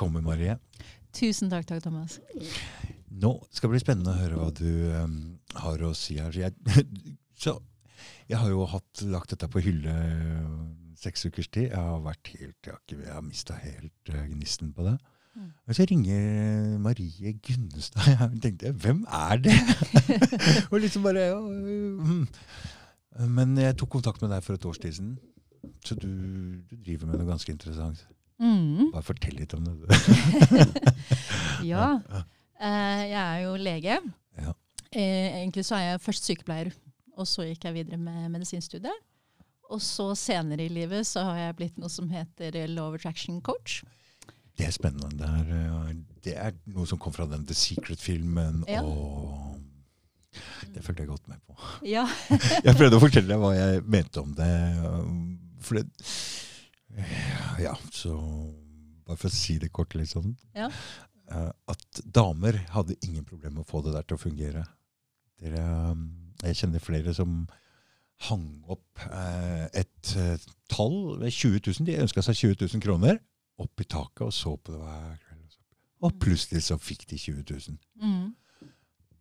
Velkommen, 0.00 0.24
Marie. 0.24 0.54
Tusen 1.12 1.50
takk, 1.52 1.66
takk, 1.68 1.82
Thomas. 1.84 2.14
Nå 3.20 3.34
skal 3.52 3.68
det 3.68 3.74
bli 3.74 3.80
spennende 3.82 4.14
å 4.14 4.16
høre 4.16 4.38
hva 4.38 4.46
du 4.56 4.68
um, 4.96 5.16
har 5.60 5.82
å 5.84 5.90
si 5.92 6.14
her. 6.16 6.32
Jeg, 6.32 6.54
så, 7.42 7.52
jeg 8.30 8.38
har 8.40 8.48
jo 8.48 8.62
hatt, 8.72 9.02
lagt 9.12 9.34
dette 9.34 9.44
på 9.52 9.60
hylle 9.60 9.92
seks 10.96 11.26
ukers 11.28 11.50
tid. 11.52 11.66
Jeg 11.66 11.76
har 11.76 12.00
vært 12.06 12.30
helt, 12.32 12.56
jeg 12.64 12.72
har, 12.72 12.80
ikke- 12.80 12.96
jeg 13.02 13.12
har 13.12 13.26
mista 13.26 13.58
helt 13.60 14.12
uh, 14.14 14.22
gnisten 14.30 14.70
på 14.78 14.86
det. 14.86 14.94
Mm. 15.36 15.50
Og 15.68 15.76
så 15.76 15.86
ringer 15.90 16.78
Marie 16.86 17.34
Gunnestad. 17.44 18.08
Jeg 18.22 18.40
tenkte 18.46 18.72
hvem 18.80 19.02
er 19.04 19.42
det? 19.44 19.58
og 20.70 20.78
liksom 20.80 21.04
bare 21.04 21.26
ja, 21.26 21.36
mm. 21.44 22.24
Men 23.36 23.52
jeg 23.60 23.76
tok 23.76 23.92
kontakt 23.98 24.24
med 24.24 24.32
deg 24.32 24.48
for 24.48 24.56
et 24.56 24.64
års 24.64 24.80
tid 24.80 24.96
siden. 24.96 25.12
Så 25.84 25.92
du, 26.00 26.08
du 26.72 26.74
driver 26.88 27.12
med 27.12 27.20
noe 27.20 27.28
ganske 27.34 27.52
interessant. 27.52 28.00
Mm. 28.40 28.90
Bare 28.94 29.04
fortell 29.04 29.36
litt 29.36 29.54
om 29.56 29.66
det. 29.68 30.00
Ja. 31.60 31.98
Eh, 32.60 33.02
jeg 33.10 33.20
er 33.20 33.42
jo 33.44 33.52
lege. 33.60 33.98
Ja. 34.40 34.54
Eh, 34.90 35.40
egentlig 35.42 35.66
så 35.68 35.76
er 35.76 35.86
jeg 35.90 36.02
først 36.04 36.28
sykepleier, 36.28 36.72
og 37.20 37.28
så 37.28 37.44
gikk 37.44 37.66
jeg 37.68 37.76
videre 37.76 38.00
med 38.00 38.30
medisinstudiet. 38.32 39.06
Og 39.70 39.82
så 39.84 40.08
senere 40.18 40.64
i 40.64 40.72
livet 40.72 41.06
så 41.06 41.22
har 41.28 41.38
jeg 41.44 41.56
blitt 41.60 41.76
noe 41.78 41.92
som 41.92 42.08
heter 42.10 42.56
Law 42.72 42.96
Attraction 42.96 43.38
Coach. 43.44 43.82
Det 44.58 44.66
er 44.66 44.74
spennende. 44.74 45.12
Det 45.20 45.28
er, 45.28 45.52
uh, 45.70 45.92
det 46.24 46.34
er 46.36 46.56
noe 46.74 46.88
som 46.88 46.98
kom 47.00 47.14
fra 47.14 47.28
den 47.30 47.46
The 47.48 47.56
Secret-filmen. 47.56 48.64
Ja. 48.68 48.82
og 48.82 49.60
Det 50.74 50.82
fulgte 50.84 51.04
jeg 51.04 51.12
godt 51.12 51.30
med 51.30 51.38
på. 51.46 51.56
Ja. 51.86 52.04
Jeg 52.66 52.76
prøvde 52.76 52.98
å 52.98 53.04
fortelle 53.04 53.30
deg 53.30 53.40
hva 53.40 53.54
jeg 53.56 53.80
mente 53.88 54.20
om 54.20 54.34
det. 54.36 54.50
For 55.64 55.80
det 55.80 56.10
Ja, 57.60 57.76
så 57.92 58.16
Bare 59.06 59.18
for 59.18 59.26
å 59.26 59.34
si 59.34 59.56
det 59.58 59.72
kort, 59.74 59.96
liksom. 59.98 60.36
Ja. 60.54 60.68
uh, 61.32 61.50
At 61.70 62.02
damer 62.04 62.60
hadde 62.70 62.98
ingen 63.02 63.24
problemer 63.26 63.58
med 63.58 63.64
å 63.64 63.70
få 63.70 63.80
det 63.82 63.94
der 63.96 64.06
til 64.06 64.18
å 64.18 64.22
fungere. 64.22 64.62
Dere, 65.40 65.64
um, 65.90 66.04
jeg 66.44 66.60
kjenner 66.60 66.84
flere 66.84 67.14
som 67.16 67.40
hang 68.28 68.46
opp 68.68 69.00
eh, 69.08 69.66
et 69.80 70.12
eh, 70.18 70.48
tall 70.70 71.16
ved 71.20 71.32
20 71.32 71.62
000. 71.70 71.86
De 71.88 72.00
ønska 72.02 72.24
seg 72.24 72.36
20 72.36 72.66
000 72.66 72.84
kroner 72.84 73.20
opp 73.60 73.80
i 73.80 73.88
taket 73.88 74.26
og 74.26 74.34
så 74.34 74.56
på 74.56 74.74
det 74.74 74.80
hver 74.82 75.16
kveld. 75.24 75.56
og 76.00 76.08
Og 76.08 76.20
plutselig 76.20 76.64
så 76.66 76.78
fikk 76.80 77.06
de 77.10 77.18
20 77.20 77.44
000. 77.48 77.80
Mm. 78.02 78.28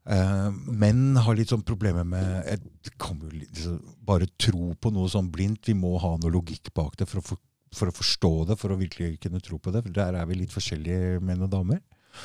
Uh, 0.10 0.50
menn 0.74 1.20
har 1.22 1.36
litt 1.38 1.52
sånn 1.52 1.66
problemer 1.68 2.08
med 2.08 2.48
eh, 2.50 2.58
det 2.58 2.96
kommer 2.98 3.28
jo 3.28 3.44
liksom, 3.44 3.76
Bare 4.08 4.26
tro 4.42 4.72
på 4.82 4.92
noe 4.96 5.12
sånn 5.12 5.30
blindt. 5.32 5.70
Vi 5.70 5.76
må 5.78 5.94
ha 6.02 6.16
noe 6.18 6.34
logikk 6.34 6.72
bak 6.74 6.98
det 7.00 7.08
for 7.10 7.22
å, 7.22 7.26
for, 7.32 7.42
for 7.76 7.92
å 7.92 7.96
forstå 7.96 8.32
det, 8.50 8.56
for 8.60 8.74
å 8.74 8.80
virkelig 8.80 9.20
kunne 9.24 9.42
tro 9.44 9.60
på 9.62 9.72
det. 9.74 9.84
For 9.86 9.94
der 9.94 10.16
er 10.18 10.26
vi 10.30 10.40
litt 10.42 10.54
forskjellige 10.56 11.20
menn 11.22 11.42
og 11.46 11.50
damer. 11.54 11.82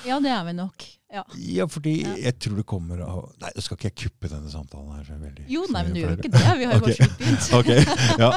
ja, 0.07 0.17
det 0.21 0.31
er 0.33 0.45
vi 0.47 0.53
nok. 0.57 0.85
Ja. 1.15 1.23
Ja, 1.39 1.67
fordi 1.71 2.01
Ja. 2.03 2.15
jeg 2.17 2.39
tror 2.43 2.57
det 2.57 2.65
kommer 2.67 2.99
av 3.05 3.33
Nei, 3.41 3.51
nå 3.55 3.63
skal 3.63 3.77
ikke 3.77 3.91
jeg 3.91 3.99
kuppe 4.09 4.29
denne 4.33 4.51
samtalen 4.51 4.97
her. 4.97 5.05
Så 5.05 5.19
veldig, 5.21 5.45
Jo, 5.53 5.67
nei, 5.71 5.83
men 5.85 5.93
du 5.95 6.01
gjør 6.01 6.17
ikke 6.17 6.31
det. 6.33 6.41
Vi 6.59 6.65
har 6.65 6.75
jo 6.75 6.79
Ok. 6.81 6.87
bare 6.89 7.09
begynt. 7.21 7.53
okay. 7.61 7.85
ja. 8.25 8.31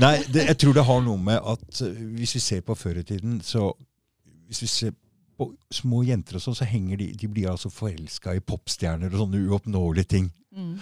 Nei, 0.00 0.14
det, 0.32 0.46
jeg 0.48 0.58
tror 0.62 0.72
det 0.78 0.84
har 0.88 1.02
noe 1.04 1.18
med 1.20 1.40
at 1.52 1.80
eh, 1.84 1.98
hvis 2.16 2.34
vi 2.38 2.40
ser 2.40 2.60
på 2.64 2.74
før 2.78 3.02
i 3.02 3.04
tiden, 3.04 3.40
så 3.44 3.72
Hvis 4.48 4.62
vi 4.62 4.66
ser 4.68 4.92
på 5.36 5.48
små 5.72 6.04
jenter 6.06 6.36
og 6.36 6.42
sånn, 6.44 6.54
så 6.54 6.64
henger 6.68 6.96
de 7.00 7.06
De 7.18 7.28
blir 7.28 7.48
altså 7.50 7.68
forelska 7.72 8.34
i 8.36 8.40
popstjerner 8.40 9.10
og 9.12 9.24
sånne 9.24 9.40
uoppnåelige 9.48 10.08
ting. 10.14 10.30
Mm. 10.54 10.78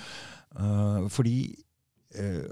Uh, 0.52 1.08
fordi 1.08 1.54
uh, 2.20 2.44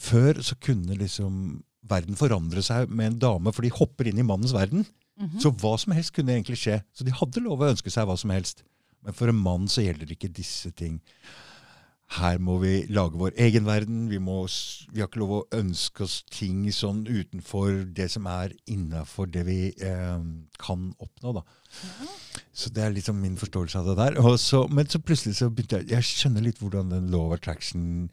før 0.00 0.40
så 0.42 0.56
kunne 0.56 0.96
liksom 0.96 1.62
verden 1.88 2.18
forandre 2.18 2.62
seg 2.64 2.90
med 2.90 3.12
en 3.12 3.22
dame, 3.26 3.52
for 3.54 3.64
de 3.64 3.72
hopper 3.74 4.10
inn 4.10 4.20
i 4.22 4.26
mannens 4.26 4.54
verden. 4.54 4.86
Mhm. 5.20 5.38
Så 5.42 5.52
hva 5.60 5.76
som 5.78 5.92
helst 5.96 6.14
kunne 6.16 6.34
egentlig 6.34 6.60
skje. 6.62 6.82
Så 6.94 7.04
de 7.04 7.14
hadde 7.14 7.42
lov 7.44 7.60
å 7.60 7.70
ønske 7.72 7.90
seg 7.90 8.06
hva 8.08 8.18
som 8.18 8.30
helst. 8.30 8.62
Men 9.02 9.16
for 9.18 9.28
en 9.28 9.40
mann 9.42 9.66
så 9.68 9.84
gjelder 9.84 10.14
ikke 10.14 10.32
disse 10.32 10.70
ting. 10.78 11.00
Her 12.12 12.36
må 12.44 12.58
vi 12.60 12.72
lage 12.92 13.16
vår 13.16 13.32
egen 13.40 13.64
verden. 13.64 14.04
Vi, 14.10 14.18
må, 14.20 14.44
vi 14.92 15.00
har 15.00 15.08
ikke 15.08 15.22
lov 15.22 15.32
å 15.38 15.44
ønske 15.56 16.04
oss 16.04 16.18
ting 16.28 16.66
sånn 16.74 17.06
utenfor 17.08 17.86
det 17.96 18.10
som 18.12 18.28
er 18.28 18.52
innafor 18.68 19.30
det 19.32 19.46
vi 19.48 19.60
eh, 19.72 20.26
kan 20.60 20.90
oppnå. 21.00 21.32
da. 21.38 21.44
Så 22.52 22.72
det 22.74 22.84
er 22.84 22.92
liksom 22.92 23.22
min 23.22 23.38
forståelse 23.40 23.80
av 23.80 23.88
det 23.90 23.96
der. 24.02 24.20
Og 24.20 24.36
så, 24.40 24.66
men 24.68 24.90
så 24.92 25.00
plutselig 25.00 25.38
så 25.40 25.48
begynte 25.48 25.80
jeg 25.80 25.94
Jeg 25.96 26.08
skjønner 26.10 26.44
litt 26.44 26.60
hvordan 26.60 26.92
den 26.92 27.08
law 27.14 27.30
of 27.30 27.38
attraction 27.38 28.10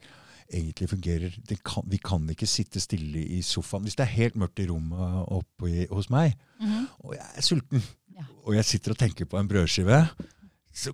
egentlig 0.52 0.88
fungerer. 0.90 1.34
Kan, 1.64 1.84
vi 1.90 1.98
kan 2.02 2.26
ikke 2.30 2.46
sitte 2.46 2.80
stille 2.80 3.22
i 3.22 3.40
sofaen. 3.42 3.82
Hvis 3.86 3.96
det 3.98 4.04
er 4.06 4.14
helt 4.16 4.36
mørkt 4.36 4.58
i 4.62 4.66
rommet 4.70 5.24
oppe 5.30 5.70
i, 5.70 5.86
hos 5.90 6.10
meg, 6.10 6.34
Mhm. 6.60 6.86
og 7.04 7.14
jeg 7.14 7.26
er 7.36 7.40
sulten, 7.42 7.82
Ja. 8.16 8.24
og 8.44 8.54
jeg 8.54 8.64
sitter 8.64 8.90
og 8.92 8.98
tenker 8.98 9.24
på 9.24 9.38
en 9.38 9.48
brødskive 9.48 10.08
så, 10.74 10.92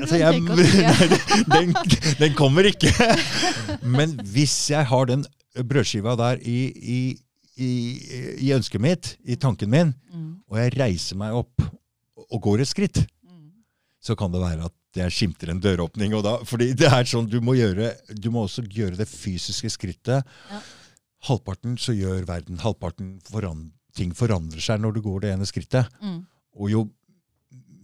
altså 0.00 0.16
jeg, 0.16 0.32
den, 1.54 1.74
den 2.18 2.34
kommer 2.34 2.62
ikke. 2.64 2.88
Men 3.82 4.14
hvis 4.24 4.70
jeg 4.70 4.86
har 4.86 5.04
den 5.10 5.24
brødskiva 5.68 6.14
der 6.16 6.38
i, 6.40 6.72
i, 6.72 7.00
i, 7.56 8.52
ønsket 8.52 8.80
mitt, 8.80 9.16
i 9.24 9.34
tanken 9.36 9.70
min, 9.70 9.94
Mm. 10.16 10.36
og 10.48 10.58
jeg 10.58 10.72
reiser 10.80 11.16
meg 11.16 11.32
opp 11.36 11.60
og 12.30 12.40
går 12.42 12.60
et 12.64 12.68
skritt, 12.68 13.02
Mm. 13.24 13.50
så 14.00 14.14
kan 14.16 14.32
det 14.32 14.40
være 14.40 14.64
at 14.64 14.72
jeg 15.00 15.14
skimter 15.14 15.52
en 15.52 15.62
døråpning. 15.62 16.14
Og 16.18 16.24
da, 16.26 16.36
fordi 16.48 16.72
det 16.78 16.90
er 16.90 17.08
sånn, 17.08 17.28
du 17.30 17.38
må, 17.44 17.56
gjøre, 17.58 17.92
du 18.16 18.30
må 18.34 18.46
også 18.46 18.64
gjøre 18.64 18.98
det 19.00 19.08
fysiske 19.10 19.70
skrittet. 19.74 20.26
Ja. 20.50 20.60
Halvparten 21.28 21.76
så 21.80 21.94
gjør 21.96 22.26
verden, 22.28 22.60
halvparten 22.62 23.16
foran, 23.26 23.70
ting 23.96 24.12
forandrer 24.16 24.62
seg 24.62 24.82
når 24.82 24.96
du 24.96 25.02
går 25.06 25.24
det 25.24 25.34
ene 25.34 25.48
skrittet. 25.48 25.90
Mm. 26.02 26.20
Og 26.56 26.72
jo 26.72 26.86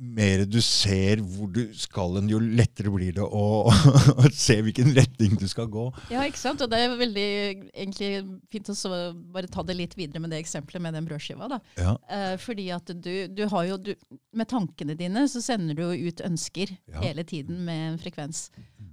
mer 0.02 0.42
du 0.50 0.56
ser 0.64 1.20
hvor 1.22 1.46
du 1.54 1.60
skal 1.78 2.16
hen, 2.18 2.28
jo 2.32 2.40
lettere 2.42 2.90
blir 2.90 3.12
det 3.14 3.22
å, 3.22 3.42
å 4.22 4.30
se 4.34 4.56
hvilken 4.66 4.90
retning 4.96 5.36
du 5.38 5.44
skal 5.48 5.68
gå. 5.70 5.84
Ja, 6.10 6.24
ikke 6.26 6.40
sant? 6.40 6.60
Og 6.64 6.70
det 6.72 6.80
er 6.82 6.96
veldig 6.98 7.26
egentlig 7.70 8.10
fint 8.50 8.70
å 8.72 8.76
så 8.76 8.90
bare 9.14 9.50
ta 9.52 9.62
det 9.68 9.76
litt 9.78 9.94
videre 9.98 10.20
med 10.24 10.34
det 10.34 10.40
eksempelet 10.42 10.82
med 10.82 10.96
den 10.98 11.06
brødskiva. 11.08 11.48
da. 11.54 11.60
Ja, 11.78 11.94
Eh, 12.12 12.34
fordi 12.42 12.66
at 12.74 12.90
du, 13.04 13.12
du 13.32 13.44
har 13.48 13.64
jo, 13.70 13.76
du, 13.78 13.92
med 14.36 14.48
tankene 14.50 14.96
dine 14.98 15.22
så 15.30 15.40
sender 15.44 15.78
du 15.78 15.84
jo 15.86 16.08
ut 16.10 16.20
ønsker 16.26 16.74
Ja. 16.90 17.00
hele 17.00 17.22
tiden 17.24 17.62
med 17.64 17.92
en 17.92 17.98
frekvens. 18.02 18.48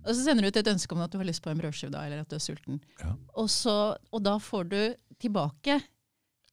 Og 0.06 0.14
så 0.14 0.22
sender 0.24 0.46
du 0.46 0.54
ut 0.54 0.60
et 0.62 0.70
ønske 0.72 0.94
om 0.96 1.02
at 1.04 1.12
du 1.12 1.18
har 1.20 1.28
lyst 1.28 1.42
på 1.44 1.50
en 1.52 1.60
brødskive 1.60 1.92
da, 1.92 2.06
eller 2.06 2.22
at 2.24 2.30
du 2.32 2.38
er 2.38 2.44
sulten. 2.44 2.78
Ja. 3.02 3.16
Og, 3.36 3.50
så, 3.52 3.96
og 4.14 4.24
da 4.24 4.38
får 4.40 4.70
du 4.72 4.80
tilbake 5.20 5.80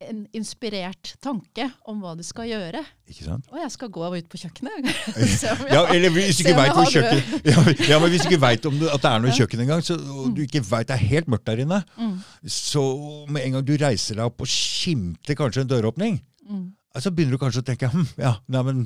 en 0.04 0.24
inspirert 0.36 1.14
tanke 1.24 1.66
om 1.88 2.02
hva 2.04 2.12
du 2.18 2.22
skal 2.26 2.48
gjøre. 2.50 2.82
ikke 3.08 3.24
sant? 3.24 3.46
Å, 3.48 3.58
jeg 3.62 3.72
skal 3.72 3.90
gå 3.94 4.08
ut 4.12 4.28
på 4.32 4.40
kjøkkenet. 4.42 4.90
Jeg 5.16 5.70
Ja, 5.72 5.86
eller 5.92 6.12
hvis 6.14 6.40
du 6.40 6.44
ikke 6.44 6.56
veit 6.58 6.74
hvor 6.76 6.90
kjøkkenet 6.90 7.46
ja, 7.52 7.64
ja, 7.94 8.00
men 8.02 8.12
hvis 8.12 8.26
du 8.26 8.30
ikke 8.30 8.42
vet 8.42 8.68
at 8.68 9.06
det 9.06 9.12
er 9.12 9.24
noe 9.24 9.36
kjøkken 9.38 9.64
engang, 9.64 9.84
så, 9.86 9.96
og 9.96 10.34
du 10.36 10.42
ikke 10.44 10.62
vet 10.66 10.90
det 10.90 10.96
er 10.98 11.08
helt 11.14 11.32
mørkt 11.32 11.48
der 11.48 11.64
inne, 11.64 11.82
Mm, 11.96 12.18
så 12.50 12.82
med 13.30 13.44
en 13.46 13.56
gang 13.56 13.64
du 13.66 13.72
reiser 13.80 14.18
deg 14.18 14.28
opp 14.28 14.42
og 14.42 14.48
skimter 14.50 15.36
kanskje 15.38 15.62
en 15.64 15.70
døråpning, 15.70 16.18
mm. 16.48 16.64
så 17.00 17.12
begynner 17.14 17.36
du 17.36 17.40
kanskje 17.40 17.62
å 17.62 17.66
tenke 17.66 17.88
hm, 17.92 18.06
ja, 18.20 18.32
nei, 18.52 18.62
men 18.66 18.80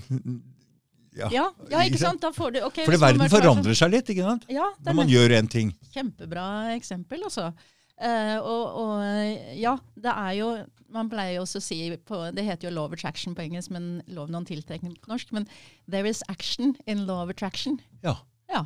ja. 1.17 1.29
Ja, 1.33 1.47
ja, 1.71 1.83
ikke 1.89 2.01
sant? 2.01 2.23
Du, 2.23 2.61
okay, 2.67 2.87
Fordi 2.87 3.01
verden 3.03 3.33
forandrer 3.33 3.77
seg 3.79 3.93
litt, 3.95 4.11
ikke 4.13 4.27
sant? 4.27 4.47
Ja, 4.53 4.69
Når 4.87 4.99
man 5.01 5.11
gjør 5.11 5.35
en 5.41 5.51
ting. 5.51 5.73
Kjempebra 5.95 6.45
eksempel, 6.77 7.25
altså. 7.27 7.51
Eh, 8.01 8.37
og, 8.41 8.77
og 8.81 8.93
eh, 9.05 9.57
ja, 9.61 9.75
det 10.01 10.13
er 10.17 10.33
jo 10.39 10.47
Man 10.89 11.11
pleier 11.13 11.35
jo 11.37 11.43
også 11.45 11.61
å 11.61 11.63
si 11.63 11.77
på, 12.09 12.17
Det 12.33 12.47
heter 12.47 12.71
jo 12.71 12.73
law 12.73 12.89
of 12.89 12.95
attraction 12.97 13.35
på 13.37 13.45
engelsk, 13.45 13.71
men 13.71 14.01
'lov 14.09 14.33
noen 14.33 14.47
tiltrekning 14.49 14.97
på 14.97 15.13
norsk. 15.13 15.31
Men 15.37 15.47
there 15.87 16.09
is 16.09 16.25
action 16.33 16.75
in 16.87 17.05
law 17.07 17.23
of 17.23 17.31
attraction. 17.31 17.79
Ja. 18.03 18.17
Ja, 18.51 18.65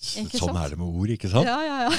Ikke 0.00 0.38
Sånn 0.40 0.50
sant? 0.50 0.58
er 0.60 0.72
det 0.72 0.78
med 0.80 0.88
ord, 0.96 1.10
ikke 1.12 1.28
sant? 1.28 1.48
ja, 1.48 1.60
ja. 1.64 1.78
ja. 1.84 1.90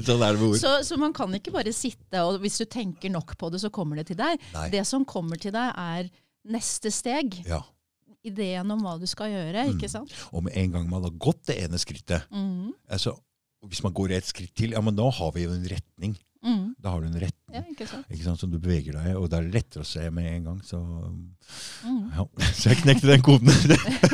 sånn 0.08 0.20
er 0.24 0.36
det 0.36 0.40
med 0.40 0.46
ord. 0.50 0.58
Så, 0.60 0.72
så 0.84 0.98
man 1.00 1.14
kan 1.16 1.32
ikke 1.36 1.52
bare 1.54 1.72
sitte 1.76 2.24
og 2.28 2.40
hvis 2.44 2.60
du 2.60 2.66
tenker 2.68 3.12
nok 3.12 3.36
på 3.40 3.48
det, 3.52 3.60
så 3.62 3.70
kommer 3.72 4.00
det 4.00 4.06
til 4.12 4.18
deg. 4.20 4.40
Nei. 4.54 4.66
Det 4.72 4.84
som 4.88 5.04
kommer 5.08 5.40
til 5.40 5.52
deg, 5.56 5.72
er 5.76 6.10
neste 6.56 6.92
steg. 6.92 7.40
Ja. 7.48 7.62
Ideen 8.24 8.68
om 8.72 8.84
hva 8.84 8.98
du 9.00 9.06
skal 9.08 9.32
gjøre. 9.32 9.64
Mm. 9.64 9.76
ikke 9.76 9.88
sant? 9.88 10.12
Og 10.36 10.44
med 10.44 10.56
en 10.60 10.76
gang 10.76 10.88
man 10.92 11.08
har 11.08 11.14
gått 11.16 11.46
det 11.48 11.56
ene 11.64 11.80
skrittet, 11.80 12.28
mm. 12.28 12.72
altså, 12.92 13.16
hvis 13.68 13.82
man 13.84 13.92
går 13.96 14.16
et 14.16 14.28
skritt 14.28 14.54
til, 14.56 14.72
ja, 14.76 14.80
men 14.84 14.96
da 14.96 15.08
har 15.12 15.32
vi 15.34 15.44
jo 15.44 15.54
en 15.54 15.66
retning. 15.68 16.14
Mm. 16.40 16.70
Da 16.80 16.94
har 16.94 17.02
du 17.02 17.10
en 17.10 17.18
retning. 17.20 17.52
Ja, 17.52 17.60
ikke 17.68 17.86
sant? 17.88 18.06
Ikke 18.08 18.24
sant, 18.24 18.40
som 18.40 18.52
du 18.52 18.56
beveger 18.56 18.96
deg, 18.96 19.10
og 19.18 19.26
det 19.28 19.40
er 19.40 19.50
lettere 19.52 19.84
å 19.84 19.88
se 19.88 20.06
med 20.14 20.30
en 20.30 20.46
gang. 20.48 20.62
Så, 20.64 20.80
mm. 20.80 22.06
ja. 22.16 22.24
så 22.60 22.72
jeg 22.72 22.80
knekte 22.80 23.10
den 23.10 23.24
koden. 23.26 23.52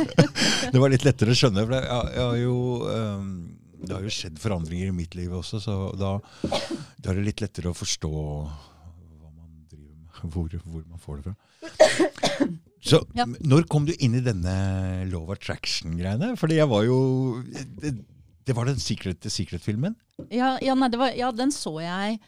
det 0.73 0.83
var 0.83 0.91
litt 0.91 1.07
lettere 1.07 1.37
å 1.37 1.39
skjønne. 1.39 1.63
For 1.69 1.77
jeg, 1.79 1.87
jeg 2.17 2.27
har 2.27 2.41
jo, 2.43 2.57
Um, 2.87 3.31
det 3.77 3.93
har 3.93 4.03
jo 4.03 4.13
skjedd 4.13 4.39
forandringer 4.41 4.91
i 4.91 4.97
mitt 4.97 5.15
liv 5.19 5.35
også, 5.37 5.61
så 5.63 5.75
da, 6.01 6.17
da 6.43 7.11
er 7.13 7.19
det 7.21 7.27
litt 7.29 7.43
lettere 7.45 7.71
å 7.71 7.77
forstå 7.77 8.11
hva 8.11 9.31
man 9.31 9.67
driver 9.69 9.95
med, 10.01 10.31
hvor, 10.35 10.57
hvor 10.65 10.87
man 10.89 11.03
får 11.03 11.21
det 11.21 11.29
fra. 11.29 12.49
Så 12.87 13.01
Ja. 13.19 13.27
når 13.27 13.67
kom 13.71 13.87
du 13.87 13.93
inn 13.99 14.15
i 14.15 14.23
denne 14.25 14.53
love 15.11 15.35
Attraction-greiene? 15.35 16.35
Fordi 16.39 16.59
jeg 16.61 16.71
var 16.71 16.85
jo 16.87 16.99
Det, 17.83 17.95
det 18.47 18.55
var 18.57 18.69
den 18.71 18.81
Secret, 18.81 19.27
Secret-filmen? 19.33 19.97
Ja, 20.31 20.57
ja, 20.63 20.75
nei, 20.79 20.89
det 20.93 21.01
var, 21.01 21.15
ja, 21.19 21.33
den 21.35 21.53
så 21.55 21.77
jeg 21.83 22.19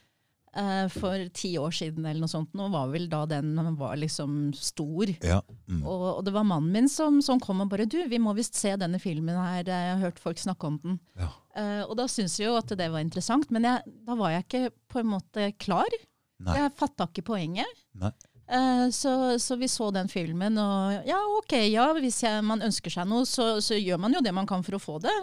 uh, 0.57 0.87
for 0.93 1.29
ti 1.35 1.53
år 1.61 1.75
siden 1.75 2.07
eller 2.07 2.25
noe 2.25 2.33
sånt. 2.33 2.51
Nå 2.59 2.69
var 2.73 2.91
vel 2.93 3.09
da 3.11 3.25
den 3.31 3.55
var 3.79 3.97
liksom 4.01 4.51
stor. 4.57 5.13
Ja. 5.23 5.41
Mm. 5.71 5.83
Og, 5.83 6.07
og 6.17 6.23
det 6.27 6.35
var 6.35 6.47
mannen 6.49 6.73
min 6.75 6.91
som, 6.93 7.21
som 7.25 7.41
kom 7.43 7.63
og 7.65 7.71
bare 7.73 7.89
Du, 7.89 8.01
vi 8.11 8.21
må 8.23 8.35
visst 8.39 8.59
se 8.59 8.75
denne 8.81 9.01
filmen 9.03 9.39
her. 9.39 9.63
Jeg 9.63 9.93
har 9.95 10.03
hørt 10.03 10.23
folk 10.23 10.41
snakke 10.43 10.71
om 10.71 10.81
den. 10.85 10.99
Ja. 11.19 11.31
Eh, 11.59 11.83
og 11.85 11.97
da 11.99 12.09
syntes 12.11 12.39
jeg 12.39 12.51
jo 12.51 12.59
at 12.59 12.75
det 12.79 12.91
var 12.93 13.05
interessant, 13.05 13.51
men 13.55 13.67
jeg, 13.67 13.99
da 14.07 14.19
var 14.19 14.35
jeg 14.35 14.47
ikke 14.47 14.65
på 14.91 15.03
en 15.03 15.13
måte 15.15 15.53
klar. 15.59 16.01
Nei. 16.45 16.59
Jeg 16.59 16.77
fatta 16.79 17.09
ikke 17.11 17.27
poenget. 17.33 17.87
Nei. 17.99 18.13
Eh, 18.49 18.87
så, 18.95 19.13
så 19.43 19.59
vi 19.61 19.69
så 19.69 19.91
den 19.93 20.09
filmen, 20.09 20.57
og 20.57 21.09
ja, 21.09 21.19
ok, 21.37 21.59
ja, 21.69 21.91
hvis 21.99 22.23
jeg, 22.25 22.45
man 22.47 22.63
ønsker 22.65 22.95
seg 22.95 23.09
noe, 23.11 23.27
så, 23.29 23.59
så 23.65 23.77
gjør 23.77 24.01
man 24.01 24.15
jo 24.17 24.23
det 24.25 24.33
man 24.33 24.49
kan 24.49 24.65
for 24.65 24.79
å 24.79 24.81
få 24.81 24.97
det. 25.05 25.17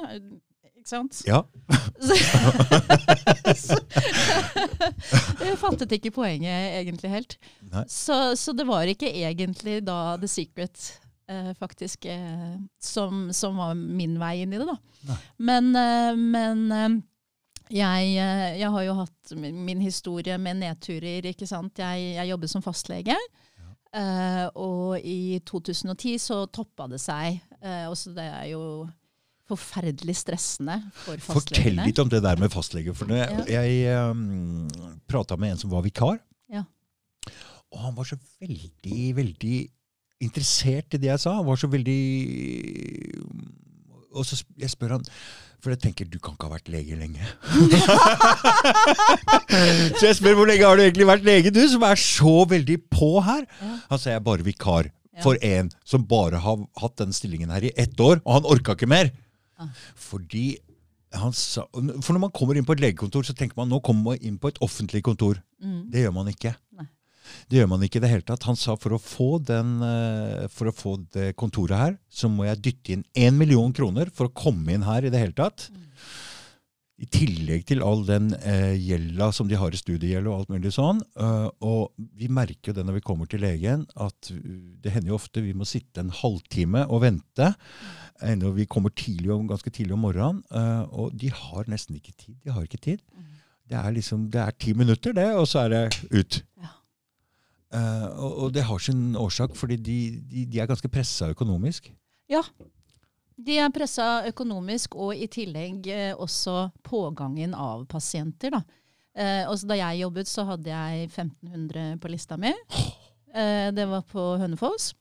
Ikke 0.86 0.92
sant? 0.92 1.22
Ja. 1.26 1.40
Så, 3.58 3.74
jeg 5.48 5.56
fattet 5.58 5.96
ikke 5.98 6.12
poenget 6.14 6.76
egentlig 6.78 7.10
helt. 7.10 7.34
Så, 7.90 8.36
så 8.38 8.54
det 8.54 8.68
var 8.70 8.86
ikke 8.86 9.10
egentlig 9.10 9.80
da 9.88 10.14
The 10.22 10.30
Secret 10.30 10.84
eh, 11.26 11.54
faktisk 11.58 12.06
eh, 12.06 12.54
som, 12.78 13.34
som 13.34 13.58
var 13.58 13.74
min 13.74 14.20
vei 14.22 14.44
inn 14.44 14.54
i 14.54 14.60
det, 14.62 14.68
da. 14.70 14.76
Nei. 15.10 15.18
Men, 15.50 15.72
eh, 15.80 16.20
men 16.20 16.62
eh, 16.76 17.00
jeg, 17.80 18.12
eh, 18.22 18.52
jeg 18.60 18.70
har 18.76 18.86
jo 18.86 18.98
hatt 19.00 19.34
min, 19.42 19.82
historie 19.82 20.38
med 20.38 20.62
nedturer, 20.62 21.26
ikke 21.32 21.50
sant. 21.50 21.82
Jeg, 21.82 22.12
jeg 22.20 22.30
jobber 22.30 22.52
som 22.52 22.66
fastlege. 22.66 23.18
Eh, 23.96 24.46
og 24.54 25.02
i 25.02 25.40
2010 25.50 26.20
så 26.22 26.44
toppa 26.46 26.86
det 26.92 27.02
seg. 27.02 27.42
og 27.64 27.96
også 27.96 28.14
det 28.14 28.30
er 28.30 28.46
jo 28.52 28.62
forferdelig 29.50 30.16
stressende 30.18 30.80
for 31.04 31.18
fastlegene. 31.22 31.36
Fortell 31.36 31.76
litt 31.86 32.00
om 32.02 32.10
det 32.10 32.22
der 32.26 32.38
med 32.42 32.50
fastlege. 32.54 32.94
For 32.98 33.06
jeg, 33.14 33.30
Ja. 33.50 33.62
jeg 33.62 33.70
um, 34.10 34.68
prata 35.08 35.38
med 35.38 35.52
en 35.54 35.58
som 35.62 35.70
var 35.74 35.84
vikar. 35.86 36.18
Ja. 36.52 36.64
Og 37.72 37.80
han 37.84 37.96
var 37.98 38.06
så 38.10 38.18
veldig, 38.42 39.16
veldig 39.18 39.58
interessert 40.26 40.94
i 40.96 40.98
det 41.02 41.10
jeg 41.12 41.20
sa. 41.26 41.32
Han 41.38 41.46
var 41.46 41.56
så 41.60 41.68
veldig 41.68 42.02
Og 44.16 44.24
så 44.26 44.36
jeg 44.58 44.70
spør 44.72 44.92
han 44.96 45.04
For 45.60 45.70
jeg 45.74 45.80
tenker, 45.84 46.06
du 46.08 46.16
kan 46.24 46.34
ikke 46.38 46.48
ha 46.48 46.54
vært 46.56 46.70
lege 46.72 46.96
lenge. 46.96 47.20
så 49.98 50.06
jeg 50.08 50.18
spør 50.20 50.36
hvor 50.38 50.50
lenge 50.50 50.66
har 50.68 50.78
du 50.78 50.84
egentlig 50.86 51.08
vært 51.10 51.26
lege, 51.26 51.52
du, 51.54 51.62
som 51.72 51.84
er 51.88 51.98
så 52.00 52.36
veldig 52.50 52.78
på 52.94 53.10
her? 53.26 53.44
Ja. 53.62 53.72
Han 53.90 54.00
sier 54.02 54.14
jeg 54.16 54.22
er 54.22 54.26
bare 54.30 54.46
vikar 54.46 54.90
for 55.24 55.40
en 55.42 55.70
som 55.88 56.04
bare 56.08 56.38
har 56.44 56.64
hatt 56.82 56.98
den 57.00 57.14
stillingen 57.16 57.50
her 57.54 57.64
i 57.66 57.72
ett 57.80 57.96
år, 58.04 58.20
og 58.26 58.34
han 58.38 58.50
orka 58.52 58.76
ikke 58.76 58.90
mer. 58.92 59.12
Fordi 59.96 60.48
han 61.16 61.32
sa, 61.32 61.64
For 61.72 62.12
når 62.12 62.26
man 62.26 62.34
kommer 62.36 62.58
inn 62.58 62.66
på 62.68 62.76
et 62.76 62.82
legekontor, 62.84 63.24
så 63.24 63.36
tenker 63.38 63.56
man 63.60 63.70
nå 63.72 63.80
kommer 63.86 64.16
man 64.16 64.26
inn 64.26 64.40
på 64.42 64.52
et 64.52 64.60
offentlig 64.66 65.04
kontor. 65.06 65.40
Mm. 65.64 65.86
Det 65.94 66.04
gjør 66.04 66.16
man 66.18 66.32
ikke. 66.32 66.52
Nei. 66.76 66.90
Det 67.50 67.58
gjør 67.58 67.70
man 67.72 67.84
ikke 67.86 68.00
i 68.00 68.04
det 68.04 68.12
hele 68.12 68.26
tatt. 68.26 68.46
Han 68.50 68.58
sa 68.60 68.76
for 68.78 68.96
å 68.96 69.02
få, 69.02 69.30
den, 69.42 69.78
eh, 69.86 70.46
for 70.52 70.70
å 70.70 70.76
få 70.76 70.96
det 71.16 71.32
kontoret 71.40 71.80
her, 71.80 71.98
så 72.10 72.30
må 72.30 72.46
jeg 72.46 72.62
dytte 72.68 72.94
inn 72.96 73.06
én 73.18 73.38
million 73.38 73.74
kroner 73.74 74.12
for 74.14 74.30
å 74.30 74.36
komme 74.36 74.76
inn 74.76 74.86
her 74.86 75.06
i 75.06 75.14
det 75.14 75.22
hele 75.22 75.38
tatt. 75.38 75.70
I 76.96 77.06
tillegg 77.12 77.66
til 77.68 77.82
all 77.84 78.06
den 78.08 78.30
eh, 78.38 78.74
gjelda 78.80 79.28
som 79.36 79.50
de 79.50 79.58
har 79.60 79.74
i 79.76 79.80
studiegjeld 79.80 80.30
og 80.32 80.38
alt 80.38 80.54
mulig 80.54 80.72
sånn. 80.72 81.02
Uh, 81.20 81.50
og 81.60 81.92
vi 82.16 82.30
merker 82.32 82.72
jo 82.72 82.76
det 82.78 82.86
når 82.88 83.02
vi 83.02 83.04
kommer 83.04 83.28
til 83.28 83.44
legen, 83.44 83.84
at 84.00 84.30
det 84.32 84.94
hender 84.94 85.12
jo 85.12 85.18
ofte 85.18 85.44
vi 85.44 85.52
må 85.58 85.68
sitte 85.68 86.00
en 86.00 86.14
halvtime 86.16 86.86
og 86.88 87.04
vente. 87.04 87.50
Ennå 88.24 88.54
vi 88.56 88.68
kommer 88.72 88.96
tidlig 88.96 89.34
om, 89.36 89.44
ganske 89.50 89.74
tidlig 89.76 89.98
om 89.98 90.06
morgenen. 90.08 90.40
Uh, 90.48 90.88
og 91.04 91.20
de 91.20 91.34
har 91.36 91.68
nesten 91.72 92.00
ikke 92.00 92.16
tid. 92.16 92.40
De 92.46 92.56
har 92.56 92.64
ikke 92.64 92.80
tid. 92.88 93.04
Det 93.68 93.76
er 93.82 93.92
liksom, 93.92 94.30
det 94.32 94.40
er 94.46 94.56
ti 94.62 94.72
minutter, 94.78 95.12
det, 95.18 95.28
og 95.36 95.50
så 95.52 95.66
er 95.66 95.74
det 95.74 95.84
ut. 96.16 96.42
Ja. 96.62 96.72
Uh, 97.76 98.08
og, 98.14 98.32
og 98.46 98.56
det 98.56 98.64
har 98.64 98.80
sin 98.80 99.18
årsak, 99.20 99.56
fordi 99.60 99.76
de, 99.76 100.00
de, 100.32 100.46
de 100.48 100.64
er 100.64 100.72
ganske 100.72 100.88
pressa 100.88 101.28
økonomisk. 101.34 101.92
De 103.46 103.60
er 103.62 103.74
pressa 103.74 104.26
økonomisk, 104.26 104.96
og 104.98 105.14
i 105.14 105.28
tillegg 105.30 105.86
eh, 105.94 106.12
også 106.18 106.72
pågangen 106.86 107.54
av 107.54 107.84
pasienter. 107.90 108.56
Da. 108.56 108.62
Eh, 109.16 109.44
også 109.50 109.70
da 109.70 109.78
jeg 109.80 110.02
jobbet, 110.02 110.30
så 110.30 110.48
hadde 110.50 110.72
jeg 110.72 111.10
1500 111.12 112.00
på 112.02 112.14
lista 112.14 112.40
mi. 112.42 112.54
Eh, 113.36 113.70
det 113.76 113.86
var 113.92 114.06
på 114.10 114.24
Hønefoss. 114.42 114.94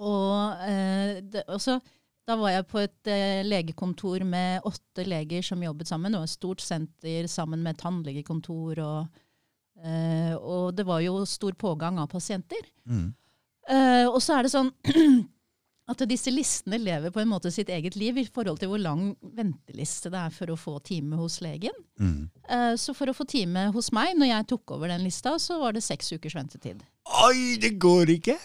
Og 0.00 0.62
eh, 0.64 1.18
det, 1.20 1.44
også, 1.52 1.76
da 2.24 2.36
var 2.40 2.54
jeg 2.54 2.68
på 2.70 2.80
et 2.80 3.10
legekontor 3.44 4.24
med 4.24 4.64
åtte 4.70 5.04
leger 5.04 5.44
som 5.44 5.64
jobbet 5.64 5.90
sammen. 5.90 6.14
Det 6.14 6.22
var 6.22 6.30
et 6.30 6.36
stort 6.36 6.64
senter 6.64 7.28
sammen 7.28 7.64
med 7.66 7.80
tannlegekontor. 7.82 8.80
Og, 8.86 9.20
eh, 9.84 10.32
og 10.38 10.72
det 10.78 10.86
var 10.88 11.02
jo 11.04 11.20
stor 11.28 11.58
pågang 11.60 12.00
av 12.00 12.08
pasienter. 12.14 12.70
Mm. 12.88 13.10
Eh, 13.68 14.06
og 14.08 14.22
så 14.24 14.38
er 14.38 14.46
det 14.46 14.54
sånn 14.54 14.72
at 15.90 16.04
disse 16.06 16.30
listene 16.30 16.78
lever 16.78 17.10
på 17.10 17.22
en 17.22 17.30
måte 17.32 17.50
sitt 17.50 17.70
eget 17.72 17.96
liv 17.98 18.20
i 18.20 18.26
forhold 18.28 18.60
til 18.60 18.70
hvor 18.70 18.80
lang 18.82 19.10
venteliste 19.36 20.12
det 20.12 20.20
er 20.20 20.34
for 20.34 20.52
å 20.52 20.58
få 20.58 20.76
time 20.86 21.18
hos 21.18 21.40
legen. 21.42 21.74
Mm. 21.98 22.28
Eh, 22.46 22.74
så 22.78 22.94
for 22.96 23.10
å 23.10 23.16
få 23.16 23.26
time 23.28 23.66
hos 23.74 23.90
meg, 23.96 24.14
når 24.18 24.30
jeg 24.30 24.48
tok 24.54 24.76
over 24.76 24.92
den 24.92 25.02
lista, 25.06 25.34
så 25.42 25.58
var 25.62 25.74
det 25.74 25.82
seks 25.84 26.12
ukers 26.14 26.36
ventetid. 26.38 26.84
Oi, 27.26 27.56
det 27.58 27.72
går 27.82 28.12
ikke! 28.14 28.36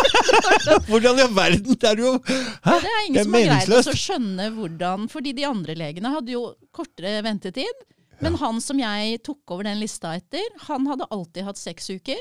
Hvordan 0.88 1.20
i 1.20 1.26
all 1.26 1.36
verden? 1.36 1.76
Det 1.78 1.90
er 1.92 2.00
jo 2.02 2.16
Hæ? 2.26 2.72
Det 2.82 2.90
er 2.90 3.04
ingen 3.04 3.14
Det 3.14 3.20
er 3.20 3.26
som 3.26 3.36
har 3.36 3.52
greid 3.52 3.74
å 3.76 3.94
skjønne 4.00 4.46
hvordan 4.56 5.04
Fordi 5.12 5.32
de 5.36 5.44
andre 5.46 5.76
legene 5.78 6.10
hadde 6.10 6.34
jo 6.34 6.40
kortere 6.74 7.20
ventetid. 7.22 7.84
Men 8.24 8.38
han 8.40 8.58
som 8.64 8.80
jeg 8.80 9.20
tok 9.26 9.54
over 9.54 9.68
den 9.68 9.78
lista 9.78 10.16
etter, 10.16 10.42
han 10.66 10.88
hadde 10.88 11.08
alltid 11.12 11.46
hatt 11.46 11.60
seks 11.60 11.90
uker. 11.92 12.18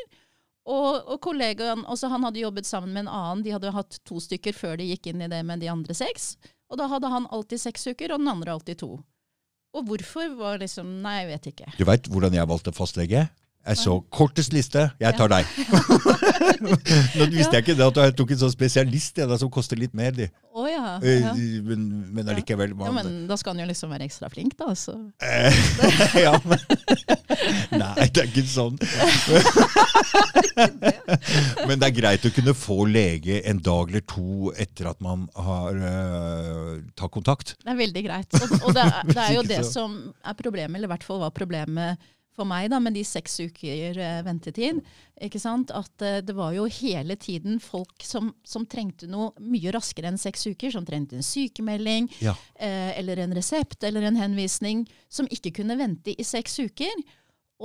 Og, 0.66 1.06
og 1.06 1.20
kollegaen, 1.22 1.84
også 1.86 2.10
Han 2.10 2.26
hadde 2.26 2.42
jobbet 2.42 2.66
sammen 2.66 2.94
med 2.94 3.06
en 3.06 3.14
annen, 3.14 3.44
de 3.46 3.54
hadde 3.54 3.74
hatt 3.76 4.00
to 4.08 4.18
stykker 4.24 4.56
før 4.58 4.80
de 4.82 4.90
gikk 4.90 5.12
inn 5.12 5.22
i 5.22 5.30
det 5.30 5.44
med 5.46 5.62
de 5.62 5.70
andre 5.70 5.94
seks. 5.94 6.36
Og 6.74 6.80
da 6.82 6.88
hadde 6.90 7.12
han 7.14 7.28
alltid 7.30 7.62
seks 7.62 7.86
uker, 7.92 8.16
og 8.16 8.24
den 8.24 8.32
andre 8.32 8.56
alltid 8.56 8.82
to. 8.82 8.96
Og 9.76 9.90
hvorfor 9.90 10.34
var 10.40 10.62
liksom 10.64 10.90
Nei, 11.04 11.20
jeg 11.22 11.32
vet 11.34 11.50
ikke. 11.52 11.74
Du 11.78 11.86
veit 11.88 12.10
hvordan 12.10 12.38
jeg 12.38 12.50
valgte 12.50 12.74
fastlege? 12.74 13.28
Jeg 13.66 13.80
så 13.82 13.96
kortest 14.14 14.54
liste. 14.54 14.84
Jeg 15.02 15.18
tar 15.18 15.32
deg. 15.32 15.48
Nå 17.18 17.26
visste 17.34 17.58
jeg 17.58 17.64
ikke 17.64 17.76
det 17.78 17.86
at 17.86 17.98
jeg 17.98 18.14
tok 18.20 18.34
en 18.36 18.42
sånn 18.44 18.54
spesialist 18.54 19.18
jeg, 19.18 19.38
som 19.42 19.50
koster 19.54 19.80
litt 19.80 19.96
mer. 19.98 20.14
De. 20.14 20.28
Å 20.54 20.68
ja. 20.70 20.84
Eh, 21.02 21.24
ja. 21.24 21.32
Men, 21.66 21.88
men 22.14 22.30
allikevel. 22.30 22.76
ja. 22.78 22.92
Men 22.94 23.26
da 23.30 23.38
skal 23.42 23.56
han 23.56 23.64
jo 23.64 23.68
liksom 23.72 23.90
være 23.96 24.06
ekstra 24.06 24.30
flink, 24.30 24.54
da. 24.60 24.70
Så. 24.78 24.94
Eh, 25.18 25.58
ja, 26.28 26.36
men 26.46 26.62
Nei, 27.82 28.08
det 28.14 28.22
er 28.22 28.30
ikke 28.30 28.46
sånn. 28.48 28.78
Men 31.66 31.82
det 31.82 31.90
er 31.90 31.96
greit 31.98 32.30
å 32.30 32.34
kunne 32.38 32.56
få 32.58 32.84
lege 32.90 33.42
en 33.50 33.60
dag 33.66 33.90
eller 33.90 34.06
to 34.08 34.54
etter 34.62 34.92
at 34.94 35.02
man 35.04 35.26
har 35.36 35.80
uh, 35.82 36.74
tatt 36.94 37.14
kontakt. 37.14 37.56
Det 37.66 37.74
er 37.74 37.82
veldig 37.82 38.06
greit. 38.06 38.30
Og, 38.40 38.60
og 38.62 38.76
det, 38.78 38.86
er, 38.86 39.00
det 39.10 39.24
er 39.26 39.38
jo 39.40 39.48
det 39.50 39.64
som 39.68 39.98
er 40.22 40.38
problemet, 40.38 40.78
eller 40.78 40.92
i 40.92 40.94
hvert 40.94 41.08
fall 41.08 41.26
var 41.26 41.34
problemet 41.36 42.12
for 42.36 42.46
meg 42.48 42.70
da, 42.74 42.80
med 42.84 42.94
de 42.98 43.04
seks 43.08 43.38
uker 43.40 43.98
eh, 43.98 44.22
ventetid. 44.26 44.82
Ikke 45.24 45.40
sant? 45.40 45.72
At 45.72 46.04
eh, 46.04 46.18
det 46.26 46.36
var 46.36 46.52
jo 46.56 46.66
hele 46.68 47.16
tiden 47.16 47.62
folk 47.64 48.04
som, 48.04 48.34
som 48.44 48.66
trengte 48.68 49.08
noe 49.08 49.32
mye 49.40 49.72
raskere 49.76 50.12
enn 50.12 50.20
seks 50.20 50.44
uker. 50.52 50.74
Som 50.76 50.86
trengte 50.88 51.16
en 51.20 51.24
sykemelding 51.26 52.10
Ja. 52.24 52.36
eh, 52.60 52.92
eller 53.00 53.24
en 53.24 53.36
resept 53.36 53.84
eller 53.88 54.04
en 54.10 54.20
henvisning. 54.20 54.84
Som 55.10 55.28
ikke 55.32 55.54
kunne 55.62 55.78
vente 55.80 56.12
i 56.20 56.24
seks 56.28 56.60
uker. 56.60 56.92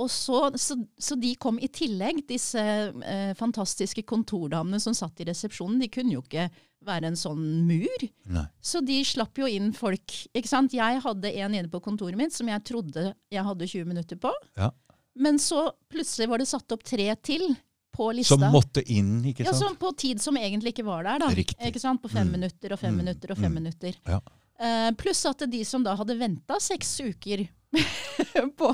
Så, 0.07 0.37
så, 0.57 0.75
så 0.97 1.15
de 1.19 1.33
kom 1.35 1.57
i 1.59 1.67
tillegg, 1.67 2.21
disse 2.29 2.57
eh, 2.61 3.33
fantastiske 3.35 4.03
kontordamene 4.07 4.79
som 4.79 4.93
satt 4.95 5.19
i 5.19 5.25
resepsjonen. 5.27 5.81
De 5.83 5.89
kunne 5.91 6.13
jo 6.15 6.21
ikke 6.23 6.45
være 6.87 7.09
en 7.11 7.17
sånn 7.19 7.41
mur. 7.67 8.05
Nei. 8.31 8.45
Så 8.63 8.79
de 8.81 9.01
slapp 9.05 9.37
jo 9.37 9.45
inn 9.51 9.73
folk. 9.75 10.15
ikke 10.33 10.47
sant? 10.49 10.73
Jeg 10.73 11.01
hadde 11.03 11.33
en 11.43 11.53
inne 11.59 11.69
på 11.69 11.81
kontoret 11.83 12.15
mitt 12.17 12.33
som 12.33 12.47
jeg 12.47 12.63
trodde 12.63 13.11
jeg 13.29 13.43
hadde 13.45 13.67
20 13.67 13.85
minutter 13.91 14.15
på. 14.23 14.31
Ja. 14.57 14.71
Men 15.19 15.37
så 15.43 15.67
plutselig 15.91 16.29
var 16.31 16.39
det 16.39 16.47
satt 16.47 16.71
opp 16.71 16.83
tre 16.87 17.09
til 17.21 17.49
på 17.91 18.07
lista. 18.15 18.37
Som 18.39 18.47
måtte 18.55 18.81
inn, 18.87 19.17
ikke 19.27 19.43
ja, 19.43 19.51
sant? 19.51 19.59
som 19.67 19.75
på 19.75 19.91
tid 19.99 20.21
som 20.23 20.37
egentlig 20.39 20.71
ikke 20.71 20.87
var 20.87 21.03
der. 21.03 21.19
da. 21.19 21.27
Riktig. 21.35 21.59
Ikke 21.67 21.83
sant? 21.83 22.01
På 22.01 22.07
fem 22.09 22.29
Mm. 22.31 22.37
minutter 22.39 22.71
og 22.71 22.79
fem 22.79 22.93
Mm. 22.95 23.01
minutter 23.03 23.31
og 23.35 23.37
fem 23.37 23.51
Mm. 23.51 23.59
minutter. 23.59 23.99
Ja. 24.07 24.21
Uh, 24.61 24.91
pluss 24.95 25.25
at 25.27 25.43
de 25.51 25.63
som 25.65 25.83
da 25.83 25.95
hadde 25.99 26.15
venta 26.17 26.55
seks 26.63 27.01
uker 27.03 27.49
på 28.59 28.73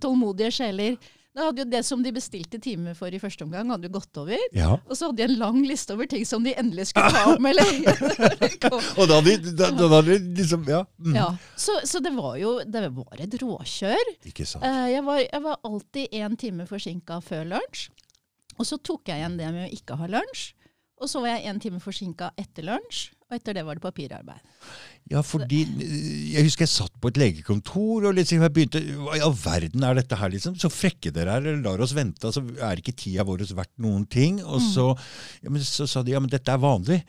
tålmodige 0.00 0.50
sjeler 0.60 0.96
da 1.34 1.48
hadde 1.48 1.64
jo 1.64 1.66
Det 1.66 1.80
som 1.82 2.02
de 2.02 2.12
bestilte 2.14 2.60
time 2.62 2.92
for 2.94 3.10
i 3.10 3.18
første 3.18 3.42
omgang, 3.42 3.70
hadde 3.74 3.88
jo 3.88 3.94
gått 3.96 4.18
over. 4.22 4.38
Ja. 4.54 4.76
Og 4.86 4.94
så 4.94 5.08
hadde 5.08 5.18
de 5.18 5.24
en 5.26 5.40
lang 5.40 5.56
liste 5.66 5.96
over 5.96 6.06
ting 6.10 6.22
som 6.28 6.44
de 6.46 6.52
endelig 6.54 6.92
skulle 6.92 7.10
ta 7.10 7.24
opp 7.32 7.42
med. 7.42 7.58
Og 9.00 9.08
da 9.10 9.18
hadde 9.18 9.34
de 9.42 9.54
da, 9.58 9.72
da 9.74 9.88
hadde 9.96 10.14
de 10.14 10.38
liksom 10.38 10.62
Ja. 10.70 10.84
Mm. 11.02 11.16
Ja, 11.18 11.26
så, 11.58 11.80
så 11.82 11.98
det 12.04 12.14
var 12.14 12.38
jo 12.38 12.54
det 12.62 12.84
var 12.94 13.24
et 13.26 13.34
råkjør. 13.42 14.12
Ikke 14.30 14.46
sant. 14.46 14.62
Eh, 14.62 14.92
jeg, 14.94 15.02
var, 15.08 15.24
jeg 15.24 15.42
var 15.48 15.58
alltid 15.66 16.14
én 16.22 16.38
time 16.38 16.68
forsinka 16.70 17.18
før 17.26 17.48
lunsj. 17.56 17.88
Og 18.54 18.70
så 18.70 18.78
tok 18.78 19.10
jeg 19.10 19.18
igjen 19.18 19.40
det 19.40 19.50
med 19.50 19.66
å 19.66 19.74
ikke 19.74 19.98
ha 19.98 20.10
lunsj. 20.14 20.52
Og 21.02 21.10
så 21.10 21.18
var 21.24 21.34
jeg 21.34 21.50
én 21.50 21.58
time 21.58 21.82
forsinka 21.82 22.30
etter 22.38 22.70
lunsj. 22.70 23.08
Og 23.30 23.36
etter 23.38 23.56
det 23.56 23.62
var 23.66 23.78
det 23.78 23.82
papirarbeid. 23.84 24.42
Ja, 25.10 25.20
fordi 25.24 25.62
eh, 25.64 26.32
Jeg 26.34 26.44
husker 26.46 26.64
jeg 26.64 26.72
satt 26.72 26.94
på 27.00 27.10
et 27.10 27.18
legekontor 27.20 28.06
og 28.08 28.14
liksom 28.16 28.40
jeg 28.44 28.52
begynte 28.56 28.80
Hva 28.96 29.16
i 29.18 29.22
all 29.24 29.34
verden 29.36 29.82
er 29.84 29.98
dette 29.98 30.16
her, 30.16 30.30
liksom? 30.32 30.54
Så 30.60 30.70
frekke 30.72 31.12
dere 31.12 31.34
er, 31.40 31.48
lar 31.64 31.82
oss 31.84 31.92
vente. 31.96 32.24
altså 32.30 32.40
Er 32.56 32.80
ikke 32.80 32.94
tida 32.96 33.24
vår 33.28 33.42
verdt 33.56 33.72
noen 33.84 34.06
ting? 34.08 34.38
Og 34.44 34.60
Mm. 34.62 34.70
så, 34.72 34.86
ja, 35.44 35.50
men 35.52 35.60
så 35.66 35.86
sa 35.90 36.02
de 36.02 36.12
ja, 36.16 36.20
men 36.24 36.30
dette 36.32 36.52
er 36.52 36.62
vanlig. 36.62 37.02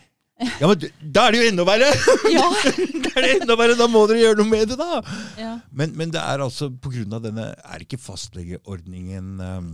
Ja, 0.59 0.67
men 0.67 0.81
da 1.15 1.27
er 1.29 1.31
det 1.31 1.39
jo 1.39 1.51
enda 1.53 1.63
verre! 1.67 1.87
Ja. 2.35 2.47
da 2.51 3.11
er 3.15 3.21
det 3.23 3.29
enda 3.41 3.55
verre, 3.55 3.77
da 3.79 3.87
må 3.87 4.01
dere 4.09 4.19
gjøre 4.25 4.39
noe 4.41 4.49
med 4.51 4.67
det, 4.73 4.75
da! 4.81 4.99
ja. 5.39 5.53
Men, 5.71 5.93
men 5.95 6.11
det 6.11 6.19
er 6.19 6.43
altså 6.43 6.67
på 6.75 6.91
grunn 6.91 7.13
av 7.15 7.23
denne 7.23 7.53
Er 7.63 7.85
ikke 7.85 7.99
fastlegeordningen 8.03 9.39
eh, 9.39 9.69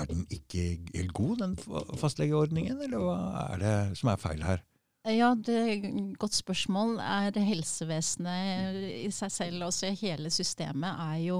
Er 0.00 0.06
den 0.10 0.24
ikke 0.30 0.64
helt 0.96 1.12
god, 1.14 1.38
den 1.44 1.54
fastlegeordningen? 2.00 2.80
Eller 2.88 2.98
hva 3.06 3.16
er 3.52 3.62
det 3.62 3.76
som 4.00 4.10
er 4.10 4.18
feil 4.22 4.42
her? 4.46 4.64
Ja, 5.08 5.30
det 5.34 5.54
er 5.56 5.68
et 5.78 6.18
godt 6.20 6.34
spørsmål. 6.36 6.98
Er 7.00 7.32
helsevesenet 7.40 8.76
i 9.06 9.10
seg 9.14 9.32
selv, 9.32 9.62
altså 9.70 9.94
hele 9.96 10.28
systemet, 10.30 10.92
er 11.00 11.22
jo 11.24 11.38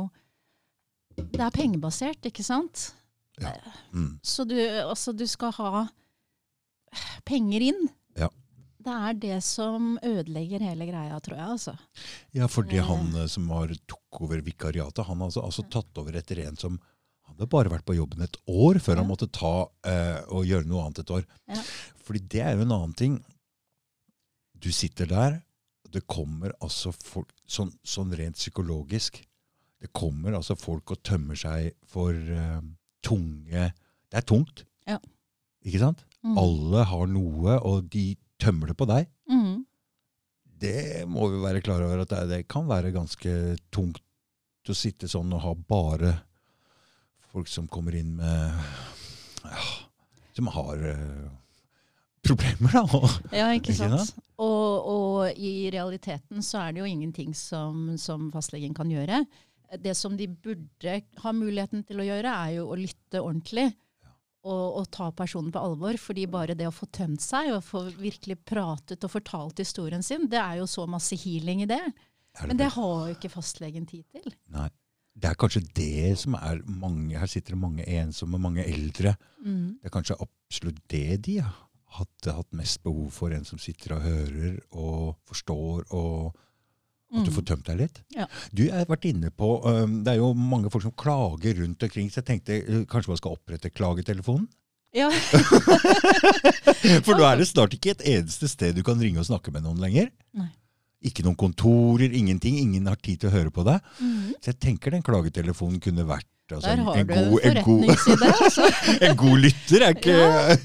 Det 1.17 1.41
er 1.43 1.51
pengebasert, 1.53 2.25
ikke 2.25 2.45
sant? 2.47 2.93
Mm. 3.93 4.19
Så 4.23 4.45
du, 4.49 4.55
altså, 4.87 5.13
du 5.17 5.27
skal 5.29 5.53
ha 5.59 5.87
penger 7.29 7.65
inn. 7.71 7.89
Ja. 8.17 8.29
Det 8.81 8.95
er 8.95 9.19
det 9.21 9.39
som 9.45 9.99
ødelegger 10.07 10.63
hele 10.65 10.87
greia, 10.89 11.19
tror 11.21 11.37
jeg. 11.37 11.49
altså. 11.57 11.75
Ja, 12.33 12.47
fordi 12.49 12.79
Eh. 12.79 12.85
han 12.87 13.15
eh, 13.17 13.27
som 13.27 13.49
har 13.51 13.69
tok 13.87 14.23
over 14.23 14.41
vikariatet, 14.41 15.05
han 15.07 15.19
har 15.19 15.27
altså, 15.29 15.43
altså 15.45 15.63
tatt 15.69 15.99
over 15.99 16.17
etter 16.17 16.39
en 16.47 16.57
som 16.57 16.79
hadde 17.29 17.47
bare 17.49 17.69
vært 17.71 17.85
på 17.85 17.95
jobben 17.97 18.23
et 18.23 18.37
år 18.49 18.79
før 18.81 18.97
Ja. 18.97 19.03
han 19.03 19.09
måtte 19.11 19.31
ta 19.31 19.69
eh, 19.85 20.23
og 20.29 20.45
gjøre 20.47 20.67
noe 20.67 20.87
annet 20.87 20.99
et 21.01 21.11
år. 21.11 21.27
Ja. 21.49 21.61
Fordi 22.05 22.21
det 22.29 22.41
er 22.41 22.57
jo 22.57 22.63
en 22.63 22.73
annen 22.73 22.95
ting. 22.97 23.25
Du 24.61 24.69
sitter 24.75 25.09
der, 25.09 25.39
og 25.87 25.93
det 25.95 26.03
kommer 26.11 26.53
altså 26.61 26.93
folk 26.93 27.31
sånn, 27.51 27.73
sånn 27.83 28.13
rent 28.19 28.37
psykologisk. 28.39 29.23
Det 29.81 29.89
kommer 29.97 30.37
altså 30.37 30.57
folk 30.61 30.93
og 30.93 31.01
tømmer 31.07 31.39
seg 31.41 31.71
for 31.89 32.13
uh, 32.13 32.61
tunge 33.03 33.71
Det 34.11 34.19
er 34.21 34.27
tungt. 34.29 34.65
Ja. 34.89 34.99
Ikke 35.65 35.81
sant? 35.81 36.05
Mm. 36.21 36.37
Alle 36.41 36.85
har 36.91 37.09
noe, 37.09 37.57
og 37.65 37.89
de 37.93 38.13
tømmer 38.41 38.73
det 38.73 38.77
på 38.81 38.89
deg 38.91 39.09
Mm. 39.31 39.65
det 40.61 41.05
må 41.09 41.29
vi 41.31 41.39
være 41.41 41.61
klar 41.63 41.85
over 41.87 42.01
at 42.03 42.11
det, 42.11 42.25
det 42.33 42.41
kan 42.51 42.67
være 42.69 42.91
ganske 42.93 43.31
tungt 43.71 44.03
å 44.69 44.75
sitte 44.77 45.07
sånn 45.09 45.31
og 45.37 45.41
ha 45.45 45.53
bare 45.55 46.11
folk 47.31 47.49
som 47.49 47.69
kommer 47.71 47.95
inn 47.95 48.17
med 48.19 48.59
ja, 49.47 49.63
Som 50.37 50.51
har 50.53 50.83
eh, 50.91 51.29
problemer, 52.31 52.75
da. 52.79 53.13
Ja, 53.35 53.51
ikke 53.57 53.75
sant? 53.77 54.15
Og, 54.41 54.89
og 54.89 55.37
i 55.37 55.69
realiteten 55.73 56.45
så 56.45 56.65
er 56.65 56.73
det 56.73 56.83
jo 56.83 56.89
ingenting 56.89 57.35
som, 57.37 57.91
som 58.01 58.31
fastlegen 58.33 58.75
kan 58.77 58.91
gjøre. 58.91 59.25
Det 59.79 59.95
som 59.95 60.17
de 60.19 60.27
burde 60.27 60.97
ha 61.23 61.33
muligheten 61.37 61.85
til 61.87 62.01
å 62.01 62.09
gjøre, 62.09 62.33
er 62.33 62.57
jo 62.59 62.67
å 62.71 62.79
lytte 62.79 63.23
ordentlig. 63.23 63.69
Og, 64.41 64.81
og 64.81 64.87
ta 64.89 65.11
personen 65.13 65.53
på 65.53 65.61
alvor. 65.61 65.99
fordi 66.01 66.23
bare 66.25 66.55
det 66.57 66.65
å 66.65 66.73
få 66.73 66.87
tømt 66.89 67.21
seg 67.21 67.51
og 67.53 67.65
få 67.67 67.83
virkelig 68.01 68.39
pratet 68.49 69.05
og 69.05 69.13
fortalt 69.13 69.61
historien 69.61 70.01
sin, 70.03 70.25
det 70.33 70.41
er 70.41 70.63
jo 70.63 70.69
så 70.71 70.87
masse 70.89 71.19
healing 71.21 71.67
i 71.67 71.69
det. 71.69 71.83
Men 72.47 72.57
det 72.57 72.71
har 72.73 73.11
jo 73.11 73.19
ikke 73.19 73.33
fastlegen 73.33 73.85
tid 73.91 74.07
til. 74.09 74.33
Nei. 74.55 74.71
Det 75.21 75.27
er 75.27 75.37
kanskje 75.37 75.61
det 75.75 76.13
som 76.17 76.37
er 76.39 76.61
mange 76.65 77.19
Her 77.19 77.29
sitter 77.29 77.57
det 77.57 77.61
mange 77.61 77.85
ensomme, 77.85 78.39
mange 78.41 78.65
eldre. 78.65 79.17
Mm. 79.45 79.81
Det 79.83 79.91
er 79.91 79.93
kanskje 79.93 80.17
absolutt 80.23 80.79
det 80.89 81.19
de 81.27 81.41
har 81.43 81.70
hatt, 81.99 82.27
hatt 82.27 82.53
mest 82.57 82.83
behov 82.87 83.11
for. 83.13 83.33
En 83.35 83.45
som 83.49 83.59
sitter 83.59 83.97
og 83.97 84.03
hører 84.07 84.61
og 84.73 85.17
forstår, 85.31 85.85
og 85.91 86.31
at 87.11 87.25
du 87.27 87.31
Mm. 87.31 87.35
får 87.35 87.43
tømt 87.49 87.67
deg 87.67 87.79
litt. 87.81 87.97
Ja. 88.15 88.27
Du, 88.55 88.63
jeg 88.69 88.73
har 88.77 88.87
vært 88.87 89.05
inne 89.11 89.31
på, 89.35 89.49
um, 89.67 90.05
Det 90.05 90.13
er 90.13 90.19
jo 90.21 90.33
mange 90.33 90.71
folk 90.71 90.85
som 90.85 90.93
klager 90.95 91.59
rundt 91.59 91.83
omkring, 91.83 92.07
så 92.09 92.21
jeg 92.23 92.27
tenkte 92.29 92.59
uh, 92.69 92.85
kanskje 92.87 93.09
man 93.11 93.19
skal 93.19 93.35
opprette 93.35 93.71
klagetelefonen? 93.75 94.47
Ja. 94.95 95.09
For 97.05 97.15
nå 97.19 97.25
er 97.27 97.41
det 97.41 97.49
snart 97.51 97.75
ikke 97.77 97.93
et 97.95 98.05
eneste 98.17 98.49
sted 98.51 98.75
du 98.79 98.83
kan 98.87 98.99
ringe 99.01 99.21
og 99.23 99.27
snakke 99.29 99.53
med 99.55 99.63
noen 99.67 99.81
lenger. 99.83 100.11
Nei. 100.39 100.49
Ikke 101.07 101.25
noen 101.25 101.39
kontorer, 101.41 102.13
ingenting. 102.13 102.59
Ingen 102.61 102.87
har 102.91 102.99
tid 103.01 103.23
til 103.23 103.31
å 103.31 103.35
høre 103.35 103.51
på 103.55 103.65
deg. 103.67 103.81
Mhm. 104.01 104.35
Så 104.43 104.53
jeg 104.53 104.61
tenker 104.61 104.91
den 104.95 105.03
klagetelefonen 105.07 105.81
kunne 105.83 106.05
vært 106.09 106.27
altså, 106.59 106.69
Der 106.69 106.79
en, 106.79 106.85
har 106.85 106.95
en, 106.95 107.07
du 107.07 107.15
god, 107.15 107.41
en, 107.45 107.63
god, 107.65 107.85
forretningsidé. 107.85 108.33
Altså. 108.45 108.73
en 109.11 109.17
god 109.17 109.39
lytter. 109.39 109.85
Er 109.87 109.95
ikke, 109.97 110.17
Ja. 110.17 110.57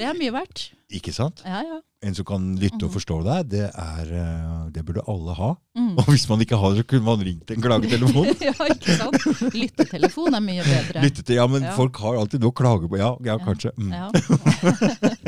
Det 0.00 0.04
er 0.10 0.18
mye 0.18 0.32
verdt. 0.32 0.70
ikke 0.90 1.12
sant? 1.12 1.42
Ja, 1.46 1.60
ja. 1.62 1.78
En 2.02 2.14
som 2.16 2.24
kan 2.24 2.44
lytte 2.56 2.78
og 2.80 2.88
Mhm. 2.88 2.94
forstå 2.96 3.16
deg, 3.26 3.48
det, 3.52 3.66
er, 3.76 4.06
uh, 4.08 4.70
det 4.72 4.80
burde 4.88 5.02
alle 5.06 5.34
ha. 5.36 5.50
Mm. 5.76 5.98
Og 6.00 6.04
hvis 6.08 6.24
man 6.30 6.40
ikke 6.40 6.56
har 6.56 6.70
det, 6.72 6.78
så 6.80 6.86
kunne 6.88 7.04
man 7.04 7.20
ringt 7.26 7.50
en 7.52 7.60
klagetelefon. 7.60 8.30
ja, 8.48 8.54
ikke 8.72 8.96
sant? 8.96 9.52
Lyttetelefon 9.54 10.34
er 10.34 10.40
mye 10.40 10.64
bedre. 10.64 11.02
Lyttete, 11.04 11.34
ja, 11.36 11.44
men 11.46 11.66
folk 11.76 12.00
har 12.00 12.16
alltid 12.22 12.40
noe 12.40 12.54
å 12.54 12.56
klage 12.56 12.88
på. 12.88 12.96
Ja, 12.98 13.10
ja 13.20 13.36
Ja. 13.36 13.44
kanskje. 13.44 13.70
Mm. 13.76 13.92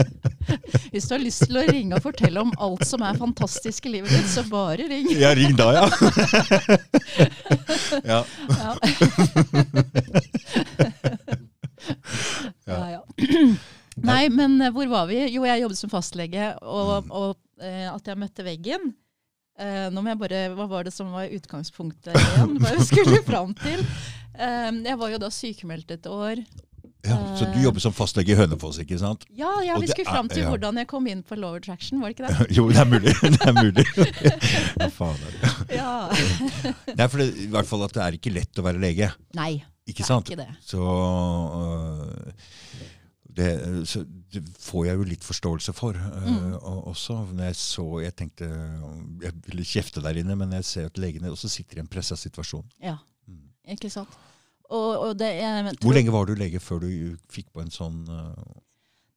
Hvis 0.93 1.09
du 1.09 1.15
har 1.15 1.23
lyst 1.23 1.45
til 1.47 1.59
å 1.61 1.67
ringe 1.69 1.99
og 1.99 2.05
fortelle 2.05 2.43
om 2.43 2.53
alt 2.63 2.85
som 2.89 3.05
er 3.07 3.19
fantastisk 3.21 3.87
i 3.89 3.95
livet 3.97 4.13
ditt, 4.15 4.31
så 4.31 4.45
bare 4.49 4.89
ring. 4.91 5.11
Ja, 5.19 5.35
ring 5.37 5.57
da, 5.59 5.69
ja. 5.77 5.87
ja. 8.13 8.21
Ja. 8.59 8.73
ja, 12.67 12.81
ja. 12.97 13.01
Nei, 14.03 14.23
men 14.33 14.61
eh, 14.61 14.73
hvor 14.73 14.89
var 14.91 15.09
vi? 15.11 15.21
Jo, 15.35 15.45
jeg 15.49 15.63
jobbet 15.65 15.81
som 15.81 15.93
fastlege, 15.93 16.51
og, 16.65 17.11
og 17.13 17.63
eh, 17.63 17.89
at 17.93 18.09
jeg 18.09 18.21
møtte 18.21 18.47
veggen. 18.47 18.93
Eh, 19.61 19.89
nå 19.93 20.01
må 20.01 20.13
jeg 20.15 20.21
bare, 20.23 20.43
Hva 20.57 20.67
var 20.71 20.87
det 20.89 20.95
som 20.95 21.13
var 21.13 21.33
utgangspunktet 21.33 22.17
igjen? 22.23 22.57
Hva 22.63 22.75
jeg 22.79 22.89
skulle 22.89 23.23
fram 23.27 23.53
til? 23.61 23.85
Eh, 24.33 24.71
jeg 24.89 24.99
var 25.01 25.13
jo 25.13 25.21
da 25.23 25.33
sykemeldt 25.33 25.93
et 25.99 26.09
år. 26.11 26.41
Ja. 27.03 27.17
Så 27.37 27.49
du 27.51 27.59
jobber 27.63 27.81
som 27.83 27.93
fastlege 27.93 28.31
i 28.31 28.37
Hønefoss, 28.39 28.79
ikke 28.79 28.99
sant? 29.01 29.25
Ja, 29.35 29.51
ja 29.67 29.75
vi 29.83 29.89
skulle 29.91 30.07
fram 30.11 30.29
til 30.31 30.45
hvordan 30.47 30.77
jeg 30.79 30.87
kom 30.91 31.07
inn 31.11 31.23
på 31.27 31.35
lower 31.41 31.59
traction, 31.65 31.99
var 32.01 32.13
det 32.13 32.19
ikke 32.21 32.29
det? 32.31 32.47
Jo, 32.57 32.69
det 32.71 32.79
er 32.79 32.89
mulig. 32.93 33.15
Det 33.37 33.49
er 33.49 33.57
mulig. 33.59 33.87
Ja, 34.83 34.89
faen 34.95 35.19
er 35.27 35.35
det. 35.35 35.51
Ja. 35.77 35.93
Det 36.87 37.01
er 37.03 37.11
fordi, 37.11 37.27
i 37.45 37.51
hvert 37.53 37.67
fall 37.69 37.83
at 37.89 37.95
det 37.97 38.03
er 38.07 38.19
ikke 38.19 38.33
lett 38.35 38.59
å 38.63 38.65
være 38.67 38.81
lege. 38.83 39.11
Nei, 39.35 39.53
Ikke 39.87 40.05
det 40.07 40.11
er 40.15 40.23
ikke 40.23 40.39
det. 40.45 40.49
Så, 40.63 40.79
uh, 40.79 42.33
det, 43.33 43.49
så 43.89 44.03
det 44.33 44.43
får 44.61 44.87
jeg 44.91 44.99
jo 45.01 45.07
litt 45.09 45.25
forståelse 45.27 45.73
for 45.77 45.97
uh, 45.97 46.27
Mm. 46.29 46.55
også. 46.93 47.15
Når 47.33 47.45
jeg 47.51 47.57
så 47.57 47.87
Jeg 48.05 48.15
tenkte 48.17 48.49
jeg 49.23 49.33
ville 49.47 49.65
kjefte 49.65 50.03
der 50.05 50.19
inne, 50.21 50.37
men 50.37 50.53
jeg 50.59 50.65
ser 50.69 50.87
at 50.91 50.99
legene 51.01 51.31
også 51.33 51.49
sitter 51.51 51.79
i 51.81 51.83
en 51.85 51.89
pressa 51.91 52.17
situasjon. 52.17 52.65
Ja, 52.83 52.99
Mm. 53.27 53.43
ikke 53.77 53.91
sant. 53.91 54.09
Og, 54.73 54.91
og 55.07 55.17
det, 55.21 55.29
jeg, 55.37 55.77
Hvor 55.85 55.97
lenge 55.97 56.13
var 56.15 56.29
du 56.29 56.35
lege 56.39 56.61
før 56.63 56.83
du 56.85 56.91
fikk 57.33 57.51
på 57.53 57.65
en 57.65 57.73
sånn 57.73 58.03
uh... 58.09 58.61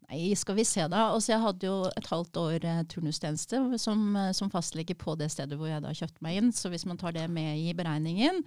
Nei, 0.05 0.35
skal 0.37 0.57
vi 0.59 0.65
se 0.67 0.83
da. 0.91 1.07
Altså, 1.15 1.31
jeg 1.31 1.41
hadde 1.41 1.65
jo 1.65 1.77
et 1.97 2.09
halvt 2.11 2.37
år 2.37 2.67
uh, 2.67 2.83
turnustjeneste 2.91 3.61
som, 3.81 4.03
uh, 4.13 4.29
som 4.37 4.51
fastlege 4.53 4.93
på 4.99 5.15
det 5.17 5.31
stedet 5.33 5.57
hvor 5.57 5.71
jeg 5.71 5.81
da 5.81 5.95
kjøpte 5.95 6.21
meg 6.25 6.41
inn. 6.41 6.51
Så 6.53 6.69
hvis 6.73 6.85
man 6.85 6.99
tar 7.01 7.15
det 7.15 7.25
med 7.31 7.57
i 7.57 7.73
beregningen, 7.77 8.43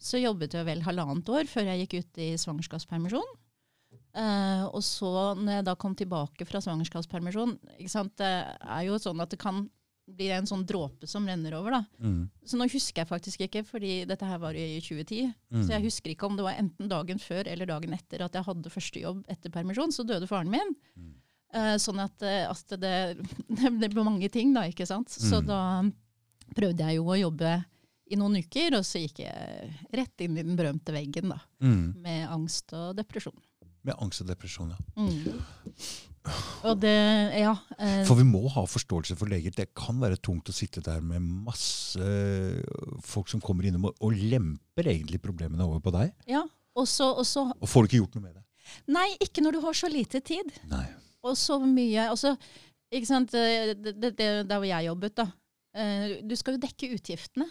så 0.00 0.20
jobbet 0.20 0.54
jeg 0.54 0.68
vel 0.68 0.84
halvannet 0.86 1.32
år 1.34 1.50
før 1.50 1.72
jeg 1.72 1.82
gikk 1.82 1.98
ut 1.98 2.20
i 2.22 2.30
svangerskapspermisjon. 2.40 3.32
Og 4.70 4.80
så 4.82 5.10
når 5.38 5.58
jeg 5.58 5.66
da 5.68 5.74
kom 5.78 5.92
tilbake 5.98 6.46
fra 6.48 6.62
svangerskapspermisjon, 6.64 7.52
ikke 7.76 7.92
sant, 7.92 8.14
det 8.18 8.30
er 8.48 8.86
jo 8.86 8.96
sånn 9.02 9.20
at 9.22 9.34
det 9.34 9.38
kan 9.42 9.60
bli 10.16 10.28
en 10.34 10.46
sånn 10.46 10.64
dråpe 10.66 11.06
som 11.08 11.26
renner 11.28 11.54
over. 11.58 11.70
da. 11.70 11.84
mm, 12.02 12.30
Så 12.44 12.56
nå 12.58 12.66
husker 12.70 13.02
jeg 13.02 13.08
faktisk 13.10 13.40
ikke, 13.46 13.62
fordi 13.66 14.04
dette 14.06 14.26
her 14.26 14.38
var 14.38 14.54
i 14.54 14.80
2010. 14.80 15.32
mm. 15.52 15.62
Så 15.64 15.70
jeg 15.74 15.82
husker 15.86 16.10
ikke 16.14 16.26
om 16.26 16.36
det 16.36 16.44
var 16.44 16.58
enten 16.60 16.88
dagen 16.88 17.18
før 17.18 17.46
eller 17.46 17.66
dagen 17.66 17.92
etter 17.94 18.22
at 18.26 18.32
jeg 18.34 18.44
hadde 18.44 18.70
første 18.70 19.00
jobb 19.00 19.24
etter 19.28 19.50
permisjon. 19.50 19.92
Så 19.92 20.04
døde 20.06 20.26
faren 20.30 20.50
min. 20.50 20.74
Mm. 20.96 21.14
Uh, 21.52 21.74
sånn 21.82 21.98
at, 21.98 22.22
eh, 22.22 22.46
at 22.46 22.76
det, 22.78 23.18
det 23.80 23.88
ble 23.90 24.04
mange 24.06 24.28
ting, 24.30 24.52
da. 24.54 24.62
ikke 24.70 24.86
sant? 24.86 25.08
Så 25.10 25.40
Mm. 25.42 25.46
da 25.46 25.60
prøvde 26.54 26.78
jeg 26.86 26.96
jo 27.00 27.04
å 27.10 27.18
jobbe 27.18 27.64
i 28.10 28.16
noen 28.18 28.36
uker, 28.42 28.74
og 28.78 28.82
så 28.86 28.98
gikk 29.02 29.20
jeg 29.22 29.70
rett 29.94 30.20
inn 30.26 30.36
i 30.38 30.42
den 30.42 30.56
berømte 30.58 30.90
veggen 30.94 31.28
da, 31.30 31.40
Mm. 31.62 31.94
med 32.02 32.28
angst 32.28 32.72
og 32.74 32.96
depresjon. 32.96 33.34
Med 33.82 33.94
angst 34.02 34.20
og 34.22 34.26
depresjon, 34.28 34.70
ja. 34.70 35.04
Det, 36.80 36.90
ja. 37.40 37.54
eh, 37.78 38.02
For 38.04 38.18
vi 38.18 38.26
må 38.28 38.42
ha 38.52 38.66
forståelse 38.68 39.16
for 39.16 39.30
leger. 39.32 39.54
Det 39.56 39.70
kan 39.74 39.96
være 40.02 40.18
tungt 40.20 40.50
å 40.52 40.54
sitte 40.54 40.82
der 40.84 41.00
med 41.00 41.22
masse 41.24 42.04
folk 43.06 43.30
som 43.32 43.40
kommer 43.44 43.64
innom 43.68 43.88
og, 43.88 43.96
og 44.04 44.12
lemper 44.16 44.90
egentlig 44.92 45.20
problemene 45.24 45.64
over 45.66 45.80
på 45.84 45.94
deg. 45.96 46.14
ja. 46.30 46.44
Og 46.78 46.86
så, 46.86 47.08
og 47.18 47.26
så 47.26 47.42
Og 47.58 47.66
får 47.66 47.82
du 47.82 47.88
ikke 47.88 47.98
gjort 47.98 48.12
noe 48.14 48.22
med 48.28 48.34
det. 48.38 48.42
Nei, 48.94 49.08
ikke 49.26 49.42
når 49.42 49.56
du 49.56 49.64
har 49.64 49.74
så 49.74 49.88
lite 49.90 50.20
tid. 50.22 50.52
Nei. 50.70 50.84
Og 51.26 51.34
så 51.36 51.56
mye 51.60 52.04
og 52.12 52.16
så, 52.20 52.30
ikke 52.94 53.08
sant, 53.08 53.34
eh, 53.34 53.72
det, 53.74 53.96
det, 53.98 54.12
det, 54.16 54.28
Der 54.48 54.60
hvor 54.62 54.68
jeg 54.70 54.86
jobbet, 54.86 55.16
da. 55.18 55.26
Eh, 55.74 56.14
Du 56.22 56.36
skal 56.38 56.54
jo 56.56 56.62
dekke 56.62 56.92
utgiftene. 56.94 57.48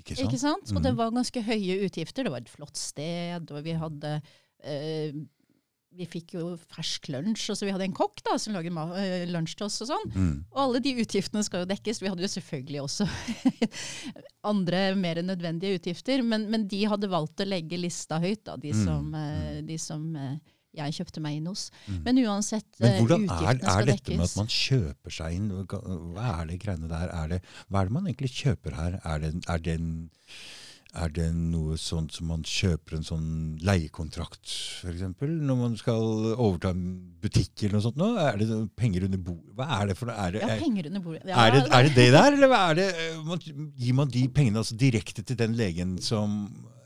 Ikke 0.00 0.16
sant? 0.16 0.24
Ikke 0.24 0.40
sant? 0.40 0.72
Og 0.72 0.80
det 0.82 0.94
Mhm. 0.94 0.98
var 1.02 1.12
ganske 1.18 1.42
høye 1.44 1.76
utgifter. 1.84 2.24
Det 2.24 2.32
var 2.32 2.40
et 2.40 2.48
flott 2.54 2.80
sted, 2.80 3.52
og 3.52 3.62
vi 3.68 3.76
hadde 3.76 4.14
eh, 4.64 5.12
vi 5.96 6.06
fikk 6.08 6.34
jo 6.38 6.44
fersk 6.72 7.10
lunsj, 7.12 7.50
og 7.52 7.58
så 7.58 7.66
vi 7.68 7.72
hadde 7.74 7.84
en 7.88 7.96
kokk 7.96 8.22
da, 8.24 8.38
som 8.40 8.56
ma 8.72 8.86
øh, 8.96 9.26
lunsj 9.30 9.56
til 9.58 9.66
oss 9.66 9.80
og 9.84 9.90
sånn. 9.90 10.06
Mm. 10.14 10.32
Og 10.54 10.62
alle 10.64 10.80
de 10.84 10.94
utgiftene 11.04 11.44
skal 11.44 11.64
jo 11.64 11.70
dekkes. 11.72 12.00
Vi 12.02 12.08
hadde 12.12 12.24
jo 12.24 12.30
selvfølgelig 12.32 12.80
også 12.84 13.08
andre 14.52 14.80
mer 14.98 15.20
nødvendige 15.26 15.78
utgifter, 15.80 16.24
men, 16.26 16.48
men 16.52 16.66
de 16.70 16.82
hadde 16.88 17.10
valgt 17.12 17.44
å 17.44 17.48
legge 17.48 17.80
lista 17.80 18.20
høyt, 18.22 18.44
da, 18.48 18.56
de 18.56 18.72
Mm. 18.72 18.84
som, 18.86 19.14
eh, 19.14 19.60
de 19.68 19.76
som 19.78 20.16
eh, 20.16 20.36
jeg 20.72 20.94
kjøpte 20.96 21.20
meg 21.20 21.36
inn 21.36 21.50
hos. 21.50 21.66
Mm. 21.86 22.00
Men 22.06 22.20
uansett, 22.24 22.68
Men 22.80 22.94
eh, 22.94 22.98
hvordan 23.02 23.26
er, 23.28 23.60
er 23.60 23.88
dette 23.90 24.16
med 24.16 24.24
at 24.24 24.36
man 24.40 24.48
kjøper 24.48 25.12
seg 25.12 25.36
inn? 25.36 25.50
Hva 25.68 26.28
er 26.40 26.48
det 26.48 26.58
greiene 26.62 26.88
der? 26.88 27.12
Er 27.12 27.32
det, 27.34 27.40
hva 27.68 27.82
er 27.82 27.90
det 27.90 27.96
man 27.98 28.08
egentlig 28.08 28.32
kjøper 28.38 28.78
her? 28.78 28.98
Er 29.04 29.20
det, 29.20 29.34
er 29.52 29.64
det, 29.66 29.76
en, 29.80 29.92
er 30.92 31.08
det 31.16 31.26
noe 31.32 31.78
sånt 31.80 32.12
som 32.12 32.26
man 32.28 32.42
kjøper 32.44 32.98
en 32.98 33.06
sånn 33.06 33.28
leiekontrakt, 33.64 34.44
f.eks.? 34.82 35.04
Når 35.22 35.56
man 35.56 35.76
skal 35.80 36.02
overta 36.34 36.72
en 36.74 36.82
butikk 37.22 37.62
eller 37.62 37.78
noe 37.78 37.84
sånt? 37.86 37.96
Nå? 38.00 38.10
Er 38.20 38.36
det 38.42 38.48
penger 38.76 39.06
under 39.08 39.22
bordet? 39.24 39.54
Hva 39.56 39.68
er 39.78 39.88
det 39.88 39.96
for 39.96 40.10
noe? 40.10 40.18
Er 40.20 40.34
det, 40.36 40.42
Ja, 40.42 40.50
er, 40.52 40.60
penger 40.60 40.90
under 40.90 41.04
bordet. 41.06 41.22
Ja, 41.30 41.46
er, 41.46 41.56
det, 41.56 41.62
er 41.72 41.88
det 41.88 41.94
det 41.96 42.06
der, 42.12 42.36
eller 42.36 42.54
er 42.58 42.78
det, 42.82 42.88
eh, 43.06 43.22
man, 43.24 43.40
gir 43.86 43.96
man 44.02 44.12
de 44.12 44.26
pengene 44.36 44.60
altså 44.60 44.76
direkte 44.76 45.24
til 45.24 45.40
den 45.40 45.56
legen 45.56 45.96
som 46.04 46.36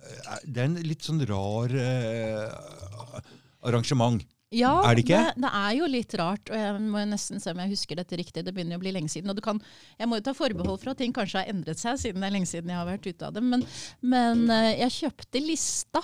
er- 0.07 0.47
Det 0.47 0.63
er 0.63 0.71
en 0.71 0.79
litt 0.87 1.03
sånn 1.03 1.25
rar 1.27 1.75
eh, 1.75 3.21
arrangement. 3.67 4.23
Ja, 4.57 4.73
Er 4.89 4.97
det 4.97 5.05
ikke? 5.05 5.19
Det, 5.29 5.43
det 5.45 5.51
er 5.61 5.73
jo 5.77 5.89
litt 5.91 6.15
rart, 6.21 6.53
og 6.53 6.57
jeg 6.57 6.85
må 6.85 7.03
nesten 7.11 7.43
se 7.43 7.53
om 7.53 7.61
jeg 7.65 7.75
husker 7.75 7.99
dette 8.01 8.19
riktig. 8.21 8.45
Det 8.47 8.55
begynner 8.57 8.77
jo 8.77 8.81
å 8.81 8.85
bli 8.87 8.95
lenge 8.97 9.13
siden. 9.13 9.31
og 9.33 9.37
du 9.37 9.43
kan, 9.45 9.61
Jeg 9.99 10.09
må 10.09 10.21
jo 10.21 10.25
ta 10.29 10.35
forbehold 10.37 10.81
for 10.81 10.93
at 10.95 11.01
ting 11.03 11.13
kanskje 11.17 11.43
har 11.43 11.53
endret 11.53 11.83
seg 11.83 11.99
siden 12.01 12.25
det 12.25 12.31
er 12.31 12.37
lenge 12.39 12.49
siden 12.51 12.73
jeg 12.73 12.81
har 12.81 12.89
vært 12.89 13.09
ute 13.09 13.29
av 13.29 13.37
det. 13.37 13.43
Men, 13.45 13.67
men 14.01 14.47
eh, 14.55 14.73
jeg 14.85 14.97
kjøpte 15.01 15.43
lista. 15.45 16.03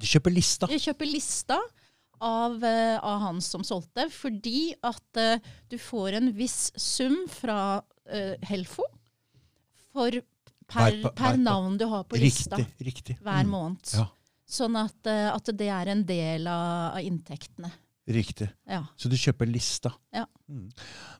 Du 0.00 0.06
kjøper 0.08 0.34
lista. 0.34 0.68
Jeg 0.72 0.84
kjøper 0.86 1.10
lista 1.10 1.58
av, 2.24 2.58
eh, 2.64 2.98
av 2.98 3.20
han 3.20 3.40
som 3.44 3.64
solgte, 3.66 4.06
fordi 4.12 4.74
at 4.86 5.20
uh, 5.20 5.52
du 5.68 5.76
får 5.80 6.18
en 6.20 6.30
viss 6.36 6.70
sum 6.80 7.24
fra 7.28 7.58
uh, 7.82 8.34
Helfo 8.48 8.86
for 9.94 10.20
per, 10.70 10.96
per 11.14 11.36
navn 11.36 11.76
du 11.78 11.84
har 11.90 12.06
på 12.08 12.16
lista 12.18 12.56
Riktig. 12.56 12.86
riktig. 12.86 13.16
hver 13.20 13.44
Mm, 13.44 13.50
måned. 13.52 13.90
Ja. 13.92 14.06
Sånn 14.48 14.76
at, 14.76 15.06
at 15.06 15.50
det 15.56 15.68
er 15.72 15.90
en 15.92 16.02
del 16.08 16.48
av, 16.48 16.96
av 16.96 17.04
inntektene. 17.04 17.70
Riktig. 18.06 18.50
Ja. 18.68 18.82
Så 19.00 19.08
du 19.08 19.16
kjøper 19.16 19.48
lista. 19.48 19.92
Ja. 20.12 20.26
Mm. 20.50 20.68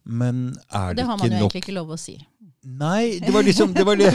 Men 0.05 0.41
er 0.69 0.93
det, 0.93 0.97
det, 0.97 0.97
det 1.01 1.07
har 1.09 1.17
man 1.17 1.25
jo 1.25 1.33
nok 1.33 1.41
egentlig 1.41 1.63
ikke 1.65 1.77
lov 1.79 1.95
å 1.95 1.99
si. 2.01 2.19
Nei, 2.65 3.19
det 3.21 3.33
var 3.33 3.45
liksom 3.45 3.73
det 3.77 3.85
var 3.85 3.97
det. 4.01 4.09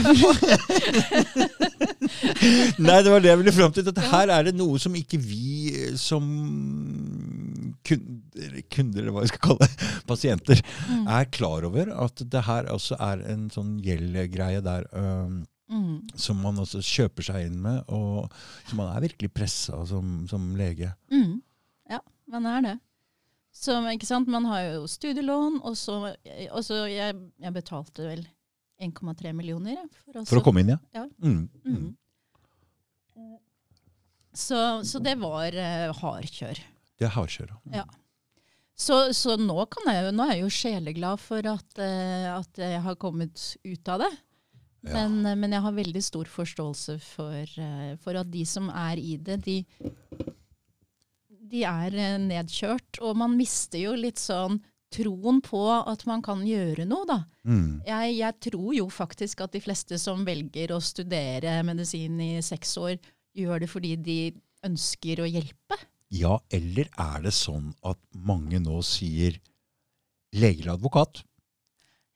Nei, 2.80 2.96
det 3.04 3.10
var 3.12 3.22
det 3.22 3.30
jeg 3.30 3.40
ville 3.42 3.54
fram 3.54 3.74
til. 3.74 3.86
At 3.92 4.00
her 4.10 4.32
er 4.34 4.48
det 4.48 4.54
noe 4.58 4.78
som 4.82 4.94
ikke 4.98 5.18
vi 5.22 5.70
eh, 5.74 5.94
som 6.00 6.24
kunder, 7.86 8.56
kunder 8.72 9.02
eller 9.04 9.14
hva 9.14 9.24
jeg 9.24 9.32
skal 9.34 9.44
kalle 9.48 9.66
det, 9.68 9.90
pasienter, 10.10 10.62
Mm. 10.90 11.06
er 11.08 11.24
klar 11.32 11.64
over. 11.68 11.90
At 12.06 12.22
det 12.30 12.42
her 12.46 12.70
også 12.74 12.98
er 13.00 13.22
en 13.32 13.48
sånn 13.54 13.78
gjeldgreie 13.84 14.62
der 14.66 14.86
Um, 14.94 15.44
Mm. 15.70 16.00
som 16.18 16.40
man 16.42 16.56
også 16.58 16.80
kjøper 16.82 17.22
seg 17.22 17.44
inn 17.46 17.60
med. 17.62 17.84
Og 17.94 18.26
som 18.66 18.80
man 18.80 18.88
er 18.90 19.04
virkelig 19.04 19.28
pressa 19.32 19.78
som, 19.86 20.26
som 20.26 20.56
lege. 20.58 20.88
Mm. 21.12 21.36
Man 22.30 22.46
er 22.46 22.64
det. 22.64 22.76
Så, 23.50 23.74
ikke 23.90 24.06
sant? 24.06 24.30
Man 24.30 24.46
har 24.46 24.62
jo 24.68 24.84
studielån, 24.90 25.58
og 25.66 25.74
så, 25.78 26.12
og 26.54 26.60
så 26.64 26.84
jeg, 26.86 27.16
jeg 27.42 27.54
betalte 27.56 28.06
vel 28.06 28.22
1,3 28.80 29.32
millioner. 29.36 29.80
For, 30.04 30.22
For 30.28 30.40
å 30.40 30.44
komme 30.44 30.62
inn, 30.62 30.74
ja? 30.76 30.78
Ja. 30.94 31.06
Mm. 31.18 31.48
Mm. 31.64 31.80
Mm. 33.18 33.38
Så, 34.30 34.60
så 34.86 35.02
det 35.02 35.16
var 35.20 35.56
uh, 35.56 35.90
hardkjør. 35.98 36.62
Det 37.00 37.08
er 37.08 37.16
hardkjør, 37.16 37.56
Ja. 37.74 37.84
Så, 38.80 39.10
så 39.12 39.34
nå, 39.36 39.58
kan 39.68 39.90
jeg, 39.92 40.12
nå 40.16 40.24
er 40.24 40.38
jeg 40.38 40.44
jo 40.46 40.54
sjeleglad 40.56 41.20
for 41.20 41.44
at, 41.50 41.68
uh, 41.76 42.38
at 42.38 42.60
jeg 42.62 42.80
har 42.86 42.96
kommet 43.02 43.42
ut 43.66 43.90
av 43.92 44.06
det. 44.06 44.12
Ja. 44.86 44.94
Men, 44.94 45.18
uh, 45.26 45.34
men 45.36 45.52
jeg 45.52 45.64
har 45.66 45.76
veldig 45.76 46.02
stor 46.06 46.30
forståelse 46.30 46.96
for, 47.04 47.56
uh, 47.60 47.90
for 48.00 48.16
at 48.22 48.30
de 48.32 48.46
som 48.48 48.70
er 48.72 49.02
i 49.02 49.18
det, 49.20 49.42
de, 49.44 49.58
de 51.50 51.64
er 51.68 51.96
eh, 51.96 52.18
nedkjørt. 52.22 53.00
Og 53.04 53.16
man 53.20 53.36
mister 53.38 53.82
jo 53.82 53.94
litt 53.98 54.20
sånn 54.20 54.60
troen 54.90 55.38
på 55.44 55.62
at 55.70 56.02
man 56.08 56.22
kan 56.24 56.42
gjøre 56.46 56.86
noe, 56.88 57.06
da. 57.06 57.20
Mm. 57.46 57.82
Jeg, 57.86 58.14
jeg 58.18 58.38
tror 58.48 58.70
jo 58.74 58.88
faktisk 58.90 59.44
at 59.44 59.54
de 59.54 59.62
fleste 59.62 59.98
som 60.02 60.24
velger 60.26 60.74
å 60.74 60.80
studere 60.82 61.60
medisin 61.66 62.18
i 62.24 62.32
seks 62.42 62.74
år, 62.80 62.98
gjør 63.38 63.62
det 63.62 63.70
fordi 63.70 63.94
de 64.02 64.18
ønsker 64.66 65.22
å 65.22 65.28
hjelpe. 65.30 65.78
Ja, 66.10 66.40
eller 66.50 66.90
er 66.98 67.22
det 67.28 67.32
sånn 67.36 67.70
at 67.86 68.00
mange 68.18 68.58
nå 68.62 68.80
sier 68.82 69.38
lege 70.34 70.64
eller 70.64 70.74
advokat? 70.74 71.22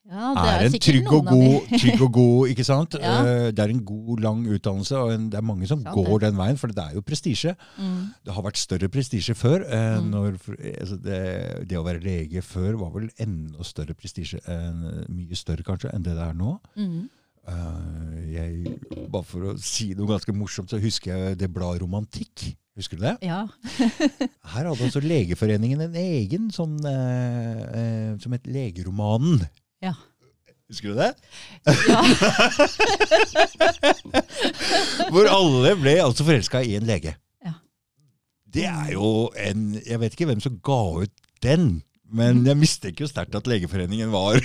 Ja, 0.04 0.34
er, 0.36 0.66
en 0.66 0.74
trygg 0.84 1.06
og, 1.16 1.24
god, 1.30 1.70
trygg 1.80 2.02
og 2.04 2.10
god, 2.12 2.48
ikke 2.52 2.64
sant? 2.68 2.96
Ja. 3.00 3.14
Eh, 3.24 3.46
Det 3.56 3.62
er 3.64 3.70
en 3.72 3.80
god, 3.88 4.20
lang 4.20 4.42
utdannelse, 4.52 4.98
og 5.00 5.12
en, 5.14 5.30
det 5.32 5.38
er 5.40 5.46
mange 5.48 5.66
som 5.70 5.80
Sant 5.80 5.94
går 5.96 6.18
det. 6.18 6.26
den 6.28 6.36
veien, 6.42 6.58
for 6.60 6.68
det 6.68 6.84
er 6.84 6.94
jo 6.98 7.00
prestisje. 7.08 7.54
Mm. 7.80 8.12
Det 8.24 8.34
har 8.36 8.44
vært 8.44 8.60
større 8.60 8.88
prestisje 8.92 9.34
før. 9.34 9.64
eh, 9.64 9.98
Mm. 10.00 10.10
Når, 10.12 10.36
altså 10.80 10.96
det, 11.00 11.20
det 11.70 11.78
å 11.80 11.84
være 11.86 12.02
lege 12.04 12.42
før 12.44 12.76
var 12.82 12.90
vel 12.98 13.08
enda 13.18 13.64
større 13.64 13.94
prestisje, 13.94 14.40
enn- 14.44 15.06
mye 15.08 15.34
større 15.40 15.64
kanskje, 15.64 15.94
enn 15.94 16.02
det 16.04 16.14
det 16.18 16.26
er 16.28 16.34
nå. 16.36 16.58
Mm. 16.76 17.08
Uh, 17.44 18.20
jeg, 18.32 18.76
bare 19.12 19.24
for 19.28 19.50
å 19.50 19.56
si 19.60 19.90
noe 19.96 20.08
ganske 20.08 20.32
morsomt, 20.36 20.70
så 20.72 20.78
husker 20.80 21.12
jeg 21.16 21.38
det 21.42 21.50
bladet 21.52 21.82
Romantikk. 21.82 22.54
Husker 22.76 22.96
du 22.98 23.04
det? 23.04 23.16
Ja. 23.22 23.42
Her 24.52 24.66
hadde 24.68 24.84
altså 24.88 25.00
Legeforeningen 25.04 25.80
en 25.84 25.94
egen 26.00 26.48
sånn 26.50 26.78
eh, 26.88 27.60
eh, 27.80 28.14
som 28.18 28.32
het 28.34 28.48
Legeromanen. 28.50 29.44
Ja. 29.84 29.92
Husker 30.70 30.94
du 30.94 30.96
det? 30.96 31.10
ja. 31.88 32.00
Hvor 35.12 35.28
alle 35.28 35.74
ble 35.76 35.92
altså 36.02 36.24
forelska 36.24 36.62
i 36.64 36.72
en 36.78 36.86
lege. 36.88 37.12
Ja. 37.44 37.52
Det 38.54 38.64
er 38.70 38.94
jo 38.94 39.28
en 39.36 39.74
Jeg 39.84 40.00
vet 40.00 40.16
ikke 40.16 40.30
hvem 40.32 40.40
som 40.44 40.56
ga 40.64 40.80
ut 41.04 41.12
den, 41.44 41.82
men 42.14 42.44
jeg 42.46 42.54
mistenker 42.58 43.04
jo 43.04 43.08
sterkt 43.10 43.34
at 43.34 43.46
Legeforeningen 43.50 44.10
var 44.12 44.38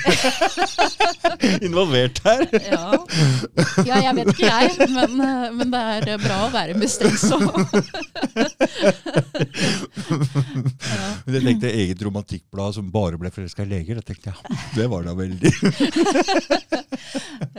involvert 1.67 2.19
her. 2.25 2.47
Ja. 2.65 3.05
ja, 3.85 3.95
jeg 4.07 4.15
vet 4.17 4.27
ikke 4.33 4.49
jeg, 4.49 4.69
men, 4.95 5.11
eh, 5.21 5.51
men 5.53 5.71
det 5.73 5.81
er 5.93 6.03
eh, 6.15 6.23
bra 6.23 6.37
å 6.47 6.51
være 6.53 6.73
mistenksom. 6.79 7.43
ja. 10.89 11.07
Jeg 11.29 11.41
tenkte 11.45 11.71
eget 11.71 12.01
romantikkblad 12.05 12.75
som 12.79 12.91
bare 12.93 13.17
ble 13.21 13.29
forelska 13.33 13.63
i 13.65 13.71
leger. 13.75 13.93
Da 13.99 14.03
tenkte 14.09 14.27
jeg, 14.31 14.37
ja, 14.41 14.47
Det 14.75 14.85
var 14.91 15.01
da 15.05 15.11
veldig 15.17 15.49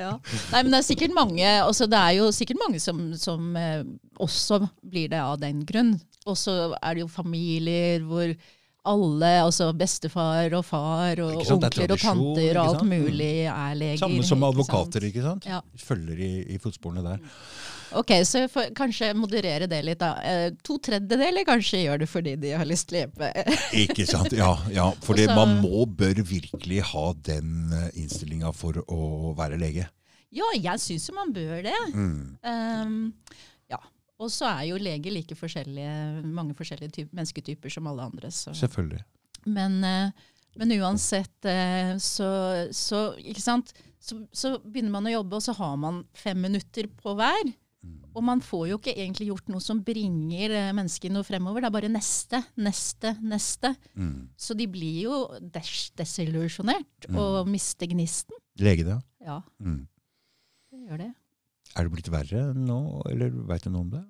Ja. 0.01 0.13
Nei, 0.51 0.63
men 0.63 0.73
det 0.73 0.79
er 0.81 0.87
sikkert 0.87 1.15
mange, 1.17 1.47
altså 1.63 1.87
det 1.91 2.01
er 2.01 2.13
jo 2.19 2.31
sikkert 2.35 2.59
mange 2.63 2.81
som, 2.83 2.97
som 3.19 3.57
eh, 3.59 3.83
også 4.21 4.61
blir 4.83 5.09
det 5.13 5.21
av 5.23 5.39
den 5.43 5.65
grunn. 5.69 6.01
Og 6.29 6.37
så 6.39 6.53
er 6.77 6.95
det 6.97 7.03
jo 7.05 7.11
familier 7.13 8.01
hvor 8.07 8.35
alle, 8.89 9.31
altså 9.45 9.71
bestefar 9.77 10.55
og 10.57 10.65
far 10.65 11.21
og 11.21 11.43
er 11.43 11.53
onkler 11.55 11.93
og 11.93 12.01
tanter 12.01 12.61
og 12.61 12.63
alt 12.63 12.87
mulig 12.89 13.33
er 13.45 13.75
leger. 13.77 14.01
Samme 14.01 14.25
som 14.25 14.41
ikke 14.41 14.53
advokater, 14.55 15.05
sant? 15.05 15.11
ikke 15.11 15.25
sant? 15.27 15.49
Ja. 15.51 15.61
Følger 15.77 16.23
i, 16.25 16.31
i 16.55 16.59
fotsporene 16.63 17.05
der. 17.05 17.21
Ok, 18.01 18.13
så 18.25 18.45
for, 18.49 18.71
kanskje 18.77 19.11
moderere 19.19 19.67
det 19.71 19.83
litt. 19.85 20.01
da. 20.01 20.15
Eh, 20.23 20.53
To 20.65 20.79
tredjedeler 20.79 21.45
kanskje 21.49 21.83
gjør 21.85 22.05
det 22.05 22.11
fordi 22.11 22.37
de 22.41 22.55
har 22.57 22.69
lyst 22.69 22.89
til 22.89 23.01
å 23.01 23.05
hjelpe. 23.05 23.31
Ikke 23.85 24.07
sant? 24.09 24.33
Ja, 24.37 24.55
ja 24.73 24.89
for 25.05 25.19
man 25.35 25.59
må, 25.65 25.85
bør 25.85 26.23
virkelig 26.23 26.85
ha 26.93 27.07
den 27.27 27.75
innstillinga 27.99 28.55
for 28.57 28.81
å 28.87 29.35
være 29.39 29.59
lege. 29.61 29.91
Ja, 30.31 30.47
jeg 30.55 30.79
syns 30.79 31.09
jo 31.11 31.17
man 31.17 31.33
bør 31.35 31.59
det. 31.67 31.79
Mm. 31.91 32.37
Um. 32.47 32.99
Og 34.21 34.29
så 34.33 34.49
er 34.51 34.67
jo 34.69 34.81
leger 34.81 35.15
like 35.15 35.37
forskjellige, 35.39 35.95
mange 36.29 36.55
forskjellige 36.59 36.93
typ, 36.99 37.15
mennesketyper 37.17 37.73
som 37.73 37.89
alle 37.91 38.05
andre. 38.11 38.31
Så. 38.35 38.53
Selvfølgelig. 38.57 39.01
Men, 39.49 39.79
eh, 39.85 40.11
men 40.61 40.75
uansett 40.81 41.49
eh, 41.49 41.95
så, 42.03 42.29
så? 42.77 43.01
Så, 44.01 44.17
så 44.33 44.55
begynner 44.65 44.93
man 44.93 45.09
å 45.09 45.15
jobbe, 45.19 45.37
og 45.39 45.45
så 45.45 45.55
har 45.57 45.75
man 45.81 46.03
fem 46.17 46.41
minutter 46.41 46.89
på 47.01 47.15
hver. 47.17 47.51
Mm. 47.81 47.97
Og 48.13 48.25
man 48.25 48.43
får 48.45 48.67
jo 48.69 48.77
ikke 48.77 48.93
egentlig 48.93 49.31
gjort 49.31 49.49
noe 49.53 49.63
som 49.65 49.81
bringer 49.85 50.53
eh, 50.53 50.73
mennesket 50.77 51.13
noe 51.15 51.25
fremover. 51.25 51.65
Det 51.65 51.71
er 51.71 51.77
bare 51.79 51.93
neste, 51.93 52.43
neste, 52.61 53.15
neste. 53.25 53.73
Mm. 53.97 54.29
Så 54.37 54.57
de 54.59 54.67
blir 54.69 54.99
jo 55.07 55.21
des 55.41 55.73
desillusjonert 55.97 57.09
og 57.15 57.49
mister 57.49 57.89
gnisten. 57.89 58.37
Legene? 58.61 59.01
Ja, 59.25 59.41
Mm. 59.61 59.87
det 60.73 60.85
gjør 60.89 60.99
det. 61.07 61.11
Er 61.77 61.87
det 61.87 61.93
blitt 61.95 62.09
verre 62.11 62.49
nå, 62.57 62.79
eller 63.11 63.31
veit 63.47 63.63
du 63.67 63.71
noe 63.71 63.85
om 63.87 63.91
det? 63.91 64.03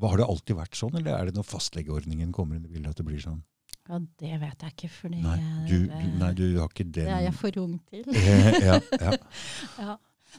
Har 0.00 0.16
det 0.16 0.26
alltid 0.26 0.56
vært 0.56 0.76
sånn, 0.78 0.94
eller 0.96 1.12
er 1.16 1.28
det 1.30 1.34
når 1.36 1.44
fastlegeordningen 1.48 2.32
kommer 2.32 2.56
inn 2.56 2.64
i 2.64 2.72
bildet 2.72 2.90
at 2.94 2.96
det 3.00 3.04
blir 3.08 3.20
sånn? 3.20 3.42
Ja, 3.88 3.98
det 4.20 4.36
vet 4.40 4.62
jeg 4.62 4.74
ikke, 4.76 4.88
fordi 4.92 5.18
Nei, 5.24 5.36
du, 5.68 5.86
du, 5.88 6.06
nei, 6.20 6.30
du 6.38 6.44
har 6.60 6.68
ikke 6.70 6.84
den 6.86 7.08
det 7.08 7.14
er 7.16 7.24
jeg 7.26 7.34
for 7.34 7.56
ung 7.62 7.78
til. 7.90 8.04
ja, 8.68 8.78
ja. 9.00 9.12
Ja. 9.80 9.96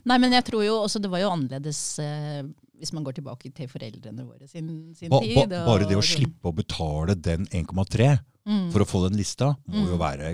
Nei, 0.07 0.17
men 0.23 0.31
jeg 0.31 0.45
tror 0.47 0.63
jo 0.63 0.77
også 0.85 1.01
det 1.03 1.09
var 1.11 1.19
jo 1.19 1.29
annerledes 1.33 1.79
eh, 1.99 2.43
hvis 2.79 2.93
man 2.95 3.03
går 3.03 3.17
tilbake 3.17 3.51
til 3.53 3.67
foreldrene 3.67 4.23
våre 4.23 4.47
sin, 4.47 4.69
sin 4.95 5.11
Ba, 5.11 5.19
tid. 5.19 5.35
og- 5.43 5.51
bare 5.67 5.89
det 5.89 5.97
å 5.99 6.05
slippe 6.05 6.47
å 6.47 6.55
betale 6.55 7.15
den 7.19 7.45
1,3 7.51 8.19
Mm. 8.41 8.71
for 8.73 8.81
å 8.81 8.85
få 8.89 9.03
den 9.09 9.19
lista, 9.19 9.51
må 9.69 9.83
jo 9.85 9.97
Mm. 9.97 10.01
være 10.01 10.29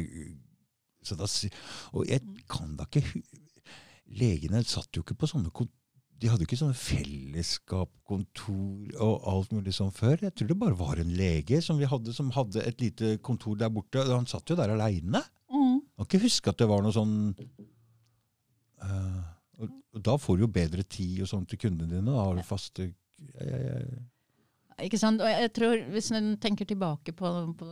så 1.04 1.18
da, 1.20 1.26
Og 1.92 2.06
jeg 2.08 2.22
kan 2.48 2.78
da 2.78 2.86
ikke 2.86 3.04
Legene 4.16 4.62
satt 4.64 4.96
jo 4.96 5.02
ikke 5.04 5.18
på 5.20 5.28
sånne 5.28 5.52
kon- 5.52 5.68
De 6.18 6.26
hadde 6.32 6.42
jo 6.42 6.48
ikke 6.50 6.58
sånne 6.58 6.82
fellesskapskontor 6.82 8.98
og 9.06 9.26
alt 9.30 9.52
mulig 9.54 9.74
sånn 9.78 9.94
før. 9.94 10.18
Jeg 10.26 10.34
tror 10.34 10.50
det 10.50 10.64
bare 10.64 10.80
var 10.80 10.96
en 11.02 11.12
lege 11.18 11.58
som 11.62 11.78
vi 11.78 11.90
hadde, 11.90 12.14
som 12.16 12.32
hadde 12.34 12.64
et 12.66 12.82
lite 12.82 13.18
kontor 13.26 13.56
der 13.60 13.70
borte. 13.74 14.00
Han 14.10 14.26
satt 14.30 14.50
jo 14.50 14.56
der 14.58 14.74
aleine. 14.74 15.22
Mm. 15.54 15.80
Kan 15.98 16.06
ikke 16.10 16.26
huske 16.26 16.50
at 16.50 16.60
det 16.62 16.70
var 16.70 16.82
noe 16.84 16.96
sånn 16.96 17.16
uh, 18.84 19.24
og, 19.62 19.68
og 19.96 20.02
Da 20.04 20.14
får 20.20 20.34
du 20.38 20.42
jo 20.44 20.58
bedre 20.58 20.84
tid 20.84 21.22
og 21.24 21.30
sånn 21.32 21.46
til 21.50 21.60
kundene 21.68 21.94
dine. 22.00 22.10
Da 22.10 22.24
har 22.24 22.34
du 22.38 22.44
faste 22.46 22.82
jeg, 22.88 22.94
jeg, 23.38 23.62
jeg, 23.62 23.78
Ikke 24.90 25.02
sant? 25.02 25.20
Og 25.22 25.30
jeg 25.32 25.50
tror, 25.58 25.76
Hvis 25.94 26.10
en 26.18 26.28
tenker 26.42 26.66
tilbake 26.70 27.12
på, 27.18 27.28
på 27.58 27.68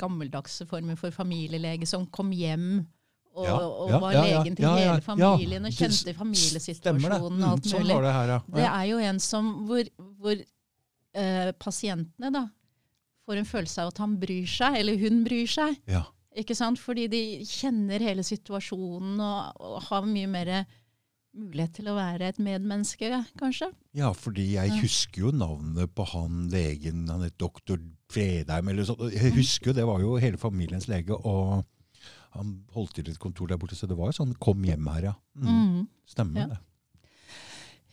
gammeldagse 0.00 0.66
former 0.70 0.96
for 0.98 1.10
familielege 1.14 1.86
som 1.88 2.06
kom 2.10 2.30
hjem 2.34 2.86
og, 3.34 3.46
Ja, 3.46 3.54
og 3.58 3.90
ja, 3.90 3.98
var 4.02 4.12
legen 4.16 4.56
til 4.58 4.66
hele 4.68 5.00
familien 5.04 5.64
og 5.68 5.72
kjente 5.72 6.14
familiesituasjonen 6.14 7.44
og 7.44 7.50
alt 7.52 7.64
Mm, 7.64 7.70
sånn 7.72 7.86
mulig. 7.86 8.00
det 8.04 8.12
her, 8.16 8.28
ja. 8.34 8.40
Det 8.56 8.66
er 8.68 8.84
jo 8.90 8.98
en 8.98 9.20
som 9.20 9.52
hvor, 9.68 9.84
hvor 10.20 10.42
eh, 11.14 11.52
pasientene 11.58 12.32
da 12.32 12.44
får 13.26 13.38
en 13.38 13.48
følelse 13.48 13.82
av 13.84 13.88
at 13.92 13.98
han 14.02 14.18
bryr 14.20 14.46
seg, 14.50 14.76
eller 14.80 14.98
hun 14.98 15.24
bryr 15.24 15.46
seg. 15.48 15.78
ja. 15.88 16.04
Ikke 16.34 16.54
sant? 16.56 16.78
Fordi 16.80 17.08
de 17.12 17.18
kjenner 17.44 18.00
hele 18.00 18.22
situasjonen 18.24 19.18
og, 19.20 19.52
og 19.60 19.82
har 19.90 20.06
mye 20.08 20.26
mer 20.32 20.48
mulighet 21.36 21.74
til 21.76 21.90
å 21.92 21.96
være 21.96 22.30
et 22.32 22.38
medmenneske, 22.40 23.10
kanskje. 23.40 23.68
Ja, 23.96 24.12
fordi 24.16 24.46
jeg 24.54 24.72
husker 24.80 25.26
jo 25.26 25.30
navnet 25.36 25.92
på 25.94 26.06
han 26.08 26.46
legen, 26.52 27.02
han 27.12 27.20
het 27.26 27.36
doktor 27.40 27.76
Fredheim 28.12 28.68
eller 28.72 28.84
sånt. 28.88 29.00
Mm. 29.04 29.12
Jeg 29.12 29.34
husker 29.36 29.70
jo, 29.70 29.76
det 29.76 29.84
var 29.88 30.00
jo 30.00 30.16
hele 30.20 30.40
familiens 30.40 30.88
lege, 30.88 31.12
og 31.20 31.66
han 32.34 32.64
holdt 32.74 32.94
til 32.94 33.08
et 33.10 33.18
kontor 33.18 33.46
der 33.48 33.56
borte, 33.60 33.76
så 33.76 33.86
det 33.88 33.96
var 33.96 34.10
jo 34.12 34.24
sånn, 34.24 34.34
kom 34.40 34.62
hjem 34.64 34.86
her, 34.94 35.02
ja. 35.10 35.14
Mm, 35.36 35.48
Mm. 35.48 35.88
Stemmer 36.08 36.40
Ja. 36.40 36.46
det. 36.46 36.58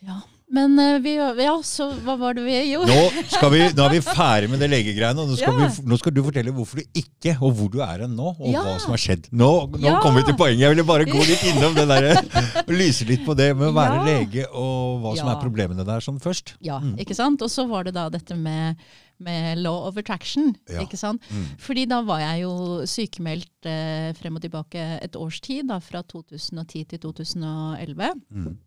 Ja. 0.01 0.21
Men 0.51 0.79
eh, 0.79 0.95
vi, 1.03 1.11
ja, 1.19 1.51
så 1.61 1.91
hva 2.01 2.15
var 2.17 2.33
det 2.33 2.41
vi 2.45 2.53
gjorde? 2.71 2.89
Nå, 2.89 3.23
skal 3.29 3.51
vi, 3.53 3.59
nå 3.77 3.83
er 3.85 3.91
vi 3.93 3.99
ferdig 4.07 4.47
med 4.49 4.61
det 4.63 4.69
legegreiene, 4.71 5.21
og 5.21 5.29
nå 5.29 5.35
skal, 5.37 5.59
Ja. 5.59 5.67
vi, 5.67 5.83
nå 5.91 5.97
skal 5.99 6.15
du 6.15 6.21
fortelle 6.25 6.53
hvorfor 6.55 6.79
du 6.81 6.97
ikke, 6.97 7.35
og 7.43 7.51
hvor 7.59 7.69
du 7.69 7.77
er 7.85 8.05
hen 8.05 8.15
nå, 8.17 8.31
og 8.39 8.47
Ja. 8.49 8.63
hva 8.65 8.79
som 8.81 8.95
har 8.95 8.97
skjedd. 9.03 9.27
Nå, 9.29 9.49
nå 9.75 9.83
Ja. 9.85 9.99
kommer 10.01 10.23
vi 10.23 10.31
til 10.31 10.39
poenget. 10.39 10.63
Jeg 10.63 10.73
ville 10.73 10.87
bare 10.87 11.05
gå 11.05 11.19
litt 11.19 11.43
innom 11.51 11.75
det 11.77 11.85
der, 11.91 12.09
og 12.65 12.73
lyse 12.73 13.05
litt 13.05 13.25
på 13.27 13.35
det 13.37 13.51
med 13.59 13.67
å 13.69 13.75
være 13.75 13.99
Ja. 13.99 14.07
lege, 14.07 14.47
og 14.49 15.03
hva 15.03 15.13
som 15.19 15.27
er 15.29 15.35
problemene 15.43 15.85
der 15.85 15.99
sånn 16.01 16.17
først. 16.19 16.55
Ja, 16.61 16.79
Mm. 16.79 16.95
ikke 16.97 17.13
sant? 17.15 17.41
Og 17.43 17.49
så 17.51 17.67
var 17.69 17.83
det 17.83 17.93
da 17.93 18.09
dette 18.09 18.35
med, 18.35 18.77
med 19.19 19.59
law 19.59 19.87
of 19.89 19.97
attraction. 19.99 20.53
Ja. 20.69 20.81
ikke 20.85 20.97
sant? 20.99 21.23
Mm. 21.31 21.45
Fordi 21.59 21.85
da 21.91 22.01
var 22.07 22.21
jeg 22.23 22.45
jo 22.45 22.53
sykemeldt 22.87 23.67
eh, 23.67 24.09
frem 24.19 24.39
og 24.39 24.43
tilbake 24.45 24.85
et 25.03 25.15
års 25.19 25.41
tid, 25.43 25.67
da, 25.71 25.79
fra 25.83 26.01
2010 26.07 26.85
til 26.93 26.99
2011. 27.03 28.13
Mm. 28.31 28.57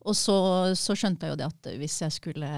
Og 0.00 0.16
så, 0.16 0.36
så 0.80 0.94
skjønte 0.96 1.26
jeg 1.28 1.34
jo 1.34 1.40
det 1.42 1.48
at 1.50 1.70
hvis 1.80 1.98
jeg 2.04 2.14
skulle 2.16 2.50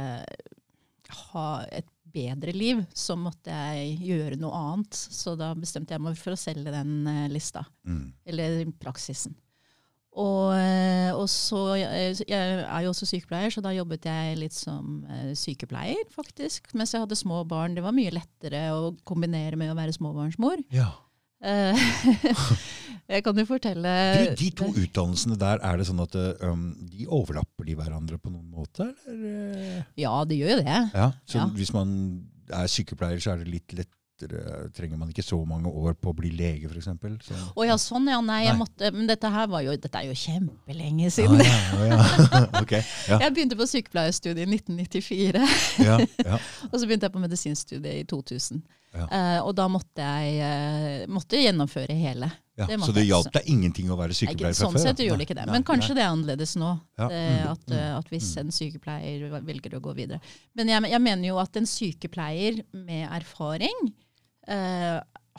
ha 1.33 1.47
et 1.75 1.89
bedre 2.13 2.53
liv, 2.55 2.83
så 2.95 3.17
måtte 3.17 3.51
jeg 3.55 3.97
gjøre 4.05 4.37
noe 4.41 4.53
annet. 4.59 4.95
Så 4.95 5.33
da 5.41 5.53
bestemte 5.57 5.95
jeg 5.97 6.03
meg 6.05 6.19
for 6.21 6.35
å 6.35 6.41
selge 6.41 6.75
den 6.75 7.07
eh, 7.09 7.29
lista, 7.33 7.65
Mm. 7.89 8.13
eller 8.31 8.61
praksisen. 8.79 9.35
Og, 10.13 10.53
eh, 10.53 11.09
og 11.17 11.25
så, 11.33 11.75
eh, 11.79 12.13
Jeg 12.29 12.65
er 12.69 12.83
jo 12.85 12.91
også 12.93 13.07
sykepleier, 13.09 13.49
så 13.55 13.63
da 13.65 13.71
jobbet 13.73 14.05
jeg 14.05 14.37
litt 14.37 14.53
som 14.53 15.07
eh, 15.09 15.31
sykepleier, 15.39 16.03
faktisk. 16.13 16.69
Mens 16.77 16.93
jeg 16.93 17.01
hadde 17.01 17.17
små 17.17 17.47
barn. 17.49 17.75
Det 17.75 17.83
var 17.85 17.97
mye 17.97 18.13
lettere 18.13 18.67
å 18.77 18.93
kombinere 19.09 19.57
med 19.57 19.73
å 19.73 19.79
være 19.79 19.95
småbarnsmor. 19.97 20.61
Ja. 20.75 20.91
Jeg 23.11 23.25
kan 23.27 23.35
jo 23.35 23.45
fortelle 23.49 23.93
Du, 24.15 24.37
de 24.39 24.51
to 24.55 24.69
utdannelsene 24.79 25.35
der, 25.41 25.59
er 25.67 25.81
det 25.81 25.89
sånn 25.89 26.03
at 26.05 26.15
um, 26.47 26.69
de 26.87 27.09
overlapper 27.11 27.67
de 27.67 27.75
hverandre 27.75 28.19
på 28.23 28.31
noen 28.31 28.47
måte? 28.53 28.87
Eller? 29.11 29.81
Ja, 29.99 30.13
det 30.29 30.39
gjør 30.39 30.53
jo 30.55 30.61
det. 30.63 30.79
Ja, 30.95 31.09
så 31.27 31.41
Ja. 31.43 31.49
hvis 31.57 31.73
man 31.75 31.91
er 32.53 32.71
sykepleier, 32.71 33.19
så 33.19 33.33
er 33.35 33.43
det 33.43 33.51
litt 33.51 33.75
lettere 34.23 34.71
Trenger 34.77 34.97
man 34.97 35.11
ikke 35.11 35.25
så 35.25 35.39
mange 35.45 35.69
år 35.69 35.95
på 35.95 36.13
å 36.13 36.17
bli 36.17 36.31
lege, 36.37 36.69
f.eks.? 36.69 36.89
Å 36.89 37.53
oh, 37.55 37.65
ja, 37.67 37.77
sånn 37.81 38.09
ja. 38.11 38.21
Nei, 38.25 38.43
jeg 38.47 38.55
Nei. 38.55 38.61
måtte 38.61 38.93
Men 38.95 39.09
dette 39.11 39.31
her 39.33 39.49
var 39.51 39.65
jo 39.67 39.75
Dette 39.77 40.03
er 40.03 40.11
jo 40.11 40.17
kjempelenge 40.17 41.11
siden. 41.11 41.43
siden. 41.43 41.89
ja, 41.89 41.97
ja. 41.97 42.45
okay, 42.63 42.83
Ja, 43.09 43.21
Jeg 43.27 43.35
begynte 43.37 43.59
på 43.59 43.69
sykepleierstudiet 43.69 44.47
i 44.47 44.59
1994, 44.59 45.43
ja, 45.83 45.99
ja. 46.01 46.39
og 46.71 46.79
så 46.79 46.87
begynte 46.87 47.09
jeg 47.09 47.15
på 47.15 47.23
medisinstudiet 47.23 48.03
i 48.03 48.07
2000. 48.09 48.63
Ja. 48.93 49.07
Eh, 49.09 49.39
og 49.41 49.55
da 49.57 49.65
måtte 49.73 50.05
jeg 50.05 50.41
uh, 50.45 51.05
måtte 51.13 51.41
gjennomføre 51.41 51.95
hele. 51.97 52.29
ja. 52.61 52.67
Det 52.69 52.77
Så 52.85 52.93
det 52.93 53.07
hjalp 53.09 53.31
deg 53.33 53.49
ingenting 53.49 53.89
å 53.89 53.97
være 53.97 54.13
sykepleier 54.17 54.53
fra 54.53 54.67
sånn 54.67 54.77
før? 54.77 54.85
sett 54.85 54.99
da? 55.01 55.07
gjorde 55.07 55.23
det 55.23 55.29
ikke 55.31 55.39
det. 55.39 55.47
Men 55.49 55.65
kanskje 55.65 55.97
det 55.97 56.05
er 56.05 56.11
annerledes 56.13 56.53
nå. 56.61 56.73
Eh, 57.01 57.15
mm, 57.15 57.47
at, 57.55 57.65
eh, 57.71 57.81
mm, 57.81 57.97
at 58.03 58.13
hvis 58.13 58.29
mm. 58.29 58.43
en 58.43 58.55
sykepleier 58.59 59.41
velger 59.49 59.79
å 59.79 59.83
gå 59.87 59.97
videre. 59.97 60.21
Men 60.59 60.75
jeg, 60.75 60.93
jeg 60.93 61.05
mener 61.09 61.31
jo 61.31 61.41
at 61.41 61.57
en 61.57 61.69
sykepleier 61.69 62.61
med 62.77 63.09
erfaring 63.09 63.81
eh, 64.49 64.99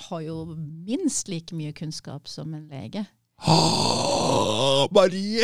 har 0.10 0.22
jo 0.22 0.56
minst 0.88 1.30
like 1.30 1.56
mye 1.56 1.74
kunnskap 1.74 2.28
som 2.28 2.54
en 2.54 2.68
lege. 2.72 3.06
Ah, 3.44 4.88
Marie! 4.96 5.44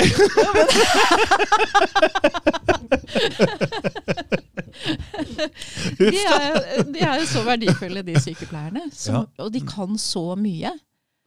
De 6.00 6.18
er, 6.24 6.84
de 6.88 7.02
er 7.04 7.20
jo 7.20 7.26
så 7.28 7.44
verdifulle, 7.46 8.04
de 8.06 8.16
sykepleierne. 8.22 8.86
Som, 8.94 9.16
Ja. 9.16 9.44
Og 9.44 9.54
de 9.54 9.62
kan 9.68 9.98
så 9.98 10.36
mye. 10.40 10.72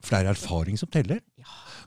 For 0.03 0.16
det 0.16 0.27
er 0.27 0.31
erfaring 0.33 0.79
som 0.79 0.90
teller. 0.90 1.21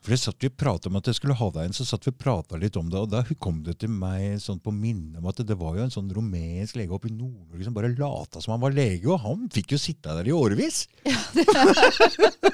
For 0.06 0.14
det 0.14 0.20
satt 0.22 0.44
vi 0.46 0.52
pratet 0.54 0.86
om 0.92 1.00
at 1.00 1.08
jeg 1.10 1.18
skulle 1.18 1.34
ha 1.34 1.48
deg 1.50 1.66
inn, 1.66 1.74
så 1.74 1.82
satt 1.88 2.06
vi 2.06 2.12
og 2.14 2.20
prata 2.22 2.60
litt 2.62 2.76
om 2.78 2.92
det, 2.94 3.00
og 3.02 3.10
da 3.10 3.24
kom 3.42 3.64
det 3.66 3.80
til 3.82 3.90
meg 3.90 4.38
sånn 4.44 4.62
på 4.62 4.70
minne 4.70 5.18
om 5.18 5.26
at 5.32 5.42
det 5.42 5.58
var 5.58 5.80
jo 5.80 5.88
en 5.88 5.94
sånn 5.94 6.12
rumensk 6.14 6.78
lege 6.78 6.94
oppe 6.94 7.10
i 7.10 7.16
Nord-Norge 7.16 7.66
som 7.66 7.74
bare 7.74 7.90
lata 7.98 8.44
som 8.44 8.54
han 8.54 8.62
var 8.62 8.76
lege, 8.78 9.10
og 9.10 9.24
han 9.24 9.48
fikk 9.54 9.74
jo 9.74 9.82
sitte 9.82 10.14
der 10.14 10.30
i 10.30 10.36
årevis! 10.36 10.84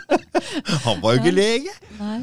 han 0.88 1.04
var 1.04 1.18
jo 1.18 1.26
ikke 1.26 1.36
lege! 1.36 1.76
Nei. 2.00 2.22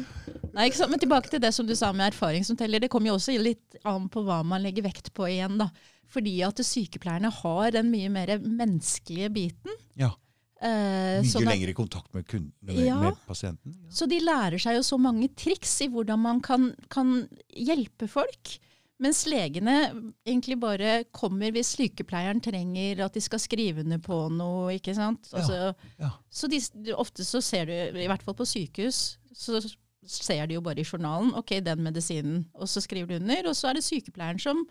Nei? 0.55 0.69
Men 0.89 1.01
tilbake 1.01 1.29
til 1.29 1.41
det 1.43 1.53
som 1.53 1.67
du 1.67 1.75
sa 1.77 1.91
med 1.93 2.09
erfaring 2.09 2.45
som 2.47 2.57
teller. 2.57 2.81
Det 2.81 2.89
kommer 2.91 3.11
jo 3.11 3.19
også 3.19 3.37
litt 3.37 3.77
an 3.87 4.09
på 4.11 4.23
hva 4.25 4.41
man 4.47 4.63
legger 4.65 4.87
vekt 4.89 5.13
på 5.13 5.27
igjen. 5.29 5.59
da. 5.61 5.69
Fordi 6.09 6.39
at 6.45 6.61
sykepleierne 6.65 7.29
har 7.41 7.75
den 7.75 7.91
mye 7.93 8.09
mer 8.13 8.33
menneskelige 8.41 9.29
biten. 9.35 9.77
Ja. 9.99 10.15
Eh, 10.61 11.21
Mye 11.21 11.29
sånn 11.31 11.45
at- 11.47 11.53
lenger 11.53 11.69
i 11.71 11.73
kontakt 11.77 12.13
med, 12.13 12.25
kunden, 12.27 12.51
med, 12.61 12.75
Ja. 12.85 12.99
med 12.99 13.15
pasienten. 13.27 13.73
Ja. 13.83 13.89
Så 13.89 14.07
de 14.09 14.19
lærer 14.19 14.59
seg 14.59 14.75
jo 14.75 14.81
så 14.83 14.99
mange 14.99 15.29
triks 15.33 15.81
i 15.81 15.87
hvordan 15.87 16.19
man 16.19 16.41
kan, 16.41 16.75
kan 16.89 17.29
hjelpe 17.55 18.09
folk. 18.09 18.59
Mens 18.99 19.21
legene 19.31 20.11
egentlig 20.27 20.59
bare 20.59 21.05
kommer 21.15 21.53
hvis 21.55 21.69
sykepleieren 21.77 22.41
trenger 22.43 22.99
at 23.05 23.13
de 23.13 23.21
skal 23.21 23.39
skrive 23.39 23.79
under 23.85 23.97
på 24.03 24.29
noe. 24.29 24.73
ikke 24.75 24.93
sant? 24.93 25.29
Altså, 25.31 25.73
ja. 25.97 26.09
Så 26.29 26.49
de, 26.51 26.59
ofte 26.91 27.23
så 27.23 27.39
ser 27.41 27.65
du, 27.65 27.71
i 27.97 28.07
hvert 28.11 28.21
fall 28.21 28.35
på 28.35 28.43
sykehus, 28.45 29.15
så 29.33 29.61
ser 30.03 30.45
de 30.47 30.55
jo 30.55 30.61
bare 30.61 30.79
i 30.79 30.83
journalen 30.83 31.31
ok, 31.33 31.61
den 31.63 31.79
medisinen, 31.85 32.45
og 32.53 32.67
så 32.67 32.81
skriver 32.83 33.07
du 33.07 33.15
under. 33.21 33.47
Og 33.47 33.55
så 33.55 33.69
er 33.69 33.75
det 33.79 33.83
sykepleieren 33.87 34.41
som 34.41 34.65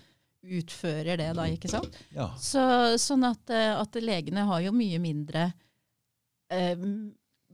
utfører 0.45 1.17
det, 1.17 1.31
da. 1.35 1.47
ikke 1.49 1.71
sant? 1.73 1.97
Ja. 2.15 2.29
Så, 2.37 2.61
sånn 3.01 3.25
at, 3.25 3.49
eh, 3.51 3.73
at 3.81 3.97
legene 4.05 4.45
har 4.47 4.61
jo 4.61 4.73
mye 4.77 5.01
mindre 5.01 5.49
eh, 6.55 6.85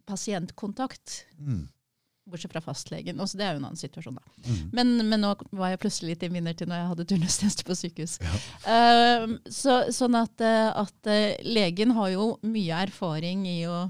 pasientkontakt. 0.08 1.24
Mm. 1.38 1.64
Bortsett 2.24 2.54
fra 2.54 2.62
fastlegen. 2.64 3.20
Også 3.20 3.36
det 3.36 3.44
er 3.44 3.52
jo 3.54 3.60
en 3.60 3.66
annen 3.68 3.80
situasjon, 3.80 4.16
da. 4.16 4.34
Mm. 4.46 4.60
Men, 4.72 4.92
men 5.10 5.22
nå 5.24 5.34
var 5.52 5.74
jeg 5.74 5.82
plutselig 5.82 6.14
litt 6.14 6.24
i 6.24 6.30
minner 6.32 6.56
til 6.56 6.70
når 6.70 6.80
jeg 6.80 6.90
hadde 6.92 7.06
turnustjeneste 7.12 7.66
på 7.68 7.76
sykehus. 7.76 8.16
Ja. 8.24 8.38
Uh, 8.64 9.34
så, 9.52 9.78
sånn 9.92 10.16
at, 10.16 10.40
eh, 10.40 10.70
at 10.72 11.10
legen 11.44 11.92
har 11.98 12.14
jo 12.14 12.28
mye 12.48 12.84
erfaring 12.86 13.44
i 13.50 13.58
å 13.68 13.84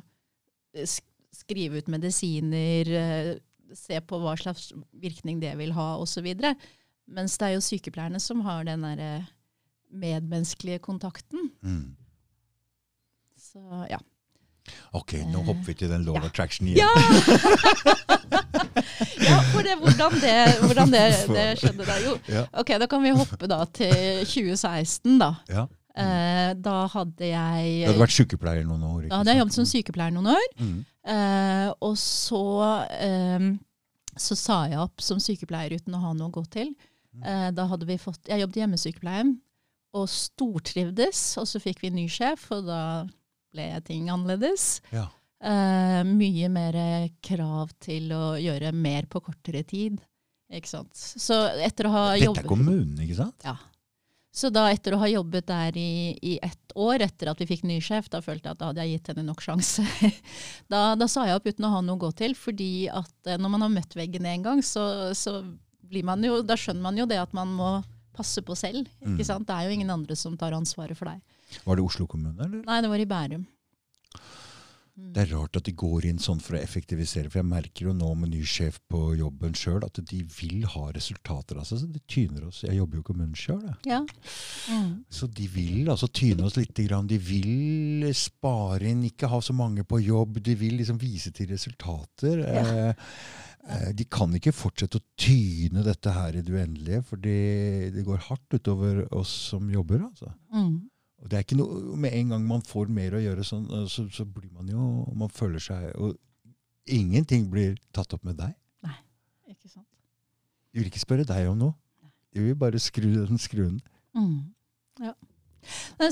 skrive 1.34 1.78
ut 1.78 1.90
medisiner, 1.92 2.88
se 3.74 4.00
på 4.02 4.18
hva 4.22 4.34
slags 4.38 4.72
virkning 5.02 5.38
det 5.42 5.52
vil 5.60 5.74
ha, 5.76 5.94
osv. 6.02 6.26
Mens 7.14 7.36
det 7.38 7.46
er 7.46 7.54
jo 7.54 7.62
sykepleierne 7.62 8.20
som 8.22 8.42
har 8.46 8.66
den 8.66 8.82
derre 8.86 9.12
medmenneskelige 9.94 10.82
kontakten. 10.82 11.50
Mm. 11.62 11.94
Så 13.38 13.84
ja. 13.90 14.00
Ok, 14.96 15.10
nå 15.28 15.38
Eh, 15.40 15.46
hopper 15.48 15.66
vi 15.68 15.74
til 15.82 15.90
den 15.92 16.02
law 16.06 16.16
ja. 16.18 16.22
attraction 16.28 16.64
igjen. 16.68 16.80
Ja! 16.82 16.92
ja, 19.28 19.38
for 19.52 19.60
det, 19.66 19.74
hvordan 19.82 20.12
det, 20.22 20.36
hvordan 20.64 20.88
det, 20.94 21.04
det 21.36 21.46
skjedde 21.60 21.84
da? 21.88 21.94
Jo, 22.04 22.12
ok, 22.52 22.70
da 22.80 22.86
kan 22.90 23.00
vi 23.04 23.10
hoppe 23.16 23.46
da 23.50 23.58
til 23.76 24.24
2016, 24.24 25.18
da. 25.20 25.30
Ja. 25.52 25.64
Uh, 25.94 26.50
da 26.58 26.76
hadde 26.90 27.24
jeg 27.28 27.84
Du 27.84 27.90
hadde 27.92 28.02
vært 28.02 28.16
sykepleier 28.16 28.64
noen 28.66 28.82
år. 28.88 29.00
Da 29.12 29.16
hadde 29.20 29.30
jeg 29.36 29.40
jobbet 29.44 29.56
som 29.60 29.68
sykepleier 29.70 30.12
noen 30.16 30.32
år. 30.32 30.46
Mm. 30.58 30.80
Uh, 31.04 31.68
og 31.84 31.94
så 32.00 32.42
um, 32.90 33.46
så 34.18 34.36
sa 34.38 34.58
jeg 34.70 34.80
opp 34.80 35.02
som 35.02 35.20
sykepleier 35.22 35.74
uten 35.74 35.94
å 35.96 36.02
ha 36.02 36.12
noe 36.16 36.30
å 36.30 36.34
gå 36.34 36.44
til. 36.54 36.72
Eh, 37.22 37.48
da 37.54 37.66
hadde 37.70 37.86
vi 37.86 37.98
fått, 37.98 38.28
Jeg 38.28 38.42
jobbet 38.42 38.56
i 38.56 38.62
hjemmesykepleien 38.64 39.34
og 39.94 40.08
stortrivdes. 40.10 41.22
Og 41.40 41.48
så 41.50 41.60
fikk 41.62 41.82
vi 41.82 41.90
en 41.90 41.98
ny 41.98 42.06
sjef, 42.10 42.46
og 42.54 42.66
da 42.68 42.80
ble 43.54 43.68
ting 43.86 44.10
annerledes. 44.12 44.80
Ja. 44.94 45.08
Eh, 45.44 46.00
mye 46.08 46.48
mer 46.52 46.80
krav 47.24 47.74
til 47.82 48.12
å 48.16 48.34
gjøre 48.40 48.72
mer 48.76 49.08
på 49.10 49.22
kortere 49.24 49.64
tid. 49.66 50.00
Ikke 50.54 50.70
sant? 50.70 50.94
Så 50.96 51.36
etter 51.64 51.88
å 51.88 51.94
ha 51.94 52.02
Dette 52.12 52.18
er 52.20 52.26
jobbet 52.28 52.50
kommunen, 52.50 52.98
ikke 53.04 53.22
sant? 53.22 53.46
ja. 53.46 53.56
Så 54.34 54.48
da 54.50 54.64
etter 54.66 54.96
å 54.96 54.98
ha 54.98 55.06
jobbet 55.06 55.46
der 55.46 55.76
i, 55.78 56.16
i 56.18 56.32
ett 56.42 56.72
år, 56.74 57.04
etter 57.04 57.28
at 57.30 57.38
vi 57.38 57.46
fikk 57.46 57.60
ny 57.70 57.76
sjef, 57.78 58.08
da 58.10 58.18
følte 58.18 58.48
jeg 58.48 58.56
at 58.56 58.58
da 58.58 58.70
hadde 58.72 58.82
jeg 58.82 58.96
gitt 58.96 59.10
henne 59.12 59.22
nok 59.28 59.44
sjanse. 59.44 59.84
da, 60.72 60.80
da 60.98 61.06
sa 61.10 61.28
jeg 61.28 61.38
opp 61.38 61.46
uten 61.46 61.68
å 61.68 61.70
ha 61.76 61.82
noe 61.86 61.94
å 61.94 62.02
gå 62.02 62.10
til, 62.18 62.34
fordi 62.34 62.88
at 62.90 63.30
eh, 63.30 63.38
når 63.38 63.52
man 63.54 63.62
har 63.62 63.70
møtt 63.76 63.94
veggen 63.94 64.26
en 64.26 64.46
gang, 64.48 64.64
så, 64.66 65.14
så 65.14 65.36
blir 65.86 66.02
man 66.08 66.26
jo, 66.26 66.40
da 66.42 66.58
skjønner 66.58 66.82
man 66.82 66.98
jo 66.98 67.06
det 67.06 67.20
at 67.22 67.36
man 67.36 67.54
må 67.54 67.76
passe 68.14 68.42
på 68.42 68.58
selv. 68.58 68.90
Mm. 69.06 69.20
Det 69.22 69.54
er 69.54 69.68
jo 69.68 69.78
ingen 69.78 69.94
andre 69.94 70.18
som 70.18 70.34
tar 70.38 70.56
ansvaret 70.58 70.98
for 70.98 71.12
deg. 71.12 71.22
Var 71.64 71.78
det 71.78 71.84
Oslo 71.84 72.06
kommune, 72.10 72.38
eller? 72.38 72.64
Nei, 72.66 72.80
det 72.84 72.90
var 72.92 73.02
i 73.02 73.10
Bærum. 73.10 73.44
Mm. 74.94 75.08
Det 75.10 75.22
er 75.24 75.30
rart 75.34 75.56
at 75.58 75.66
de 75.66 75.72
går 75.74 76.04
inn 76.06 76.20
sånn 76.22 76.38
for 76.42 76.54
å 76.54 76.60
effektivisere. 76.62 77.26
For 77.26 77.40
jeg 77.40 77.48
merker 77.50 77.88
jo 77.88 77.94
nå 77.98 78.12
med 78.14 78.30
ny 78.30 78.44
sjef 78.46 78.76
på 78.90 79.00
jobben 79.18 79.56
sjøl 79.58 79.82
at 79.82 79.98
de 80.06 80.20
vil 80.36 80.62
ha 80.70 80.84
resultater. 80.94 81.58
Altså, 81.58 81.80
så 81.80 81.88
de 81.90 82.02
tyner 82.06 82.44
oss. 82.46 82.60
Jeg 82.62 82.78
jobber 82.78 83.00
jo 83.00 83.02
i 83.02 83.08
kommunen 83.08 83.34
sjøl. 83.38 83.64
Ja. 83.90 84.04
Mm. 84.70 85.02
Så 85.10 85.26
de 85.26 85.48
vil 85.50 85.90
altså 85.90 86.06
tyne 86.14 86.46
oss 86.46 86.58
litt. 86.60 86.78
Grann. 86.84 87.10
De 87.10 87.18
vil 87.18 88.06
spare 88.18 88.92
inn, 88.92 89.02
ikke 89.08 89.30
ha 89.30 89.42
så 89.42 89.54
mange 89.56 89.82
på 89.86 89.98
jobb. 90.04 90.38
De 90.46 90.54
vil 90.58 90.78
liksom 90.78 91.02
vise 91.02 91.34
til 91.34 91.50
resultater. 91.50 92.44
Ja. 92.46 92.62
Eh, 92.62 93.12
eh, 93.66 93.90
de 93.98 94.06
kan 94.06 94.30
ikke 94.38 94.54
fortsette 94.54 95.02
å 95.02 95.06
tyne 95.18 95.82
dette 95.86 96.14
her 96.14 96.38
i 96.38 96.46
det 96.46 96.54
uendelige, 96.54 97.02
for 97.08 97.22
det, 97.22 97.94
det 97.94 98.06
går 98.06 98.26
hardt 98.28 98.58
utover 98.60 99.08
oss 99.10 99.34
som 99.50 99.66
jobber. 99.74 100.06
altså. 100.06 100.30
Mm. 100.54 100.84
Og 101.24 101.30
det 101.32 101.38
er 101.38 101.46
ikke 101.46 101.56
noe, 101.56 101.96
Med 101.96 102.12
en 102.12 102.34
gang 102.34 102.44
man 102.46 102.62
får 102.64 102.92
mer 102.92 103.16
å 103.16 103.22
gjøre, 103.22 103.46
sånn, 103.48 103.64
eh, 103.72 103.86
så, 103.90 104.06
så 104.12 104.26
blir 104.28 104.52
man 104.52 104.68
jo 104.68 105.08
Man 105.16 105.32
føler 105.32 105.62
seg 105.62 105.88
Og 105.96 106.18
ingenting 106.84 107.48
blir 107.48 107.78
tatt 107.96 108.12
opp 108.12 108.26
med 108.28 108.36
deg. 108.36 108.52
Nei, 108.84 108.98
Ikke 109.48 109.70
sant? 109.70 109.88
De 110.68 110.82
vil 110.82 110.90
ikke 110.90 111.00
spørre 111.00 111.24
deg 111.24 111.46
om 111.48 111.56
noe. 111.56 111.78
De 112.34 112.42
vil 112.42 112.56
bare 112.58 112.80
skru 112.82 113.06
den 113.14 113.38
skruen. 113.40 113.78
Mm. 114.12 114.50
Ja. 115.00 115.14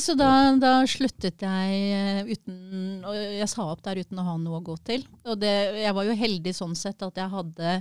Så 0.00 0.14
da, 0.16 0.30
da 0.56 0.70
sluttet 0.88 1.42
jeg 1.44 1.80
eh, 1.92 2.30
uten 2.30 3.02
Og 3.04 3.16
jeg 3.18 3.48
sa 3.52 3.66
opp 3.68 3.82
der 3.84 4.00
uten 4.00 4.20
å 4.22 4.24
ha 4.30 4.36
noe 4.40 4.62
å 4.62 4.64
gå 4.64 4.78
til. 4.86 5.04
Og 5.26 5.36
det, 5.42 5.52
jeg 5.82 5.96
var 5.98 6.08
jo 6.08 6.16
heldig 6.16 6.54
sånn 6.56 6.78
sett 6.78 7.04
at 7.04 7.20
jeg 7.20 7.34
hadde 7.34 7.74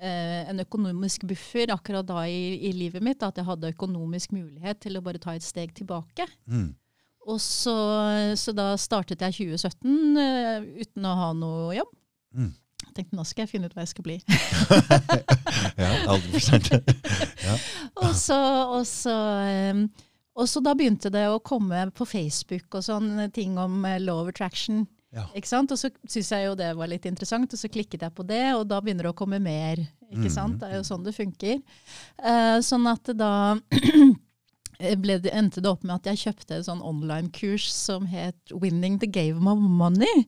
en 0.00 0.62
økonomisk 0.62 1.26
buffer 1.28 1.72
akkurat 1.74 2.06
da 2.08 2.22
i, 2.28 2.56
i 2.68 2.72
livet 2.76 3.04
mitt. 3.04 3.22
At 3.26 3.36
jeg 3.40 3.48
hadde 3.48 3.72
økonomisk 3.74 4.32
mulighet 4.36 4.80
til 4.84 4.96
å 4.96 5.04
bare 5.04 5.20
ta 5.22 5.34
et 5.36 5.44
steg 5.44 5.74
tilbake. 5.76 6.26
Mm. 6.50 6.70
Og 7.28 7.40
så, 7.42 7.76
så 8.38 8.54
da 8.56 8.72
startet 8.80 9.20
jeg 9.26 9.52
2017 9.52 10.16
uh, 10.16 10.68
uten 10.80 11.06
å 11.06 11.16
ha 11.18 11.30
noe 11.36 11.76
jobb. 11.76 11.92
Mm. 12.32 12.52
Jeg 12.80 12.94
tenkte 12.96 13.18
nå 13.18 13.24
skal 13.28 13.44
jeg 13.44 13.52
finne 13.52 13.68
ut 13.68 13.74
hva 13.76 13.84
jeg 13.84 13.92
skal 13.92 14.06
bli. 14.06 14.20
Ja, 15.80 15.90
aldri 16.12 16.32
for 16.34 16.44
sent. 16.44 16.70
Og 18.00 18.12
så, 18.16 18.36
og, 18.76 18.82
så, 18.88 19.14
um, 19.72 19.84
og 20.36 20.48
så 20.48 20.62
da 20.64 20.74
begynte 20.76 21.12
det 21.12 21.26
å 21.30 21.40
komme 21.44 21.86
på 21.96 22.06
Facebook 22.08 22.78
og 22.78 22.84
sånne 22.84 23.28
ting 23.34 23.56
om 23.60 23.84
eh, 23.88 24.00
law 24.02 24.22
of 24.22 24.30
attraction. 24.32 24.84
Ja. 25.12 25.24
Ikke 25.34 25.48
sant? 25.50 25.72
Og 25.74 25.78
så 25.78 25.90
syntes 26.06 26.30
jeg 26.30 26.46
jo 26.46 26.54
det 26.54 26.68
var 26.78 26.86
litt 26.86 27.06
interessant, 27.08 27.52
og 27.52 27.58
så 27.58 27.68
klikket 27.68 28.02
jeg 28.06 28.14
på 28.14 28.22
det, 28.26 28.54
og 28.54 28.68
da 28.70 28.78
begynner 28.80 29.08
det 29.08 29.10
å 29.12 29.16
komme 29.18 29.40
mer. 29.42 29.76
Ikke 30.10 30.28
Mhm. 30.28 30.30
sant? 30.30 30.58
Det 30.60 30.68
er 30.70 30.76
jo 30.76 30.82
sånn 30.86 31.02
det 31.04 31.14
funker. 31.16 31.62
Uh, 32.22 32.58
sånn 32.62 32.86
at 32.86 33.10
da 33.16 33.58
ble 35.02 35.18
det, 35.20 35.32
endte 35.36 35.60
det 35.60 35.68
opp 35.70 35.82
med 35.84 35.96
at 36.00 36.06
jeg 36.14 36.22
kjøpte 36.34 36.56
et 36.60 36.66
sånn 36.66 36.80
online-kurs 36.82 37.66
som 37.72 38.06
het 38.06 38.36
'Winning 38.52 38.98
the 39.00 39.06
Game 39.06 39.46
of 39.50 39.58
Money'. 39.58 40.26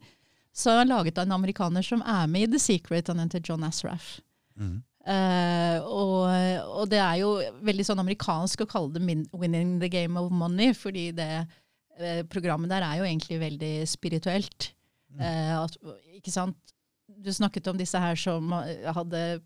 Så 0.53 0.69
jeg 0.79 0.89
laget 0.89 1.17
av 1.19 1.25
en 1.27 1.33
amerikaner 1.39 1.83
som 1.83 2.03
er 2.03 2.27
med 2.27 2.43
i 2.43 2.53
The 2.53 2.59
Secret, 2.59 3.07
han 3.09 3.19
heter 3.19 3.41
John 3.41 3.65
Asraf. 3.65 4.21
Mm. 4.59 4.83
Uh, 5.07 5.81
og, 5.83 6.29
og 6.83 6.89
det 6.91 6.99
er 7.01 7.17
jo 7.23 7.31
veldig 7.65 7.85
sånn 7.89 7.99
amerikansk 7.99 8.61
å 8.63 8.69
kalle 8.69 8.93
det 8.93 9.03
'winning 9.33 9.81
the 9.81 9.89
game 9.89 10.17
of 10.21 10.31
money', 10.31 10.75
fordi 10.77 11.11
det 11.15 11.47
programmet 12.31 12.71
der 12.73 12.85
er 12.87 13.01
jo 13.01 13.09
egentlig 13.09 13.41
veldig 13.43 13.73
spirituelt. 13.91 14.73
Mm. 15.13 15.21
at, 15.61 15.75
ikke 16.17 16.33
sant? 16.33 16.57
Du 17.23 17.29
snakket 17.35 17.67
om 17.69 17.77
disse 17.77 17.99
her 18.01 18.17
som 18.17 18.53
eh, 18.63 18.87
hadde 18.97 19.43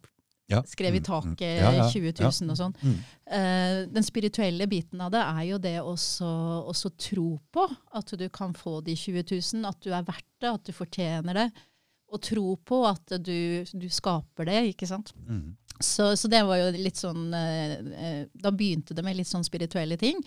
Ja. 0.48 0.60
skrevet 0.62 1.00
i 1.00 1.02
Mm, 1.02 1.02
mm. 1.02 1.34
taket 1.34 1.58
Ja, 1.58 1.72
ja, 1.74 1.86
20 1.90 2.12
ja. 2.20 2.30
000 2.30 2.50
og 2.52 2.58
sånn. 2.60 2.74
Mm. 2.82 2.98
Eh, 3.26 3.78
den 3.90 4.04
spirituelle 4.06 4.68
biten 4.70 5.00
av 5.02 5.10
det 5.10 5.18
er 5.24 5.42
jo 5.48 5.58
det 5.58 5.80
også, 5.82 6.28
også 6.70 6.92
tro 6.96 7.40
på 7.50 7.64
at 7.98 8.12
du 8.16 8.28
kan 8.28 8.54
få 8.54 8.78
de 8.86 8.94
20 8.94 9.24
000, 9.32 9.66
at 9.66 9.80
du 9.82 9.90
er 9.90 10.06
verdt 10.06 10.28
det, 10.40 10.52
at 10.52 10.62
du 10.64 10.72
fortjener 10.72 11.34
det. 11.34 11.48
Og 12.14 12.22
tro 12.22 12.54
på 12.62 12.84
at 12.86 13.16
du, 13.18 13.64
du 13.74 13.88
skaper 13.90 14.46
det, 14.46 14.60
ikke 14.70 14.86
sant. 14.86 15.10
Mm. 15.26 15.56
Så, 15.82 16.14
så 16.16 16.28
det 16.30 16.44
var 16.46 16.56
jo 16.62 16.70
litt 16.78 16.96
sånn 16.96 17.34
eh, 17.34 17.72
eh, 18.00 18.22
Da 18.32 18.48
begynte 18.54 18.94
det 18.96 19.02
med 19.04 19.18
litt 19.18 19.28
sånn 19.28 19.44
spirituelle 19.44 19.98
ting. 20.00 20.22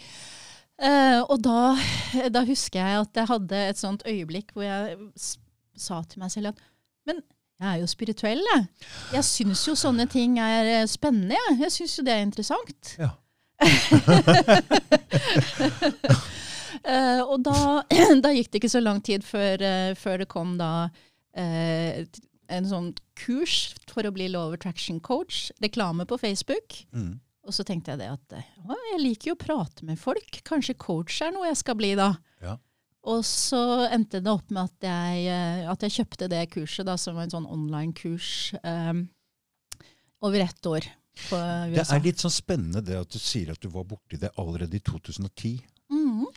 Eh, 0.80 1.20
og 1.28 1.42
da, 1.44 1.76
da 2.32 2.46
husker 2.48 2.80
jeg 2.80 3.02
at 3.02 3.20
jeg 3.20 3.28
hadde 3.28 3.64
et 3.74 3.80
sånt 3.80 4.06
øyeblikk 4.08 4.54
hvor 4.56 4.64
jeg 4.64 4.96
sa 5.80 6.00
til 6.08 6.22
meg 6.24 6.32
selv 6.32 6.54
at 6.54 6.62
Men 7.08 7.20
jeg 7.60 7.68
er 7.68 7.82
jo 7.82 7.88
spirituell, 7.92 8.40
jeg. 8.54 8.68
Jeg 9.18 9.26
syns 9.28 9.66
jo 9.68 9.74
sånne 9.76 10.06
ting 10.08 10.38
er 10.40 10.70
eh, 10.78 10.86
spennende, 10.88 11.36
jeg. 11.36 11.58
Jeg 11.66 11.74
syns 11.76 11.98
jo 11.98 12.06
det 12.08 12.14
er 12.14 12.24
interessant. 12.24 12.94
Ja. 12.96 13.10
uh, 16.88 17.22
og 17.34 17.44
da, 17.44 17.58
da 18.24 18.32
gikk 18.32 18.54
det 18.54 18.62
ikke 18.62 18.72
så 18.72 18.80
lang 18.80 19.04
tid 19.04 19.28
før, 19.28 19.60
uh, 19.60 19.92
før 20.00 20.24
det 20.24 20.30
kom 20.32 20.56
da 20.62 20.72
en 21.40 22.66
sånn 22.68 22.88
kurs 23.20 23.76
for 23.88 24.08
å 24.08 24.12
bli 24.12 24.28
Law 24.32 24.50
of 24.50 24.56
Attraction 24.58 24.98
coach. 25.04 25.50
Reklame 25.64 26.08
på 26.10 26.18
Facebook. 26.20 26.82
Mm. 26.96 27.20
Og 27.48 27.56
så 27.56 27.64
tenkte 27.66 27.94
jeg 27.94 28.02
det 28.02 28.10
at 28.12 28.34
eh, 28.38 28.50
å, 28.66 28.76
jeg 28.94 29.02
liker 29.04 29.32
jo 29.32 29.38
å 29.38 29.44
prate 29.44 29.86
med 29.88 30.00
folk. 30.00 30.42
Kanskje 30.48 30.78
coach 30.80 31.22
er 31.26 31.32
noe 31.36 31.48
jeg 31.50 31.60
skal 31.62 31.78
bli 31.80 31.94
da. 31.98 32.12
Ja. 32.44 32.58
Og 33.10 33.24
så 33.26 33.62
endte 33.88 34.20
det 34.22 34.32
opp 34.32 34.52
med 34.52 34.68
at 34.68 34.90
jeg, 34.90 35.24
eh, 35.32 35.64
at 35.72 35.86
jeg 35.86 35.96
kjøpte 36.02 36.30
det 36.32 36.44
kurset, 36.54 36.86
da, 36.90 36.98
som 37.00 37.16
var 37.16 37.28
en 37.28 37.36
sånn 37.38 37.48
online-kurs, 37.50 38.32
um, 38.64 39.06
over 40.20 40.44
ett 40.44 40.68
år 40.68 40.90
på 41.30 41.40
Det 41.74 41.84
er 41.84 42.04
litt 42.04 42.22
sånn 42.22 42.34
spennende 42.34 42.84
det 42.86 42.98
at 43.00 43.12
du 43.12 43.20
sier 43.20 43.54
at 43.54 43.62
du 43.64 43.70
var 43.72 43.88
borti 43.88 44.20
det 44.20 44.32
allerede 44.40 44.78
i 44.78 44.84
2010. 44.84 45.60
Mhm. 45.90 46.28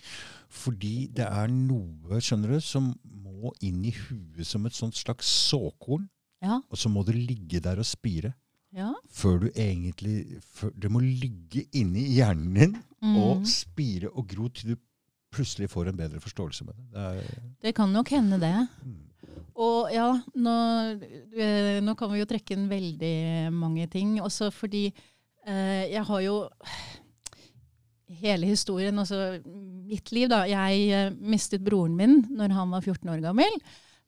Fordi 0.52 1.08
det 1.16 1.26
er 1.26 1.48
noe 1.48 2.20
skjønner 2.20 2.56
du, 2.56 2.60
som 2.60 2.90
må 3.04 3.52
inn 3.64 3.84
i 3.88 3.92
huet 3.94 4.46
som 4.46 4.66
et 4.68 4.76
sånt 4.76 4.96
slags 4.98 5.28
såkorn. 5.50 6.08
Ja, 6.42 6.58
Og 6.70 6.78
så 6.78 6.90
må 6.90 7.04
det 7.06 7.14
ligge 7.14 7.60
der 7.62 7.78
og 7.78 7.86
spire. 7.86 8.34
Ja. 8.72 8.92
Før 9.11 9.38
du 9.40 9.48
egentlig 9.54 10.40
før, 10.42 10.70
Det 10.80 10.90
må 10.90 11.00
ligge 11.02 11.66
inni 11.74 12.06
hjernen 12.16 12.54
din 12.54 12.76
og 13.16 13.38
Mhm. 13.42 13.44
spire 13.46 14.08
og 14.14 14.26
gro 14.28 14.48
til 14.48 14.74
du 14.74 14.76
plutselig 15.32 15.68
får 15.70 15.88
en 15.88 15.96
bedre 15.96 16.20
forståelse 16.20 16.64
med 16.64 16.74
det. 16.76 16.85
det 16.92 17.00
er, 17.00 17.40
Det 17.62 17.74
kan 17.74 17.88
nok 17.92 18.08
hende 18.08 18.38
det. 18.40 18.68
mm. 18.85 19.08
Og 19.56 19.90
ja, 19.92 20.06
nå, 20.35 21.00
eh, 21.37 21.80
nå 21.80 21.94
kan 21.96 22.11
vi 22.12 22.18
jo 22.20 22.24
trekke 22.26 22.52
inn 22.56 22.68
veldig 22.68 23.52
mange 23.52 23.87
ting. 23.90 24.18
Også 24.20 24.50
fordi 24.52 24.87
eh, 25.46 25.90
jeg 25.92 26.04
har 26.04 26.20
jo 26.20 26.48
hele 28.22 28.46
historien, 28.46 28.98
altså 28.98 29.40
mitt 29.88 30.12
liv, 30.12 30.28
da. 30.28 30.42
Jeg 30.48 30.88
eh, 30.92 31.11
mistet 31.20 31.64
broren 31.64 31.96
min 31.96 32.22
når 32.30 32.52
han 32.52 32.70
var 32.74 32.80
14 32.85 33.08
år 33.11 33.22
gammel. 33.24 33.56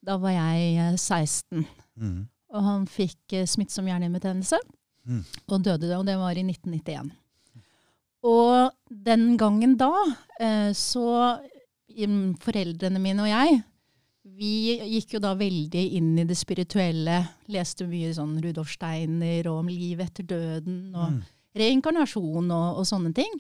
Da 0.05 0.17
var 0.21 0.31
jeg 0.35 0.77
eh, 0.77 0.97
16. 0.97 1.67
Mm. 1.97 2.29
Og 2.55 2.63
han 2.63 2.87
fikk 2.91 3.35
eh, 3.41 3.47
smittsom 3.51 3.89
hjernehinnebetennelse 3.91 4.61
Mm. 5.05 5.19
og 5.53 5.59
døde, 5.67 5.91
og 5.99 6.07
det 6.09 6.15
var 6.17 6.33
i 6.33 6.43
1991. 6.47 7.11
Og 8.25 8.71
den 8.89 9.35
gangen 9.37 9.75
da, 9.77 9.91
eh, 10.41 10.71
så 10.73 11.39
Foreldrene 12.41 12.99
mine 12.99 13.21
og 13.23 13.29
jeg, 13.29 13.59
vi 14.25 14.79
gikk 14.97 15.13
jo 15.15 15.21
da 15.21 15.35
veldig 15.37 15.83
inn 15.99 16.15
i 16.19 16.25
det 16.25 16.35
spirituelle. 16.41 17.19
Leste 17.53 17.85
mye 17.87 18.15
sånn 18.17 18.33
Rudolf 18.43 18.73
Steiner 18.73 19.47
og 19.53 19.61
om 19.61 19.69
livet 19.69 20.09
etter 20.09 20.25
døden 20.33 20.95
og 20.97 21.11
Mm. 21.13 21.21
reinkarnasjon 21.55 22.51
og, 22.51 22.79
og 22.81 22.87
sånne 22.89 23.13
ting. 23.15 23.31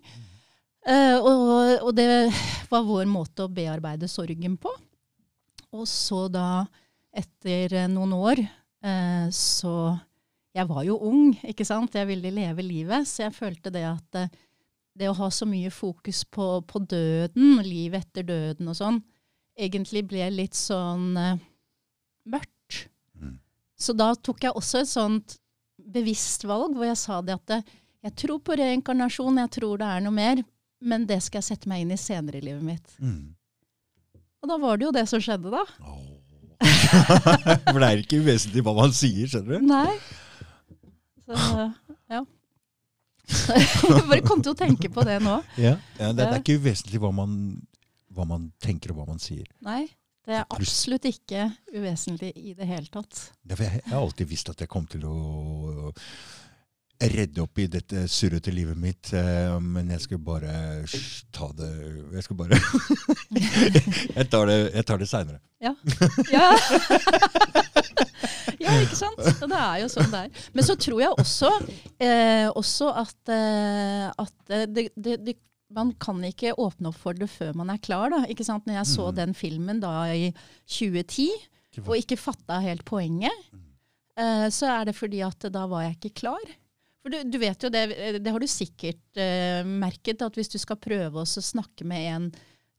Eh, 0.86 1.16
og, 1.16 1.80
og 1.88 1.94
det 1.96 2.30
var 2.70 2.84
vår 2.84 3.06
måte 3.08 3.46
å 3.48 3.50
bearbeide 3.50 4.06
sorgen 4.06 4.58
på. 4.60 4.68
Og 5.72 5.88
så 5.88 6.28
da, 6.30 6.66
etter 7.10 7.88
noen 7.88 8.12
år, 8.12 8.44
så 9.32 9.98
Jeg 10.54 10.68
var 10.68 10.84
jo 10.86 10.98
ung, 11.02 11.32
ikke 11.42 11.64
sant. 11.66 11.96
Jeg 11.96 12.06
ville 12.06 12.30
leve 12.30 12.62
livet, 12.62 13.08
så 13.10 13.24
jeg 13.24 13.34
følte 13.34 13.72
det 13.74 13.82
at 13.88 14.18
eh, 14.20 14.34
det 14.94 15.08
å 15.10 15.16
ha 15.18 15.26
så 15.34 15.48
mye 15.50 15.70
fokus 15.74 16.22
på, 16.30 16.60
på 16.70 16.78
døden, 16.78 17.58
livet 17.66 18.04
etter 18.04 18.22
døden 18.28 18.70
og 18.70 18.76
sånn, 18.78 19.00
egentlig 19.58 20.04
ble 20.06 20.28
litt 20.30 20.54
sånn 20.54 21.16
eh, 21.18 21.40
mørkt. 22.30 22.84
Mm. 23.18 23.40
Så 23.74 23.96
da 23.98 24.12
tok 24.14 24.46
jeg 24.46 24.54
også 24.54 24.84
et 24.84 24.92
sånt 24.92 25.36
bevisst 25.74 26.46
valg 26.46 26.76
hvor 26.78 26.86
jeg 26.86 27.00
sa 27.02 27.18
det 27.24 27.34
at 27.34 27.74
jeg 28.04 28.14
tror 28.20 28.38
på 28.44 28.54
reinkarnasjon, 28.60 29.40
jeg 29.42 29.56
tror 29.58 29.80
det 29.80 29.90
er 29.90 30.04
noe 30.04 30.14
mer, 30.14 30.42
men 30.84 31.06
det 31.08 31.18
skal 31.24 31.40
jeg 31.40 31.50
sette 31.50 31.70
meg 31.70 31.82
inn 31.82 31.94
i 31.94 31.98
senere 31.98 32.38
i 32.38 32.44
livet 32.44 32.62
mitt. 32.62 32.96
Mm. 33.00 33.32
Og 34.44 34.50
da 34.50 34.58
var 34.60 34.78
det 34.78 34.86
jo 34.86 34.94
det 34.94 35.06
som 35.10 35.22
skjedde, 35.24 35.50
da. 35.50 35.64
Åh. 35.82 36.13
For 37.72 37.80
det 37.80 37.88
er 37.88 38.02
ikke 38.04 38.20
uvesentlig 38.22 38.64
hva 38.66 38.76
man 38.76 38.94
sier, 38.96 39.26
skjønner 39.30 39.58
du? 39.58 39.66
Nei. 39.68 39.96
Så, 41.24 41.66
ja. 42.12 42.22
jeg 43.56 44.06
bare 44.10 44.22
kom 44.26 44.42
til 44.44 44.52
å 44.52 44.58
tenke 44.58 44.90
på 44.92 45.04
det 45.06 45.18
nå. 45.24 45.38
Ja. 45.56 45.76
det, 45.98 46.14
det 46.18 46.28
er 46.28 46.40
ikke 46.42 46.58
uvesentlig 46.60 47.00
hva 47.02 47.12
man, 47.16 47.36
hva 48.14 48.28
man 48.28 48.50
tenker 48.62 48.92
og 48.92 49.00
hva 49.00 49.08
man 49.12 49.22
sier. 49.22 49.46
Nei, 49.64 49.86
det 50.24 50.38
er 50.38 50.46
absolutt 50.46 51.08
ikke 51.08 51.48
uvesentlig 51.74 52.32
i 52.36 52.54
det 52.56 52.68
hele 52.68 52.88
tatt. 52.92 53.26
Jeg, 53.48 53.60
jeg 53.60 53.90
har 53.90 54.00
alltid 54.00 54.30
visst 54.30 54.52
at 54.52 54.60
jeg 54.64 54.72
kom 54.72 54.86
til 54.90 55.04
å 55.08 55.16
redde 57.12 57.42
opp 57.42 57.58
i 57.58 57.66
dette 57.70 58.04
surrete 58.10 58.52
livet 58.54 58.76
mitt, 58.80 59.12
eh, 59.16 59.54
men 59.60 59.90
jeg 59.94 60.00
skal 60.04 60.18
bare 60.24 60.54
ta 61.34 61.48
det 61.58 61.68
Jeg 62.16 62.24
skal 62.26 62.36
bare 62.38 62.58
Jeg 64.18 64.28
tar 64.32 64.46
det, 64.50 64.58
jeg 64.74 64.84
tar 64.88 64.98
det 65.02 65.08
seinere. 65.10 65.40
Ja. 65.64 65.74
ja. 66.32 66.48
ja, 68.60 68.74
ikke 68.82 68.98
sant? 68.98 69.20
Og 69.42 69.48
det 69.50 69.58
er 69.60 69.80
jo 69.82 69.88
sånn 69.92 70.10
det 70.12 70.20
er. 70.26 70.44
Men 70.56 70.66
så 70.66 70.76
tror 70.80 71.00
jeg 71.02 71.16
også, 71.20 71.50
eh, 72.02 72.46
også 72.52 72.90
at, 73.04 73.16
eh, 73.32 74.06
at 74.24 74.54
eh, 74.54 74.66
det, 74.70 74.86
det, 74.96 75.16
det, 75.26 75.36
man 75.74 75.92
kan 76.00 76.20
ikke 76.26 76.54
åpne 76.60 76.90
opp 76.92 76.98
for 77.00 77.16
det 77.18 77.28
før 77.32 77.54
man 77.58 77.72
er 77.74 77.80
klar. 77.82 78.12
Da. 78.12 78.22
Ikke 78.30 78.46
sant? 78.46 78.66
Når 78.68 78.80
jeg 78.82 78.90
så 78.92 79.08
Mm. 79.10 79.16
den 79.20 79.34
filmen 79.34 79.80
da 79.82 79.94
i 80.14 80.32
2010, 80.70 81.28
og 81.86 81.96
ikke 81.98 82.16
fatta 82.20 82.60
helt 82.62 82.84
poenget, 82.86 83.48
eh, 84.20 84.46
så 84.54 84.68
er 84.80 84.84
det 84.90 84.94
fordi 84.96 85.24
at 85.26 85.48
da 85.52 85.64
var 85.66 85.82
jeg 85.88 85.96
ikke 85.98 86.14
klar. 86.22 86.44
For 87.04 87.12
du, 87.12 87.18
du 87.28 87.36
vet 87.36 87.60
jo 87.60 87.68
det, 87.68 87.84
det 88.24 88.32
har 88.32 88.40
du 88.40 88.48
sikkert 88.48 89.18
eh, 89.20 89.60
merket, 89.68 90.22
at 90.24 90.36
hvis 90.40 90.48
du 90.54 90.56
skal 90.56 90.78
prøve 90.80 91.20
å 91.20 91.28
snakke 91.28 91.84
med 91.84 92.06
en 92.14 92.28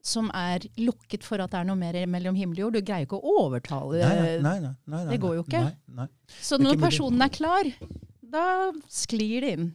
som 0.06 0.32
er 0.38 0.66
lukket 0.82 1.24
for 1.26 1.42
at 1.42 1.54
det 1.54 1.60
er 1.62 1.68
noe 1.70 1.78
mer 1.78 1.98
mellom 2.10 2.36
himmel 2.38 2.58
og 2.60 2.64
jord, 2.68 2.76
du 2.78 2.86
greier 2.86 3.06
ikke 3.08 3.18
å 3.18 3.36
overtale 3.46 4.02
Nei, 4.02 4.18
nei, 4.42 4.56
nei, 4.66 4.74
nei, 4.94 5.04
det 5.12 5.20
går 5.22 5.40
jo 5.40 5.46
ikke. 5.46 5.62
Så 6.42 6.58
når 6.62 6.78
personen 6.82 7.22
er 7.26 7.32
klar, 7.34 7.70
da 8.22 8.46
sklir 8.90 9.46
det 9.46 9.54
inn. 9.60 9.70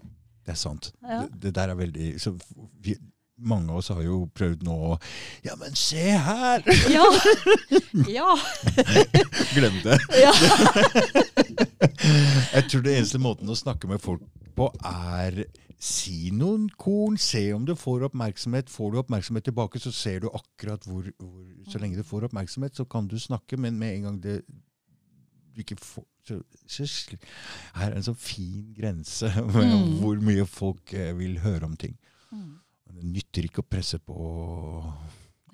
Det 0.46 0.54
er 0.54 0.58
sant. 0.58 0.92
Ja. 1.02 1.24
Det, 1.30 1.40
det 1.46 1.54
der 1.58 1.72
er 1.74 1.78
veldig 1.78 2.10
så 2.22 2.34
vi, 2.82 2.94
Mange 3.40 3.72
av 3.72 3.78
oss 3.80 3.88
har 3.88 4.02
jo 4.04 4.26
prøvd 4.36 4.66
nå 4.66 4.74
å 4.90 4.96
Ja, 5.46 5.54
men 5.56 5.72
se 5.78 6.10
her! 6.12 6.60
Ja! 6.92 7.06
ja. 8.18 8.34
Glem 9.54 9.78
det. 9.86 9.96
ja. 10.20 10.34
Jeg 11.61 12.66
tror 12.70 12.85
det 12.85 12.94
eneste 12.96 13.20
måten 13.23 13.51
å 13.51 13.59
snakke 13.59 13.90
med 13.90 14.03
folk 14.03 14.25
på 14.57 14.70
er 14.87 15.44
Si 15.81 16.29
noen 16.37 16.66
korn, 16.77 17.14
se 17.16 17.40
om 17.57 17.62
du 17.64 17.73
får 17.73 18.03
oppmerksomhet. 18.11 18.68
Får 18.68 18.90
du 18.92 18.99
oppmerksomhet 19.01 19.46
tilbake, 19.49 19.81
så 19.81 19.88
ser 19.96 20.18
du 20.20 20.27
akkurat 20.29 20.85
hvor, 20.85 21.07
hvor 21.16 21.70
Så 21.73 21.81
lenge 21.81 21.96
du 21.96 22.05
får 22.05 22.27
oppmerksomhet, 22.29 22.77
så 22.77 22.85
kan 22.85 23.09
du 23.09 23.16
snakke, 23.16 23.57
men 23.57 23.79
med 23.81 23.94
en 23.94 24.03
gang 24.11 24.18
det 24.20 24.42
du 25.55 25.62
ikke 25.64 25.79
får 25.81 26.05
så, 26.29 26.37
så, 26.68 26.85
Her 27.75 27.90
er 27.94 27.96
en 27.96 28.05
sånn 28.05 28.18
fin 28.20 28.75
grense 28.77 29.31
med 29.55 29.73
Mm. 29.73 29.96
hvor 30.03 30.20
mye 30.20 30.44
folk 30.44 30.92
eh, 30.92 31.14
vil 31.16 31.40
høre 31.40 31.64
om 31.64 31.77
ting. 31.81 31.96
Mm. 32.31 32.59
Det 32.90 33.07
nytter 33.16 33.49
ikke 33.49 33.64
å 33.64 33.70
presse 33.70 33.99
på 33.99 34.18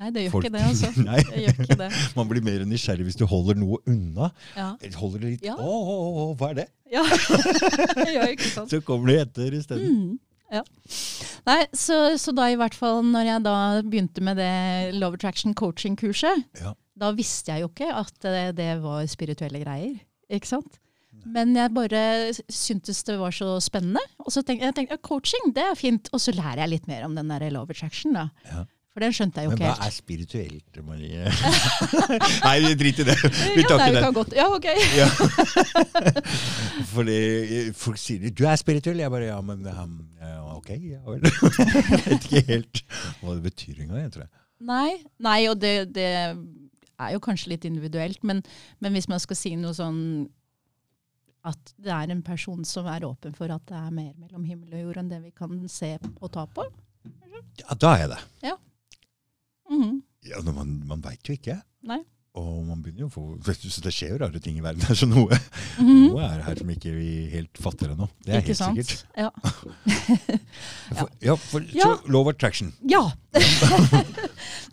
Nei, 0.01 0.11
det 0.13 0.23
gjør 0.27 0.33
folk. 0.37 0.45
ikke 0.49 0.57
det, 0.59 0.65
altså. 0.69 0.91
Nei. 1.09 1.21
Det 1.31 1.43
gjør 1.47 1.61
ikke 1.65 1.79
det. 1.83 1.91
Man 2.19 2.29
blir 2.31 2.45
mer 2.45 2.65
nysgjerrig 2.69 3.07
hvis 3.09 3.19
du 3.21 3.25
holder 3.31 3.59
noe 3.61 3.79
unna. 3.89 4.31
Ja. 4.57 4.69
Holder 5.01 5.25
det 5.25 5.31
litt 5.37 5.47
Ja. 5.49 5.57
å, 5.57 5.75
å, 5.81 5.97
å, 6.23 6.27
hva 6.41 6.51
er 6.53 6.61
det? 6.63 6.69
ja. 6.93 7.03
ja, 8.17 8.29
ikke 8.31 8.51
sant. 8.53 8.71
Så 8.73 8.81
kommer 8.87 9.11
du 9.13 9.19
etter 9.21 9.57
isteden. 9.59 9.93
Mm. 9.97 10.15
Ja. 10.53 10.61
Nei, 11.49 11.61
så, 11.75 11.97
så 12.23 12.31
da 12.37 12.45
i 12.53 12.59
hvert 12.59 12.75
fall 12.79 13.01
når 13.03 13.25
jeg 13.33 13.43
da 13.49 13.55
begynte 13.83 14.23
med 14.23 14.39
det 14.39 14.95
Love 14.95 15.19
Attraction 15.19 15.55
coaching-kurset, 15.59 16.45
Ja. 16.63 16.75
da 16.95 17.11
visste 17.17 17.51
jeg 17.55 17.65
jo 17.65 17.71
ikke 17.73 17.89
at 17.99 18.13
det, 18.23 18.45
det 18.61 18.69
var 18.85 19.03
spirituelle 19.11 19.59
greier. 19.65 19.97
Ikke 20.31 20.47
sant? 20.53 20.79
Men 21.27 21.57
jeg 21.59 21.73
bare 21.75 22.01
syntes 22.53 23.01
det 23.09 23.17
var 23.19 23.35
så 23.35 23.57
spennende. 23.65 23.99
Og 24.23 24.31
så 24.31 24.45
tenkte 24.47 24.69
jeg 24.69 24.77
tenkte, 24.77 24.95
ja, 24.95 25.03
coaching, 25.03 25.49
det 25.57 25.65
er 25.67 25.75
fint. 25.79 26.07
Og 26.15 26.23
så 26.23 26.31
lærer 26.37 26.63
jeg 26.63 26.71
litt 26.77 26.87
mer 26.87 27.03
om 27.09 27.17
den 27.19 27.27
der 27.33 27.49
love 27.51 27.75
attraction. 27.75 28.15
da. 28.15 28.29
Ja. 28.47 28.63
For 28.97 29.05
den 29.05 29.13
skjønte 29.13 29.43
jeg 29.43 29.51
jo 29.51 29.53
ikke 29.53 29.67
helt. 29.67 29.77
Men 29.77 29.83
hva 29.83 29.87
er 29.91 29.93
spirituelt, 29.93 30.79
Marie? 30.87 31.25
Nei, 32.47 32.71
drit 32.81 33.03
i 33.03 33.05
det. 33.05 33.17
Vi 33.59 33.61
ja, 33.61 33.67
tar 33.69 33.83
ikke 33.83 33.91
vi 33.91 33.97
den. 33.99 34.05
kan 34.07 34.15
godt. 34.17 34.33
Ja, 34.33 34.47
ok. 34.57 34.69
Ja. 34.97 35.09
Fordi 36.95 37.17
eh, 37.59 37.69
folk 37.77 38.01
sier 38.01 38.33
'du 38.33 38.47
er 38.49 38.57
spirituell'. 38.57 39.05
Jeg 39.05 39.13
bare 39.13 39.29
ja, 39.29 39.37
men 39.45 39.69
um, 39.69 39.99
ok. 40.57 40.71
Ja, 40.81 41.03
vel. 41.05 41.29
Jeg 41.29 42.01
vet 42.07 42.25
ikke 42.31 42.43
helt 42.49 42.83
hva 43.21 43.37
det 43.37 43.45
betyr 43.51 43.85
engang. 43.85 44.01
jeg 44.07 44.13
tror 44.17 44.25
jeg. 44.25 44.33
Nei, 44.73 44.91
nei 45.29 45.39
og 45.53 45.61
det, 45.61 45.75
det 45.93 46.09
er 46.17 47.13
jo 47.13 47.21
kanskje 47.21 47.53
litt 47.53 47.69
individuelt, 47.69 48.25
men, 48.25 48.41
men 48.81 48.97
hvis 48.97 49.13
man 49.13 49.21
skal 49.21 49.37
si 49.37 49.53
noe 49.61 49.77
sånn 49.77 50.01
at 51.47 51.75
det 51.77 51.93
er 51.93 52.17
en 52.17 52.25
person 52.25 52.65
som 52.65 52.89
er 52.89 53.05
åpen 53.05 53.37
for 53.37 53.53
at 53.53 53.69
det 53.69 53.77
er 53.77 53.93
mer 53.93 54.15
mellom 54.17 54.49
himmel 54.49 54.73
og 54.73 54.89
jord 54.89 55.03
enn 55.05 55.13
det 55.13 55.21
vi 55.29 55.37
kan 55.37 55.61
se 55.69 55.99
og 56.17 56.33
ta 56.33 56.49
på. 56.49 56.65
Ja, 57.61 57.77
da 57.77 57.99
er 58.01 58.09
det. 58.17 58.23
Mhm. 59.71 60.03
Ja, 60.27 60.41
Man, 60.53 60.83
man 60.87 61.01
veit 61.03 61.23
jo 61.29 61.35
ikke. 61.35 61.61
Nei. 61.87 62.01
Og 62.37 62.67
man 62.67 62.83
begynner 62.85 63.07
jo 63.07 63.07
å 63.09 63.13
få 63.15 63.23
vet 63.47 63.63
du, 63.63 63.69
så 63.73 63.81
Det 63.81 63.93
skjer 63.97 64.11
jo 64.13 64.19
rare 64.21 64.41
ting 64.45 64.59
i 64.59 64.61
verden. 64.61 64.83
her, 64.85 64.95
Så 64.95 65.07
noe, 65.09 65.39
Mhm. 65.79 66.09
noe 66.13 66.21
er 66.27 66.43
her 66.43 66.57
som 66.57 66.69
ikke 66.69 66.93
vi 66.93 67.29
helt 67.33 67.57
fatter 67.57 67.95
ennå. 67.95 68.09
Det 68.25 68.35
er 68.35 68.41
Ikke 68.43 68.53
helt 68.53 68.59
sant? 68.59 68.77
sikkert. 68.77 69.05
Ja. 69.17 69.31
For, 70.97 71.09
ja, 71.21 71.35
for, 71.37 71.61
Ja. 71.73 71.85
Så 71.97 72.09
Love 72.13 72.31
Attraction. 72.35 72.73
ja. 72.87 73.11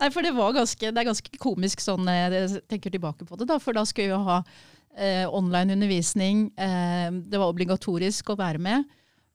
Nei, 0.00 0.10
for 0.10 0.22
det 0.22 0.34
var 0.34 0.52
ganske, 0.56 0.90
det 0.92 0.98
er 1.00 1.08
ganske 1.08 1.38
komisk 1.40 1.80
sånn 1.80 2.04
jeg 2.10 2.62
tenker 2.68 2.90
tilbake 2.92 3.24
på 3.26 3.38
det. 3.38 3.46
da, 3.48 3.58
For 3.62 3.72
da 3.72 3.84
skulle 3.88 4.12
vi 4.16 4.24
ha 4.28 4.42
eh, 4.96 5.24
online 5.30 5.72
undervisning. 5.74 6.50
Eh, 6.58 7.10
det 7.10 7.38
var 7.40 7.50
obligatorisk 7.52 8.30
å 8.34 8.36
være 8.38 8.58
med. 8.62 8.84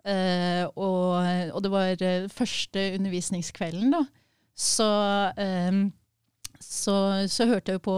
Eh, 0.06 0.64
og, 0.76 1.54
og 1.56 1.64
det 1.66 1.72
var 1.74 1.90
eh, 2.06 2.28
første 2.32 2.86
undervisningskvelden, 3.00 3.92
da. 3.92 4.04
Så, 4.60 4.88
um, 5.40 5.84
så, 6.60 6.96
så 7.32 7.48
hørte 7.48 7.72
jeg 7.72 7.80
jo 7.80 7.86
på 7.88 7.96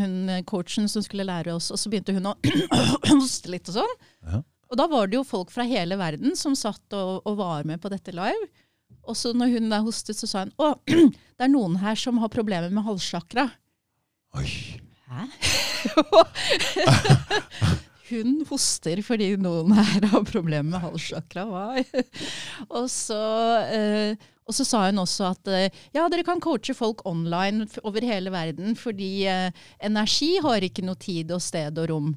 hun 0.00 0.30
coachen 0.48 0.88
som 0.88 1.04
skulle 1.04 1.26
lære 1.28 1.52
oss, 1.52 1.68
og 1.74 1.80
så 1.80 1.90
begynte 1.92 2.14
hun 2.16 2.30
å 2.30 2.36
hoste 3.10 3.52
litt 3.52 3.68
og 3.68 3.80
sånn. 3.82 3.98
Ja. 4.24 4.40
Og 4.68 4.80
da 4.80 4.88
var 4.88 5.08
det 5.08 5.16
jo 5.18 5.24
folk 5.24 5.52
fra 5.52 5.64
hele 5.68 5.96
verden 6.00 6.36
som 6.36 6.56
satt 6.56 6.96
og, 6.96 7.22
og 7.28 7.38
var 7.40 7.68
med 7.68 7.80
på 7.80 7.92
dette 7.92 8.12
live. 8.16 8.48
Og 9.08 9.16
så 9.16 9.32
når 9.36 9.54
hun 9.54 9.70
der 9.72 9.84
hostet, 9.84 10.16
så 10.16 10.28
sa 10.28 10.44
hun 10.44 10.52
å, 10.60 10.74
det 11.36 11.44
er 11.44 11.52
noen 11.52 11.78
her 11.80 11.96
som 12.00 12.20
har 12.22 12.32
problemer 12.32 12.72
med 12.72 12.84
halssjakra. 12.88 13.48
Oi. 14.36 14.48
Hæ? 15.08 15.28
Hun 18.08 18.42
hoster 18.48 19.00
fordi 19.04 19.32
noen 19.40 19.74
her 19.76 20.06
har 20.12 20.26
problemer 20.28 20.70
med 20.70 20.82
halssjakra. 20.82 21.44
Og, 22.78 22.86
så, 22.92 23.20
eh, 23.68 24.28
og 24.48 24.56
så 24.56 24.64
sa 24.64 24.84
hun 24.86 25.02
også 25.02 25.26
at 25.32 25.50
eh, 25.52 25.82
ja, 25.96 26.06
dere 26.08 26.24
kan 26.26 26.40
coache 26.40 26.76
folk 26.76 27.04
online 27.08 27.66
over 27.82 28.04
hele 28.04 28.32
verden, 28.32 28.76
fordi 28.78 29.26
eh, 29.28 29.66
energi 29.84 30.36
har 30.44 30.64
ikke 30.64 30.86
noe 30.86 31.00
tid 31.00 31.34
og 31.36 31.44
sted 31.44 31.80
og 31.82 31.90
rom. 31.92 32.14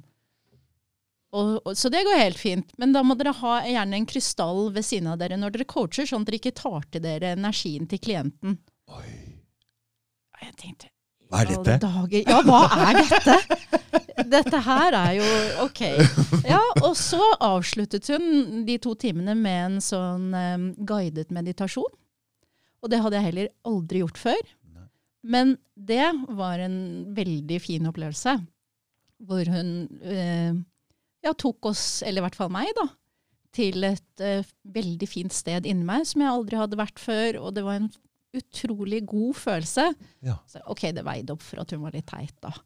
Og, 1.32 1.52
og, 1.64 1.76
så 1.80 1.92
det 1.92 2.04
går 2.08 2.20
helt 2.20 2.40
fint. 2.40 2.72
Men 2.80 2.96
da 2.96 3.04
må 3.08 3.16
dere 3.20 3.36
ha 3.40 3.60
gjerne 3.64 4.00
en 4.00 4.08
krystall 4.08 4.66
ved 4.76 4.88
siden 4.88 5.12
av 5.14 5.20
dere 5.22 5.40
når 5.40 5.56
dere 5.56 5.70
coacher, 5.70 6.08
sånn 6.08 6.26
at 6.26 6.32
dere 6.32 6.42
ikke 6.42 6.56
tar 6.60 6.88
til 6.92 7.04
dere 7.06 7.36
energien 7.38 7.88
til 7.92 8.02
klienten. 8.04 8.58
Oi. 8.92 9.12
Og 10.36 10.48
jeg 10.48 10.58
tenkte 10.60 10.92
Hva 11.32 11.42
er 11.46 11.52
dette? 11.52 11.92
Ja, 12.28 12.42
hva 12.44 12.62
er 12.90 13.00
dette? 13.00 13.38
Dette 14.32 14.60
her 14.66 14.96
er 14.98 15.14
jo 15.18 15.28
OK. 15.64 15.82
Ja, 16.48 16.62
og 16.84 16.94
så 17.00 17.22
avsluttet 17.42 18.10
hun 18.12 18.66
de 18.68 18.78
to 18.84 18.94
timene 19.00 19.36
med 19.40 19.60
en 19.66 19.78
sånn 19.84 20.32
um, 20.36 20.66
guidet 20.88 21.32
meditasjon. 21.34 21.92
Og 22.82 22.92
det 22.92 23.00
hadde 23.04 23.20
jeg 23.20 23.28
heller 23.30 23.52
aldri 23.68 24.02
gjort 24.04 24.20
før. 24.20 24.42
Men 25.22 25.56
det 25.78 26.08
var 26.34 26.62
en 26.64 26.78
veldig 27.16 27.60
fin 27.62 27.88
opplevelse. 27.88 28.36
Hvor 29.22 29.52
hun 29.54 29.74
uh, 30.02 30.54
ja, 31.22 31.34
tok 31.38 31.72
oss, 31.72 32.02
eller 32.04 32.24
i 32.24 32.26
hvert 32.26 32.40
fall 32.40 32.52
meg, 32.54 32.72
da, 32.78 32.88
til 33.56 33.86
et 33.86 34.24
uh, 34.26 34.48
veldig 34.74 35.10
fint 35.10 35.36
sted 35.36 35.68
inni 35.70 35.86
meg 35.88 36.08
som 36.10 36.24
jeg 36.24 36.34
aldri 36.34 36.60
hadde 36.60 36.80
vært 36.80 37.02
før. 37.02 37.40
Og 37.46 37.56
det 37.56 37.66
var 37.68 37.80
en 37.80 37.92
utrolig 38.38 39.02
god 39.08 39.36
følelse. 39.36 39.88
Ja. 40.24 40.38
Så, 40.48 40.62
ok, 40.72 40.86
det 40.96 41.04
veide 41.06 41.36
opp 41.36 41.44
for 41.44 41.62
at 41.64 41.74
hun 41.76 41.82
var 41.84 41.96
litt 41.96 42.08
teit, 42.08 42.36
da. 42.44 42.52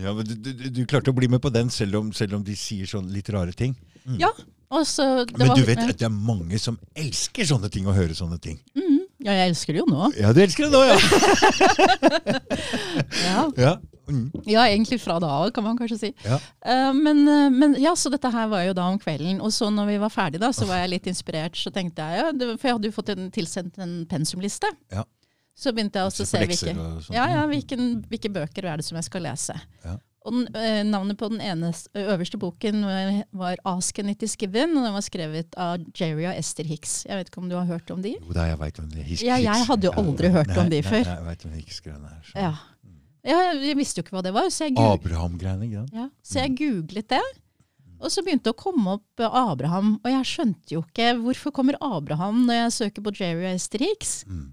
Ja, 0.00 0.14
men 0.16 0.24
du, 0.24 0.34
du, 0.36 0.64
du 0.72 0.80
klarte 0.88 1.12
å 1.12 1.16
bli 1.16 1.28
med 1.28 1.42
på 1.44 1.50
den, 1.52 1.68
selv 1.72 1.98
om, 2.00 2.12
selv 2.16 2.38
om 2.38 2.44
de 2.46 2.54
sier 2.56 2.88
sånn 2.88 3.10
litt 3.12 3.28
rare 3.32 3.52
ting. 3.56 3.74
Mm. 4.06 4.16
Ja, 4.22 4.30
og 4.70 4.86
så 4.88 5.24
det 5.26 5.36
Men 5.36 5.50
var, 5.50 5.58
du 5.58 5.66
vet 5.66 5.82
at 5.82 5.98
det 5.98 6.06
er 6.06 6.14
mange 6.14 6.58
som 6.62 6.78
elsker 6.96 7.48
sånne 7.48 7.68
ting, 7.72 7.88
å 7.90 7.96
høre 7.96 8.16
sånne 8.16 8.38
ting. 8.42 8.60
Mm. 8.78 9.00
Ja, 9.20 9.34
jeg 9.36 9.50
elsker 9.50 9.76
det 9.76 9.82
jo 9.82 9.88
nå. 9.90 10.08
Ja, 10.16 10.30
du 10.32 10.40
elsker 10.40 10.68
det 10.68 10.72
nå, 10.72 10.80
ja! 10.88 10.96
Ja. 13.20 13.42
ja. 13.58 13.72
Mm. 14.10 14.42
Ja, 14.46 14.64
egentlig 14.66 15.00
fra 15.00 15.18
da 15.22 15.28
av, 15.40 15.50
kan 15.54 15.64
man 15.64 15.78
kanskje 15.78 15.98
si. 15.98 16.10
Ja. 16.24 16.38
Uh, 16.66 16.92
men, 16.96 17.22
eh, 17.28 17.48
men 17.50 17.74
ja, 17.80 17.92
så 17.94 18.10
dette 18.10 18.30
her 18.34 18.48
var 18.48 18.64
jo 18.66 18.72
da 18.76 18.88
om 18.90 18.98
kvelden. 18.98 19.40
Og 19.40 19.52
så 19.54 19.70
når 19.70 19.86
vi 19.92 19.96
var 20.02 20.10
ferdig 20.10 20.40
da, 20.40 20.50
så 20.52 20.66
var 20.66 20.82
jeg 20.82 20.90
litt 20.96 21.06
inspirert. 21.06 21.56
Så 21.56 21.70
tenkte 21.72 22.02
jeg, 22.02 22.20
ja, 22.24 22.32
det, 22.32 22.50
For 22.60 22.68
jeg 22.68 22.74
hadde 22.78 22.90
jo 22.90 22.98
fått 22.98 23.08
en, 23.16 23.30
tilsendt 23.30 23.78
en 23.78 24.06
pensumliste. 24.10 24.70
Ja. 24.92 25.04
Så 25.60 25.72
begynte 25.76 25.98
jeg 26.00 26.08
også 26.08 26.24
å 26.24 26.26
Se 26.28 26.38
se 26.38 26.46
hvilke, 26.46 27.12
ja, 27.12 27.26
ja, 27.28 27.40
hvilken, 27.46 28.02
hvilke 28.08 28.30
bøker 28.32 28.64
er 28.70 28.76
det 28.80 28.84
som 28.86 28.96
jeg 28.96 29.04
skal 29.04 29.22
lese. 29.28 29.56
Ja. 29.84 29.98
Og 30.24 30.32
den, 30.34 30.54
eh, 30.54 30.82
Navnet 30.84 31.16
på 31.16 31.30
den 31.32 31.40
ene, 31.40 31.72
øverste 31.96 32.36
boken 32.38 32.82
var- 33.32 33.56
'Ask 33.64 33.98
and 33.98 34.10
It 34.10 34.22
Is 34.22 34.36
Given', 34.36 34.76
og 34.76 34.84
den 34.84 34.92
var 34.92 35.00
skrevet 35.00 35.54
av 35.56 35.78
Jerry 35.98 36.26
og 36.26 36.34
Esther 36.36 36.64
Hicks. 36.64 37.04
Jeg 37.08 37.16
vet 37.16 37.30
ikke 37.30 37.38
om 37.38 37.48
du 37.48 37.56
har 37.56 37.64
hørt 37.64 37.90
om 37.90 38.02
de? 38.02 38.16
Jo 38.20 38.32
da, 38.32 38.44
jeg 38.44 38.58
veit 38.58 38.74
hvem 38.76 38.98
er. 38.98 39.02
Hisk- 39.04 39.22
Ja, 39.24 39.36
jeg 39.36 39.66
hadde 39.66 39.82
jo 39.84 39.92
aldri 39.92 40.28
hørt 40.30 40.56
om 40.58 40.68
de 40.68 40.80
nei, 40.82 40.90
før. 40.90 41.04
Nei, 41.04 41.14
jeg 41.16 41.24
vet 41.24 41.42
hvem 41.42 41.54
Hiks-greiene 41.56 42.04
er. 42.04 42.22
så. 42.22 42.36
Ja. 42.36 42.54
Ja. 43.24 43.38
Jeg 43.60 43.76
visste 43.78 44.00
jo 44.00 44.06
ikke 44.06 44.16
hva 44.18 44.22
det 44.26 44.32
var, 44.36 44.48
så 44.52 44.68
jeg, 44.68 44.76
Abraham-greiene, 44.80 45.86
ja, 45.92 46.08
så 46.22 46.44
jeg 46.44 46.56
googlet 46.60 47.08
det. 47.12 47.22
Og 48.00 48.08
så 48.08 48.22
begynte 48.24 48.48
det 48.48 48.54
å 48.54 48.60
komme 48.62 48.94
opp 48.96 49.20
eh, 49.20 49.34
Abraham, 49.42 49.98
og 50.00 50.08
jeg 50.08 50.28
skjønte 50.30 50.72
jo 50.72 50.80
ikke 50.86 51.10
hvorfor 51.20 51.52
kommer 51.52 51.76
Abraham 51.84 52.46
når 52.48 52.62
jeg 52.62 52.76
søker 52.78 53.04
på 53.04 53.12
Jerry 53.18 53.50
Hicks. 53.52 54.22
Mm. 54.24 54.46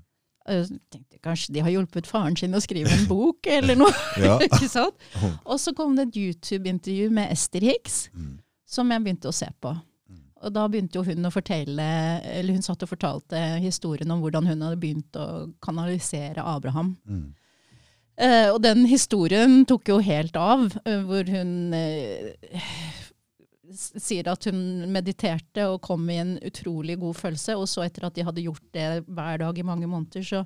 Jeg 0.48 0.80
tenkte 0.92 1.20
kanskje 1.24 1.54
de 1.56 1.64
har 1.64 1.72
hjulpet 1.74 2.08
faren 2.08 2.36
sin 2.40 2.56
å 2.56 2.62
skrive 2.64 2.92
en 2.92 3.08
bok, 3.08 3.48
eller 3.52 3.80
noe. 3.80 3.92
Ikke 4.48 4.68
sant? 4.72 4.96
Og 5.50 5.60
så 5.64 5.74
kom 5.76 5.96
det 5.96 6.10
et 6.10 6.20
YouTube-intervju 6.26 7.10
med 7.16 7.32
Esther 7.32 7.64
Hicks, 7.68 8.10
Mm. 8.16 8.38
som 8.68 8.92
jeg 8.92 9.04
begynte 9.04 9.32
å 9.32 9.36
se 9.36 9.48
på. 9.64 9.72
Mm. 10.12 10.22
Og 10.44 10.54
da 10.56 10.68
begynte 10.72 11.00
jo 11.00 11.04
hun 11.08 11.28
å 11.28 11.32
fortelle, 11.32 11.88
eller 12.36 12.56
hun 12.58 12.64
satt 12.66 12.84
og 12.84 12.92
fortalte 12.92 13.40
historien 13.64 14.12
om 14.12 14.20
hvordan 14.24 14.48
hun 14.52 14.64
hadde 14.68 14.80
begynt 14.84 15.16
å 15.20 15.28
kanalisere 15.64 16.44
Abraham. 16.44 16.98
Mm. 17.08 17.30
Eh, 18.18 18.50
og 18.50 18.62
den 18.64 18.88
historien 18.90 19.62
tok 19.70 19.92
jo 19.92 20.00
helt 20.02 20.38
av, 20.42 20.72
uh, 20.74 21.02
hvor 21.06 21.28
hun 21.30 21.76
uh, 21.76 22.56
sier 23.78 24.30
at 24.32 24.48
hun 24.50 24.88
mediterte 24.90 25.68
og 25.70 25.84
kom 25.86 26.08
i 26.10 26.18
en 26.24 26.32
utrolig 26.42 26.98
god 27.02 27.20
følelse. 27.20 27.58
Og 27.60 27.70
så 27.70 27.86
etter 27.86 28.08
at 28.08 28.18
de 28.18 28.26
hadde 28.26 28.48
gjort 28.48 28.66
det 28.74 28.88
hver 29.06 29.44
dag 29.44 29.62
i 29.62 29.68
mange 29.68 29.90
måneder, 29.90 30.26
så, 30.26 30.42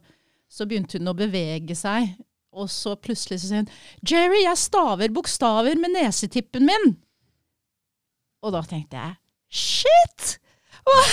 så 0.51 0.67
begynte 0.67 0.99
hun 0.99 1.13
å 1.13 1.15
bevege 1.17 1.77
seg. 1.79 2.11
Og 2.51 2.67
så 2.67 2.97
plutselig 2.99 3.39
så 3.39 3.47
sier 3.47 3.63
hun 3.63 3.71
'Jerry, 4.03 4.41
jeg 4.43 4.59
staver 4.59 5.13
bokstaver 5.15 5.79
med 5.79 5.95
nesetippen 5.95 6.67
min'. 6.67 6.97
Og 8.43 8.51
da 8.57 8.65
tenkte 8.67 8.99
jeg 8.99 9.15
'shit'! 9.47 10.40
Hva- 10.87 11.03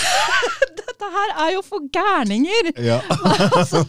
Dette 0.79 1.09
her 1.13 1.33
er 1.45 1.51
jo 1.55 1.61
for 1.65 1.85
gærninger! 1.93 2.71
Ja. 2.83 2.99
Altså, 3.59 3.83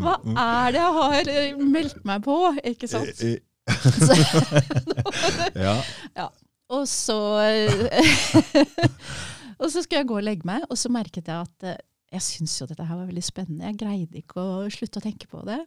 hva 0.00 0.14
er 0.22 0.74
det 0.74 0.80
jeg 0.80 0.92
har 0.98 1.30
eh, 1.34 1.58
meldt 1.74 2.00
meg 2.08 2.22
på? 2.24 2.36
Ikke 2.72 2.88
sant? 2.90 3.10
Så, 3.18 4.16
ja. 5.66 5.76
og 6.68 6.84
så 6.90 7.18
Og 9.58 9.70
så 9.70 9.82
skulle 9.82 10.00
jeg 10.02 10.08
gå 10.10 10.16
og 10.18 10.26
legge 10.26 10.46
meg, 10.48 10.64
og 10.68 10.76
så 10.78 10.90
merket 10.92 11.28
jeg 11.30 11.46
at 11.46 11.68
eh, 11.70 11.78
jeg 12.14 12.22
syntes 12.26 12.56
jo 12.60 12.66
dette 12.70 12.84
her 12.86 12.98
var 12.98 13.08
veldig 13.08 13.24
spennende. 13.26 13.66
Jeg 13.70 13.78
greide 13.80 14.20
ikke 14.20 14.42
å 14.42 14.68
slutte 14.70 15.00
å 15.00 15.04
tenke 15.04 15.26
på 15.30 15.40
det. 15.46 15.60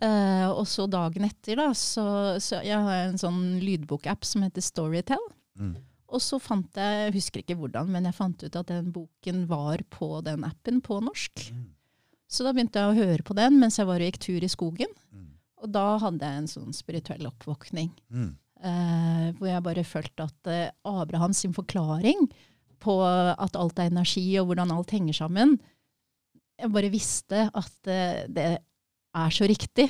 Uh, 0.00 0.48
og 0.56 0.64
så 0.70 0.86
dagen 0.88 1.26
etter, 1.26 1.58
da, 1.60 1.66
så, 1.76 2.04
så 2.40 2.62
Jeg 2.64 2.78
har 2.80 3.02
en 3.10 3.18
sånn 3.20 3.58
lydbokapp 3.60 4.24
som 4.24 4.42
heter 4.46 4.64
Storytel. 4.64 5.20
Mm. 5.60 5.74
Og 6.10 6.22
så 6.24 6.40
fant 6.42 6.78
jeg, 6.78 7.02
jeg 7.06 7.14
husker 7.14 7.42
ikke 7.42 7.58
hvordan, 7.60 7.90
men 7.92 8.08
jeg 8.08 8.16
fant 8.16 8.42
ut 8.42 8.56
at 8.58 8.70
den 8.70 8.90
boken 8.94 9.44
var 9.50 9.82
på 9.94 10.18
den 10.26 10.46
appen 10.46 10.80
på 10.84 10.98
norsk. 11.04 11.44
Mm. 11.54 11.68
Så 12.30 12.46
da 12.46 12.52
begynte 12.54 12.82
jeg 12.82 12.90
å 12.90 12.98
høre 12.98 13.26
på 13.26 13.34
den 13.38 13.58
mens 13.58 13.78
jeg 13.80 13.88
var 13.88 14.02
og 14.02 14.10
gikk 14.10 14.20
tur 14.22 14.46
i 14.46 14.50
skogen. 14.50 14.92
Mm. 15.10 15.28
Og 15.64 15.72
da 15.74 15.86
hadde 16.02 16.26
jeg 16.26 16.42
en 16.42 16.50
sånn 16.50 16.74
spirituell 16.74 17.26
oppvåkning. 17.30 17.90
Mm. 18.10 18.30
Eh, 18.60 19.26
hvor 19.38 19.48
jeg 19.48 19.64
bare 19.64 19.86
følte 19.88 20.26
at 20.28 20.50
eh, 20.52 20.72
Abrahams 20.88 21.42
sin 21.42 21.54
forklaring 21.56 22.26
på 22.80 22.96
at 23.04 23.56
alt 23.60 23.80
er 23.80 23.90
energi, 23.90 24.24
og 24.40 24.50
hvordan 24.50 24.70
alt 24.72 24.92
henger 24.94 25.16
sammen 25.16 25.58
Jeg 26.60 26.70
bare 26.72 26.88
visste 26.92 27.42
at 27.56 27.88
eh, 27.88 28.22
det 28.28 28.46
er 28.60 29.34
så 29.36 29.48
riktig. 29.48 29.88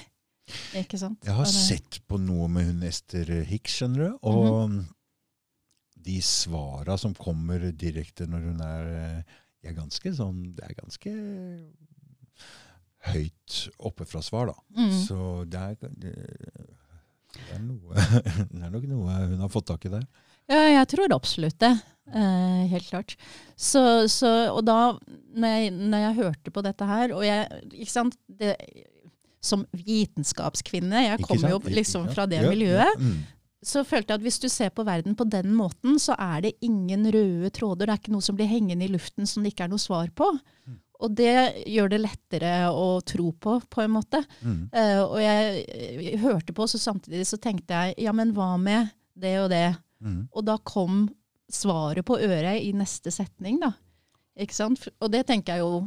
Ikke 0.78 0.98
sant? 0.98 1.22
Jeg 1.26 1.34
har 1.34 1.46
sett 1.46 2.00
på 2.10 2.18
noe 2.18 2.48
med 2.50 2.66
hun 2.66 2.86
Ester 2.86 3.28
Hicks, 3.46 3.76
skjønner 3.78 4.08
du. 4.08 4.16
Og 4.26 4.80
de 6.04 6.18
svara 6.24 6.96
som 7.00 7.14
kommer 7.16 7.70
direkte 7.76 8.26
når 8.30 8.48
hun 8.50 8.64
er 8.64 8.90
eh, 8.94 9.38
De 9.60 9.68
er 9.68 9.76
ganske 9.76 10.12
sånn 10.16 10.42
Det 10.56 10.64
er 10.64 10.76
ganske 10.78 11.12
høyt 13.10 13.60
oppe 13.80 14.04
fra 14.04 14.20
svar, 14.24 14.50
da. 14.50 14.56
Mm. 14.76 14.90
Så 15.06 15.18
det 15.48 15.60
er, 15.60 15.92
det, 16.02 16.10
er 17.54 17.62
noe, 17.64 17.96
det 18.52 18.60
er 18.60 18.74
nok 18.74 18.84
noe 18.90 19.22
hun 19.30 19.40
har 19.40 19.52
fått 19.52 19.70
tak 19.70 19.86
i 19.88 19.92
der. 19.94 20.04
Ja, 20.50 20.66
jeg 20.66 20.88
tror 20.92 21.14
absolutt 21.14 21.56
det. 21.62 21.72
Eh, 22.10 22.62
helt 22.72 22.88
klart. 22.90 23.16
Så, 23.54 24.08
så, 24.10 24.30
og 24.50 24.64
da, 24.66 24.96
når 25.32 25.56
jeg, 25.56 25.74
når 25.78 26.04
jeg 26.04 26.18
hørte 26.20 26.54
på 26.54 26.64
dette 26.66 26.86
her, 26.88 27.14
og 27.14 27.22
jeg 27.22 27.60
Ikke 27.70 27.92
sant 27.92 28.16
det, 28.26 28.56
Som 29.40 29.62
vitenskapskvinne, 29.72 31.04
jeg 31.06 31.22
kommer 31.24 31.54
jo 31.54 31.60
liksom 31.70 32.08
fra 32.12 32.26
det 32.28 32.42
miljøet, 32.48 32.98
mm. 32.98 33.20
Så 33.60 33.82
følte 33.84 34.14
jeg 34.14 34.20
at 34.20 34.24
hvis 34.24 34.40
du 34.40 34.48
ser 34.48 34.70
på 34.72 34.84
verden 34.88 35.16
på 35.16 35.26
den 35.28 35.52
måten, 35.56 35.98
så 36.00 36.14
er 36.16 36.46
det 36.46 36.54
ingen 36.64 37.04
røde 37.12 37.50
tråder. 37.52 37.86
Det 37.86 37.92
er 37.92 38.00
ikke 38.00 38.14
noe 38.14 38.24
som 38.24 38.38
blir 38.38 38.48
hengende 38.48 38.86
i 38.86 38.92
luften 38.92 39.28
som 39.28 39.44
det 39.44 39.52
ikke 39.52 39.66
er 39.66 39.72
noe 39.74 39.82
svar 39.82 40.08
på. 40.16 40.30
Mm. 40.64 40.78
Og 41.00 41.12
det 41.16 41.34
gjør 41.68 41.92
det 41.92 42.00
lettere 42.02 42.54
å 42.72 42.88
tro 43.04 43.30
på, 43.32 43.58
på 43.72 43.84
en 43.84 43.92
måte. 43.94 44.22
Mm. 44.40 44.62
Uh, 44.72 45.02
og 45.04 45.20
jeg, 45.22 45.62
jeg 46.06 46.22
hørte 46.24 46.56
på, 46.56 46.66
så 46.68 46.80
samtidig 46.80 47.24
så 47.28 47.40
tenkte 47.40 47.76
jeg 47.76 48.00
ja, 48.06 48.16
men 48.16 48.34
hva 48.36 48.54
med 48.60 48.92
det 49.20 49.36
og 49.42 49.48
det? 49.52 49.68
Mm. 50.00 50.26
Og 50.32 50.44
da 50.48 50.56
kom 50.64 51.06
svaret 51.50 52.06
på 52.06 52.18
øret 52.20 52.62
i 52.62 52.72
neste 52.76 53.12
setning, 53.12 53.60
da. 53.60 53.74
Ikke 54.40 54.56
sant? 54.56 54.86
Og 55.00 55.10
det 55.12 55.26
tenker 55.28 55.58
jeg 55.58 55.66
jo 55.66 55.82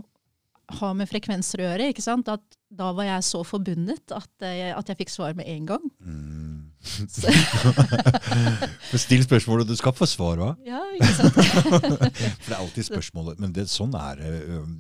har 0.80 0.94
med 0.98 1.10
frekvenser 1.10 1.62
å 1.62 1.68
gjøre. 1.68 1.90
ikke 1.92 2.06
sant? 2.06 2.30
At 2.32 2.58
da 2.74 2.92
var 2.96 3.08
jeg 3.08 3.26
så 3.28 3.44
forbundet 3.46 4.14
at, 4.16 4.32
eh, 4.46 4.72
at 4.74 4.90
jeg 4.90 5.04
fikk 5.04 5.14
svar 5.14 5.38
med 5.38 5.50
en 5.50 5.70
gang. 5.74 5.88
Mm. 6.00 6.53
Still 9.06 9.24
spørsmålet, 9.24 9.70
du 9.70 9.76
skal 9.80 9.94
få 9.96 10.06
svar 10.10 10.42
òg. 10.44 10.54
ja, 10.68 10.82
ikke 10.96 11.12
sant? 11.16 11.36
For 11.40 12.50
det 12.50 12.56
er 12.56 12.60
alltid 12.60 12.88
spørsmålet. 12.90 13.40
Men 13.42 13.54
det, 13.56 13.68
sånn 13.72 13.94
er 13.98 14.14
det 14.20 14.32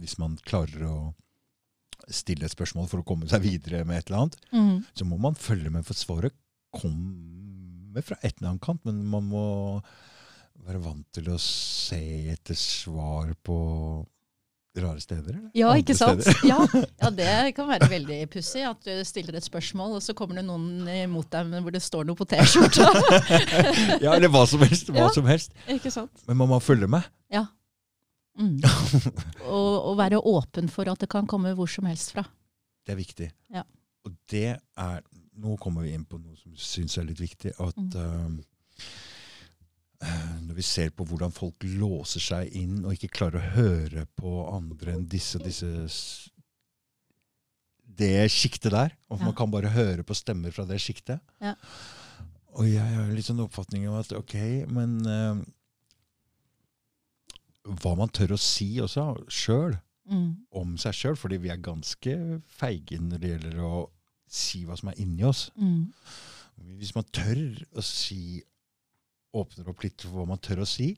hvis 0.01 0.17
man 0.21 0.31
klarer 0.47 0.81
å 0.89 0.95
stille 2.11 2.45
et 2.47 2.51
spørsmål 2.51 2.89
for 2.91 2.99
å 2.99 3.07
komme 3.07 3.29
seg 3.31 3.45
videre 3.45 3.85
med 3.87 4.01
et 4.01 4.07
eller 4.09 4.25
annet. 4.25 4.37
Mm. 4.51 4.77
Så 4.91 5.03
må 5.07 5.15
man 5.21 5.35
følge 5.39 5.71
med, 5.71 5.85
for 5.87 5.95
svaret 5.97 6.35
kommer 6.75 8.03
fra 8.03 8.17
et 8.21 8.35
eller 8.35 8.49
annet 8.53 8.65
kant. 8.65 8.81
Men 8.87 8.95
man 9.07 9.23
må 9.31 9.45
være 10.63 10.81
vant 10.83 11.07
til 11.15 11.29
å 11.31 11.37
se 11.41 12.03
etter 12.33 12.57
svar 12.59 13.31
på 13.43 13.55
rare 14.81 14.99
steder. 15.03 15.35
Eller? 15.35 15.49
Ja, 15.53 15.67
Andre 15.69 15.81
ikke 15.83 15.95
sant? 15.97 16.25
Ja, 16.47 16.57
ja, 17.03 17.09
det 17.13 17.53
kan 17.57 17.67
være 17.69 17.89
veldig 17.91 18.19
pussig 18.33 18.63
at 18.65 18.79
du 18.87 19.03
stiller 19.05 19.37
et 19.37 19.45
spørsmål, 19.45 19.97
og 19.99 20.01
så 20.05 20.15
kommer 20.17 20.39
det 20.39 20.45
noen 20.47 20.87
imot 20.89 21.29
deg 21.35 21.51
hvor 21.61 21.75
det 21.75 21.81
står 21.85 22.07
noe 22.09 22.17
på 22.17 22.25
T-skjorta. 22.31 22.87
ja, 24.05 24.15
eller 24.15 24.31
hva 24.33 24.45
som 24.49 24.63
helst. 24.65 24.89
Hva 24.89 25.05
Ja. 25.05 25.09
som 25.13 25.27
helst. 25.29 25.53
ikke 25.69 25.91
sant? 25.93 26.23
Men 26.27 26.37
man 26.41 26.49
må 26.55 26.59
følge 26.63 26.87
med. 26.89 27.05
Ja. 27.33 27.45
Mm. 28.39 28.55
Og, 29.53 29.73
og 29.91 29.97
være 29.99 30.17
åpen 30.25 30.69
for 30.73 30.89
at 30.89 31.03
det 31.03 31.09
kan 31.11 31.27
komme 31.29 31.51
hvor 31.53 31.69
som 31.69 31.85
helst 31.85 32.15
fra. 32.15 32.23
Det 32.85 32.95
er 32.95 32.97
viktig. 32.97 33.27
Ja. 33.53 33.61
Og 34.07 34.15
det 34.31 34.55
er 34.57 35.03
Nå 35.33 35.55
kommer 35.57 35.81
vi 35.81 35.93
inn 35.95 36.03
på 36.05 36.19
noe 36.21 36.35
som 36.37 36.51
syns 36.61 36.93
er 37.01 37.07
litt 37.07 37.17
viktig. 37.21 37.53
At 37.57 37.73
Mm. 37.77 37.87
eh, 37.97 38.43
når 40.43 40.55
vi 40.57 40.61
ser 40.67 40.89
på 40.95 41.05
hvordan 41.07 41.31
folk 41.33 41.63
låser 41.63 42.19
seg 42.23 42.53
inn 42.59 42.83
og 42.85 42.93
ikke 42.95 43.11
klarer 43.17 43.39
å 43.39 43.51
høre 43.55 44.05
på 44.19 44.33
andre 44.51 44.93
enn 44.97 45.07
disse, 45.09 45.39
disse 45.39 45.69
Det 47.93 48.29
sjiktet 48.33 48.71
der. 48.73 48.95
Og 49.09 49.19
Ja. 49.19 49.25
man 49.25 49.35
kan 49.37 49.51
bare 49.51 49.69
høre 49.69 50.03
på 50.03 50.15
stemmer 50.17 50.51
fra 50.51 50.65
det 50.65 50.79
sjiktet. 50.81 51.19
Ja. 51.41 51.53
Og 52.57 52.65
jeg 52.65 52.81
har 52.81 53.11
litt 53.13 53.25
sånn 53.25 53.39
oppfatning 53.43 53.87
av 53.87 53.99
at 53.99 54.11
ok, 54.17 54.33
men 54.67 54.95
uh, 55.05 55.43
Hva 57.63 57.93
man 57.95 58.09
tør 58.11 58.33
å 58.35 58.39
si 58.41 58.75
også 58.83 59.07
sjøl 59.31 59.77
Mm. 60.03 60.35
om 60.51 60.73
seg 60.77 60.91
sjøl, 60.93 61.15
fordi 61.15 61.37
vi 61.39 61.47
er 61.47 61.61
ganske 61.63 62.41
feige 62.59 62.97
når 62.99 63.19
det 63.23 63.29
gjelder 63.39 63.59
å 63.63 63.89
si 64.27 64.65
hva 64.67 64.75
som 64.75 64.89
er 64.91 64.97
inni 64.99 65.23
oss. 65.23 65.45
Mm. 65.55 65.93
Hvis 66.77 66.91
man 66.97 67.05
tør 67.15 67.39
å 67.79 67.81
si 67.87 68.41
Åpner 69.33 69.69
opp 69.71 69.83
litt 69.83 70.01
for 70.05 70.19
hva 70.19 70.27
man 70.29 70.37
tør 70.43 70.61
å 70.61 70.67
si, 70.69 70.91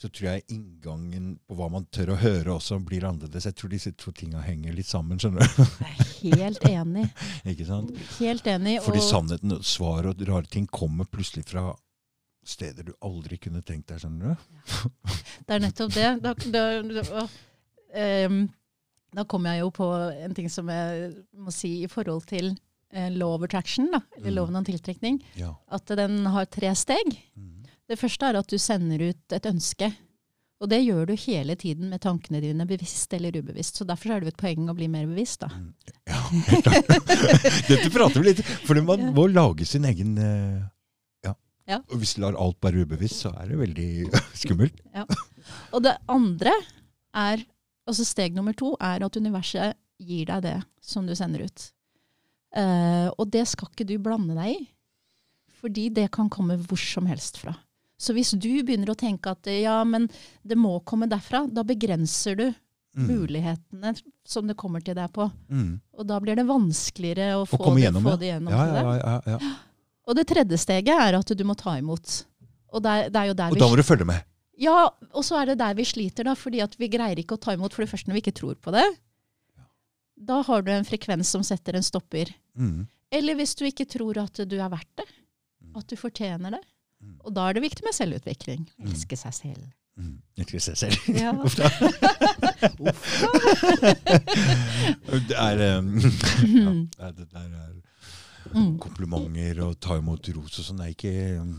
så 0.00 0.08
tror 0.08 0.28
jeg 0.30 0.44
inngangen 0.54 1.34
på 1.46 1.56
hva 1.58 1.66
man 1.70 1.84
tør 1.92 2.14
å 2.14 2.18
høre 2.20 2.54
også 2.54 2.78
blir 2.86 3.04
annerledes. 3.04 3.44
Jeg 3.50 3.56
tror 3.58 3.70
disse 3.74 3.92
to 3.98 4.12
tinga 4.14 4.40
henger 4.40 4.72
litt 4.76 4.86
sammen. 4.88 5.18
skjønner 5.20 5.44
du? 5.44 5.64
Jeg 6.24 6.32
er 6.38 6.44
helt 6.46 6.64
enig. 6.70 7.04
Ikke 7.52 7.66
sant? 7.68 7.90
Helt 8.20 8.46
enig. 8.48 8.78
Fordi 8.86 9.02
og- 9.02 9.08
sannheten, 9.10 9.56
svar 9.66 10.06
og 10.10 10.22
rare 10.28 10.46
ting 10.50 10.66
kommer 10.66 11.04
plutselig 11.10 11.44
fra 11.50 11.72
steder 12.44 12.84
du 12.84 12.92
aldri 13.04 13.38
kunne 13.40 13.62
tenkt 13.64 13.88
deg. 13.92 14.00
skjønner 14.02 14.34
du? 14.34 14.90
Det 15.46 15.54
er 15.58 15.62
nettopp 15.64 15.94
det. 15.94 16.10
Da, 16.24 16.34
da, 16.34 16.64
da, 17.02 17.24
um, 18.28 18.38
da 19.14 19.24
kom 19.30 19.46
jeg 19.48 19.60
jo 19.62 19.70
på 19.74 19.88
en 20.24 20.34
ting 20.36 20.48
som 20.52 20.68
jeg 20.72 21.10
må 21.38 21.52
si 21.54 21.82
i 21.84 21.90
forhold 21.90 22.24
til 22.30 22.54
eh, 22.94 23.08
law 23.14 23.34
of 23.36 23.42
attraction, 23.46 23.88
da, 23.92 24.00
eller 24.16 24.30
Mm. 24.30 24.36
loven 24.38 24.56
om 24.60 24.64
tiltrekning, 24.64 25.20
Ja. 25.36 25.52
at 25.72 25.86
den 25.98 26.24
har 26.26 26.44
tre 26.46 26.70
steg. 26.78 27.16
Mm. 27.36 27.50
Det 27.90 27.98
første 28.00 28.30
er 28.30 28.40
at 28.40 28.50
du 28.50 28.56
sender 28.60 29.10
ut 29.10 29.36
et 29.36 29.46
ønske. 29.50 29.90
Og 30.62 30.70
det 30.70 30.78
gjør 30.84 31.10
du 31.10 31.14
hele 31.18 31.56
tiden 31.60 31.90
med 31.92 32.00
tankene 32.00 32.40
dine, 32.40 32.64
bevisst 32.68 33.12
eller 33.16 33.34
ubevisst. 33.36 33.76
Så 33.80 33.84
derfor 33.84 34.14
er 34.14 34.22
det 34.22 34.30
jo 34.30 34.34
et 34.34 34.40
poeng 34.40 34.70
å 34.70 34.76
bli 34.76 34.86
mer 34.88 35.04
bevisst, 35.10 35.42
da. 35.42 35.50
Ja. 36.08 36.20
Dette 37.68 37.90
prater 37.92 38.22
vi 38.22 38.30
litt 38.30 38.40
For 38.64 38.78
man 38.86 39.10
må 39.16 39.26
lage 39.32 39.66
sin 39.68 39.84
egen 39.88 40.14
eh, 40.20 40.62
ja. 41.26 41.34
Ja. 41.68 41.80
Og 41.90 42.00
hvis 42.00 42.14
du 42.16 42.22
lar 42.24 42.38
alt 42.40 42.60
være 42.64 42.86
ubevisst, 42.86 43.26
så 43.26 43.34
er 43.40 43.50
det 43.50 43.60
veldig 43.60 43.88
skummelt. 44.44 44.80
Og 45.74 45.84
det 45.84 45.98
andre 46.12 46.54
er, 47.12 47.44
altså 47.84 48.06
steg 48.08 48.36
nummer 48.36 48.56
to, 48.56 48.72
er 48.80 49.04
at 49.04 49.20
universet 49.20 49.76
gir 50.00 50.30
deg 50.30 50.46
det 50.46 50.58
som 50.84 51.04
du 51.08 51.12
sender 51.18 51.44
ut. 51.44 51.68
Uh, 52.54 53.10
og 53.18 53.26
det 53.34 53.44
skal 53.50 53.68
ikke 53.68 53.86
du 53.88 53.98
blande 54.00 54.36
deg 54.38 54.54
i. 54.54 54.64
Fordi 55.60 55.88
det 55.96 56.10
kan 56.14 56.30
komme 56.32 56.56
hvor 56.60 56.80
som 56.80 57.08
helst 57.08 57.40
fra. 57.42 57.54
Så 58.04 58.12
hvis 58.16 58.34
du 58.36 58.50
begynner 58.66 58.92
å 58.92 58.98
tenke 59.00 59.32
at 59.32 59.48
ja, 59.48 59.78
men 59.88 60.10
det 60.44 60.58
må 60.60 60.76
komme 60.84 61.08
derfra, 61.08 61.46
da 61.48 61.64
begrenser 61.66 62.36
du 62.42 62.46
Mm. 62.94 63.08
mulighetene 63.10 63.90
som 64.22 64.46
det 64.46 64.54
kommer 64.54 64.78
til 64.86 64.94
deg 64.94 65.08
på. 65.10 65.24
Mm. 65.50 65.80
Og 65.98 66.04
da 66.06 66.20
blir 66.22 66.36
det 66.38 66.44
vanskeligere 66.46 67.32
å 67.34 67.40
Å 67.42 67.48
få, 67.50 67.58
det, 67.74 67.82
gjennom, 67.88 68.04
få 68.06 68.12
det 68.20 68.28
gjennom 68.28 68.52
Ja, 68.54 68.60
til 68.60 68.76
ja, 68.76 68.82
deg. 68.84 69.00
ja, 69.02 69.14
ja. 69.32 69.54
Og 70.06 70.14
det 70.14 70.24
tredje 70.30 70.58
steget 70.62 71.00
er 71.02 71.16
at 71.18 71.32
du 71.34 71.42
må 71.48 71.56
ta 71.58 71.72
imot. 71.80 72.20
Og 72.70 72.84
det 72.84 72.92
er, 72.92 73.08
det 73.10 73.18
er 73.18 73.26
jo 73.32 73.34
der 73.40 73.56
Og 73.56 73.58
da 73.58 73.68
må 73.72 73.80
du 73.80 73.82
følge 73.82 74.06
med. 74.06 74.22
Ja, 74.62 74.76
og 75.10 75.24
så 75.26 75.40
er 75.40 75.50
det 75.50 75.56
der 75.58 75.74
vi 75.74 75.82
sliter, 75.90 76.28
da, 76.28 76.36
fordi 76.38 76.62
at 76.62 76.76
vi 76.78 76.86
greier 76.92 77.18
ikke 77.18 77.34
å 77.34 77.42
ta 77.42 77.56
imot 77.58 77.74
for 77.74 77.82
det 77.82 77.90
første 77.90 78.06
når 78.12 78.20
vi 78.20 78.22
ikke 78.22 78.36
tror 78.38 78.54
på 78.62 78.70
det. 78.76 78.84
Da 80.14 80.38
har 80.46 80.62
du 80.62 80.70
en 80.70 80.86
frekvens 80.86 81.34
som 81.34 81.42
setter 81.42 81.74
en 81.74 81.82
stopper. 81.82 82.30
Mm. 82.54 82.84
Eller 83.10 83.34
hvis 83.40 83.56
du 83.58 83.64
ikke 83.66 83.88
tror 83.90 84.22
at 84.22 84.38
du 84.46 84.54
er 84.60 84.70
verdt 84.70 85.02
det. 85.02 85.08
At 85.74 85.90
du 85.90 85.96
fortjener 85.98 86.54
det. 86.54 86.62
Mm. 87.04 87.16
Og 87.24 87.34
da 87.36 87.44
er 87.48 87.52
det 87.58 87.62
viktig 87.64 87.84
med 87.84 87.94
selvutvikling. 87.96 88.62
Mm. 88.78 88.86
Elske 88.90 89.16
seg 89.20 89.34
selv. 89.36 89.64
Mm. 90.00 90.16
Elske 90.42 90.60
seg 90.64 90.76
selv. 90.80 90.96
Ja. 91.22 91.30
Uff 91.44 91.54
da. 91.60 91.68
det 95.28 95.36
er 95.38 95.78
um, 95.78 95.90
ja, 97.00 97.10
det 97.12 97.28
der 97.32 97.48
er 97.48 97.74
Mm. 98.54 98.74
komplimenter 98.78 99.58
og 99.64 99.78
ta 99.80 99.94
imot 99.96 100.28
ros 100.36 100.58
og 100.60 100.64
sånn. 100.66 100.80
Er 100.84 100.90
ikke 100.92 101.12
um, 101.40 101.54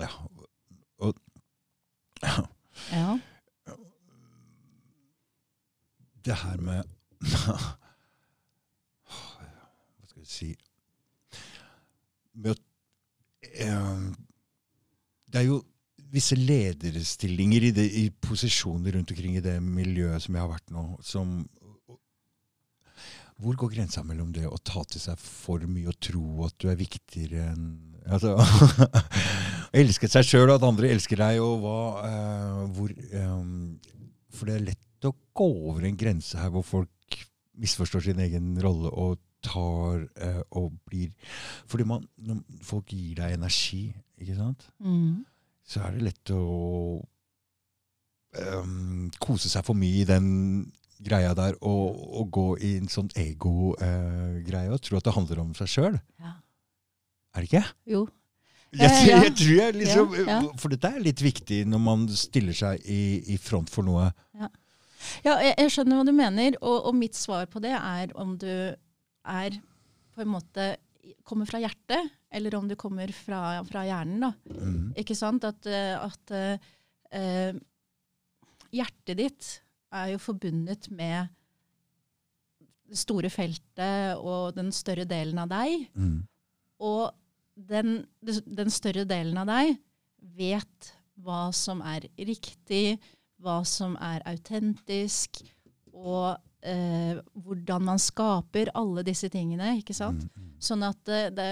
Ja. 0.00 0.08
Og 1.04 1.14
Ja. 2.22 3.18
det 6.24 6.34
her 6.40 6.56
med 6.56 6.82
Hva 7.20 7.58
skal 10.08 10.22
jeg 10.22 10.26
si 10.32 10.48
Med 12.34 12.50
å 12.50 12.58
eh, 13.60 14.00
Det 15.26 15.42
er 15.42 15.48
jo 15.48 15.60
visse 16.12 16.36
lederstillinger 16.38 17.68
i, 17.68 17.72
det, 17.74 17.86
i 17.98 18.06
posisjoner 18.10 18.94
rundt 18.96 19.10
omkring 19.12 19.36
i 19.38 19.44
det 19.44 19.58
miljøet 19.62 20.22
som 20.22 20.36
jeg 20.36 20.44
har 20.44 20.52
vært 20.52 20.74
nå, 20.74 20.86
som 21.04 21.40
Hvor 23.42 23.58
går 23.58 23.74
grensa 23.74 24.04
mellom 24.06 24.30
det 24.32 24.46
å 24.48 24.56
ta 24.64 24.84
til 24.88 25.02
seg 25.02 25.18
for 25.20 25.66
mye 25.68 25.90
og 25.90 25.98
tro 26.00 26.46
at 26.46 26.56
du 26.62 26.70
er 26.70 26.78
viktigere 26.78 27.50
enn 27.50 27.66
altså, 28.06 28.36
Elske 29.80 30.08
seg 30.08 30.24
sjøl 30.24 30.46
og 30.48 30.56
at 30.56 30.68
andre 30.68 30.92
elsker 30.94 31.20
deg, 31.20 31.42
og 31.42 31.58
hva 31.64 31.78
eh, 32.06 32.60
hvor, 32.76 32.92
eh, 32.94 33.96
For 34.32 34.48
det 34.48 34.54
er 34.56 34.68
lett 34.70 35.08
å 35.08 35.12
gå 35.36 35.48
over 35.72 35.84
en 35.84 35.98
grense 35.98 36.38
her 36.38 36.52
hvor 36.54 36.64
folk 36.64 37.18
misforstår 37.56 38.06
sin 38.06 38.22
egen 38.22 38.54
rolle 38.62 38.92
og 38.92 39.18
tar 39.46 40.02
eh, 40.20 40.42
og 40.58 40.74
blir 40.90 41.12
Fordi 41.70 41.86
man, 41.88 42.04
når 42.18 42.42
folk 42.66 42.90
gir 42.92 43.14
deg 43.22 43.36
energi, 43.38 43.84
ikke 44.20 44.36
sant, 44.38 44.66
Mm. 44.82 45.24
så 45.66 45.80
er 45.86 45.96
det 45.96 46.02
lett 46.10 46.30
å 46.34 46.42
um, 48.38 49.06
kose 49.22 49.50
seg 49.52 49.64
for 49.66 49.78
mye 49.78 50.02
i 50.02 50.08
den 50.08 50.28
greia 51.06 51.34
der 51.36 51.56
og, 51.60 51.96
og 52.20 52.30
gå 52.32 52.46
i 52.64 52.74
en 52.80 52.88
sånn 52.88 53.10
ego-greie 53.20 54.70
og 54.72 54.80
tro 54.84 54.96
at 54.98 55.04
det 55.08 55.12
handler 55.16 55.42
om 55.42 55.50
seg 55.58 55.68
sjøl. 55.68 55.98
Ja. 56.22 56.36
Er 57.36 57.44
det 57.44 57.50
ikke? 57.50 57.64
Jo. 57.92 58.06
Jeg, 58.76 58.90
jeg, 59.08 59.18
jeg 59.26 59.34
tror 59.38 59.56
jeg 59.60 59.74
liksom, 59.76 60.14
Ja, 60.22 60.24
ja. 60.30 60.38
For 60.60 60.72
dette 60.72 60.88
er 60.96 61.04
litt 61.04 61.20
viktig 61.22 61.62
når 61.68 61.82
man 61.84 62.06
stiller 62.16 62.56
seg 62.56 62.80
i, 62.88 63.02
i 63.34 63.36
front 63.40 63.70
for 63.72 63.86
noe. 63.86 64.08
Ja, 64.40 64.48
jeg, 65.36 65.52
jeg 65.52 65.70
skjønner 65.76 66.00
hva 66.00 66.06
du 66.08 66.14
mener, 66.16 66.56
og, 66.64 66.88
og 66.88 66.96
mitt 66.98 67.16
svar 67.18 67.44
på 67.52 67.60
det 67.62 67.74
er 67.76 68.10
om 68.18 68.34
du 68.40 68.48
er 69.26 69.56
på 70.16 70.24
en 70.24 70.32
måte 70.32 70.74
kommer 71.26 71.46
fra 71.46 71.60
hjertet, 71.62 72.10
eller 72.34 72.54
om 72.58 72.68
du 72.68 72.74
kommer 72.78 73.10
fra, 73.14 73.60
fra 73.68 73.84
hjernen. 73.86 74.26
da. 74.26 74.32
Mm. 74.50 74.92
Ikke 74.98 75.16
sant? 75.18 75.46
At, 75.46 75.66
eh, 75.70 75.94
at 75.98 76.34
eh, 76.34 77.58
hjertet 78.74 79.20
ditt 79.20 79.50
er 79.94 80.12
jo 80.14 80.22
forbundet 80.22 80.90
med 80.90 81.30
det 82.86 82.98
store 83.00 83.30
feltet 83.32 84.18
og 84.20 84.54
den 84.56 84.72
større 84.74 85.06
delen 85.08 85.38
av 85.42 85.50
deg. 85.50 85.86
Mm. 85.94 86.18
Og 86.86 87.10
den, 87.56 88.00
den 88.20 88.72
større 88.72 89.06
delen 89.08 89.38
av 89.40 89.50
deg 89.50 89.76
vet 90.36 90.92
hva 91.24 91.48
som 91.56 91.80
er 91.86 92.06
riktig, 92.18 92.98
hva 93.40 93.62
som 93.66 93.96
er 94.02 94.24
autentisk, 94.28 95.40
og 95.96 96.36
eh, 96.66 97.22
hvordan 97.46 97.86
man 97.92 98.02
skaper 98.02 98.72
alle 98.74 99.06
disse 99.06 99.30
tingene. 99.32 99.76
ikke 99.80 99.96
sant? 99.96 100.26
Mm. 100.34 100.50
Sånn 100.62 100.84
at 100.86 101.00
det, 101.06 101.22
det, 101.38 101.48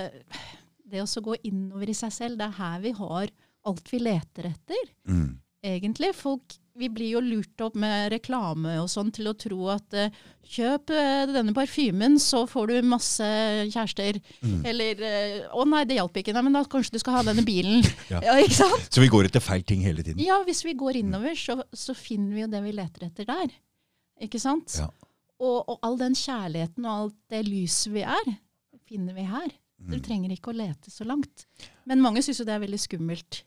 det 0.90 1.04
å 1.04 1.24
gå 1.28 1.38
innover 1.46 1.90
i 1.90 1.96
seg 1.96 2.12
selv, 2.14 2.40
det 2.40 2.50
er 2.50 2.60
her 2.60 2.84
vi 2.84 2.94
har 2.98 3.32
alt 3.64 3.88
vi 3.92 4.02
leter 4.02 4.50
etter. 4.50 4.92
Mm. 5.08 5.40
Egentlig. 5.64 6.10
Folk, 6.12 6.58
vi 6.76 6.90
blir 6.92 7.14
jo 7.14 7.20
lurt 7.24 7.62
opp 7.64 7.76
med 7.80 8.10
reklame 8.12 8.74
og 8.82 8.90
sånn 8.92 9.08
til 9.14 9.30
å 9.30 9.34
tro 9.38 9.70
at 9.72 9.96
eh, 9.96 10.12
kjøp 10.44 10.92
eh, 10.92 11.22
denne 11.30 11.54
parfymen, 11.56 12.18
så 12.20 12.42
får 12.50 12.68
du 12.68 12.90
masse 12.90 13.28
kjærester. 13.72 14.18
Mm. 14.44 14.58
Eller 14.68 15.00
eh, 15.08 15.38
å 15.56 15.64
nei, 15.68 15.86
det 15.88 15.96
hjalp 15.96 16.20
ikke, 16.20 16.34
nei, 16.36 16.44
men 16.44 16.58
da 16.58 16.66
kanskje 16.68 16.98
du 16.98 17.00
skal 17.00 17.20
ha 17.20 17.26
denne 17.30 17.46
bilen. 17.46 17.80
Ja. 18.12 18.18
ja, 18.20 18.34
ikke 18.36 18.58
sant? 18.58 18.90
Så 18.92 19.00
vi 19.00 19.08
går 19.08 19.30
etter 19.30 19.40
feil 19.40 19.62
ting 19.64 19.80
hele 19.80 20.02
tiden. 20.04 20.20
Ja, 20.20 20.36
hvis 20.44 20.60
vi 20.66 20.74
går 20.76 20.98
innover, 21.00 21.32
så, 21.38 21.56
så 21.72 21.94
finner 21.96 22.36
vi 22.36 22.42
jo 22.42 22.50
det 22.52 22.60
vi 22.66 22.74
leter 22.76 23.06
etter 23.06 23.26
der. 23.30 23.54
Ikke 24.22 24.38
sant? 24.42 24.76
Ja. 24.76 24.90
Og, 25.40 25.64
og 25.68 25.78
all 25.82 25.96
den 25.98 26.14
kjærligheten 26.14 26.84
og 26.86 26.92
alt 27.04 27.16
det 27.30 27.42
lyset 27.48 27.92
vi 27.92 28.02
er, 28.06 28.34
finner 28.86 29.14
vi 29.14 29.22
her. 29.22 29.48
Du 29.84 29.96
Mm. 29.96 30.02
trenger 30.02 30.30
ikke 30.32 30.52
å 30.52 30.56
lete 30.56 30.88
så 30.90 31.04
langt. 31.04 31.46
Men 31.84 32.00
mange 32.00 32.22
syns 32.22 32.38
jo 32.40 32.44
det 32.46 32.54
er 32.54 32.60
veldig 32.62 32.78
skummelt. 32.80 33.42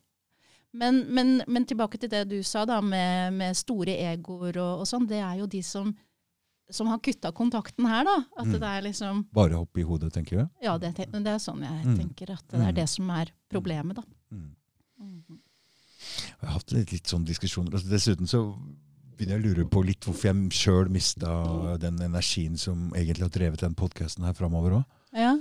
Men, 0.74 1.06
men, 1.10 1.42
men 1.48 1.66
tilbake 1.66 1.98
til 1.98 2.10
det 2.12 2.26
du 2.30 2.44
sa 2.44 2.66
da, 2.66 2.82
med, 2.82 3.34
med 3.34 3.56
store 3.58 3.96
egoer 4.12 4.58
og, 4.62 4.82
og 4.84 4.86
sånn. 4.86 5.08
Det 5.08 5.18
er 5.24 5.38
jo 5.40 5.48
de 5.48 5.62
som, 5.64 5.96
som 6.70 6.88
har 6.92 7.00
kutta 7.00 7.32
kontakten 7.32 7.88
her, 7.88 8.04
da. 8.06 8.18
At 8.38 8.46
Mm. 8.46 8.52
det 8.60 8.62
er 8.70 8.82
liksom 8.86 9.24
Bare 9.34 9.56
hopp 9.58 9.78
i 9.78 9.82
hodet, 9.88 10.12
tenker 10.14 10.44
du? 10.44 10.50
Ja, 10.62 10.78
det, 10.78 10.94
det 10.98 11.26
er 11.32 11.40
sånn 11.42 11.64
jeg 11.64 11.86
Mm. 11.88 11.98
tenker 11.98 12.34
at 12.36 12.44
det 12.52 12.60
Mm. 12.60 12.68
er 12.68 12.72
det 12.74 12.90
som 12.90 13.10
er 13.10 13.32
problemet, 13.50 13.96
da. 13.96 14.04
Mm. 14.32 14.54
Jeg 15.00 16.46
har 16.50 16.54
hatt 16.60 16.72
litt, 16.72 16.92
litt 16.92 17.08
sånne 17.10 17.26
diskusjoner. 17.26 17.74
Altså, 17.74 17.90
dessuten 17.90 18.28
så 18.30 18.44
begynner 19.18 19.38
jeg 19.38 19.44
å 19.44 19.48
lure 19.48 19.68
på 19.74 19.82
litt 19.88 20.06
hvorfor 20.06 20.30
jeg 20.30 20.50
sjøl 20.56 20.90
mista 20.94 21.32
den 21.82 22.00
energien 22.06 22.58
som 22.62 22.92
egentlig 22.96 23.26
har 23.26 23.34
drevet 23.34 23.64
den 23.66 23.76
podkasten 23.78 24.28
her 24.28 24.36
framover 24.38 24.80
òg. 24.80 24.84
Ja. 25.18 25.36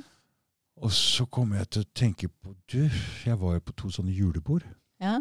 Og 0.80 0.92
så 0.92 1.24
kommer 1.32 1.62
jeg 1.62 1.70
til 1.72 1.84
å 1.84 1.90
tenke 1.96 2.28
på 2.28 2.52
Du, 2.68 2.82
jeg 3.24 3.38
var 3.40 3.56
jo 3.56 3.64
på 3.64 3.76
to 3.76 3.92
sånne 3.92 4.12
julebord. 4.16 4.64
ja. 5.00 5.20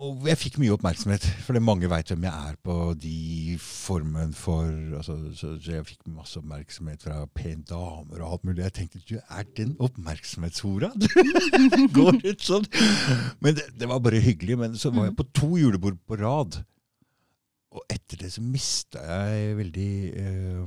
Og 0.00 0.22
jeg 0.24 0.38
fikk 0.40 0.54
mye 0.62 0.72
oppmerksomhet, 0.72 1.26
fordi 1.44 1.60
mange 1.60 1.88
veit 1.92 2.08
hvem 2.08 2.22
jeg 2.24 2.48
er 2.48 2.54
på 2.64 2.74
de 2.96 3.56
formen 3.60 4.30
for 4.32 4.64
altså, 4.96 5.16
så, 5.36 5.50
jeg 5.60 5.84
fikk 5.90 6.06
masse 6.08 6.40
oppmerksomhet 6.40 7.04
fra 7.04 7.18
pene 7.36 7.66
damer 7.68 8.22
og 8.22 8.30
alt 8.30 8.46
mulig. 8.48 8.62
Jeg 8.64 8.76
tenkte 8.78 9.02
du 9.04 9.18
er 9.20 9.44
den 9.58 9.74
oppmerksomhetshora! 9.76 10.88
Går 11.98 12.16
ut 12.24 12.46
sånn! 12.46 12.64
Men 13.44 13.58
det, 13.58 13.66
det 13.76 13.90
var 13.90 14.00
bare 14.00 14.22
hyggelig. 14.24 14.56
Men 14.62 14.78
så 14.80 14.88
var 14.94 15.10
jeg 15.10 15.18
på 15.18 15.28
to 15.36 15.50
julebord 15.60 16.00
på 16.08 16.16
rad. 16.22 16.62
Og 17.76 17.84
etter 17.92 18.24
det 18.24 18.32
så 18.32 18.42
mista 18.42 19.04
jeg 19.04 19.58
veldig 19.60 19.92
eh, 20.16 20.64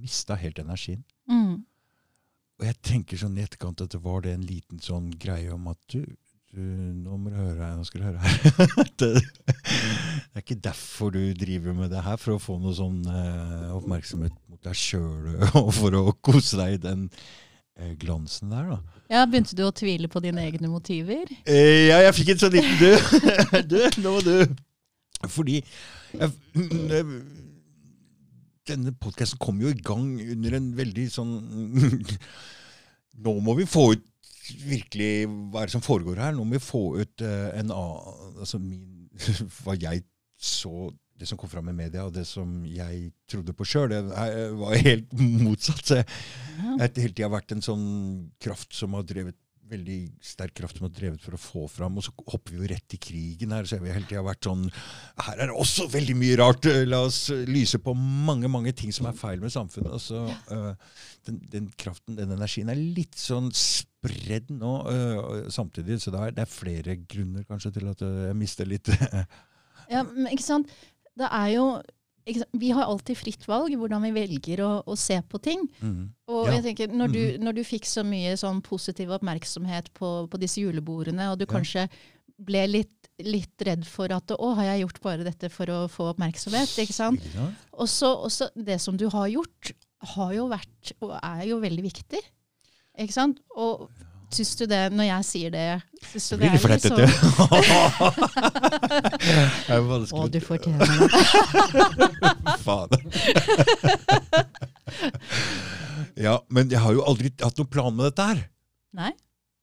Mista 0.00 0.34
helt 0.40 0.58
energien. 0.58 1.04
Mm. 1.30 1.60
Og 2.58 2.66
jeg 2.66 2.76
tenker 2.82 3.20
sånn 3.20 3.38
i 3.38 3.44
etterkant 3.44 3.82
at 3.84 3.94
det 3.94 4.02
var 4.02 4.24
det 4.24 4.34
en 4.34 4.46
liten 4.48 4.80
sånn 4.82 5.10
greie 5.20 5.52
om 5.54 5.70
at 5.70 5.78
du, 5.92 6.02
du 6.50 6.62
nå 6.98 7.14
må 7.14 7.30
du 7.30 7.36
høre 7.38 7.62
her, 7.62 7.76
nå 7.78 7.84
skal 7.86 8.02
du 8.02 8.06
høre 8.08 8.18
her. 8.24 8.38
Det, 9.00 9.10
er 10.34 10.42
ikke 10.42 10.56
derfor 10.62 11.12
du 11.14 11.20
driver 11.38 11.76
med 11.76 11.92
det 11.92 12.02
her, 12.02 12.18
for 12.18 12.34
å 12.34 12.42
få 12.42 12.56
noe 12.62 12.74
sånn 12.74 13.04
eh, 13.06 13.68
oppmerksomhet 13.76 14.34
mot 14.50 14.58
deg 14.66 14.78
sjøl 14.78 15.44
og 15.60 15.70
for 15.76 15.98
å 15.98 16.02
kose 16.18 16.58
deg 16.58 16.74
i 16.74 16.80
den 16.82 17.04
eh, 17.78 17.94
glansen 18.00 18.50
der, 18.54 18.72
da. 18.74 18.98
ja, 19.12 19.22
Begynte 19.30 19.58
du 19.58 19.62
å 19.66 19.74
tvile 19.74 20.10
på 20.10 20.22
dine 20.24 20.42
egne 20.48 20.72
motiver? 20.72 21.30
Eh, 21.44 21.86
ja, 21.92 22.02
jeg 22.08 22.18
fikk 22.18 22.34
en 22.34 22.42
sånn 22.42 22.58
liten 22.58 22.76
du. 22.82 22.90
du, 23.76 23.78
nå 24.02 24.16
må 24.16 24.24
du 24.26 24.34
Fordi 25.30 25.60
jeg, 25.60 26.30
denne 28.66 28.94
podkasten 28.98 29.38
kom 29.42 29.62
jo 29.62 29.70
i 29.70 29.78
gang 29.78 30.16
under 30.34 30.58
en 30.58 30.70
veldig 30.78 31.06
sånn 31.14 31.34
Nå 33.20 33.34
må 33.44 33.54
vi 33.58 33.66
få 33.68 33.92
ut 33.94 34.06
virkelig 34.64 35.12
hva 35.28 35.62
er 35.62 35.70
det 35.70 35.74
som 35.76 35.84
foregår 35.84 36.20
her. 36.22 36.34
Nå 36.36 36.44
må 36.44 36.58
vi 36.58 36.62
få 36.64 36.82
ut 37.00 37.24
uh, 37.24 37.50
en 37.58 37.70
annen 37.74 38.40
altså 38.40 38.60
min, 38.62 39.08
Hva 39.64 39.76
jeg 39.78 40.04
så 40.40 40.90
det 41.20 41.28
som 41.28 41.36
kom 41.36 41.50
fram 41.52 41.68
i 41.68 41.74
media, 41.76 42.06
og 42.08 42.14
det 42.16 42.22
som 42.24 42.62
jeg 42.64 43.10
trodde 43.28 43.52
på 43.52 43.66
sjøl, 43.68 43.90
det 43.92 43.98
er- 44.16 44.54
var 44.56 44.78
helt 44.88 45.12
motsatt. 45.20 45.82
Så 45.84 45.98
jeg 46.00 46.06
har 46.80 46.88
hele 46.96 47.12
tida 47.12 47.28
vært 47.28 47.52
en 47.52 47.60
sånn 47.64 47.86
kraft 48.40 48.72
som 48.76 48.96
har 48.96 49.04
drevet 49.04 49.36
veldig 49.70 49.98
sterk 50.24 50.54
kraft 50.58 50.78
som 50.78 50.86
har 50.86 50.92
drevet 50.94 51.22
for 51.24 51.36
å 51.36 51.40
få 51.40 51.64
fram. 51.70 51.98
Og 51.98 52.06
så 52.06 52.14
hopper 52.18 52.54
vi 52.54 52.60
jo 52.60 52.70
rett 52.72 52.96
i 52.96 53.00
krigen 53.02 53.54
her, 53.54 53.68
så 53.68 53.78
har 53.78 53.84
vi 53.84 53.92
hele 53.94 54.08
tida 54.08 54.24
vært 54.26 54.48
sånn 54.48 54.66
Her 55.26 55.36
er 55.36 55.50
det 55.50 55.56
også 55.64 55.86
veldig 55.92 56.16
mye 56.18 56.38
rart! 56.40 56.68
La 56.90 57.02
oss 57.06 57.22
lyse 57.48 57.80
på 57.82 57.94
mange 57.96 58.50
mange 58.50 58.74
ting 58.76 58.94
som 58.94 59.08
er 59.10 59.18
feil 59.18 59.42
med 59.42 59.54
samfunnet. 59.54 59.94
Og 59.96 60.02
så, 60.02 60.24
øh, 60.56 61.06
den, 61.28 61.40
den 61.52 61.70
kraften, 61.80 62.18
den 62.18 62.34
energien, 62.36 62.72
er 62.72 62.80
litt 62.80 63.18
sånn 63.18 63.50
spredd 63.56 64.50
nå 64.54 64.74
uh, 64.86 65.48
samtidig. 65.52 66.00
Så 66.02 66.14
det 66.14 66.24
er, 66.24 66.36
det 66.36 66.46
er 66.46 66.52
flere 66.52 66.98
grunner 67.04 67.46
kanskje 67.48 67.74
til 67.78 67.90
at 67.92 68.04
jeg 68.04 68.36
mister 68.38 68.68
litt 68.68 68.92
Ja, 69.90 70.04
men 70.06 70.30
ikke 70.30 70.46
sant? 70.46 70.70
Det 71.18 71.26
er 71.26 71.48
jo? 71.56 71.64
Vi 72.52 72.70
har 72.70 72.84
alltid 72.84 73.16
fritt 73.16 73.46
valg 73.48 73.72
hvordan 73.74 74.02
vi 74.02 74.10
velger 74.12 74.58
å, 74.62 74.70
å 74.86 74.96
se 74.96 75.20
på 75.22 75.40
ting. 75.42 75.66
mm. 75.82 76.08
Og 76.28 76.46
Ja. 76.46 76.60
jeg 76.60 76.64
tenker, 76.76 76.88
når 76.94 77.12
du, 77.12 77.18
Mhm. 77.18 77.40
når 77.44 77.54
du 77.54 77.62
fikk 77.64 77.84
så 77.84 78.04
mye 78.04 78.36
sånn 78.36 78.60
positiv 78.62 79.08
oppmerksomhet 79.10 79.92
på, 79.94 80.28
på 80.28 80.38
disse 80.38 80.60
julebordene, 80.60 81.32
og 81.32 81.38
du 81.38 81.46
Ja. 81.48 81.52
kanskje 81.58 81.88
ble 82.38 82.66
litt, 82.68 83.08
litt 83.20 83.56
redd 83.66 83.84
for 83.84 84.06
at 84.12 84.26
å, 84.28 84.54
har 84.54 84.64
jeg 84.64 84.86
gjort 84.86 85.00
bare 85.02 85.24
dette 85.24 85.50
for 85.50 85.66
å 85.66 85.88
få 85.90 86.14
oppmerksomhet? 86.14 86.68
ikke 86.78 86.92
sant? 86.94 87.20
Ja. 87.34 87.50
Og 87.74 87.86
så 87.88 88.50
det 88.56 88.80
som 88.80 88.96
du 88.96 89.08
har 89.10 89.28
gjort, 89.28 89.72
har 90.02 90.32
jo 90.32 90.48
vært 90.48 90.92
og 91.02 91.18
er 91.22 91.44
jo 91.46 91.60
veldig 91.60 91.82
viktig. 91.82 92.20
Ikke 92.98 93.12
sant? 93.12 93.40
Og 93.56 93.90
syns 94.34 94.52
du 94.58 94.64
det, 94.70 94.80
når 94.94 95.04
jeg 95.08 95.24
sier 95.28 95.50
det 95.54 95.64
syns 96.12 96.28
du 96.30 96.36
Det 96.40 96.46
er 96.46 96.52
litt 96.70 96.84
sånn- 96.84 97.00
det 99.66 99.74
er 99.74 99.80
Å, 99.80 100.28
du 100.30 100.40
fortjener 100.44 100.86
det. 100.86 100.94
Faen. 102.64 102.90
ja, 106.26 106.38
men 106.48 106.70
jeg 106.72 106.80
har 106.82 106.92
jo 106.96 107.02
aldri 107.06 107.32
hatt 107.42 107.58
noen 107.60 107.70
plan 107.72 107.94
med 107.96 108.10
dette 108.10 108.22
her. 108.32 108.38
Nei? 108.96 109.12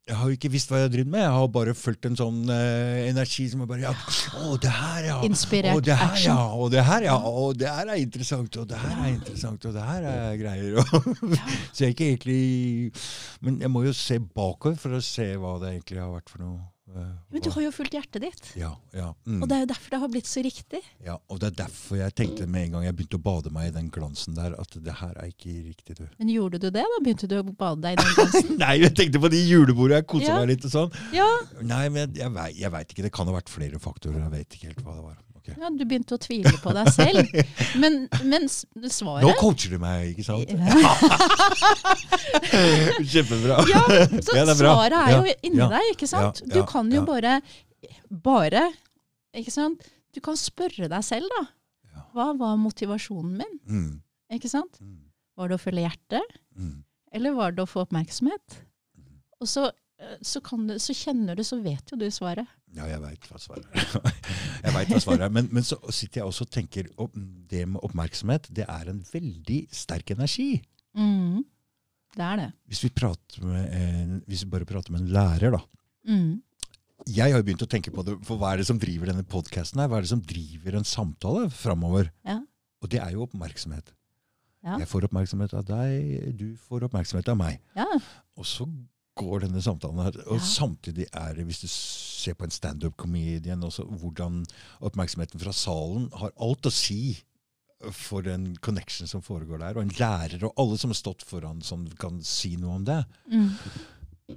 Jeg 0.08 0.16
har 0.16 0.30
jo 0.32 0.38
ikke 0.38 0.52
visst 0.54 0.70
hva 0.72 0.80
jeg 0.80 0.88
har 0.88 0.92
drevet 0.94 1.10
med. 1.12 1.20
Jeg 1.20 1.34
har 1.36 1.50
bare 1.52 1.74
fulgt 1.76 2.08
en 2.08 2.16
sånn 2.16 2.38
uh, 2.48 3.00
energi 3.10 3.44
som 3.52 3.66
er 3.66 3.68
bare 3.68 3.84
ja, 3.84 3.92
Å, 4.40 4.54
det 4.64 4.72
her, 4.72 5.02
ja. 5.10 5.18
Inspirert 5.28 5.76
Å, 5.76 5.82
det 5.84 5.98
her, 6.00 6.14
action. 6.14 6.32
ja. 6.32 6.46
Og 6.56 6.72
det 6.72 6.86
her, 6.88 7.08
ja. 7.10 7.18
Og 7.28 7.60
det 7.60 7.74
her 7.76 7.92
er 7.92 8.00
interessant. 8.00 8.60
Og 8.62 8.70
det 8.72 8.80
her 8.80 8.96
er 8.96 9.12
interessant. 9.12 9.68
Og 9.68 9.76
det 9.76 9.84
her 9.90 10.08
er 10.14 10.40
greier. 10.40 10.80
Og 10.80 11.12
så 11.74 11.84
jeg 11.84 11.90
er 11.90 11.94
ikke 11.98 12.10
egentlig 12.14 12.40
Men 13.44 13.60
jeg 13.66 13.74
må 13.74 13.84
jo 13.84 13.94
se 13.96 14.22
bakover 14.24 14.80
for 14.80 14.96
å 14.96 15.04
se 15.04 15.28
hva 15.36 15.58
det 15.64 15.76
egentlig 15.76 16.04
har 16.06 16.16
vært 16.16 16.32
for 16.32 16.46
noe. 16.46 16.60
Eh, 16.96 17.08
Men 17.34 17.42
du 17.44 17.50
har 17.52 17.62
jo 17.66 17.72
fulgt 17.76 17.94
hjertet 17.98 18.22
ditt. 18.24 18.46
ja, 18.56 18.72
ja. 18.94 19.10
Mm. 19.26 19.42
Og 19.44 19.50
det 19.50 19.56
er 19.58 19.62
jo 19.66 19.70
derfor 19.74 19.90
det 19.96 20.00
har 20.04 20.12
blitt 20.14 20.30
så 20.30 20.44
riktig. 20.46 20.82
Ja, 21.06 21.18
og 21.30 21.40
det 21.42 21.50
er 21.52 21.58
derfor 21.66 21.98
jeg 22.00 22.16
tenkte 22.16 22.48
med 22.48 22.68
en 22.68 22.72
gang 22.78 22.86
jeg 22.88 22.96
begynte 22.96 23.20
å 23.20 23.24
bade 23.28 23.52
meg 23.52 23.70
i 23.70 23.76
den 23.76 23.90
glansen 23.94 24.36
der, 24.38 24.56
at 24.60 24.78
det 24.84 24.96
her 25.02 25.14
er 25.20 25.28
ikke 25.32 25.54
riktig, 25.68 25.98
du. 26.00 26.06
Men 26.20 26.30
gjorde 26.34 26.60
du 26.64 26.70
det? 26.70 26.84
Da 26.88 27.02
begynte 27.04 27.28
du 27.32 27.38
å 27.40 27.44
bade 27.52 27.82
deg 27.84 27.98
i 27.98 28.02
den 28.04 28.14
glansen? 28.16 28.58
Nei, 28.64 28.74
jeg 28.86 28.96
tenkte 28.96 29.20
på 29.24 29.30
de 29.34 29.44
julebordene, 29.44 30.02
jeg 30.02 30.08
kosa 30.14 30.32
Ja. 30.32 30.40
meg 30.42 30.54
litt 30.56 30.66
og 30.70 30.72
sånn. 30.74 30.98
Ja, 31.16 31.28
Nei, 31.62 31.84
men 31.90 32.14
jeg, 32.16 32.32
jeg 32.62 32.72
veit 32.72 32.92
ikke, 32.96 33.04
det 33.10 33.14
kan 33.16 33.28
ha 33.30 33.36
vært 33.38 33.50
flere 33.52 33.80
faktorer, 33.84 34.22
jeg 34.28 34.32
vet 34.38 34.58
ikke 34.60 34.72
helt 34.74 34.84
hva 34.86 34.96
det 34.98 35.06
var. 35.10 35.18
Ok. 35.48 35.54
ja, 35.64 35.70
du 35.74 35.84
begynte 35.86 36.16
å 36.18 36.22
tvile 36.22 36.54
på 36.64 36.74
deg 36.78 36.88
selv. 36.94 37.20
Men, 37.82 37.94
men 38.26 38.48
svaret 38.50 39.24
Nå 39.26 39.34
coacher 39.40 39.70
du 39.76 39.80
meg, 39.82 40.10
ikke 40.14 40.24
sant? 40.26 40.50
ja, 40.50 40.58
Kjempebra. 43.12 43.56
så 43.64 43.70
Ja, 43.72 43.82
er. 44.44 44.56
Svaret 44.56 44.98
er 44.98 45.12
jo 45.16 45.24
inni 45.46 45.58
ja, 45.62 45.68
deg, 45.72 45.84
ikke 45.94 46.08
sant? 46.10 46.42
ja, 46.46 46.50
Du 46.56 46.62
kan 46.70 46.92
jo 46.94 47.02
ja. 47.02 47.06
bare 47.08 47.34
Bare, 48.10 48.64
ikke 49.38 49.52
sant? 49.54 49.84
Du 50.16 50.20
kan 50.24 50.36
spørre 50.40 50.88
deg 50.90 51.04
selv, 51.06 51.28
da. 51.38 51.44
Hva 52.16 52.32
var 52.40 52.56
motivasjonen 52.58 53.36
min? 53.38 53.58
Mm, 53.70 54.02
Ikke 54.34 54.50
sant? 54.50 54.80
mm, 54.82 54.96
Var 55.38 55.48
det 55.52 55.56
å 55.58 55.62
følge 55.62 55.82
hjertet? 55.86 56.26
mm. 56.58 56.78
Eller 57.16 57.32
var 57.38 57.52
det 57.56 57.64
å 57.64 57.70
få 57.70 57.82
oppmerksomhet? 57.86 58.58
Og 59.40 59.48
så, 59.48 59.68
eh, 60.02 60.18
så, 60.26 60.42
kan 60.44 60.66
du, 60.68 60.74
så 60.82 60.94
kjenner 60.98 61.36
du, 61.38 61.44
så 61.46 61.60
vet 61.64 61.92
jo 61.94 61.98
du 61.98 62.08
svaret. 62.12 62.48
Ja, 62.76 62.88
jeg 62.90 63.00
veit 63.02 63.28
hva 63.30 63.40
svaret 63.40 63.68
er. 63.72 64.16
jeg 64.66 64.74
vet 64.76 64.90
hva 64.92 65.00
svaret 65.02 65.28
er. 65.28 65.34
Men, 65.34 65.48
men 65.56 65.66
så 65.66 65.78
sitter 65.88 66.22
jeg 66.22 66.32
også 66.32 66.48
og 66.48 66.52
tenker 66.54 66.90
opp, 67.00 67.16
det 67.52 67.64
med 67.70 67.84
oppmerksomhet, 67.86 68.50
det 68.54 68.66
er 68.68 68.92
en 68.92 69.00
veldig 69.12 69.62
sterk 69.74 70.12
energi. 70.18 70.50
Mm. 70.98 71.46
Det 72.18 72.26
er 72.26 72.42
det. 72.42 72.50
Hvis 72.68 72.84
vi, 72.84 72.92
en, 72.98 74.20
hvis 74.28 74.44
vi 74.44 74.52
bare 74.52 74.68
prater 74.68 74.94
med 74.94 75.06
en 75.06 75.14
lærer, 75.16 75.56
da. 75.56 75.62
Mm. 76.08 76.42
Jeg 77.08 77.34
har 77.34 77.44
begynt 77.46 77.64
å 77.64 77.70
tenke 77.70 77.94
på 77.94 78.04
det, 78.04 78.18
for 78.28 78.42
hva 78.42 78.52
er 78.54 78.62
det 78.62 78.68
som 78.68 78.80
driver 78.82 79.12
denne 79.12 79.26
podkasten 79.28 79.80
her? 79.80 79.90
Hva 79.92 80.02
er 80.02 80.08
det 80.08 80.12
som 80.12 80.24
driver 80.26 80.80
en 80.80 80.88
samtale 80.88 81.48
framover? 81.54 82.12
Ja. 82.28 82.42
Og 82.84 82.92
det 82.92 83.00
er 83.04 83.14
jo 83.16 83.24
oppmerksomhet. 83.26 83.94
Ja. 84.66 84.76
Jeg 84.82 84.90
får 84.92 85.08
oppmerksomhet 85.08 85.54
av 85.56 85.66
deg, 85.70 86.34
du 86.36 86.50
får 86.68 86.88
oppmerksomhet 86.90 87.30
av 87.32 87.38
meg. 87.40 87.62
Ja. 87.78 87.88
Og 88.36 88.48
så 88.50 88.68
går 89.18 89.44
denne 89.46 89.62
samtalen 89.64 90.04
her. 90.06 90.18
Og 90.28 90.38
Ja. 90.40 90.44
samtidig 90.46 91.08
er 91.14 91.34
det, 91.36 91.46
hvis 91.46 91.62
du 91.62 91.68
ser 91.68 92.34
på 92.38 92.44
en 92.48 92.54
standup-comedian, 92.54 93.62
hvordan 93.62 94.46
oppmerksomheten 94.82 95.40
fra 95.42 95.52
salen 95.54 96.10
har 96.14 96.32
alt 96.40 96.66
å 96.70 96.72
si 96.72 97.18
for 97.94 98.22
den 98.26 98.56
connection 98.58 99.08
som 99.08 99.22
foregår 99.22 99.60
der. 99.60 99.78
Og 99.78 99.84
en 99.84 99.90
lærer 100.00 100.44
og 100.44 100.54
alle 100.58 100.78
som 100.82 100.90
har 100.90 100.96
stått 100.98 101.22
foran, 101.24 101.62
som 101.62 101.86
kan 102.00 102.22
si 102.26 102.56
noe 102.58 102.76
om 102.80 102.86
det. 102.88 103.04
Mm. 103.32 103.52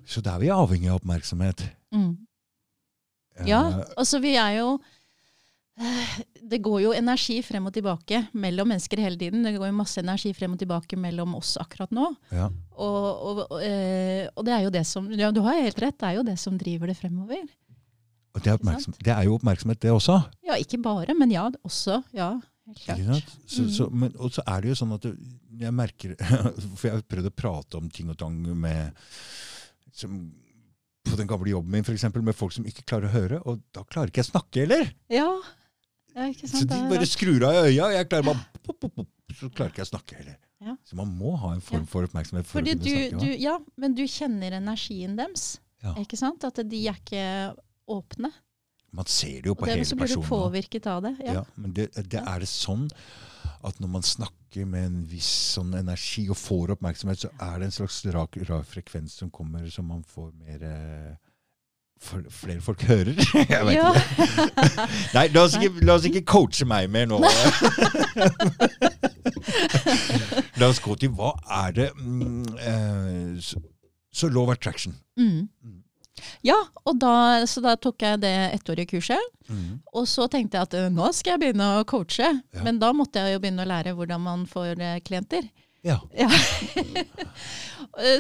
Så 0.07 0.21
da 0.23 0.35
er 0.37 0.41
vi 0.45 0.51
avhengig 0.55 0.91
av 0.91 1.01
oppmerksomhet. 1.01 1.65
Mm. 1.95 2.19
Ja, 3.47 3.63
Eh, 3.71 3.85
altså 3.97 4.21
vi 4.21 4.35
er 4.37 4.59
jo 4.59 4.81
Det 6.51 6.59
går 6.61 6.81
jo 6.83 6.91
energi 6.97 7.39
frem 7.47 7.69
og 7.69 7.75
tilbake 7.75 8.25
mellom 8.33 8.69
mennesker 8.73 9.01
hele 9.01 9.19
tiden. 9.21 9.45
Det 9.47 9.55
går 9.57 9.71
jo 9.71 9.77
masse 9.79 10.03
energi 10.03 10.33
frem 10.37 10.57
og 10.57 10.61
tilbake 10.61 10.99
mellom 11.01 11.37
oss 11.39 11.55
akkurat 11.63 11.93
nå. 11.95 12.11
ja. 12.35 12.51
Og, 12.81 13.07
og, 13.07 13.41
og, 13.45 13.59
eh, 13.61 14.25
og 14.33 14.45
det 14.47 14.53
er 14.57 14.63
jo 14.65 14.71
det 14.73 14.87
som 14.89 15.11
Ja, 15.13 15.29
du 15.37 15.43
har 15.45 15.59
helt 15.61 15.81
rett. 15.83 15.99
Det 16.01 16.07
er 16.09 16.15
jo 16.17 16.25
det 16.25 16.39
som 16.41 16.57
driver 16.59 16.89
det 16.89 16.97
fremover. 16.97 17.43
Og 18.35 18.45
det 18.45 18.53
er, 18.53 18.79
det 19.05 19.13
er 19.13 19.27
jo 19.27 19.37
oppmerksomhet, 19.37 19.81
det 19.83 19.91
også. 19.93 20.17
Ja, 20.47 20.57
ikke 20.61 20.79
bare, 20.83 21.15
men 21.19 21.33
ja, 21.35 21.49
også. 21.67 22.01
Ja, 22.17 22.33
helt 22.67 22.83
klart. 22.87 23.33
Så, 23.45 23.67
så, 23.75 23.89
men, 23.91 24.15
og 24.17 24.33
så 24.33 24.45
er 24.47 24.63
det 24.63 24.73
jo 24.73 24.79
sånn 24.79 24.95
at 24.95 25.09
jeg 25.61 25.75
merker 25.75 26.15
For 26.79 26.87
jeg 26.87 26.95
har 26.95 27.07
prøvd 27.11 27.31
å 27.31 27.35
prate 27.35 27.81
om 27.81 27.89
ting 27.93 28.13
og 28.13 28.19
tang 28.21 28.37
med 28.39 28.95
som, 29.97 30.15
På 31.05 31.19
den 31.19 31.29
gamle 31.29 31.51
jobben 31.51 31.75
min, 31.75 31.87
for 31.87 31.97
eksempel, 31.97 32.23
med 32.25 32.39
folk 32.39 32.55
som 32.55 32.69
ikke 32.69 32.87
klarer 32.87 33.11
å 33.11 33.15
høre. 33.15 33.41
Og 33.51 33.65
da 33.75 33.85
klarer 33.85 34.13
ikke 34.13 34.23
jeg 34.23 34.31
snakke 34.31 34.65
heller. 34.65 34.93
Ja, 35.13 35.29
sant. 36.21 36.53
Så 36.53 36.69
de 36.71 36.81
bare 36.91 37.09
skrur 37.09 37.47
av 37.49 37.57
i 37.59 37.71
øya, 37.71 37.89
og 37.89 37.97
jeg 37.97 38.09
klarer 38.11 38.29
bare 38.31 38.45
pop, 38.61 38.77
pop, 38.81 38.95
pop, 39.01 39.09
Så 39.37 39.49
klarer 39.49 39.73
ikke 39.73 39.83
jeg 39.85 39.89
å 39.89 39.93
snakke 39.95 40.21
heller. 40.21 40.37
Ja. 40.61 40.75
Så 40.85 40.97
man 40.99 41.09
må 41.17 41.33
ha 41.41 41.55
en 41.57 41.63
form 41.65 41.87
for 41.89 42.05
oppmerksomhet 42.05 42.49
for 42.49 42.61
Fordi 42.61 42.75
å 42.77 42.81
du, 42.83 42.91
snakke. 42.91 43.25
du, 43.25 43.29
ja, 43.41 43.57
men 43.81 43.97
du 43.97 44.05
kjenner 44.05 44.59
energien 44.59 45.17
deres. 45.17 45.55
Ja. 45.81 45.95
Ikke 46.03 46.19
sant? 46.21 46.45
At 46.45 46.61
de 46.69 46.83
er 46.85 46.99
ikke 47.01 47.25
åpne. 47.91 48.33
Man 48.93 49.07
ser 49.07 49.41
det 49.41 49.49
jo 49.49 49.55
Og 49.55 49.63
på 49.63 49.69
dermed 49.69 49.85
hele 49.85 49.89
så 49.89 49.97
blir 49.97 50.13
du 50.13 50.27
påvirket 50.27 50.87
av 50.91 51.05
det. 51.07 51.15
Ja. 51.25 51.41
Ja. 51.41 51.45
men 51.57 51.73
det, 51.77 51.89
det 52.11 52.21
er 52.21 52.43
det 52.43 52.51
sånn 52.51 52.89
at 53.65 53.81
når 53.81 53.91
man 53.93 54.05
snakker 54.07 54.67
med 54.69 54.87
en 54.89 55.01
viss 55.09 55.31
sånn 55.55 55.75
energi 55.79 56.27
og 56.33 56.39
får 56.41 56.75
oppmerksomhet, 56.75 57.23
så 57.23 57.31
er 57.45 57.61
det 57.61 57.69
en 57.69 57.75
slags 57.77 58.01
rar, 58.13 58.65
frekvens 58.67 59.19
som 59.21 59.31
kommer, 59.33 59.67
som 59.73 59.89
man 59.93 60.03
får 60.09 60.31
mer 60.41 60.65
eh, 60.67 61.13
Flere 62.01 62.61
folk 62.65 62.81
hører. 62.89 63.13
Jeg 63.51 63.67
vet 63.67 63.75
Ja. 63.77 63.91
ikke. 63.93 64.27
Nei, 65.17 65.27
la 65.35 65.43
oss 65.45 65.55
ikke, 65.59 65.85
la 65.85 65.93
oss 65.99 66.07
ikke 66.09 66.23
coache 66.25 66.65
meg 66.69 66.89
mer 66.91 67.05
nå. 67.11 67.19
la 70.61 70.69
oss 70.71 70.81
gå 70.83 70.97
til 71.01 71.13
hva 71.17 71.31
er 71.65 71.71
det 71.77 71.89
mm, 71.99 72.45
eh, 72.57 73.39
så, 73.45 73.61
så 74.13 74.29
law 74.33 74.45
of 74.49 74.53
attraction. 74.57 74.97
Mm. 75.21 75.47
Mm. 75.65 75.77
Ja, 76.45 76.57
og 76.85 76.99
da, 77.01 77.13
så 77.49 77.63
da 77.65 77.77
tok 77.81 78.03
jeg 78.05 78.21
det 78.25 78.35
ettårige 78.59 78.91
kurset. 78.97 79.23
Mm. 79.49 79.79
Og 79.97 80.05
så 80.09 80.27
tenkte 80.33 80.57
jeg 80.59 80.65
at 80.69 80.75
eh, 80.81 80.89
nå 80.93 81.07
skal 81.17 81.31
jeg 81.37 81.43
begynne 81.45 81.67
å 81.79 81.85
coache. 81.89 82.29
Ja. 82.55 82.65
Men 82.67 82.81
da 82.83 82.89
måtte 82.97 83.23
jeg 83.25 83.31
jo 83.37 83.41
begynne 83.45 83.65
å 83.65 83.71
lære 83.71 83.95
hvordan 83.97 84.21
man 84.25 84.41
får 84.51 84.75
eh, 84.81 84.99
klienter. 85.07 85.45
Ja. 85.87 86.01
Ja. 86.17 86.31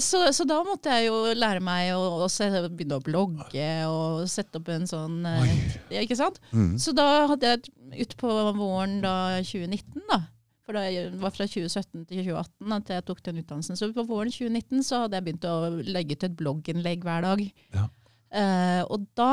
Så, 0.02 0.18
så 0.34 0.44
da 0.48 0.58
måtte 0.66 0.92
jeg 0.92 1.06
jo 1.06 1.30
lære 1.36 1.60
meg 1.62 1.92
å, 1.94 2.26
å 2.26 2.28
begynne 2.72 2.96
å 2.98 3.04
blogge 3.04 3.68
og 3.86 4.24
sette 4.28 4.58
opp 4.58 4.68
en 4.74 4.88
sånn 4.88 5.22
eh, 5.28 5.52
ja, 5.94 6.02
Ikke 6.02 6.18
sant? 6.18 6.40
Mm. 6.50 6.74
Så 6.82 6.92
da 6.96 7.06
hadde 7.30 7.52
jeg 7.52 8.02
utpå 8.04 8.32
våren 8.58 8.98
da 9.04 9.14
2019, 9.46 10.02
da. 10.10 10.18
For 10.66 10.76
det 10.76 11.06
var 11.22 11.32
fra 11.34 11.46
2017 11.50 12.04
til 12.10 12.20
2018 12.28 12.76
at 12.76 12.92
jeg 12.94 13.06
tok 13.08 13.22
den 13.26 13.40
utdannelsen. 13.40 13.78
Så 13.78 13.88
på 13.94 14.04
våren 14.06 14.30
2019 14.30 14.84
så 14.86 15.04
hadde 15.04 15.18
jeg 15.18 15.26
begynt 15.26 15.48
å 15.48 15.56
legge 15.86 16.18
ut 16.18 16.28
et 16.28 16.36
blogginnlegg 16.38 17.06
hver 17.06 17.26
dag. 17.26 17.42
Ja. 17.74 17.86
Uh, 18.30 18.82
og 18.94 19.08
da 19.18 19.32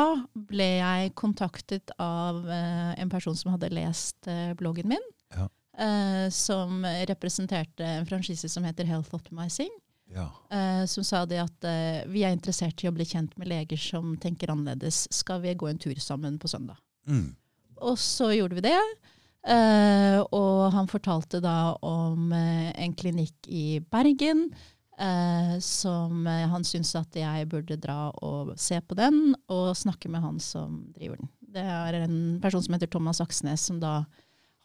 ble 0.49 0.69
jeg 0.79 1.11
kontaktet 1.19 1.93
av 2.01 2.39
uh, 2.41 2.95
en 2.97 3.11
person 3.13 3.37
som 3.37 3.51
hadde 3.53 3.69
lest 3.75 4.25
uh, 4.25 4.55
bloggen 4.57 4.89
min. 4.89 5.03
Ja. 5.35 5.45
Eh, 5.79 6.29
som 6.33 6.85
representerte 7.09 7.85
en 7.85 8.07
franchise 8.09 8.49
som 8.49 8.65
heter 8.67 8.89
Health 8.89 9.15
Optimizing. 9.15 9.71
Ja. 10.09 10.31
eh, 10.51 10.85
som 10.85 11.03
sa 11.03 11.25
det 11.25 11.39
at 11.43 11.67
eh, 11.67 12.05
vi 12.07 12.23
er 12.23 12.31
interessert 12.31 12.79
i 12.83 12.87
å 12.87 12.93
bli 12.95 13.05
kjent 13.05 13.33
med 13.37 13.49
leger 13.51 13.79
som 13.81 14.15
tenker 14.21 14.53
annerledes. 14.53 15.05
Skal 15.13 15.41
vi 15.43 15.55
gå 15.55 15.67
en 15.67 15.81
tur 15.81 15.95
sammen 15.99 16.39
på 16.39 16.47
søndag? 16.47 16.79
Mm. 17.07 17.35
Og 17.83 17.99
så 17.99 18.31
gjorde 18.35 18.57
vi 18.57 18.69
det. 18.69 18.79
Eh, 19.47 20.19
og 20.35 20.71
han 20.73 20.89
fortalte 20.91 21.41
da 21.43 21.75
om 21.85 22.31
eh, 22.35 22.71
en 22.83 22.95
klinikk 22.97 23.47
i 23.47 23.79
Bergen. 23.91 24.49
Uh, 24.97 25.59
som 25.61 26.23
uh, 26.25 26.47
han 26.49 26.63
syntes 26.65 26.95
at 26.97 27.13
jeg 27.13 27.45
burde 27.51 27.75
dra 27.77 28.07
og 28.25 28.55
se 28.57 28.79
på 28.81 28.95
den, 28.97 29.35
og 29.45 29.75
snakke 29.77 30.09
med 30.09 30.23
han 30.23 30.39
som 30.41 30.79
driver 30.95 31.19
den. 31.19 31.29
Det 31.53 31.61
er 31.61 31.99
en 31.99 32.15
person 32.41 32.63
som 32.65 32.73
heter 32.73 32.89
Thomas 32.89 33.21
Aksnes, 33.21 33.67
som 33.69 33.77
da 33.77 34.07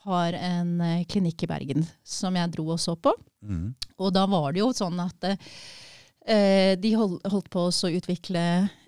har 0.04 0.36
en 0.38 0.80
eh, 0.80 1.04
klinikk 1.08 1.44
i 1.46 1.50
Bergen, 1.50 1.86
som 2.04 2.36
jeg 2.38 2.52
dro 2.54 2.68
og 2.74 2.80
så 2.82 2.96
på. 2.96 3.14
Mm. 3.42 3.72
Og 3.98 4.12
da 4.14 4.26
var 4.30 4.52
det 4.52 4.62
jo 4.62 4.70
sånn 4.76 4.98
at 5.02 5.28
eh, 5.32 6.74
de 6.78 6.94
hold, 6.98 7.20
holdt 7.30 7.50
på 7.52 7.66
å 7.68 7.92
utvikle 7.98 8.44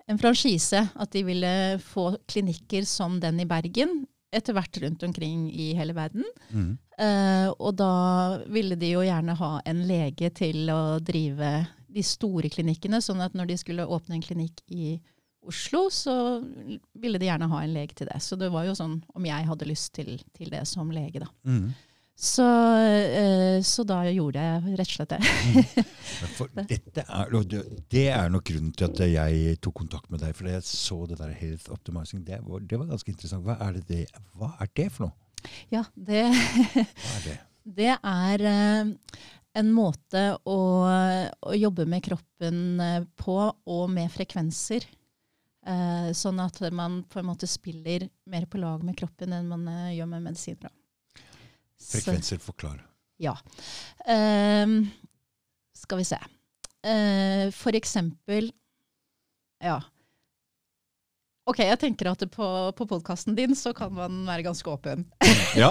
en 0.07 0.19
franchise. 0.21 0.81
At 0.95 1.13
de 1.15 1.23
ville 1.27 1.53
få 1.83 2.11
klinikker 2.27 2.85
som 2.89 3.19
den 3.23 3.41
i 3.43 3.49
Bergen, 3.49 4.03
etter 4.35 4.55
hvert 4.55 4.77
rundt 4.83 5.03
omkring 5.07 5.47
i 5.51 5.71
hele 5.77 5.95
verden. 5.95 6.25
Mm. 6.51 6.71
Eh, 6.99 7.49
og 7.55 7.75
da 7.79 8.41
ville 8.51 8.75
de 8.79 8.91
jo 8.95 9.03
gjerne 9.05 9.37
ha 9.39 9.51
en 9.65 9.83
lege 9.87 10.31
til 10.35 10.69
å 10.73 10.97
drive 10.99 11.57
de 11.95 12.03
store 12.03 12.51
klinikkene, 12.51 12.99
sånn 13.03 13.23
at 13.23 13.35
når 13.37 13.53
de 13.53 13.59
skulle 13.61 13.87
åpne 13.87 14.17
en 14.17 14.25
klinikk 14.25 14.59
i 14.67 14.97
Oslo, 15.49 15.87
så 15.93 16.13
ville 16.97 17.19
de 17.21 17.29
gjerne 17.29 17.49
ha 17.51 17.63
en 17.63 17.75
lege 17.75 17.97
til 17.97 18.09
det. 18.09 18.21
Så 18.23 18.37
det 18.39 18.51
var 18.53 18.67
jo 18.67 18.77
sånn 18.77 18.99
om 19.15 19.27
jeg 19.27 19.49
hadde 19.49 19.67
lyst 19.69 19.93
til, 19.97 20.15
til 20.35 20.53
det 20.53 20.63
som 20.69 20.93
lege, 20.93 21.23
da. 21.23 21.29
Mm. 21.47 21.73
Så, 22.15 22.45
eh, 22.79 23.61
så 23.61 23.83
da 23.83 23.97
gjorde 24.07 24.39
jeg 24.39 24.77
rett 24.79 24.87
og 24.87 24.93
slett 24.93 25.11
det. 25.11 25.85
Dette 26.71 27.03
er, 27.03 27.33
det, 27.91 28.05
er 28.07 28.29
nok 28.31 28.45
grunnen 28.47 28.71
til 28.71 28.87
at 28.87 29.01
jeg 29.03 29.57
tok 29.59 29.81
kontakt 29.81 30.07
med 30.13 30.23
deg. 30.23 30.31
For 30.37 30.47
jeg 30.47 30.63
så 30.63 31.01
det 31.09 31.19
der 31.19 31.35
Health 31.35 31.73
Optimizing. 31.75 32.23
Det 32.23 32.39
var, 32.45 32.63
det 32.63 32.79
var 32.79 32.87
ganske 32.93 33.11
interessant. 33.11 33.43
Hva 33.43 33.57
er 33.67 33.75
det, 33.75 33.83
det, 33.91 34.23
hva 34.39 34.53
er 34.63 34.71
det 34.79 34.87
for 34.95 35.09
noe? 35.09 35.51
Ja, 35.73 35.83
det, 35.93 36.23
er 36.31 37.25
det? 37.27 37.35
det 37.81 37.91
er 37.99 38.45
eh, 38.47 38.93
en 39.59 39.73
måte 39.75 40.23
å, 40.47 40.59
å 40.87 41.55
jobbe 41.55 41.87
med 41.89 42.03
kroppen 42.05 42.79
eh, 42.79 43.01
på, 43.19 43.37
og 43.51 43.85
med 43.91 44.11
frekvenser. 44.13 44.87
Eh, 45.65 46.09
sånn 46.13 46.39
at 46.43 46.59
man 46.73 46.99
på 47.09 47.19
en 47.19 47.25
måte 47.25 47.47
spiller 47.49 48.05
mer 48.29 48.45
på 48.45 48.59
lag 48.61 48.83
med 48.85 48.97
kroppen 48.99 49.33
enn 49.33 49.47
man 49.49 49.65
eh, 49.71 49.95
gjør 49.97 50.11
med 50.11 50.27
medisiner. 50.27 50.73
Frekvenser 51.81 52.37
forklare. 52.41 52.83
Ja. 53.21 53.33
Ehm, 54.11 54.83
skal 55.75 56.01
vi 56.01 56.05
se. 56.07 56.19
Eh, 56.85 57.49
for 57.55 57.77
eksempel 57.77 58.51
Ja. 59.63 59.79
Ok, 61.45 61.59
jeg 61.61 61.77
tenker 61.77 62.07
at 62.09 62.23
på, 62.33 62.45
på 62.73 62.85
podkasten 62.89 63.35
din 63.37 63.51
så 63.53 63.69
kan 63.77 63.91
man 63.93 64.23
være 64.25 64.47
ganske 64.47 64.69
åpen. 64.71 65.03
Ja. 65.55 65.69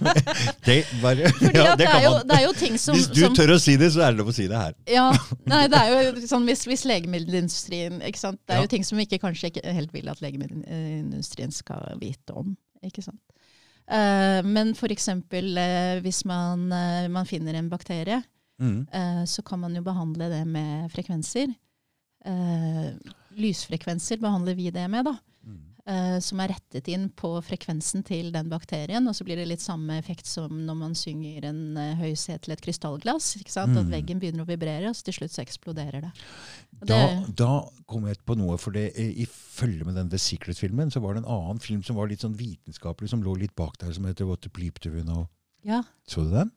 det, 0.66 0.80
bare, 1.00 1.28
ja, 1.54 1.76
det 1.78 1.86
er 1.86 1.92
kan 1.92 2.02
jo, 2.04 2.10
man. 2.18 2.26
det 2.28 2.34
er 2.36 2.42
jo 2.44 2.50
ting 2.58 2.74
som, 2.80 2.96
Hvis 2.98 3.06
du 3.14 3.20
som 3.22 3.36
tør 3.38 3.54
å 3.54 3.58
si 3.62 3.76
det, 3.80 3.92
så 3.94 4.02
er 4.04 4.12
det 4.12 4.18
lov 4.20 4.28
å 4.32 4.34
si 4.36 4.44
det 4.50 4.58
her. 4.60 4.74
ja, 4.90 5.06
nei, 5.48 5.62
det 5.72 5.78
er 5.78 5.92
jo 5.94 6.24
sånn 6.32 6.44
hvis, 6.50 6.66
hvis 6.68 6.82
legemiddelindustrien 6.90 8.02
ikke 8.04 8.20
sant? 8.20 8.40
Det 8.44 8.56
er 8.56 8.60
Ja. 8.60 8.66
jo 8.66 8.72
ting 8.74 8.84
som 8.84 8.98
vi 8.98 9.06
ikke, 9.06 9.20
kanskje 9.22 9.52
ikke 9.52 9.62
helt 9.78 9.94
vil 9.94 10.10
at 10.12 10.20
legemiddelindustrien 10.24 11.54
skal 11.54 11.86
vite 12.02 12.34
om. 12.36 12.56
ikke 12.84 13.06
sant? 13.06 13.22
Uh, 13.86 14.42
men 14.42 14.74
for 14.74 14.90
eksempel 14.90 15.52
eh, 15.62 16.00
hvis 16.02 16.24
man, 16.26 16.66
uh, 16.74 17.06
man 17.14 17.28
finner 17.30 17.54
en 17.60 17.70
bakterie, 17.72 18.22
Mm. 18.56 18.86
uh, 18.88 19.20
så 19.28 19.42
kan 19.44 19.60
man 19.60 19.74
jo 19.76 19.82
behandle 19.84 20.30
det 20.32 20.38
med 20.48 20.86
frekvenser. 20.88 21.50
Eh, 22.24 22.86
lysfrekvenser 23.36 24.20
behandler 24.22 24.56
vi 24.58 24.70
det 24.74 24.88
med, 24.90 25.04
da. 25.08 25.16
Mm. 25.46 25.62
Uh, 25.86 26.16
som 26.18 26.40
er 26.42 26.50
rettet 26.50 26.88
inn 26.90 27.04
på 27.14 27.28
frekvensen 27.46 28.02
til 28.02 28.32
den 28.34 28.48
bakterien. 28.50 29.06
Og 29.06 29.14
så 29.14 29.22
blir 29.22 29.38
det 29.38 29.44
litt 29.46 29.62
samme 29.62 29.94
effekt 30.00 30.26
som 30.26 30.50
når 30.66 30.74
man 30.80 30.96
synger 30.98 31.44
en 31.52 31.60
uh, 31.78 31.92
høy 32.00 32.16
C 32.18 32.34
til 32.42 32.56
et 32.56 32.64
krystallglass. 32.64 33.36
ikke 33.38 33.54
sant? 33.54 33.76
At 33.78 33.86
Mm. 33.86 33.92
veggen 33.94 34.18
begynner 34.18 34.42
å 34.42 34.48
vibrere, 34.48 34.88
og 34.90 34.96
så 34.98 35.04
til 35.06 35.14
slutt 35.20 35.36
så 35.36 35.44
eksploderer 35.44 36.08
det. 36.08 36.10
Da, 36.82 36.98
det 37.06 37.36
da 37.38 37.52
kom 37.86 38.08
jeg 38.10 38.18
på 38.26 38.34
noe, 38.36 38.58
for 38.58 38.74
det, 38.74 38.98
eh, 38.98 39.12
i 39.22 39.28
følge 39.30 39.86
med 39.86 39.94
den 39.94 40.10
The 40.10 40.18
Secret-filmen, 40.18 40.90
så 40.90 41.00
var 41.00 41.14
det 41.14 41.22
en 41.22 41.30
annen 41.30 41.60
film 41.62 41.82
som 41.86 41.96
var 41.96 42.10
litt 42.10 42.20
sånn 42.26 42.34
vitenskapelig, 42.36 43.08
som 43.14 43.22
lå 43.22 43.38
litt 43.38 43.54
bak 43.54 43.78
der, 43.78 43.92
som 43.94 44.04
heter 44.10 44.26
What 44.26 44.42
the 44.42 44.50
Bleep 44.50 44.80
Do 44.82 44.90
You 44.90 45.04
Know. 45.04 45.28
ja, 45.64 45.84
Så 46.08 46.24
du 46.26 46.30
den? 46.34 46.50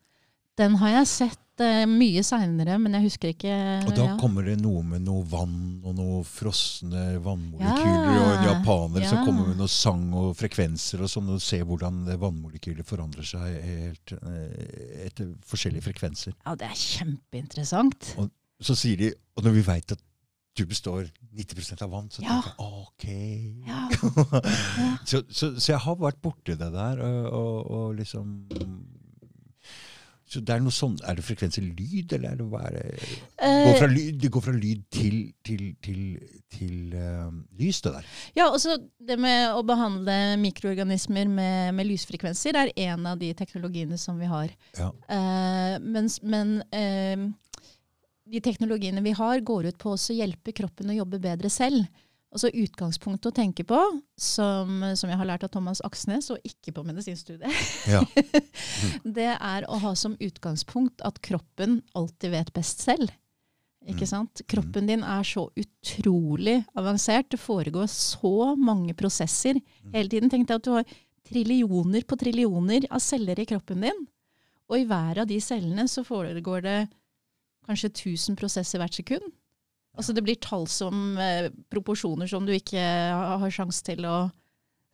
Den 0.60 0.76
har 0.80 0.92
jeg 1.00 1.08
sett 1.10 1.62
eh, 1.64 1.82
mye 1.88 2.22
seinere, 2.24 2.76
men 2.80 2.94
jeg 2.96 3.06
husker 3.08 3.32
ikke 3.34 3.54
Og 3.86 3.90
da 3.96 4.04
ja. 4.10 4.16
kommer 4.20 4.46
det 4.48 4.54
noe 4.62 4.82
med 4.86 5.02
noe 5.04 5.24
vann 5.28 5.80
og 5.84 5.94
noe 5.98 6.20
frosne 6.28 7.18
vannmolekyler, 7.24 8.10
Ja. 8.14 8.20
og 8.20 8.30
en 8.34 8.46
japaner 8.48 9.06
som 9.10 9.24
kommer 9.26 9.48
med 9.50 9.60
noe 9.60 9.68
sang 9.72 10.06
og 10.16 10.34
frekvenser 10.40 11.02
og 11.04 11.10
sånn, 11.12 11.28
og 11.34 11.40
ser 11.44 11.64
hvordan 11.68 12.04
vannmolekyler 12.20 12.86
forandrer 12.88 13.26
seg 13.28 13.56
helt, 13.64 14.14
eh, 14.20 15.08
etter 15.08 15.34
forskjellige 15.48 15.88
frekvenser. 15.90 16.36
ja, 16.46 16.54
det 16.60 16.68
er 16.70 16.78
kjempeinteressant. 16.84 18.14
Og 18.20 18.30
Så 18.60 18.74
sier 18.76 18.96
de, 19.00 19.12
og 19.36 19.44
når 19.46 19.54
vi 19.56 19.62
veit 19.64 19.92
at 19.92 20.00
du 20.58 20.66
består 20.68 21.06
90 21.32 21.80
av 21.82 21.90
vann, 21.94 22.08
så 22.12 22.20
Ja. 22.22 22.40
tenker 22.42 22.52
jeg 22.58 22.72
ok. 22.84 23.66
Ja. 23.66 23.88
så, 25.08 25.22
så, 25.30 25.54
så 25.56 25.72
jeg 25.72 25.78
har 25.80 25.96
vært 25.96 26.20
borti 26.20 26.56
det 26.58 26.72
der, 26.74 27.00
og, 27.00 27.32
og, 27.32 27.70
og 27.70 27.94
liksom 27.96 28.34
så 30.30 30.40
det 30.46 30.54
er 30.54 30.60
noe 30.62 30.74
sånn, 30.74 30.94
Er 31.02 31.18
det 31.18 31.24
frekvenser 31.26 31.64
lyd, 31.64 32.12
eller 32.14 32.30
er 32.30 32.38
det 32.38 32.44
hva 32.52 32.60
er 32.68 32.76
det? 32.76 32.84
Går 33.40 33.78
fra 33.80 33.88
Eh, 33.88 33.94
lyd, 33.96 34.20
det 34.22 34.30
går 34.30 34.44
fra 34.44 34.54
lyd 34.54 34.84
til, 34.94 35.16
til, 35.42 35.64
til, 35.82 36.02
til 36.54 36.94
uh, 36.94 37.32
lys, 37.58 37.80
det 37.82 37.92
der. 37.96 38.06
ja, 38.38 38.46
også 38.46 38.76
det 38.98 39.18
med 39.18 39.56
å 39.56 39.64
behandle 39.66 40.36
mikroorganismer 40.38 41.26
med, 41.26 41.74
med 41.74 41.88
lysfrekvenser 41.88 42.60
er 42.62 42.70
en 42.86 43.10
av 43.10 43.18
de 43.18 43.32
teknologiene 43.34 43.98
som 43.98 44.20
vi 44.22 44.30
har. 44.30 44.54
Ja. 44.78 44.92
Uh, 45.10 45.82
mens, 45.82 46.20
men 46.22 46.60
uh, 46.70 47.26
de 48.30 48.44
teknologiene 48.44 49.02
vi 49.02 49.16
har, 49.18 49.42
går 49.42 49.72
ut 49.72 49.82
på 49.82 49.96
å 49.96 50.14
hjelpe 50.14 50.54
kroppen 50.54 50.94
å 50.94 51.00
jobbe 51.00 51.18
bedre 51.18 51.50
selv. 51.50 51.90
Altså 52.30 52.46
Utgangspunktet 52.54 53.26
å 53.32 53.34
tenke 53.34 53.64
på, 53.66 53.78
som, 54.16 54.84
som 54.94 55.10
jeg 55.10 55.18
har 55.18 55.26
lært 55.26 55.42
av 55.42 55.50
Thomas 55.50 55.80
Aksnes, 55.82 56.28
og 56.30 56.38
ikke 56.46 56.70
på 56.76 56.84
medisinstudiet, 56.86 57.50
Ja. 57.90 58.04
det 59.18 59.32
er 59.34 59.66
å 59.66 59.80
ha 59.82 59.94
som 59.98 60.14
utgangspunkt 60.22 61.02
at 61.02 61.18
kroppen 61.26 61.80
alltid 61.98 62.30
vet 62.36 62.52
best 62.54 62.84
selv. 62.86 63.10
Ikke 63.82 64.04
Mm. 64.04 64.10
sant? 64.12 64.42
Kroppen 64.46 64.86
din 64.86 65.02
er 65.02 65.22
så 65.24 65.48
utrolig 65.56 66.58
avansert. 66.76 67.30
Det 67.32 67.40
foregår 67.40 67.88
så 67.90 68.54
mange 68.60 68.92
prosesser 68.94 69.54
Mm. 69.56 69.92
hele 69.94 70.08
tiden. 70.08 70.30
Tenk 70.30 70.46
deg 70.48 70.54
at 70.60 70.62
du 70.68 70.70
har 70.76 70.84
trillioner 71.26 72.04
på 72.04 72.16
trillioner 72.20 72.86
av 72.90 73.00
celler 73.00 73.40
i 73.40 73.46
kroppen 73.46 73.80
din. 73.80 74.06
Og 74.68 74.78
i 74.78 74.84
hver 74.84 75.18
av 75.22 75.26
de 75.26 75.40
cellene 75.40 75.88
så 75.88 76.04
foregår 76.06 76.62
det 76.62 76.88
kanskje 77.66 77.90
1000 77.90 78.36
prosesser 78.36 78.78
hvert 78.78 78.94
sekund. 78.94 79.32
Altså 79.98 80.14
det 80.16 80.22
blir 80.24 80.38
tall 80.40 80.66
som 80.70 81.16
eh, 81.18 81.48
proporsjoner 81.72 82.28
som 82.30 82.46
du 82.46 82.52
ikke 82.54 82.78
har, 82.80 83.38
har 83.42 83.50
sjanse 83.54 83.82
til 83.84 84.06
å 84.08 84.18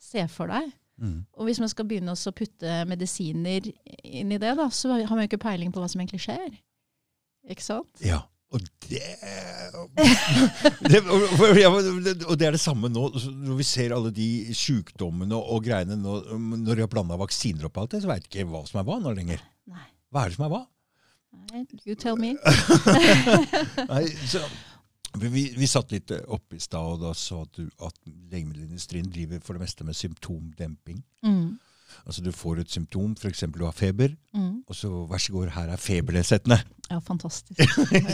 se 0.02 0.24
for 0.32 0.48
deg. 0.50 0.70
Mm. 0.96 1.18
Og 1.36 1.44
hvis 1.48 1.60
man 1.60 1.68
skal 1.68 1.84
begynne 1.90 2.14
å 2.16 2.32
putte 2.32 2.78
medisiner 2.88 3.66
inn 4.02 4.32
i 4.32 4.38
det, 4.40 4.54
da, 4.56 4.70
så 4.72 4.94
har 4.96 5.10
man 5.12 5.26
jo 5.26 5.28
ikke 5.28 5.42
peiling 5.44 5.74
på 5.74 5.82
hva 5.82 5.88
som 5.92 6.00
egentlig 6.00 6.22
skjer. 6.24 6.56
Ikke 7.52 7.66
sant? 7.66 7.92
ja. 8.04 8.22
Og 8.54 8.62
det, 8.86 9.00
det, 10.86 11.00
og, 11.10 11.24
og- 11.42 12.20
og 12.30 12.36
det 12.38 12.46
er 12.46 12.54
det 12.54 12.60
samme 12.62 12.86
nå. 12.88 13.08
Når 13.42 13.56
vi 13.58 13.64
ser 13.66 13.90
alle 13.96 14.12
de 14.14 14.26
sykdommene 14.54 15.34
og, 15.34 15.48
og 15.56 15.64
greiene 15.66 15.96
nå, 15.98 16.12
Når 16.38 16.78
de 16.78 16.84
har 16.84 16.90
blanda 16.92 17.18
vaksiner 17.18 17.66
opp 17.66 17.80
alt 17.82 17.96
det, 17.96 18.04
så 18.04 18.10
veit 18.12 18.28
ikke 18.30 18.46
hva 18.48 18.62
som 18.70 18.78
er 18.80 18.86
hva 18.86 19.00
nå 19.02 19.12
lenger. 19.18 19.42
Hva 19.66 20.22
er 20.22 20.30
det 20.30 20.38
som 20.38 20.46
er 20.46 20.52
hva? 20.54 20.62
You 21.90 21.96
tell 21.98 22.16
me. 22.22 22.36
Nei, 23.90 24.04
så, 24.30 24.40
vi, 25.20 25.44
vi 25.56 25.66
satt 25.66 25.92
litt 25.92 26.10
oppe 26.26 26.56
i 26.56 26.60
stad, 26.62 26.96
og 26.96 27.00
da 27.04 27.12
sa 27.16 27.42
du 27.56 27.64
at 27.86 27.94
legemiddelindustrien 28.06 29.08
driver 29.12 29.40
for 29.44 29.54
det 29.56 29.62
meste 29.66 29.84
med 29.84 29.96
symptomdemping. 29.96 31.02
Mm. 31.24 31.56
Altså 32.06 32.22
Du 32.22 32.30
får 32.34 32.58
et 32.60 32.70
symptom, 32.70 33.14
f.eks. 33.18 33.44
du 33.56 33.64
har 33.64 33.72
feber, 33.72 34.16
Mm. 34.36 34.62
og 34.68 34.74
så 34.76 34.88
vær 35.08 35.18
så 35.22 35.32
god, 35.32 35.48
her 35.54 35.70
er 35.72 35.76
febernedsettende. 35.80 36.58
Ja, 36.90 36.98
fantastisk. 36.98 37.60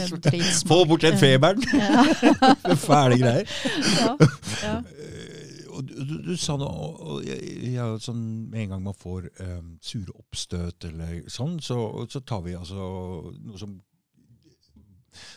Få 0.67 0.85
bort 0.87 1.01
den 1.01 1.17
feberen! 1.19 1.61
Ja. 1.73 2.75
Fæle 2.87 3.17
greier. 3.19 3.49
ja. 3.99 4.15
ja. 4.63 4.77
Eh, 4.77 5.39
du, 5.73 5.89
du, 6.05 6.17
du 6.29 6.35
sa 6.37 6.53
noe 6.55 6.69
og- 6.69 7.23
jeg, 7.25 7.39
jeg, 7.73 7.99
sånn, 8.05 8.19
Med 8.51 8.61
en 8.61 8.69
gang 8.75 8.83
man 8.85 8.93
får 8.95 9.25
um, 9.41 9.71
sure 9.81 10.13
oppstøt 10.15 10.85
eller 10.85 11.23
sånn, 11.33 11.57
så, 11.65 11.77
så 12.13 12.21
tar 12.21 12.43
vi 12.45 12.53
altså 12.55 12.77
noe 12.77 13.57
som 13.59 13.73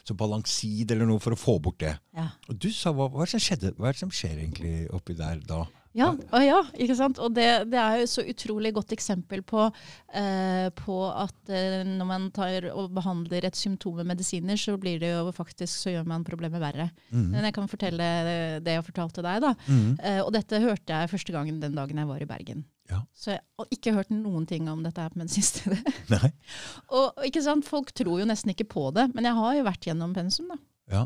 som 0.03 0.19
balansid 0.19 0.93
eller 0.93 1.09
noe 1.09 1.23
for 1.23 1.37
å 1.37 1.41
få 1.41 1.59
bort 1.63 1.81
det. 1.83 1.97
Ja. 2.17 2.31
Og 2.51 2.61
du 2.61 2.71
sa, 2.75 2.93
hva, 2.95 3.09
hva 3.13 3.25
er 3.25 3.31
det 3.31 3.37
som 3.37 3.47
skjedde? 3.49 3.75
Hva 3.79 3.91
er 3.91 3.97
det 3.97 4.05
som 4.05 4.15
skjer 4.15 4.39
egentlig 4.39 4.77
oppi 4.97 5.17
der 5.19 5.43
da? 5.47 5.65
Ja, 5.97 6.11
og, 6.13 6.43
ja, 6.45 6.59
ikke 6.77 6.97
sant? 6.99 7.19
Og 7.25 7.33
det, 7.33 7.47
det 7.73 7.79
er 7.81 8.03
jo 8.03 8.09
så 8.11 8.25
utrolig 8.29 8.75
godt 8.77 8.93
eksempel 8.93 9.41
på, 9.47 9.65
eh, 10.13 10.67
på 10.77 10.97
at 11.09 11.53
eh, 11.53 11.81
når 11.89 12.09
man 12.11 12.29
tar 12.37 12.69
og 12.75 12.93
behandler 12.97 13.49
et 13.49 13.57
symptom 13.57 13.97
med 14.03 14.11
medisiner, 14.13 14.61
så 14.61 14.77
blir 14.81 15.01
det 15.01 15.15
jo 15.15 15.33
faktisk, 15.33 15.73
så 15.73 15.95
gjør 15.95 16.09
man 16.13 16.27
problemet 16.27 16.61
verre. 16.61 16.91
Mm. 17.09 17.31
Men 17.33 17.49
jeg 17.49 17.57
kan 17.57 17.73
fortelle 17.73 18.13
det 18.61 18.77
jeg 18.77 18.89
fortalte 18.91 19.25
deg, 19.25 19.41
da. 19.47 19.55
Mm. 19.71 19.91
Eh, 19.97 20.21
og 20.21 20.35
dette 20.37 20.61
hørte 20.67 21.01
jeg 21.01 21.15
første 21.15 21.37
gangen 21.37 21.63
den 21.65 21.79
dagen 21.79 22.05
jeg 22.05 22.13
var 22.13 22.21
i 22.21 22.29
Bergen. 22.29 22.67
Ja. 22.91 23.01
Så 23.17 23.33
jeg 23.35 23.43
har 23.59 23.75
ikke 23.75 23.95
hørt 23.97 24.13
noen 24.15 24.47
ting 24.49 24.69
om 24.71 24.83
dette 24.87 25.03
her 25.03 25.13
på 25.13 25.21
medisinstudiet. 25.23 25.91
Nei. 26.15 26.31
og 26.97 27.27
ikke 27.27 27.43
sant, 27.45 27.67
folk 27.67 27.93
tror 27.97 28.23
jo 28.23 28.29
nesten 28.29 28.55
ikke 28.55 28.69
på 28.77 28.89
det, 28.97 29.09
men 29.15 29.29
jeg 29.29 29.39
har 29.39 29.59
jo 29.59 29.67
vært 29.67 29.89
gjennom 29.91 30.15
pensum, 30.17 30.51
da. 30.55 30.61
Ja. 30.87 31.01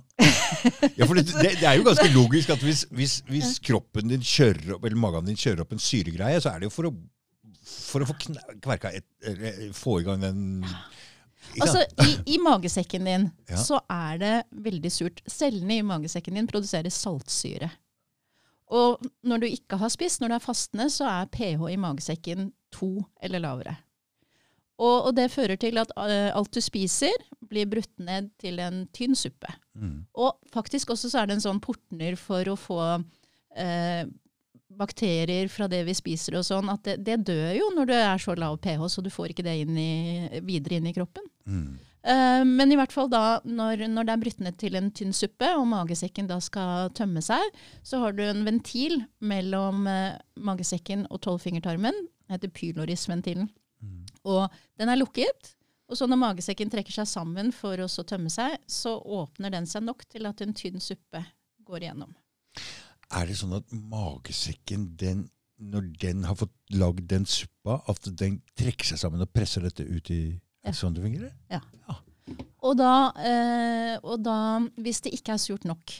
ja, 0.98 1.06
for 1.08 1.16
det, 1.16 1.24
det, 1.40 1.54
det 1.62 1.64
er 1.64 1.78
jo 1.78 1.86
ganske 1.86 2.10
logisk 2.12 2.52
at 2.52 2.64
hvis, 2.64 2.84
hvis, 2.92 3.20
hvis 3.30 3.54
kroppen 3.64 4.12
din 4.12 4.24
kjører 4.24 4.74
opp, 4.76 4.84
eller 4.84 5.00
magen 5.00 5.30
din 5.30 5.40
kjører 5.40 5.64
opp 5.64 5.72
en 5.72 5.80
syregreie, 5.80 6.40
så 6.44 6.52
er 6.52 6.60
det 6.60 6.68
jo 6.68 6.74
for 6.74 6.90
å, 6.90 6.92
for 7.64 8.04
å 8.04 8.10
få 8.10 8.18
kverka 8.60 8.92
et, 8.92 9.08
få 9.76 10.00
i 10.02 10.08
gang 10.08 10.20
den 10.24 10.42
Altså, 11.58 11.80
i, 12.04 12.36
I 12.36 12.38
magesekken 12.38 13.08
din 13.08 13.24
Ja. 13.48 13.56
så 13.58 13.80
er 13.90 14.18
det 14.20 14.34
veldig 14.52 14.90
surt. 14.92 15.22
Cellene 15.26 15.80
i 15.80 15.86
magesekken 15.86 16.36
din 16.36 16.46
produserer 16.46 16.92
saltsyre. 16.94 17.70
Og 18.70 19.02
når 19.26 19.42
du 19.42 19.46
ikke 19.50 19.80
har 19.80 19.90
spist, 19.92 20.20
når 20.20 20.30
du 20.30 20.36
er 20.36 20.44
fastende, 20.44 20.88
så 20.92 21.08
er 21.10 21.30
pH 21.32 21.64
i 21.72 21.78
magesekken 21.80 22.50
to 22.74 22.92
eller 23.22 23.42
lavere. 23.42 23.76
Og, 24.80 25.10
og 25.10 25.12
det 25.16 25.28
fører 25.32 25.58
til 25.60 25.76
at 25.82 25.90
eh, 26.06 26.30
alt 26.32 26.54
du 26.54 26.60
spiser, 26.64 27.12
blir 27.50 27.68
brutt 27.68 27.92
ned 28.00 28.30
til 28.40 28.60
en 28.62 28.86
tynn 28.96 29.18
suppe. 29.18 29.50
Mm. 29.74 30.06
Og 30.16 30.38
faktisk 30.54 30.94
også 30.94 31.10
så 31.10 31.20
er 31.20 31.28
det 31.28 31.36
en 31.36 31.44
sånn 31.50 31.60
portner 31.60 32.16
for 32.16 32.48
å 32.48 32.56
få 32.56 32.80
eh, 33.58 34.06
bakterier 34.80 35.50
fra 35.52 35.68
det 35.68 35.82
vi 35.88 35.96
spiser 35.98 36.38
og 36.38 36.46
sånn, 36.46 36.70
at 36.72 36.86
det, 36.86 36.96
det 37.04 37.18
dør 37.28 37.52
jo 37.58 37.68
når 37.76 37.90
det 37.90 38.00
er 38.06 38.22
så 38.22 38.36
lav 38.38 38.56
pH, 38.62 38.86
så 38.88 39.04
du 39.04 39.10
får 39.12 39.34
ikke 39.34 39.44
det 39.44 39.58
inn 39.64 39.76
i, 39.76 39.92
videre 40.46 40.78
inn 40.78 40.88
i 40.88 40.94
kroppen. 40.96 41.26
Mm. 41.44 41.74
Eh, 42.02 42.42
men 42.48 42.72
i 42.72 42.78
hvert 42.78 42.94
fall 42.94 43.10
da, 43.12 43.40
når, 43.44 43.84
når 43.92 44.08
det 44.08 44.14
er 44.14 44.22
brutt 44.22 44.42
ned 44.44 44.56
til 44.60 44.78
en 44.78 44.90
tynn 44.96 45.12
suppe, 45.16 45.50
og 45.56 45.68
magesekken 45.68 46.30
da 46.30 46.38
skal 46.42 46.92
tømme 46.96 47.22
seg, 47.24 47.42
så 47.84 48.00
har 48.04 48.16
du 48.16 48.24
en 48.24 48.44
ventil 48.46 49.02
mellom 49.20 49.86
eh, 49.90 50.18
magesekken 50.40 51.06
og 51.10 51.20
tolvfingertarmen. 51.26 52.04
Den 52.24 52.36
heter 52.36 52.52
pylorisventilen. 52.56 53.50
Mm. 53.80 54.04
Og 54.32 54.46
den 54.80 54.92
er 54.92 55.00
lukket. 55.00 55.54
Og 55.90 55.98
så 55.98 56.06
når 56.06 56.20
magesekken 56.22 56.70
trekker 56.70 56.94
seg 56.94 57.08
sammen 57.10 57.50
for 57.52 57.80
å 57.82 57.88
så 57.90 58.04
tømme 58.06 58.30
seg, 58.32 58.54
så 58.70 58.94
åpner 58.96 59.52
den 59.52 59.66
seg 59.66 59.82
nok 59.84 60.06
til 60.08 60.28
at 60.30 60.40
en 60.44 60.54
tynn 60.56 60.78
suppe 60.82 61.24
går 61.66 61.84
igjennom. 61.84 62.14
Er 63.10 63.26
det 63.26 63.40
sånn 63.40 63.56
at 63.58 63.66
magesekken, 63.74 64.92
den, 64.98 65.24
når 65.58 65.88
den 65.98 66.22
har 66.28 66.38
fått 66.38 66.54
lagd 66.78 67.08
den 67.10 67.26
suppa, 67.26 67.80
at 67.90 68.06
den 68.06 68.38
trekker 68.58 68.86
seg 68.92 69.02
sammen 69.02 69.24
og 69.24 69.32
presser 69.34 69.66
dette 69.66 69.82
ut 69.82 70.12
i 70.14 70.22
Ja. 70.66 70.72
Sånn 70.76 70.94
det 70.94 71.02
fungerer? 71.04 71.32
Og 72.62 72.76
da, 72.76 73.10
eh, 73.16 73.96
og 74.04 74.20
da, 74.22 74.60
hvis 74.76 75.00
det 75.06 75.14
ikke 75.16 75.32
er 75.32 75.40
surt 75.40 75.64
nok, 75.64 75.94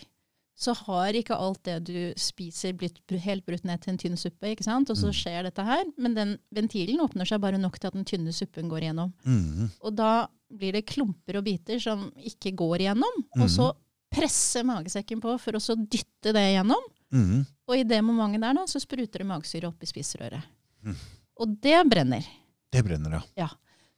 så 0.61 0.75
har 0.77 1.17
ikke 1.17 1.33
alt 1.41 1.63
det 1.65 1.79
du 1.89 1.95
spiser 2.21 2.75
blitt 2.77 2.99
helt 3.25 3.47
brutt 3.47 3.65
ned 3.65 3.81
til 3.81 3.95
en 3.95 3.99
tynn 4.03 4.19
suppe. 4.21 4.51
ikke 4.53 4.67
sant? 4.67 4.91
Og 4.93 4.97
så 5.01 5.09
Mm. 5.09 5.17
skjer 5.17 5.43
dette 5.49 5.65
her. 5.65 5.85
Men 5.97 6.15
den 6.15 6.39
ventilen 6.53 7.01
åpner 7.01 7.25
seg 7.27 7.41
bare 7.41 7.57
nok 7.59 7.79
til 7.81 7.89
at 7.89 7.95
den 7.95 8.05
tynne 8.05 8.33
suppen 8.37 8.69
går 8.69 8.83
igjennom. 8.83 9.15
Mm. 9.25 9.71
Og 9.81 9.97
da 9.97 10.29
blir 10.53 10.73
det 10.73 10.85
klumper 10.87 11.39
og 11.39 11.45
biter 11.45 11.81
som 11.81 12.11
ikke 12.13 12.53
går 12.55 12.81
igjennom. 12.85 13.25
Mm. 13.35 13.43
Og 13.43 13.49
så 13.49 13.73
presser 14.13 14.63
magesekken 14.69 15.19
på 15.23 15.41
for 15.41 15.53
å 15.53 15.61
så 15.65 15.75
dytte 15.75 16.35
det 16.35 16.45
igjennom. 16.53 16.85
Mm. 17.11 17.47
Og 17.67 17.77
i 17.79 17.83
det 17.83 18.03
momentet 18.05 18.43
der 18.43 18.55
da, 18.55 18.67
så 18.67 18.79
spruter 18.83 19.19
det 19.25 19.27
magesyre 19.27 19.67
opp 19.73 19.81
i 19.83 19.87
spiserøret. 19.87 20.45
Mm. 20.85 20.97
Og 21.41 21.57
det 21.63 21.89
brenner. 21.89 22.27
Det 22.71 22.85
brenner, 22.85 23.11
ja. 23.11 23.23
ja. 23.47 23.49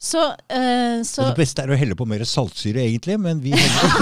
Så, 0.02 0.18
uh, 0.34 0.98
så 1.06 1.28
det 1.30 1.36
beste 1.38 1.62
er 1.62 1.70
å 1.70 1.76
helle 1.78 1.94
på 1.94 2.02
mer 2.10 2.24
saltsyre, 2.26 2.82
egentlig, 2.82 3.14
men 3.22 3.38
vi 3.44 3.52
heller 3.54 3.92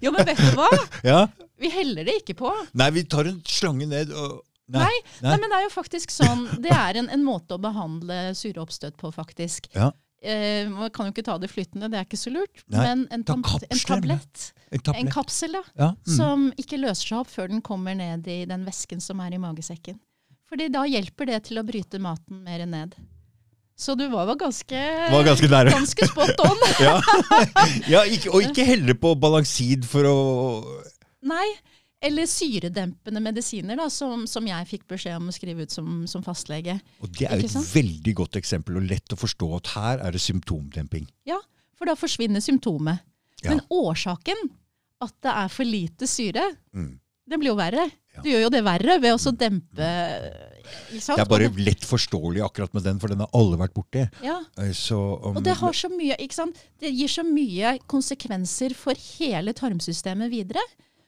Jo, 0.02 0.10
men 0.10 0.26
vet 0.26 0.40
du 0.42 0.50
hva? 0.58 0.68
ja. 1.12 1.20
Vi 1.60 1.70
heller 1.70 2.08
det 2.08 2.16
ikke 2.22 2.34
på. 2.40 2.50
Nei, 2.80 2.88
vi 2.96 3.04
tar 3.06 3.28
en 3.30 3.38
slange 3.46 3.86
ned 3.90 4.10
og 4.14 4.40
Nei, 4.70 4.84
Nei. 5.18 5.32
Nei, 5.32 5.38
men 5.42 5.50
det 5.50 5.56
er 5.56 5.64
jo 5.64 5.70
faktisk 5.74 6.12
sånn, 6.14 6.44
det 6.62 6.70
er 6.70 7.00
en, 7.00 7.08
en 7.10 7.24
måte 7.26 7.56
å 7.56 7.62
behandle 7.62 8.18
syreoppstøt 8.38 8.94
på, 9.00 9.10
faktisk. 9.10 9.66
Ja. 9.74 9.88
Eh, 10.22 10.68
man 10.70 10.92
kan 10.94 11.08
jo 11.08 11.14
ikke 11.14 11.24
ta 11.26 11.34
det 11.42 11.48
flytende, 11.50 11.88
det 11.90 11.98
er 11.98 12.06
ikke 12.06 12.20
så 12.20 12.30
lurt. 12.30 12.62
Nei, 12.70 12.84
men 12.84 13.02
en, 13.10 13.24
ta 13.26 13.34
tam- 13.34 13.42
en 13.42 13.80
kapsler 13.80 13.80
en, 13.80 14.04
tablett, 14.04 14.44
En 14.70 15.00
en 15.00 15.10
kapsel, 15.10 15.56
da, 15.58 15.62
Ja. 15.74 15.88
Mm. 15.96 16.12
som 16.14 16.44
ikke 16.62 16.78
løser 16.78 17.02
seg 17.10 17.18
opp 17.18 17.32
før 17.34 17.50
den 17.50 17.64
kommer 17.66 17.98
ned 17.98 18.30
i 18.30 18.44
den 18.46 18.62
væsken 18.68 19.02
som 19.02 19.18
er 19.26 19.34
i 19.34 19.42
magesekken. 19.42 19.98
Fordi 20.50 20.66
da 20.74 20.82
hjelper 20.90 21.30
det 21.30 21.40
til 21.46 21.60
å 21.60 21.66
bryte 21.66 22.00
maten 22.02 22.42
mer 22.42 22.64
ned. 22.66 22.96
Så 23.80 23.94
du 23.96 24.02
var 24.12 24.26
var 24.28 24.36
ganske, 24.36 24.76
Var 25.10 25.24
ganske 25.24 25.48
ganske 25.48 26.06
spot 26.10 26.42
on. 26.44 26.64
Ja. 26.84 26.96
ja, 27.88 28.02
ikke, 28.04 28.28
og 28.34 28.44
ikke 28.44 28.66
helle 28.68 28.96
på 28.98 29.14
balansid 29.16 29.86
for 29.88 30.08
å 30.10 30.16
Nei, 31.30 31.46
eller 32.00 32.24
syredempende 32.28 33.20
medisiner, 33.20 33.76
da, 33.76 33.86
som, 33.92 34.26
som 34.28 34.46
jeg 34.48 34.68
fikk 34.68 34.86
beskjed 34.88 35.18
om 35.20 35.28
å 35.28 35.34
skrive 35.36 35.64
ut 35.68 35.72
som, 35.74 36.02
som 36.08 36.24
fastlege. 36.24 36.78
Og 37.04 37.10
det 37.12 37.26
er 37.28 37.42
jo 37.42 37.48
et 37.48 37.52
sant? 37.52 37.68
veldig 37.76 38.14
godt 38.22 38.38
eksempel, 38.40 38.78
og 38.80 38.88
lett 38.88 39.12
å 39.12 39.18
forstå 39.20 39.48
at 39.58 39.72
her 39.76 40.04
er 40.06 40.16
det 40.16 40.22
symptomdemping. 40.24 41.04
Ja, 41.28 41.36
for 41.76 41.88
da 41.88 41.96
forsvinner 42.00 42.40
symptomet. 42.44 43.04
Ja. 43.44 43.52
Men 43.52 43.60
årsaken, 43.72 44.48
at 45.04 45.14
det 45.24 45.36
er 45.44 45.52
for 45.52 45.68
lite 45.68 46.08
syre, 46.08 46.50
Mm. 46.76 46.98
Det 47.30 47.38
blir 47.38 47.52
jo 47.52 47.58
verre. 47.58 47.86
Du 48.20 48.28
gjør 48.28 48.46
jo 48.48 48.52
det 48.52 48.62
verre 48.66 48.98
ved 49.00 49.14
å 49.14 49.32
dempe 49.38 49.90
ikke 50.90 51.02
sant? 51.02 51.18
Det 51.18 51.24
er 51.24 51.30
bare 51.30 51.50
lett 51.62 51.86
forståelig 51.86 52.42
akkurat 52.44 52.74
med 52.76 52.84
den, 52.86 52.98
for 53.02 53.12
den 53.12 53.22
har 53.24 53.30
alle 53.36 53.58
vært 53.60 53.74
borti. 53.74 54.04
ja, 54.22 54.40
Eh, 54.58 54.72
Så, 54.72 54.98
um, 55.24 55.36
og 55.36 55.42
det 55.44 55.56
har 55.56 55.72
så 55.72 55.88
mye, 55.88 56.16
ikke 56.18 56.34
sant? 56.34 56.58
Det 56.80 56.90
gir 56.92 57.08
så 57.08 57.24
mye 57.26 57.78
konsekvenser 57.86 58.74
for 58.74 58.94
hele 58.94 59.52
tarmsystemet 59.52 60.30
videre, 60.30 60.62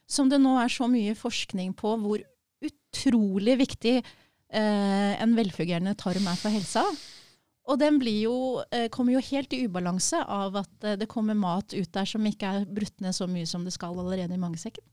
som 0.07 0.29
det 0.29 0.39
nå 0.41 0.57
er 0.59 0.71
så 0.71 0.87
mye 0.89 1.15
forskning 1.15 1.73
på 1.75 1.95
hvor 1.99 2.23
utrolig 2.63 3.57
viktig 3.59 3.97
eh, 3.99 5.21
en 5.23 5.35
velfungerende 5.35 5.95
tarm 5.99 6.27
er 6.27 6.39
for 6.39 6.53
helsa. 6.53 6.83
Og 7.71 7.79
den 7.79 7.97
blir 7.99 8.25
jo, 8.25 8.37
eh, 8.71 8.89
kommer 8.91 9.15
jo 9.15 9.23
helt 9.23 9.53
i 9.55 9.63
ubalanse 9.65 10.19
av 10.27 10.55
at 10.63 10.83
eh, 10.83 10.97
det 10.99 11.07
kommer 11.07 11.35
mat 11.35 11.73
ut 11.73 11.91
der 11.91 12.05
som 12.05 12.25
ikke 12.27 12.57
er 12.59 12.65
brutt 12.67 12.99
ned 13.03 13.15
så 13.15 13.27
mye 13.27 13.47
som 13.47 13.63
det 13.63 13.73
skal 13.75 13.95
allerede 13.95 14.35
i 14.35 14.41
magesekken. 14.41 14.83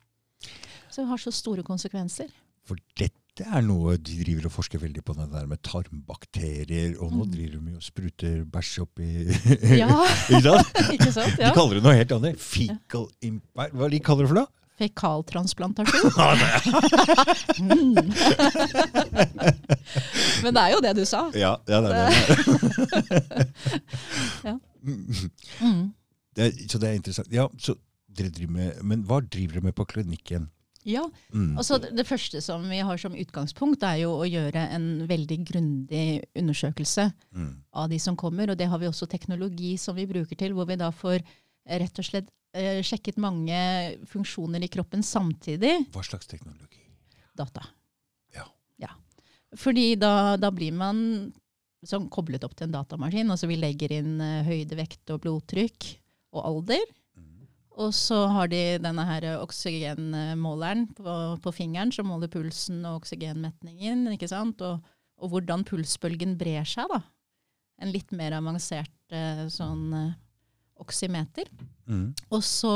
Så 0.91 1.03
det 1.03 1.09
har 1.09 1.16
så 1.22 1.30
store 1.34 1.62
konsekvenser. 1.66 2.28
For 2.66 2.76
dette 2.99 3.45
er 3.47 3.62
noe 3.64 3.95
de 3.97 4.18
driver 4.24 4.47
og 4.51 4.53
forsker 4.53 4.78
veldig 4.82 5.03
på, 5.07 5.14
det 5.16 5.28
der 5.32 5.47
med 5.49 5.62
tarmbakterier. 5.64 6.97
Og 7.01 7.12
nå 7.14 7.24
Mm. 7.24 7.30
driver 7.32 7.59
de 7.70 7.74
og 7.78 7.82
spruter 7.82 8.45
bæsj 8.45 8.80
opp 8.82 8.99
i 9.01 9.11
Ja, 9.80 9.88
Ikke 10.28 10.43
sant? 10.43 10.66
ikke 10.97 11.12
sant? 11.14 11.36
De 11.38 11.53
kaller 11.57 11.74
det 11.78 11.82
noe 11.86 11.95
helt 11.97 12.12
annet. 12.12 12.41
Fecal 12.43 13.07
impact 13.22 13.72
Hva 13.78 13.88
de 13.91 14.01
kaller 14.01 14.26
det 14.26 14.32
for 14.34 14.41
noe? 14.43 14.51
Fekaltransplantasjon. 14.80 16.11
Mm. 17.61 17.95
Men 20.43 20.55
det 20.57 20.62
er 20.62 20.70
jo 20.72 20.80
det 20.84 20.93
du 20.97 21.03
sa. 21.09 21.26
Ja, 21.36 21.55
ja 21.68 21.80
det 21.84 21.91
er 21.91 21.95
det. 22.01 22.11
Ja. 24.45 24.55
Mm. 24.80 25.05
Mm. 25.61 25.82
det 26.36 26.47
er, 26.47 26.55
så 26.72 26.78
det 26.80 26.88
er 26.88 26.97
interessant. 26.97 27.28
Ja, 27.34 27.47
så 27.61 27.74
dere 28.16 28.32
driver 28.32 28.53
med, 28.57 28.80
men 28.82 29.05
hva 29.09 29.20
driver 29.20 29.59
dere 29.59 29.66
med 29.68 29.76
på 29.76 29.84
klinikken? 29.91 30.49
Ja, 30.88 31.02
Mm. 31.34 31.58
altså 31.58 31.76
det 31.78 32.06
første 32.08 32.40
som 32.40 32.62
vi 32.70 32.78
har 32.80 32.96
som 32.96 33.12
utgangspunkt, 33.12 33.82
er 33.84 33.98
jo 34.02 34.14
å 34.16 34.24
gjøre 34.28 34.62
en 34.72 35.06
veldig 35.06 35.36
grundig 35.44 36.24
undersøkelse 36.34 37.12
Mm. 37.36 37.62
av 37.74 37.88
de 37.90 37.98
som 37.98 38.16
kommer. 38.16 38.50
Og 38.50 38.56
det 38.56 38.66
har 38.68 38.78
vi 38.78 38.86
også 38.88 39.06
teknologi 39.08 39.76
som 39.78 39.94
vi 39.96 40.06
bruker 40.06 40.36
til, 40.36 40.52
hvor 40.54 40.66
vi 40.66 40.76
da 40.76 40.90
får 40.90 41.20
eh, 41.66 41.78
rett 41.78 41.98
og 41.98 42.04
slett 42.04 42.28
eh, 42.54 42.80
sjekket 42.82 43.18
mange 43.18 43.98
funksjoner 44.06 44.62
i 44.64 44.68
kroppen 44.68 45.02
samtidig. 45.02 45.86
Hva 45.92 46.02
slags 46.02 46.26
teknologi? 46.26 46.80
Data. 47.36 47.62
Ja. 48.34 48.44
ja. 48.78 48.88
Fordi 49.56 49.96
da, 49.98 50.36
da 50.36 50.50
blir 50.50 50.72
man 50.72 51.32
sånn 51.86 52.08
koblet 52.12 52.42
opp 52.44 52.54
til 52.56 52.66
en 52.68 52.72
datamaskin. 52.72 53.30
Altså 53.30 53.46
vi 53.48 53.56
legger 53.56 53.92
inn 53.92 54.18
eh, 54.20 54.42
høyde, 54.48 54.76
vekt 54.76 55.10
og 55.14 55.20
blodtrykk 55.22 55.96
og 56.32 56.44
alder. 56.44 56.82
Og 57.80 57.94
så 57.96 58.18
har 58.28 58.50
de 58.52 58.60
denne 58.82 59.04
her 59.08 59.26
oksygenmåleren 59.40 60.86
på, 60.98 61.14
på 61.40 61.52
fingeren 61.54 61.92
som 61.94 62.10
måler 62.10 62.30
pulsen 62.32 62.82
og 62.84 63.00
oksygenmetningen. 63.00 64.04
ikke 64.14 64.28
sant? 64.28 64.60
Og, 64.66 64.82
og 65.20 65.32
hvordan 65.32 65.64
pulsbølgen 65.68 66.36
brer 66.40 66.66
seg. 66.68 66.90
da. 66.92 67.00
En 67.80 67.92
litt 67.94 68.12
mer 68.12 68.36
avansert 68.36 69.16
eh, 69.16 69.46
sånn 69.52 69.88
eh, 69.96 70.12
oksymeter. 70.80 71.48
Mm. 71.88 72.10
Og 72.28 72.44
så, 72.44 72.74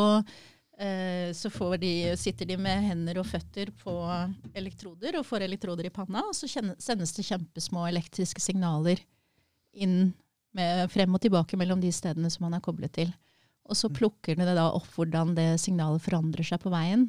eh, 0.78 1.28
så 1.36 1.52
får 1.52 1.76
de, 1.84 1.92
sitter 2.20 2.48
de 2.48 2.58
med 2.60 2.88
hender 2.88 3.20
og 3.20 3.28
føtter 3.28 3.72
på 3.80 3.98
elektroder 4.56 5.20
og 5.20 5.28
får 5.28 5.44
elektroder 5.48 5.88
i 5.88 5.92
panna, 5.94 6.24
og 6.28 6.36
så 6.36 6.48
sendes 6.48 7.16
det 7.16 7.26
kjempesmå 7.28 7.84
elektriske 7.90 8.40
signaler 8.44 9.02
inn 9.74 10.14
med, 10.54 10.88
frem 10.92 11.12
og 11.12 11.20
tilbake 11.20 11.58
mellom 11.58 11.80
de 11.82 11.92
stedene 11.92 12.30
som 12.32 12.46
man 12.46 12.56
er 12.56 12.64
koblet 12.64 12.94
til. 12.94 13.12
Og 13.64 13.78
så 13.78 13.88
plukker 13.88 14.36
det 14.36 14.56
da 14.56 14.68
opp 14.76 14.88
hvordan 14.96 15.32
det 15.36 15.54
signalet 15.62 16.02
forandrer 16.04 16.44
seg 16.46 16.60
på 16.60 16.72
veien. 16.72 17.08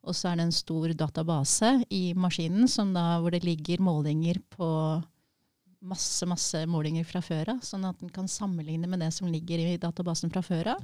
Og 0.00 0.16
så 0.16 0.30
er 0.30 0.38
det 0.38 0.46
en 0.48 0.54
stor 0.56 0.94
database 0.96 1.74
i 1.92 2.14
maskinen 2.16 2.68
som 2.72 2.94
da, 2.96 3.18
hvor 3.20 3.34
det 3.34 3.44
ligger 3.44 3.82
målinger 3.84 4.40
på 4.54 4.68
masse 5.80 6.26
masse 6.28 6.60
målinger 6.68 7.06
fra 7.08 7.22
før 7.24 7.54
av, 7.54 7.60
sånn 7.64 7.86
at 7.88 8.00
den 8.02 8.10
kan 8.12 8.28
sammenligne 8.28 8.88
med 8.90 9.00
det 9.00 9.10
som 9.16 9.28
ligger 9.32 9.60
i 9.62 9.78
databasen 9.80 10.32
fra 10.32 10.42
før 10.44 10.74
av. 10.74 10.82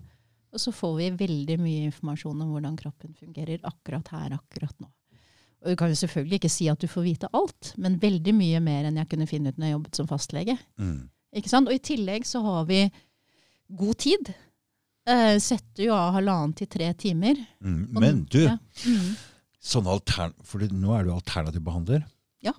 Og 0.55 0.63
så 0.63 0.73
får 0.73 0.95
vi 1.01 1.09
veldig 1.21 1.57
mye 1.61 1.89
informasjon 1.91 2.45
om 2.45 2.55
hvordan 2.55 2.79
kroppen 2.81 3.17
fungerer 3.19 3.65
akkurat 3.69 4.09
her, 4.15 4.39
akkurat 4.39 4.73
nå. 4.81 4.89
Og 5.65 5.73
Du 5.73 5.77
kan 5.77 5.91
jo 5.91 5.99
selvfølgelig 5.99 6.39
ikke 6.41 6.53
si 6.53 6.69
at 6.71 6.81
du 6.81 6.89
får 6.89 7.05
vite 7.05 7.31
alt, 7.37 7.73
men 7.77 7.99
veldig 8.01 8.33
mye 8.37 8.61
mer 8.63 8.87
enn 8.89 9.01
jeg 9.01 9.11
kunne 9.11 9.29
finne 9.29 9.51
ut 9.51 9.59
når 9.59 9.67
jeg 9.67 9.77
jobbet 9.77 10.01
som 10.01 10.09
fastlege. 10.09 10.57
Mm. 10.81 11.09
Ikke 11.37 11.53
sant? 11.53 11.69
Og 11.69 11.77
i 11.77 11.83
tillegg 11.83 12.29
så 12.29 12.41
har 12.45 12.69
vi 12.69 12.85
god 13.77 13.99
tid. 14.01 14.31
Eh, 15.07 15.37
setter 15.39 15.85
jo 15.87 15.95
av 15.95 16.15
halvannen 16.17 16.55
til 16.59 16.67
tre 16.71 16.89
timer. 16.99 17.39
Mm. 17.63 17.83
Men 17.95 18.25
du, 18.31 18.41
ja. 18.43 18.57
Mm. 18.87 19.13
sånn 19.63 19.87
altern 19.91 20.35
for 20.47 20.59
nå 20.67 20.95
er 20.97 21.07
du 21.07 21.13
alternativ 21.15 21.63
behandler. 21.67 22.03
Ja. 22.43 22.53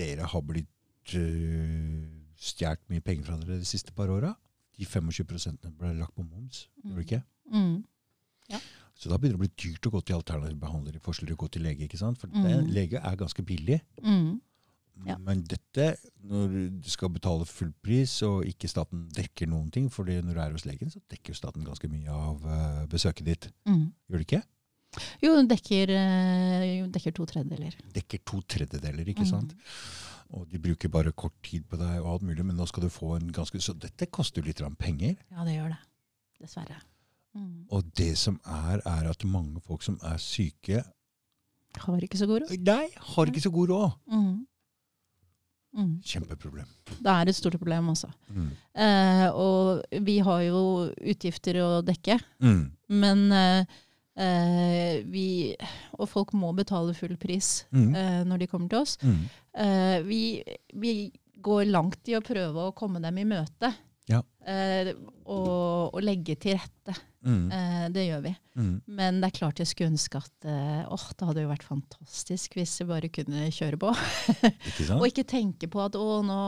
Dere 0.00 0.28
har 0.32 0.42
blitt 0.42 1.16
øh, 1.16 2.06
stjålet 2.40 2.82
mye 2.92 3.04
penger 3.04 3.28
fra 3.28 3.36
dere 3.42 3.60
de 3.60 3.68
siste 3.68 3.92
par 3.96 4.08
åra. 4.12 4.32
De 4.76 4.84
25% 4.84 5.68
ble 5.76 5.92
lagt 5.96 6.16
på 6.16 6.24
moms, 6.24 6.66
gjorde 6.84 6.96
det 7.00 7.06
ikke? 7.06 7.22
Mm. 7.52 7.76
Så 8.96 9.10
da 9.12 9.18
begynner 9.20 9.36
det 9.36 9.42
å 9.42 9.44
bli 9.44 9.52
dyrt 9.60 9.86
å 9.88 9.92
gå 9.92 10.00
til 10.08 10.16
alternativ 10.16 10.56
behandler 10.60 10.96
i 10.96 11.00
forskjell 11.04 11.28
til 11.28 11.36
å 11.36 11.40
gå 11.42 11.48
til 11.52 11.64
lege. 11.66 11.84
ikke 11.84 11.98
sant? 12.00 12.16
For 12.20 12.28
Mm. 12.32 12.44
det, 12.44 12.52
lege 12.72 13.00
er 13.04 13.16
ganske 13.16 13.42
billig. 13.44 13.82
Mm. 14.02 14.40
Ja. 15.04 15.18
Men 15.18 15.42
dette, 15.44 15.96
når 16.24 16.54
du 16.80 16.88
skal 16.88 17.10
betale 17.12 17.44
full 17.44 17.72
pris 17.84 18.14
og 18.26 18.46
ikke 18.48 18.68
staten 18.70 19.08
dekker 19.12 19.46
noen 19.50 19.70
ting, 19.70 19.90
for 19.92 20.04
når 20.08 20.32
du 20.34 20.40
er 20.40 20.52
hos 20.56 20.64
legen, 20.64 20.88
så 20.90 21.02
dekker 21.12 21.34
staten 21.36 21.66
ganske 21.66 21.88
mye 21.92 22.08
av 22.10 22.46
uh, 22.46 22.86
besøket 22.88 23.24
ditt. 23.28 23.48
Mm. 23.68 23.92
Gjør 24.08 24.22
det 24.22 24.26
ikke? 24.30 24.42
Jo, 25.20 25.34
den 25.36 25.48
dekker, 25.50 25.90
eh, 25.92 26.86
dekker 26.88 27.12
to 27.12 27.26
tredjedeler. 27.28 27.74
Dekker 27.92 28.22
to 28.24 28.40
tredjedeler, 28.48 29.04
ikke 29.12 29.26
Mm. 29.26 29.32
sant? 29.34 29.54
Og 30.32 30.48
de 30.48 30.58
bruker 30.58 30.88
bare 30.88 31.12
kort 31.12 31.34
tid 31.42 31.66
på 31.68 31.76
deg, 31.78 32.00
og 32.00 32.14
alt 32.14 32.22
mulig, 32.22 32.44
men 32.44 32.56
nå 32.56 32.66
skal 32.66 32.82
du 32.82 32.88
få 32.88 33.16
en 33.20 33.28
ganske 33.30 33.60
Så 33.60 33.74
dette 33.78 34.06
koster 34.10 34.40
jo 34.42 34.46
litt 34.48 34.62
penger. 34.78 35.16
Ja, 35.30 35.44
det 35.44 35.54
gjør 35.58 35.68
det. 35.76 35.78
Dessverre. 36.40 36.80
Mm. 37.36 37.66
Og 37.70 37.92
det 37.94 38.16
som 38.16 38.40
er, 38.46 38.80
er 38.86 39.10
at 39.10 39.24
mange 39.24 39.60
folk 39.60 39.82
som 39.82 39.98
er 40.02 40.16
syke, 40.16 40.82
Har 41.76 42.00
ikke 42.00 42.16
så 42.16 42.26
god 42.26 42.42
råd. 42.48 42.58
nei, 42.64 42.88
har 42.96 43.26
ikke 43.26 43.42
så 43.44 43.52
god 43.52 43.68
råd. 43.68 43.92
Mm. 44.10 44.46
Mm. 45.76 46.00
Kjempeproblem. 46.02 46.66
Det 46.88 47.12
er 47.12 47.28
et 47.28 47.36
stort 47.36 47.58
problem 47.60 47.90
også. 47.92 48.08
Mm. 48.32 48.46
Eh, 48.74 49.26
og 49.36 49.82
vi 50.06 50.18
har 50.24 50.40
jo 50.46 50.60
utgifter 51.04 51.58
å 51.60 51.82
dekke, 51.84 52.18
Mm. 52.40 52.70
men 52.88 53.32
eh, 53.32 53.64
eh, 54.16 55.02
vi 55.04 55.54
Og 55.98 56.08
folk 56.08 56.32
må 56.32 56.54
betale 56.56 56.94
full 56.94 57.16
pris 57.16 57.64
Mm. 57.72 57.94
eh, 57.94 58.24
når 58.24 58.38
de 58.38 58.46
kommer 58.46 58.68
til 58.68 58.78
oss. 58.78 58.96
Mm. 59.02 59.20
Eh, 59.54 60.02
vi, 60.02 60.42
vi 60.74 61.12
går 61.40 61.66
langt 61.70 62.08
i 62.08 62.16
å 62.16 62.20
prøve 62.24 62.54
å 62.70 62.74
komme 62.74 63.00
dem 63.00 63.18
i 63.18 63.24
møte. 63.24 63.74
Ja. 64.10 64.22
Eh, 64.46 64.92
og, 65.26 65.94
og 65.96 66.02
legge 66.04 66.36
til 66.38 66.54
rette. 66.60 66.94
Mm. 67.26 67.46
Eh, 67.50 67.86
det 67.90 68.04
gjør 68.06 68.22
vi. 68.22 68.32
Mm. 68.54 68.74
Men 68.98 69.18
det 69.18 69.30
er 69.30 69.38
klart 69.40 69.60
jeg 69.60 69.70
skulle 69.70 69.90
ønske 69.90 70.20
at 70.20 70.46
eh, 70.46 70.84
åh, 70.94 71.06
det 71.18 71.28
hadde 71.28 71.42
jo 71.42 71.50
vært 71.50 71.66
fantastisk 71.66 72.54
hvis 72.58 72.76
jeg 72.80 72.90
bare 72.90 73.10
kunne 73.10 73.48
kjøre 73.54 73.80
på. 73.82 73.90
Ikke 74.70 74.86
sant? 74.86 75.00
Og 75.00 75.08
ikke 75.10 75.26
tenke 75.26 75.70
på 75.72 75.82
at 75.82 75.98
å, 75.98 76.20
nå, 76.26 76.38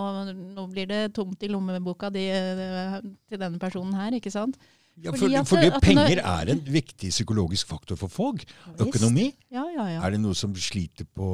nå 0.54 0.66
blir 0.70 0.86
det 0.90 1.02
tomt 1.18 1.42
i 1.42 1.50
lommeboka 1.50 2.12
di, 2.14 2.28
eh, 2.30 2.98
til 3.26 3.42
denne 3.42 3.59
personen 3.62 3.98
her, 3.98 4.14
ikke 4.18 4.32
sant? 4.34 4.59
Ja, 5.05 5.12
fordi 5.14 5.34
for, 5.36 5.38
at- 5.38 5.49
fordi 5.51 5.66
at 5.70 5.82
penger 5.84 6.20
er 6.26 6.51
en 6.55 6.61
viktig 6.74 7.11
psykologisk 7.12 7.68
faktor 7.70 7.96
for 8.01 8.09
folk. 8.11 8.42
Økonomi. 8.82 9.28
Ja, 9.55 9.62
ja, 9.70 9.84
ja. 9.94 10.01
Er 10.07 10.11
det 10.16 10.20
noe 10.20 10.34
som 10.34 10.53
sliter 10.59 11.07
på 11.14 11.28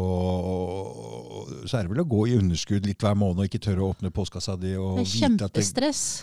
Så 1.66 1.78
er 1.78 1.86
det 1.86 1.92
vel 1.94 2.02
å 2.02 2.06
gå 2.08 2.20
i 2.28 2.36
underskudd 2.38 2.86
litt 2.88 3.00
hver 3.04 3.16
måned 3.18 3.42
og 3.42 3.48
ikke 3.48 3.62
tørre 3.64 3.84
å 3.84 3.90
åpne 3.94 4.10
postkassa 4.14 4.56
di 4.60 4.74
og 4.76 5.00
vite 5.00 5.46
at 5.48 5.56
det 5.56 5.64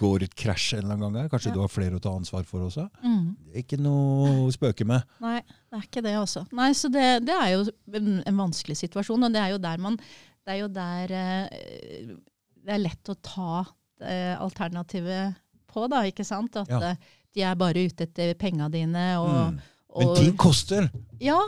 går 0.01 0.25
et 0.27 0.35
krasj 0.37 0.75
en 0.77 0.83
eller 0.85 0.95
annen 0.97 1.05
gang 1.07 1.19
her. 1.23 1.31
Kanskje 1.33 1.53
du 1.55 1.59
har 1.63 1.71
flere 1.71 1.97
å 1.97 2.03
ta 2.03 2.13
ansvar 2.15 2.45
for 2.49 2.67
også? 2.67 2.87
Mm. 3.03 3.35
Det 3.51 3.63
ikke 3.65 3.79
noe 3.81 4.33
å 4.45 4.51
spøke 4.53 4.85
med. 4.87 5.05
Nei, 5.23 5.39
det 5.41 5.79
er 5.79 5.87
ikke 5.87 6.03
det 6.05 6.15
også. 6.21 6.45
Nei, 6.57 6.71
så 6.77 6.91
det, 6.93 7.07
det 7.27 7.35
er 7.37 7.53
jo 7.55 7.65
en, 8.01 8.11
en 8.27 8.41
vanskelig 8.45 8.77
situasjon, 8.83 9.27
og 9.27 9.33
det 9.35 9.41
er 9.43 9.55
jo 9.55 9.61
der 9.63 9.81
man 9.81 9.97
Det 10.41 10.55
er 10.55 10.59
jo 10.63 10.67
der 10.73 11.11
eh, 11.13 12.13
det 12.61 12.75
er 12.75 12.81
lett 12.81 13.09
å 13.09 13.15
ta 13.21 13.63
eh, 14.01 14.35
alternativet 14.41 15.35
på, 15.71 15.87
da, 15.89 16.03
ikke 16.09 16.25
sant? 16.27 16.55
At 16.61 16.69
Ja. 16.69 16.93
De 17.35 17.45
er 17.47 17.55
bare 17.59 17.85
ute 17.87 18.07
etter 18.07 18.33
penga 18.39 18.69
dine 18.71 19.05
og, 19.21 19.29
Mm. 19.51 19.61
Men 19.91 20.15
ting 20.15 20.35
koster! 20.39 20.85
Ja, 21.19 21.39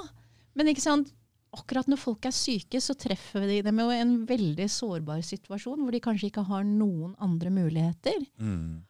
men 0.55 0.67
ikke 0.67 0.83
sant? 0.83 1.13
akkurat 1.53 1.87
når 1.87 1.99
folk 2.01 2.25
er 2.25 2.33
syke, 2.35 2.79
så 2.81 2.95
treffer 2.97 3.45
de 3.49 3.59
dem 3.65 3.77
jo 3.83 3.89
i 3.93 3.99
en 4.01 4.15
veldig 4.29 4.65
sårbar 4.71 5.21
situasjon, 5.25 5.83
hvor 5.83 5.93
de 5.93 6.01
kanskje 6.03 6.31
ikke 6.31 6.45
har 6.47 6.65
noen 6.65 7.13
andre 7.21 7.51
muligheter. 7.53 8.17
Mm. 8.41 8.81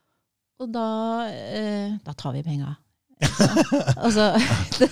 Og 0.63 0.71
da, 0.71 0.85
eh, 1.27 1.97
da 2.05 2.15
tar 2.15 2.37
vi 2.37 2.43
penga. 2.45 2.75
altså, 4.05 4.31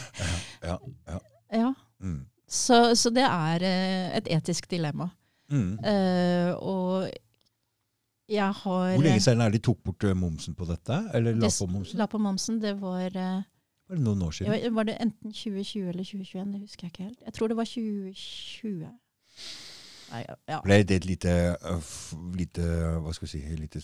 Ja. 0.68 0.76
ja. 1.08 1.20
ja. 1.56 1.72
Mm. 2.04 2.20
Så, 2.52 2.92
så 3.00 3.10
det 3.16 3.24
er 3.24 3.64
eh, 3.66 4.18
et 4.20 4.28
etisk 4.36 4.68
dilemma. 4.70 5.08
Mm. 5.52 5.72
Eh, 5.80 6.52
og 6.60 7.08
jeg 8.32 8.54
har 8.64 8.96
Hvor 8.96 9.04
lenge 9.04 9.22
siden 9.24 9.42
er 9.44 9.52
de 9.54 9.60
tok 9.60 9.82
bort 9.84 10.04
eh, 10.08 10.14
momsen 10.16 10.56
på 10.56 10.66
dette? 10.70 10.98
Eller 11.14 11.36
la 11.36 11.48
Det- 11.48 11.58
på 11.60 11.68
momsen? 11.70 11.98
La 12.00 12.08
på 12.08 12.20
momsen. 12.20 12.60
Det 12.62 12.74
var, 12.80 13.06
eh, 13.06 13.44
Var 13.90 13.96
det 13.98 14.04
noen 14.06 14.22
år 14.24 14.32
siden? 14.38 14.54
ja, 14.64 14.70
var 14.72 14.84
det 14.88 14.98
enten 15.04 15.32
2020 15.36 15.90
eller 15.90 16.04
2021? 16.04 16.52
Det 16.54 16.62
husker 16.62 16.88
jeg 16.88 16.92
ikke 16.94 17.04
helt. 17.10 17.20
Jeg 17.26 17.34
tror 17.34 17.48
det 17.52 17.58
var 17.58 17.66
2020. 17.66 18.92
Nei, 20.12 20.26
ja. 20.50 20.62
Ble 20.62 20.84
det 20.84 20.92
et 21.02 21.06
lite, 21.08 21.34
lite 22.36 22.62
Hva 23.02 23.14
skal 23.16 23.28
vi 23.28 23.32
si 23.32 23.56
lite 23.56 23.80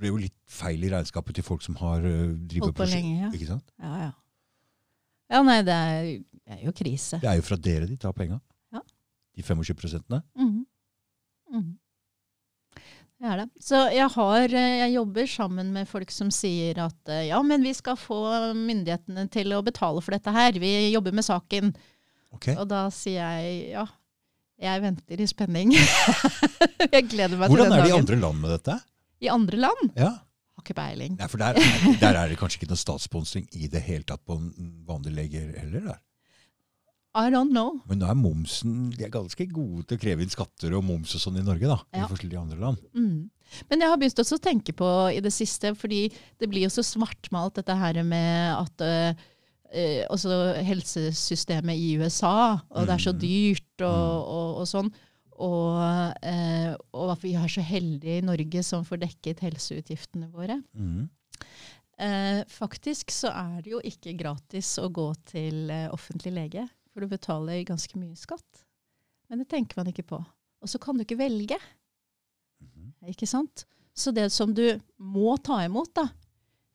ble 0.00 0.08
jo 0.08 0.16
litt 0.16 0.36
feil 0.48 0.80
i 0.84 0.88
regnskapet 0.88 1.34
til 1.36 1.44
folk 1.44 1.60
som 1.60 1.74
har 1.76 2.00
drevet 2.00 2.70
Holdt 2.70 2.78
på 2.78 2.86
lenge, 2.88 3.18
ja. 3.20 3.28
Ikke 3.36 3.46
sant? 3.50 3.66
Ja, 3.78 3.90
ja. 4.06 4.12
Ja, 5.30 5.42
nei, 5.46 5.58
det 5.62 5.74
er, 5.76 6.06
det 6.40 6.54
er 6.56 6.62
jo 6.64 6.72
krise. 6.72 7.20
Det 7.20 7.28
er 7.28 7.36
jo 7.36 7.42
fra 7.42 7.56
dere 7.60 7.86
de 7.86 7.96
tar 8.00 8.12
penga. 8.16 8.40
Ja. 8.72 8.80
De 9.36 9.42
25 9.44 9.76
prosentene. 9.76 10.22
Mhm. 10.34 10.64
Mhm. 11.52 11.76
Det 13.20 13.28
er 13.28 13.40
det. 13.42 13.48
Så 13.60 13.78
jeg, 13.92 14.06
har, 14.14 14.54
eh, 14.56 14.74
jeg 14.80 14.92
jobber 14.94 15.26
sammen 15.28 15.72
med 15.74 15.88
folk 15.90 16.12
som 16.14 16.30
sier 16.32 16.78
at 16.86 17.10
eh, 17.12 17.26
ja, 17.28 17.40
men 17.44 17.60
vi 17.66 17.74
skal 17.76 17.98
få 18.00 18.16
myndighetene 18.56 19.26
til 19.32 19.52
å 19.52 19.60
betale 19.66 20.00
for 20.00 20.16
dette 20.16 20.32
her. 20.32 20.56
Vi 20.62 20.70
jobber 20.94 21.12
med 21.18 21.26
saken. 21.26 21.74
Okay. 22.38 22.54
Og 22.56 22.64
da 22.70 22.86
sier 22.94 23.20
jeg 23.20 23.74
ja, 23.74 23.84
jeg 24.60 24.82
venter 24.86 25.20
i 25.20 25.28
spenning. 25.28 25.74
jeg 26.94 27.06
gleder 27.12 27.36
meg 27.36 27.52
Hvordan 27.52 27.68
til 27.68 27.76
den 27.76 27.76
dagen. 27.76 27.76
Hvordan 27.76 27.76
er 27.76 27.84
det 27.84 27.92
i 27.92 27.98
andre 28.00 28.20
land 28.24 28.40
med 28.40 28.54
dette? 28.56 28.78
I 29.20 29.32
andre 29.36 29.60
land? 29.66 29.86
Ja. 30.00 30.10
Har 30.56 30.64
ikke 30.64 30.76
peiling. 30.80 31.16
Nei, 31.20 31.28
for 31.32 31.40
der, 31.44 31.60
er- 31.60 31.98
der 32.00 32.18
er 32.22 32.32
det 32.32 32.38
kanskje 32.40 32.62
ikke 32.62 32.70
noe 32.72 32.80
statssponsing 32.80 33.46
i 33.56 33.68
det 33.72 33.84
hele 33.84 34.04
tatt 34.08 34.24
på 34.24 34.36
en 34.40 34.48
vanlig 34.88 35.12
leger 35.16 35.52
heller. 35.60 35.90
Der. 35.92 36.00
I 37.14 37.26
don't 37.30 37.50
know. 37.50 37.80
Men 37.90 37.98
nå 37.98 38.06
er 38.06 38.14
momsen 38.14 38.90
De 38.94 39.02
er 39.04 39.10
ganske 39.10 39.46
gode 39.50 39.82
til 39.90 39.98
å 39.98 40.00
kreve 40.00 40.22
inn 40.22 40.30
skatter 40.30 40.76
og 40.78 40.84
moms 40.86 41.14
og 41.16 41.20
sånn 41.24 41.40
i 41.40 41.42
Norge, 41.42 41.66
da. 41.66 41.78
Ja. 41.92 42.04
I 42.04 42.10
forskjellige 42.12 42.38
andre 42.40 42.58
land. 42.62 42.78
Mm. 42.94 43.30
Men 43.68 43.80
jeg 43.82 43.90
har 43.90 43.98
begynt 43.98 44.22
også 44.22 44.38
å 44.38 44.44
tenke 44.44 44.72
på 44.78 44.86
i 45.10 45.18
det 45.24 45.32
siste, 45.34 45.72
fordi 45.74 46.04
det 46.38 46.48
blir 46.52 46.68
jo 46.68 46.70
så 46.70 46.84
svartmalt 46.86 47.56
dette 47.58 47.74
her 47.74 47.98
med 48.06 48.54
at 48.54 48.84
øh, 48.86 50.04
også 50.10 50.38
helsesystemet 50.66 51.74
i 51.78 51.96
USA, 51.98 52.60
og 52.70 52.86
det 52.86 52.94
er 52.94 53.02
så 53.02 53.12
Mm. 53.12 53.20
dyrt 53.20 53.82
og, 53.82 53.90
Mm. 53.90 54.30
og, 54.30 54.56
og 54.60 54.66
sånn. 54.70 54.92
Og, 55.40 56.14
eh, 56.22 56.74
og 56.94 57.10
at 57.16 57.22
vi 57.22 57.34
er 57.34 57.48
så 57.48 57.62
heldige 57.64 58.18
i 58.18 58.26
Norge 58.26 58.62
som 58.62 58.84
får 58.84 58.98
dekket 59.00 59.40
helseutgiftene 59.40 60.30
våre. 60.30 60.62
Mm. 60.76 61.08
Eh, 61.98 62.44
faktisk 62.48 63.10
så 63.10 63.28
er 63.34 63.62
det 63.62 63.72
jo 63.72 63.80
ikke 63.80 64.16
gratis 64.16 64.78
å 64.78 64.88
gå 64.92 65.12
til 65.26 65.70
offentlig 65.90 66.32
lege, 66.34 66.68
for 67.00 67.08
du 67.08 67.14
betaler 67.16 67.64
ganske 67.64 67.96
mye 67.96 68.16
skatt. 68.18 68.64
Men 69.30 69.40
det 69.40 69.48
tenker 69.48 69.78
man 69.80 69.88
ikke 69.88 70.04
på. 70.04 70.18
Og 70.60 70.68
så 70.68 70.78
kan 70.82 70.96
du 70.98 71.04
ikke 71.06 71.16
velge. 71.16 71.56
Mhm. 72.60 72.92
Ikke 73.08 73.26
sant? 73.28 73.64
Så 73.96 74.12
det 74.12 74.26
som 74.32 74.52
du 74.54 74.78
må 74.98 75.36
ta 75.42 75.62
imot, 75.64 75.94
da, 75.96 76.08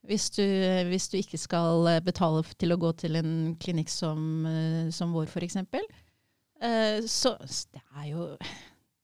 hvis 0.06 0.30
du, 0.34 0.42
hvis 0.90 1.08
du 1.10 1.18
ikke 1.20 1.38
skal 1.38 1.86
eh, 1.90 2.00
betale 2.06 2.42
til 2.58 2.74
å 2.74 2.78
gå 2.82 2.92
til 2.98 3.16
en 3.20 3.56
klinikk 3.62 3.90
som, 3.90 4.46
eh, 4.50 4.90
som 4.94 5.14
vår, 5.14 5.30
f.eks., 5.30 5.56
eh, 5.62 7.06
så 7.06 7.36
det 7.74 7.82
er 8.02 8.10
jo 8.12 8.28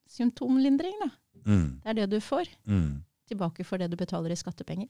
symptomlindring, 0.10 0.98
da. 1.02 1.10
Mm. 1.46 1.70
Det 1.84 1.90
er 1.90 1.94
det 2.02 2.10
du 2.12 2.20
får 2.22 2.50
Mm. 2.68 3.04
tilbake 3.28 3.64
for 3.66 3.78
det 3.78 3.90
du 3.92 3.98
betaler 3.98 4.32
i 4.32 4.36
skattepenger. 4.38 4.90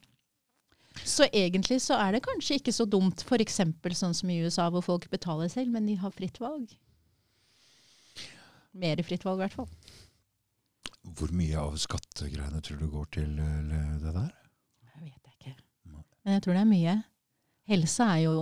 Så 1.07 1.27
egentlig 1.31 1.79
så 1.81 1.97
er 1.99 2.15
det 2.15 2.23
kanskje 2.25 2.59
ikke 2.59 2.73
så 2.75 2.85
dumt, 2.89 3.23
f.eks. 3.25 3.59
sånn 3.97 4.15
som 4.17 4.31
i 4.31 4.39
USA, 4.43 4.69
hvor 4.73 4.83
folk 4.85 5.09
betaler 5.11 5.49
selv, 5.51 5.71
men 5.73 5.87
de 5.89 5.97
har 6.01 6.13
fritt 6.15 6.39
valg. 6.41 6.71
Mer 8.71 9.01
fritt 9.03 9.25
valg, 9.25 9.41
i 9.41 9.45
hvert 9.45 9.57
fall. 9.57 9.69
Hvor 11.17 11.33
mye 11.35 11.57
av 11.59 11.77
skattegreiene 11.81 12.61
tror 12.63 12.83
du 12.83 12.89
går 12.91 13.07
til 13.17 13.39
eh, 13.41 13.95
det 14.03 14.13
der? 14.13 14.29
Det 14.91 15.01
vet 15.01 15.31
jeg 15.31 15.37
ikke. 15.39 15.55
Men 16.23 16.37
jeg 16.37 16.45
tror 16.45 16.55
det 16.55 16.61
er 16.61 16.69
mye. 16.69 16.95
Helse 17.71 18.05
er 18.05 18.21
jo 18.25 18.35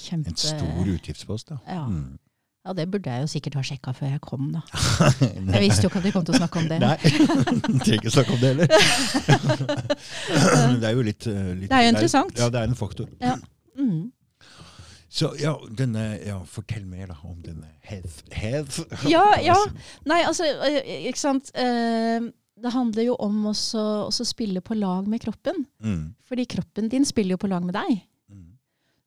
kjempe... 0.00 0.32
En 0.32 0.38
stor 0.38 0.90
utgiftspost, 0.96 1.52
da. 1.52 1.60
Ja. 1.68 1.86
Mm. 1.90 2.18
Ja, 2.62 2.72
det 2.78 2.84
burde 2.92 3.10
jeg 3.10 3.24
jo 3.24 3.26
sikkert 3.26 3.56
ha 3.58 3.62
sjekka 3.66 3.90
før 3.96 4.12
jeg 4.12 4.20
kom, 4.22 4.52
da. 4.54 4.60
Jeg 5.54 5.62
visste 5.64 5.82
jo 5.82 5.88
ikke 5.90 5.98
at 5.98 6.04
vi 6.06 6.12
kom 6.14 6.26
til 6.26 6.36
å 6.36 6.38
snakke 6.38 6.60
om 6.60 6.68
det. 6.70 6.76
Nei, 6.78 6.94
trenger 7.82 7.96
ikke 7.96 8.12
snakke 8.14 8.36
om 8.36 8.42
det 8.42 8.50
heller. 8.52 8.68
det 10.84 10.86
er 10.86 10.94
jo 10.94 11.02
litt, 11.08 11.26
eh, 11.26 11.48
litt 11.58 11.72
Det 11.72 11.78
er 11.80 11.88
jo 11.88 11.94
interessant. 11.96 12.38
Ja, 12.38 12.46
det 12.54 12.60
er 12.60 12.70
en 12.70 12.78
faktor. 12.78 13.08
Ja. 13.18 13.34
Mm. 13.74 14.12
Så 15.12 15.32
ja, 15.42 15.56
denne, 15.78 16.04
ja, 16.22 16.38
fortell 16.48 16.86
mer 16.88 17.10
da 17.10 17.18
om 17.26 17.42
denne 17.44 17.66
heath. 17.84 18.22
heath. 18.30 18.78
Ja, 19.10 19.24
ja. 19.42 19.58
Nei, 20.08 20.22
altså, 20.24 20.46
eh, 20.68 21.08
ikke 21.10 21.20
sant. 21.20 21.50
Eh, 21.58 22.30
Det 22.62 22.70
handler 22.70 23.02
jo 23.02 23.14
om 23.18 23.46
også 23.50 24.24
spille 24.28 24.60
på 24.62 24.76
lag 24.78 25.08
med 25.10 25.18
kroppen. 25.24 25.64
Mm. 25.82 26.14
Fordi 26.28 26.44
kroppen 26.46 26.88
din 26.88 27.04
spiller 27.04 27.34
jo 27.34 27.42
på 27.42 27.50
lag 27.50 27.64
med 27.66 27.74
deg. 27.74 28.04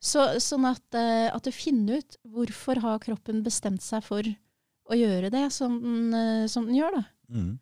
Mm. 0.05 0.09
Så, 0.11 0.23
sånn 0.43 0.65
at, 0.69 0.85
eh, 0.93 1.27
at 1.33 1.43
du 1.47 1.51
finner 1.51 1.97
ut 2.03 2.17
hvorfor 2.29 2.77
har 2.83 2.99
kroppen 3.01 3.39
bestemt 3.45 3.81
seg 3.81 4.03
for 4.05 4.21
å 4.21 4.93
gjøre 4.93 5.31
det 5.33 5.47
som 5.51 5.79
den, 5.81 6.13
eh, 6.13 6.47
som 6.51 6.67
den 6.69 6.77
gjør. 6.77 6.99
da. 6.99 7.05
Mm. 7.33 7.53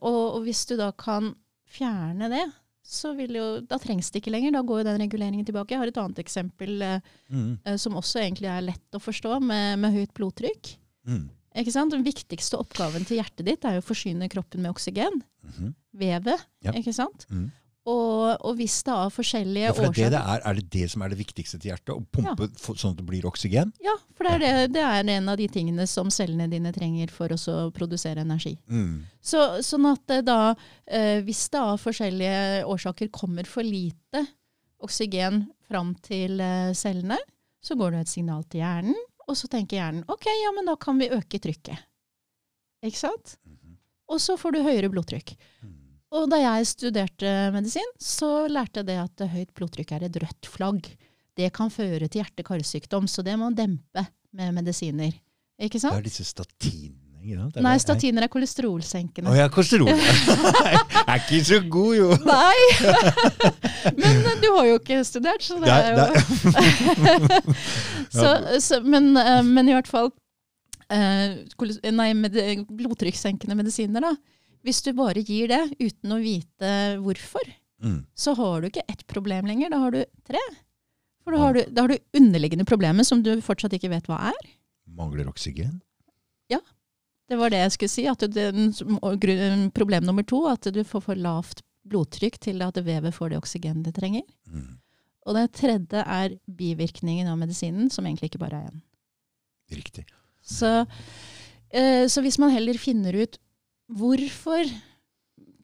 Og, 0.00 0.20
og 0.36 0.44
hvis 0.46 0.62
du 0.70 0.76
da 0.78 0.92
kan 0.94 1.32
fjerne 1.66 2.28
det, 2.30 2.44
så 2.84 3.14
vil 3.16 3.34
jo, 3.34 3.46
da 3.66 3.78
trengs 3.80 4.10
det 4.12 4.20
ikke 4.22 4.30
lenger. 4.30 4.52
Da 4.54 4.62
går 4.62 4.82
jo 4.82 4.86
den 4.86 5.00
reguleringen 5.02 5.44
tilbake. 5.48 5.72
Jeg 5.74 5.80
har 5.82 5.90
et 5.90 5.98
annet 5.98 6.20
eksempel 6.22 6.82
eh, 6.84 7.00
Mm. 7.32 7.56
som 7.80 7.96
også 7.98 8.20
egentlig 8.22 8.46
er 8.52 8.62
lett 8.62 8.94
å 8.94 9.00
forstå, 9.02 9.40
med, 9.42 9.78
med 9.82 9.92
høyt 9.96 10.12
blodtrykk. 10.14 10.76
Mm. 11.08 11.24
Den 11.54 12.04
viktigste 12.06 12.58
oppgaven 12.58 13.04
til 13.06 13.18
hjertet 13.18 13.46
ditt 13.46 13.64
er 13.64 13.76
jo 13.78 13.82
å 13.82 13.86
forsyne 13.88 14.28
kroppen 14.30 14.62
med 14.62 14.70
oksygen. 14.74 15.22
Mhm. 15.42 15.74
Vevet. 15.94 16.46
Ja. 16.62 16.72
ikke 16.72 16.92
sant? 16.94 17.26
Mm. 17.30 17.50
Og, 17.84 18.40
og 18.40 18.54
hvis 18.56 18.78
det 18.86 18.92
av 18.94 19.10
forskjellige 19.12 19.66
Ja, 19.66 19.72
for 19.76 19.92
det 19.92 20.06
er, 20.06 20.12
det 20.14 20.20
er, 20.20 20.40
er 20.48 20.56
det 20.56 20.62
det 20.72 20.86
som 20.88 21.02
er 21.04 21.12
det 21.12 21.18
viktigste 21.18 21.58
til 21.60 21.68
hjertet? 21.68 21.92
Å 21.92 22.00
pumpe 22.16 22.46
for, 22.56 22.78
sånn 22.80 22.94
at 22.94 23.02
det 23.02 23.04
blir 23.10 23.26
oksygen? 23.28 23.74
Ja, 23.84 23.92
for 24.16 24.24
det 24.24 24.32
er, 24.38 24.40
det, 24.40 24.70
det 24.78 24.84
er 24.88 25.10
en 25.18 25.28
av 25.28 25.36
de 25.36 25.48
tingene 25.52 25.84
som 25.90 26.08
cellene 26.14 26.48
dine 26.48 26.72
trenger 26.72 27.12
for 27.12 27.34
å 27.36 27.58
produsere 27.76 28.24
energi. 28.24 28.54
Mm. 28.72 29.04
Så, 29.20 29.42
sånn 29.66 29.90
at 29.92 30.16
da, 30.24 30.54
eh, 30.88 31.20
hvis 31.26 31.44
det 31.52 31.60
av 31.60 31.76
forskjellige 31.82 32.64
årsaker 32.72 33.12
kommer 33.12 33.44
for 33.48 33.68
lite 33.68 34.24
oksygen 34.84 35.44
fram 35.68 35.92
til 36.08 36.40
eh, 36.40 36.72
cellene, 36.72 37.20
så 37.64 37.76
går 37.76 37.92
det 37.92 38.04
et 38.06 38.14
signal 38.16 38.48
til 38.48 38.64
hjernen, 38.64 38.96
og 39.28 39.36
så 39.36 39.48
tenker 39.52 39.82
hjernen 39.82 40.08
ok, 40.08 40.24
ja, 40.28 40.56
men 40.56 40.72
da 40.72 40.80
kan 40.80 40.96
vi 41.00 41.12
øke 41.12 41.36
trykket. 41.40 41.84
Ikke 42.84 43.00
sant? 43.00 43.36
Mhm. 43.44 43.76
Og 44.12 44.20
så 44.20 44.40
får 44.40 44.56
du 44.56 44.64
høyere 44.64 44.92
blodtrykk. 44.92 45.36
Mm. 45.64 45.83
Og 46.14 46.28
da 46.30 46.38
jeg 46.38 46.66
studerte 46.70 47.30
medisin, 47.54 47.88
så 47.98 48.46
lærte 48.50 48.82
jeg 48.82 48.90
det 48.92 48.98
at 49.02 49.24
høyt 49.32 49.54
blodtrykk 49.56 49.96
er 49.96 50.06
et 50.06 50.18
rødt 50.22 50.50
flagg. 50.50 50.86
Det 51.34 51.48
kan 51.54 51.72
føre 51.74 52.06
til 52.06 52.20
hjerte-karsykdom, 52.22 53.08
så 53.10 53.24
det 53.26 53.34
må 53.34 53.48
man 53.48 53.56
dempe 53.58 54.04
med 54.34 54.54
medisiner. 54.54 55.10
Ikke 55.58 55.80
Det 55.82 55.90
er 55.90 56.06
disse 56.06 56.26
statinene, 56.26 57.18
ja. 57.26 57.48
sant? 57.48 57.62
Nei, 57.66 57.74
statiner 57.82 58.26
er 58.26 58.30
Å 58.30 59.32
oh, 59.32 59.38
ja, 59.38 59.48
kolesterol. 59.50 59.90
er 61.10 61.18
ikke 61.18 61.40
så 61.46 61.58
god, 61.66 61.92
jo. 61.98 62.08
Nei! 62.26 62.58
Men 64.02 64.22
eh, 64.22 64.38
du 64.42 64.48
har 64.54 64.68
jo 64.70 64.78
ikke 64.78 65.00
studert, 65.06 65.42
så 65.42 65.58
det 65.62 65.70
er 65.70 65.94
jo 65.94 66.06
så, 68.20 68.30
så, 68.62 68.78
men, 68.86 69.10
eh, 69.18 69.42
men 69.44 69.68
i 69.68 69.74
hvert 69.74 69.88
fall 69.90 70.08
eh, 70.88 71.42
Nei, 71.92 72.08
med 72.16 72.38
blodtrykkssenkende 72.70 73.58
medisiner, 73.58 74.04
da. 74.04 74.14
Hvis 74.64 74.80
du 74.86 74.92
bare 74.96 75.20
gir 75.22 75.48
det 75.52 75.62
uten 75.80 76.14
å 76.16 76.22
vite 76.22 76.70
hvorfor, 77.04 77.52
Mm. 77.84 78.06
så 78.16 78.32
har 78.38 78.62
du 78.62 78.68
ikke 78.70 78.84
ett 78.88 79.02
problem 79.06 79.44
lenger. 79.44 79.68
Da 79.70 79.78
har 79.82 79.90
du 79.92 80.04
tre. 80.24 80.40
For 81.24 81.32
da 81.34 81.38
har 81.42 81.52
du, 81.56 81.64
da 81.68 81.82
har 81.82 81.88
du 81.88 81.98
underliggende 82.16 82.64
problemer 82.64 83.04
som 83.04 83.20
du 83.22 83.34
fortsatt 83.44 83.74
ikke 83.76 83.90
vet 83.92 84.06
hva 84.08 84.30
er. 84.30 84.46
Mangler 84.86 85.28
oksygen? 85.28 85.82
Ja. 86.48 86.60
Det 87.28 87.36
var 87.40 87.50
det 87.52 87.60
jeg 87.60 87.74
skulle 87.74 87.92
si. 87.92 88.06
At 88.08 88.24
den, 88.32 88.72
problem 89.74 90.04
nummer 90.04 90.24
to, 90.24 90.46
at 90.48 90.68
du 90.72 90.80
får 90.84 91.04
for 91.10 91.14
lavt 91.20 91.60
blodtrykk 91.84 92.38
til 92.40 92.62
at 92.64 92.80
vevet 92.80 93.12
får 93.12 93.30
det 93.34 93.38
oksygenet 93.42 93.84
det 93.84 93.94
trenger. 93.98 94.24
Mm. 94.48 94.78
Og 95.26 95.36
det 95.36 95.44
tredje 95.56 96.04
er 96.04 96.38
bivirkningen 96.48 97.28
av 97.28 97.38
medisinen, 97.40 97.90
som 97.92 98.04
egentlig 98.06 98.30
ikke 98.32 98.40
bare 98.44 98.62
er 98.62 98.70
én. 98.70 98.80
Riktig. 99.72 100.04
Så, 100.44 100.86
eh, 101.72 102.04
så 102.08 102.20
hvis 102.24 102.38
man 102.38 102.52
heller 102.52 102.76
finner 102.80 103.16
ut 103.16 103.38
hvorfor 103.92 104.68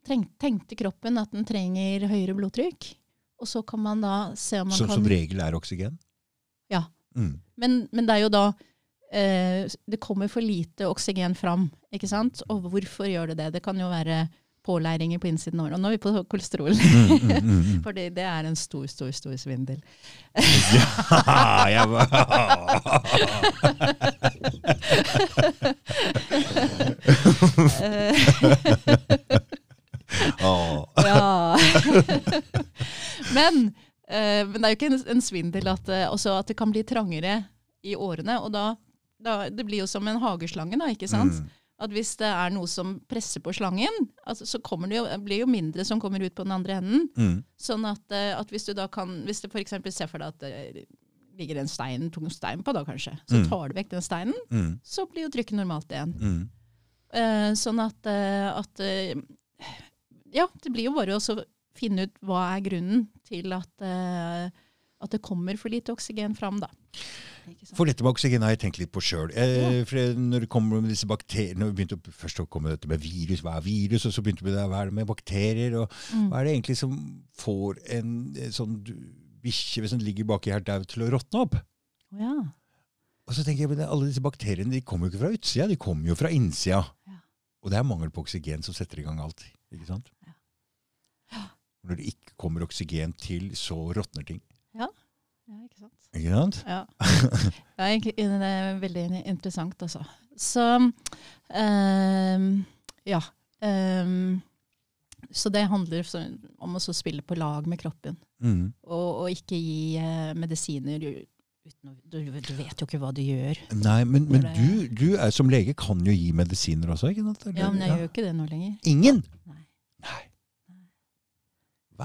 tenkte 0.07 0.77
kroppen 0.79 1.19
at 1.21 1.31
den 1.33 1.45
trenger 1.47 2.07
høyere 2.09 2.35
blodtrykk, 2.37 2.89
og 3.41 3.49
så 3.49 3.61
kan 3.65 3.81
man 3.81 4.01
da 4.03 4.15
se 4.37 4.61
om 4.61 4.69
man 4.69 4.77
så, 4.77 4.87
kan 4.89 4.99
som 4.99 5.07
regel 5.09 5.41
er 5.41 5.57
oksygen? 5.57 5.97
Ja. 6.71 6.85
Mm. 7.17 7.39
Men, 7.61 7.79
men 7.91 8.07
det 8.07 8.15
er 8.15 8.21
jo 8.23 8.29
da 8.31 8.43
eh, 9.11 9.65
Det 9.67 9.97
kommer 9.99 10.29
for 10.31 10.39
lite 10.39 10.87
oksygen 10.87 11.35
fram, 11.35 11.65
ikke 11.91 12.07
sant? 12.09 12.43
Og 12.49 12.69
hvorfor 12.71 13.09
gjør 13.09 13.33
det 13.33 13.41
det? 13.41 13.49
Det 13.57 13.63
kan 13.65 13.79
jo 13.79 13.89
være 13.91 14.23
påleiringer 14.63 15.19
på 15.19 15.27
innsiden 15.27 15.59
av 15.59 15.65
året. 15.65 15.75
Og 15.77 15.81
nå 15.81 15.87
er 15.89 15.91
vi 15.95 16.03
på 16.03 16.23
kolesterol. 16.29 16.73
Mm, 16.73 16.81
mm, 17.09 17.17
mm, 17.31 17.41
mm. 17.49 17.83
Fordi 17.85 18.09
det 18.13 18.25
er 18.27 18.43
en 18.45 18.55
stor, 18.55 18.85
stor, 18.91 19.11
stor 19.15 19.35
svindel. 19.41 19.79
Ja, 20.35 21.67
jeg 21.71 21.87
Åh. 30.41 30.87
Ja. 30.95 31.57
men, 33.37 33.73
eh, 34.07 34.47
men 34.47 34.57
det 34.57 34.65
er 34.65 34.69
jo 34.73 34.77
ikke 34.77 34.91
en, 34.91 34.99
en 35.15 35.23
svindel 35.23 35.67
at, 35.71 35.89
også 36.11 36.29
at 36.41 36.47
det 36.51 36.57
kan 36.59 36.71
bli 36.73 36.83
trangere 36.83 37.43
i 37.81 37.95
årene. 37.95 38.39
Og 38.43 38.51
da, 38.53 38.75
da 39.17 39.49
Det 39.49 39.65
blir 39.65 39.79
jo 39.81 39.87
som 39.89 40.07
en 40.07 40.21
hageslange, 40.21 40.77
da, 40.77 40.91
ikke 40.91 41.09
sant? 41.09 41.41
At 41.81 41.89
hvis 41.95 42.13
det 42.19 42.27
er 42.29 42.51
noe 42.53 42.69
som 42.69 42.99
presser 43.09 43.41
på 43.41 43.53
slangen, 43.57 43.95
altså, 44.29 44.45
så 44.45 44.59
kommer 44.61 44.87
det 44.91 44.99
jo, 44.99 45.05
blir 45.25 45.41
jo 45.41 45.47
mindre 45.49 45.85
som 45.87 45.99
kommer 46.03 46.21
ut 46.21 46.35
på 46.37 46.45
den 46.45 46.53
andre 46.53 46.75
enden. 46.77 47.07
Mm. 47.17 47.39
Sånn 47.57 47.87
at, 47.89 48.03
eh, 48.13 48.35
at 48.37 48.51
hvis 48.53 48.67
du 48.69 48.73
da 48.77 48.85
kan 48.91 49.23
Hvis 49.25 49.41
du 49.41 49.47
f.eks. 49.49 49.73
ser 49.95 50.07
for 50.11 50.21
deg 50.21 50.27
at 50.35 50.39
det 50.45 50.85
ligger 51.39 51.57
en 51.61 51.67
stein, 51.71 52.09
tung 52.13 52.29
stein 52.29 52.61
på, 52.61 52.73
da 52.75 52.83
kanskje, 52.85 53.15
så 53.25 53.39
Mm. 53.41 53.47
tar 53.49 53.69
du 53.69 53.73
vekk 53.79 53.89
den 53.95 54.01
steinen, 54.05 54.33
Mm. 54.51 54.79
så 54.83 55.07
blir 55.09 55.23
jo 55.25 55.29
trykket 55.33 55.57
normalt 55.57 55.89
igjen. 55.89 56.13
Mm. 56.21 56.49
Uh, 57.13 57.51
sånn 57.59 57.79
at, 57.83 58.05
uh, 58.05 58.59
at 58.59 58.79
uh, 58.79 59.21
Ja, 60.31 60.45
det 60.61 60.71
blir 60.71 60.85
jo 60.85 60.93
bare 60.95 61.17
å 61.17 61.45
finne 61.75 62.03
ut 62.07 62.13
hva 62.23 62.55
er 62.55 62.61
grunnen 62.61 63.07
til 63.27 63.51
at, 63.51 63.67
eh, 63.81 64.49
at 65.01 65.09
det 65.11 65.21
kommer 65.21 65.57
for 65.59 65.67
lite 65.69 65.91
oksygen 65.91 66.35
fram, 66.37 66.59
da. 66.61 66.69
For 67.75 67.89
dette 67.89 68.03
med 68.05 68.13
oksygen 68.13 68.43
har 68.45 68.53
jeg 68.53 68.61
tenkt 68.63 68.79
litt 68.81 68.91
på 68.93 69.01
sjøl. 69.03 69.31
Eh, 69.37 69.81
ja. 69.81 70.05
når 70.17 70.45
det 70.45 70.49
kommer 70.51 70.81
med 70.81 70.91
disse 70.93 71.09
bakteriene, 71.09 71.59
når 71.61 71.71
vi 71.71 71.77
begynte 71.79 72.13
Først 72.15 72.41
å 72.43 72.47
komme 72.51 72.73
dette 72.73 72.89
med 72.91 73.01
virus, 73.01 73.43
hva 73.45 73.57
er 73.57 73.65
virus? 73.65 74.05
Og 74.07 74.15
så 74.15 74.23
begynte 74.23 74.45
vi 74.45 74.53
med 74.53 74.69
hva 74.71 74.83
er 74.83 74.91
det 74.91 74.97
med 74.99 75.09
bakterier? 75.09 75.77
og 75.81 75.91
Mm. 76.11 76.29
Hva 76.31 76.39
er 76.39 76.47
det 76.47 76.53
egentlig 76.55 76.77
som 76.79 76.95
får 77.39 77.77
en 77.97 78.09
eh, 78.35 78.49
sånn 78.53 78.79
bikkje 79.41 79.83
hvis 79.83 79.93
den 79.95 80.03
ligger 80.05 80.27
baki 80.27 80.51
her 80.53 80.63
daud, 80.65 80.87
til 80.89 81.05
å 81.05 81.11
råtne 81.13 81.45
opp? 81.45 81.55
Å 81.57 82.19
ja. 82.19 82.35
Og 83.29 83.37
så 83.37 83.45
tenker 83.45 83.63
jeg, 83.63 83.71
men 83.71 83.85
Alle 83.85 84.09
disse 84.09 84.23
bakteriene 84.23 84.73
de 84.73 84.81
kommer 84.83 85.07
jo 85.07 85.13
ikke 85.13 85.23
fra 85.23 85.33
utsida, 85.37 85.67
de 85.69 85.79
kommer 85.79 86.11
jo 86.11 86.17
fra 86.19 86.31
innsida. 86.33 86.83
Ja. 87.07 87.19
Og 87.61 87.71
det 87.71 87.79
er 87.79 87.87
mangel 87.87 88.11
på 88.11 88.25
oksygen 88.25 88.65
som 88.65 88.75
setter 88.75 88.99
i 88.99 89.05
gang 89.05 89.21
alt. 89.23 89.45
ikke 89.71 89.87
sant? 89.87 90.09
Ja. 91.31 91.45
Når 91.87 91.97
det 91.97 92.11
ikke 92.11 92.35
kommer 92.37 92.65
oksygen 92.65 93.13
til, 93.17 93.51
så 93.57 93.77
råtner 93.95 94.25
ting. 94.27 94.41
Ja, 95.47 95.57
ikke 95.65 95.79
sant. 95.79 95.97
Ikke 96.11 96.35
sant? 96.35 96.61
Ja. 96.67 96.81
Er 97.77 97.89
egentlig 97.89 98.15
det 98.17 98.51
er 98.51 98.79
veldig 98.81 99.05
interessant, 99.25 99.81
altså. 99.81 100.03
Så 100.37 100.63
um, 100.77 102.47
ja. 103.07 103.21
Um, 103.61 104.41
så 105.31 105.51
det 105.53 105.67
handler 105.69 106.07
om 106.59 106.75
å 106.75 106.81
spille 106.81 107.23
på 107.23 107.37
lag 107.39 107.67
med 107.69 107.79
kroppen. 107.79 108.17
Mm. 108.41 108.71
Og, 108.89 109.07
og 109.23 109.27
ikke 109.31 109.59
gi 109.59 109.99
uh, 110.01 110.31
medisiner 110.37 111.03
uten 111.03 111.27
du, 112.09 112.17
du 112.17 112.53
vet 112.57 112.79
jo 112.79 112.87
ikke 112.87 112.97
hva 112.97 113.11
du 113.13 113.21
gjør. 113.21 113.59
Nei, 113.83 113.99
men, 114.09 114.25
men 114.31 114.47
du, 114.55 114.87
du 114.97 115.07
er, 115.13 115.29
som 115.33 115.49
lege 115.51 115.75
kan 115.77 115.99
jo 116.01 116.13
gi 116.13 116.31
medisiner 116.33 116.89
også, 116.89 117.11
ikke 117.13 117.25
sant? 117.27 117.45
Ja, 117.53 117.69
men 117.69 117.83
jeg 117.85 117.91
gjør 117.93 118.01
jo 118.01 118.09
ikke 118.09 118.23
det 118.25 118.31
nå 118.33 118.47
lenger. 118.49 118.71
Ingen? 118.89 119.21
Nei. 119.45 119.61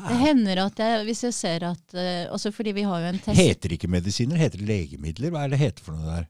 Det 0.04 0.14
er 0.16 0.22
hender 0.26 0.60
at 0.66 0.80
jeg, 0.84 1.04
hvis 1.08 1.22
jeg 1.24 1.34
ser 1.34 1.64
at 1.72 1.94
eh, 1.96 2.26
Også 2.34 2.52
fordi 2.52 2.72
vi 2.76 2.82
har 2.86 3.00
jo 3.00 3.12
en 3.14 3.18
test 3.24 3.38
Heter 3.40 3.68
det 3.72 3.78
ikke 3.80 3.88
medisiner, 3.92 4.36
heter 4.40 4.60
det 4.60 4.68
legemidler? 4.68 5.30
Hva 5.34 5.44
er 5.46 5.54
det 5.54 5.58
heter 5.62 5.84
for 5.86 5.96
noe 5.96 6.06
der? 6.10 6.26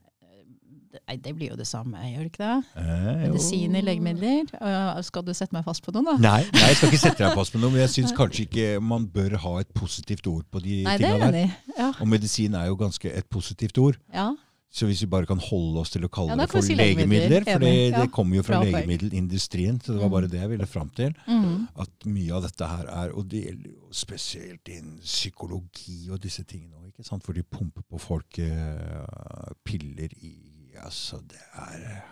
Nei, 1.07 1.15
det 1.23 1.31
blir 1.37 1.51
jo 1.51 1.55
det 1.59 1.67
samme, 1.69 1.99
gjør 2.09 2.23
det 2.25 2.31
ikke 2.31 2.41
det? 2.47 2.81
Eh, 2.81 3.03
jo. 3.05 3.27
Medisiner, 3.29 3.83
legemidler. 3.85 4.47
Øh, 4.57 5.03
skal 5.05 5.23
du 5.27 5.29
sette 5.37 5.53
meg 5.55 5.63
fast 5.67 5.83
på 5.85 5.93
noe, 5.93 6.03
da? 6.07 6.15
Nei, 6.19 6.39
nei, 6.55 6.63
jeg 6.71 6.79
skal 6.79 6.89
ikke 6.89 6.99
sette 7.03 7.21
deg 7.21 7.35
fast 7.37 7.53
på 7.53 7.61
noe, 7.61 7.69
men 7.75 7.83
jeg 7.83 7.91
syns 7.93 8.15
kanskje 8.17 8.47
ikke 8.47 8.65
man 8.83 9.05
bør 9.13 9.35
ha 9.43 9.53
et 9.61 9.69
positivt 9.77 10.27
ord 10.31 10.43
på 10.51 10.59
de 10.65 10.81
Nei, 10.87 10.97
det 10.99 11.07
er 11.07 11.13
tinga 11.13 11.29
jeg 11.29 11.35
der. 11.35 11.37
enig 11.37 11.45
i. 11.45 11.77
Ja. 11.77 11.91
Og 12.01 12.09
medisin 12.11 12.57
er 12.57 12.65
jo 12.71 12.79
ganske 12.81 13.13
et 13.13 13.29
positivt 13.29 13.77
ord. 13.83 13.99
ja. 14.13 14.31
Så 14.69 14.85
hvis 14.85 14.99
vi 15.01 15.07
bare 15.07 15.25
kan 15.25 15.39
holde 15.39 15.79
oss 15.79 15.89
til 15.93 16.03
å 16.03 16.09
kalle 16.11 16.29
Ja, 16.35 16.35
det 16.35 16.49
for 16.51 16.61
si 16.61 16.75
legemidler. 16.75 17.43
for 17.47 17.59
det, 17.63 17.89
Ja. 17.91 18.01
det 18.03 18.11
kommer 18.11 18.35
jo 18.35 18.43
fra 18.43 18.59
Bra 18.59 18.65
legemiddelindustrien, 18.69 19.79
så 19.79 19.93
det 19.93 20.01
var 20.01 20.09
Mm. 20.09 20.11
bare 20.11 20.27
det 20.27 20.39
jeg 20.41 20.49
ville 20.49 20.65
fram 20.67 20.89
til. 20.89 21.13
Mm. 21.27 21.67
At 21.79 21.89
mye 22.05 22.31
av 22.35 22.41
dette 22.43 22.67
her 22.67 22.85
er, 22.85 23.09
og 23.15 23.27
det 23.29 23.45
gjelder 23.45 23.71
jo 23.71 23.87
spesielt 23.91 24.67
innen 24.67 24.99
psykologi 24.99 26.09
og 26.11 26.19
disse 26.21 26.43
tingene 26.43 26.75
òg, 26.75 26.91
ikke 26.93 27.05
sant? 27.05 27.23
For 27.23 27.33
de 27.33 27.43
pumper 27.43 27.81
på 27.89 27.99
folk 27.99 28.39
uh, 28.39 29.53
piller 29.65 30.09
i 30.21 30.33
Altså, 30.77 31.17
det 31.27 31.39
er 31.57 32.03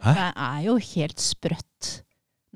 Hæ? 0.00 0.14
Det 0.14 0.32
er 0.36 0.62
jo 0.64 0.76
helt 0.78 1.16
sprøtt 1.20 2.02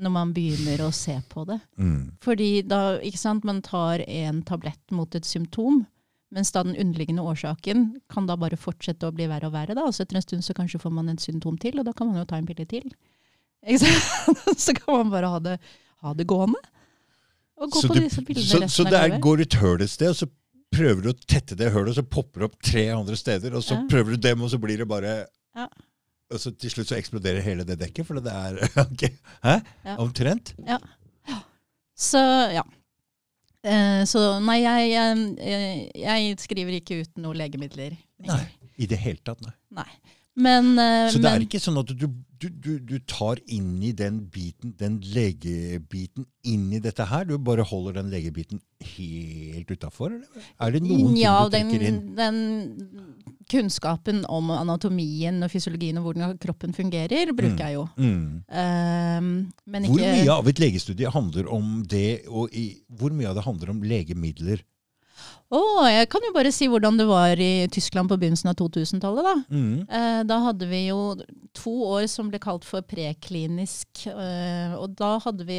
når 0.00 0.10
man 0.10 0.32
begynner 0.32 0.78
å 0.78 0.92
se 0.94 1.20
på 1.28 1.44
det. 1.46 1.60
Mm. 1.78 2.12
Fordi 2.22 2.62
da, 2.66 2.98
ikke 3.00 3.18
sant, 3.18 3.44
man 3.44 3.60
tar 3.60 4.00
en 4.08 4.42
tablett 4.42 4.90
mot 4.92 5.14
et 5.14 5.24
symptom, 5.24 5.86
mens 6.30 6.52
da 6.54 6.62
den 6.62 6.76
underliggende 6.78 7.22
årsaken 7.26 8.00
kan 8.12 8.26
da 8.28 8.36
bare 8.38 8.56
fortsette 8.60 9.08
å 9.08 9.14
bli 9.14 9.26
verre 9.30 9.48
og 9.50 9.54
verre. 9.56 9.74
Da. 9.74 9.82
Og 9.88 9.94
så 9.96 10.04
etter 10.04 10.16
en 10.20 10.22
stund 10.26 10.44
så 10.46 10.54
kanskje 10.54 10.78
får 10.82 10.92
man 10.94 11.08
et 11.10 11.20
symptom 11.22 11.56
til, 11.58 11.78
og 11.80 11.88
da 11.88 11.92
kan 11.96 12.06
man 12.10 12.20
jo 12.22 12.26
ta 12.30 12.38
en 12.38 12.46
pille 12.48 12.66
til. 12.70 12.86
Så 14.56 14.72
kan 14.72 14.94
man 14.94 15.10
bare 15.12 15.28
ha 15.28 15.38
det, 15.44 15.58
ha 16.00 16.14
det 16.16 16.24
gående. 16.30 16.56
Og 17.60 17.68
gå 17.74 17.80
Så, 17.82 17.88
på 17.90 17.96
du, 17.98 18.00
disse 18.06 18.22
pillene 18.24 18.46
så, 18.48 18.60
resten 18.62 18.72
så 18.72 18.86
det 18.88 19.00
er, 19.04 19.18
går 19.20 19.42
et 19.44 19.56
høl 19.60 19.82
et 19.84 19.90
sted, 19.92 20.08
og 20.14 20.16
så 20.16 20.30
prøver 20.72 21.02
du 21.04 21.10
å 21.10 21.18
tette 21.28 21.58
det 21.60 21.68
hølet, 21.74 21.90
og 21.92 21.98
så 21.98 22.04
popper 22.08 22.40
det 22.40 22.46
opp 22.48 22.56
tre 22.64 22.86
andre 22.94 23.18
steder, 23.20 23.52
og 23.58 23.66
så 23.66 23.76
Ja. 23.76 23.82
prøver 23.90 24.14
du 24.16 24.22
dem, 24.24 24.40
og 24.46 24.48
så 24.54 24.60
blir 24.62 24.80
det 24.80 24.88
bare 24.88 25.26
Ja. 25.56 25.66
Og 26.30 26.38
så 26.38 26.52
til 26.56 26.70
slutt 26.70 26.88
så 26.88 26.96
eksploderer 26.96 27.42
hele 27.42 27.64
det 27.66 27.76
dekket, 27.82 28.06
for 28.06 28.16
det 28.22 28.32
er 28.32 28.62
okay. 28.86 29.10
Hæ? 29.42 29.58
Ja. 29.84 29.96
Omtrent? 29.98 30.54
Så 31.98 32.22
ja. 32.54 32.62
Eh, 33.60 34.02
så 34.08 34.38
nei, 34.40 34.62
jeg, 34.64 34.94
jeg, 34.94 35.90
jeg 36.00 36.38
skriver 36.40 36.78
ikke 36.78 37.02
ut 37.02 37.20
noen 37.20 37.42
legemidler. 37.42 37.98
Nei. 38.24 38.42
I 38.80 38.88
det 38.88 38.96
hele 39.02 39.20
tatt, 39.24 39.42
nei. 39.44 39.52
Nei. 39.82 39.90
Men, 40.40 40.72
eh, 40.78 41.10
Så 41.12 41.20
det 41.20 41.30
er 41.30 41.44
ikke 41.44 41.60
sånn 41.60 41.80
at 41.82 41.90
du, 41.90 42.06
du, 42.40 42.46
du, 42.48 42.70
du 42.78 42.96
tar 43.10 43.40
inn 43.52 43.74
i 43.84 43.90
den 43.96 44.22
biten, 44.32 44.72
den 44.78 45.00
legebiten, 45.12 46.24
inn 46.48 46.70
i 46.72 46.80
dette 46.80 47.04
her? 47.10 47.26
Du 47.28 47.34
bare 47.44 47.66
holder 47.66 47.98
den 47.98 48.12
legebiten 48.14 48.62
helt 48.94 49.74
utafor? 49.74 50.14
Er 50.16 50.72
det 50.76 50.82
noen 50.86 51.18
ja, 51.18 51.34
ting 51.50 51.68
du 51.68 51.74
trekker 51.74 51.86
inn? 51.90 52.00
den, 52.16 52.40
den 52.86 53.39
kunnskapen 53.50 54.22
om 54.30 54.50
anatomien 54.54 55.42
og 55.44 55.52
fysiologien 55.52 55.98
og 56.00 56.08
hvordan 56.08 56.36
kroppen 56.42 56.74
fungerer, 56.76 57.32
bruker 57.36 57.64
jeg 57.66 57.78
jo. 57.78 57.86
Mm. 57.98 58.42
Um, 58.46 59.30
men 59.66 59.88
Hvor 59.90 60.00
mye 60.00 60.34
av 60.36 60.50
et 60.50 60.62
legestudie 60.62 61.10
handler 61.10 61.50
om 61.50 61.80
det, 61.90 62.22
og 62.28 62.54
i, 62.56 62.72
hvor 62.86 63.14
mye 63.14 63.30
av 63.30 63.38
det 63.38 63.46
handler 63.46 63.74
om 63.74 63.82
legemidler? 63.86 64.62
Å, 65.50 65.60
jeg 65.90 66.06
kan 66.12 66.22
jo 66.22 66.30
bare 66.30 66.52
si 66.54 66.68
hvordan 66.70 66.98
det 67.00 67.08
var 67.08 67.40
i 67.42 67.66
Tyskland 67.74 68.10
på 68.10 68.16
begynnelsen 68.20 68.52
av 68.52 68.58
2000-tallet. 68.60 69.26
Da. 69.26 69.32
Mm. 69.50 69.80
Eh, 69.82 70.18
da 70.28 70.36
hadde 70.44 70.68
vi 70.70 70.84
jo 70.86 71.00
to 71.58 71.72
år 71.88 72.06
som 72.10 72.28
ble 72.30 72.38
kalt 72.42 72.66
for 72.66 72.86
preklinisk. 72.86 74.04
eh, 74.06 74.76
og 74.78 74.94
da 75.00 75.16
hadde 75.24 75.46
vi 75.48 75.58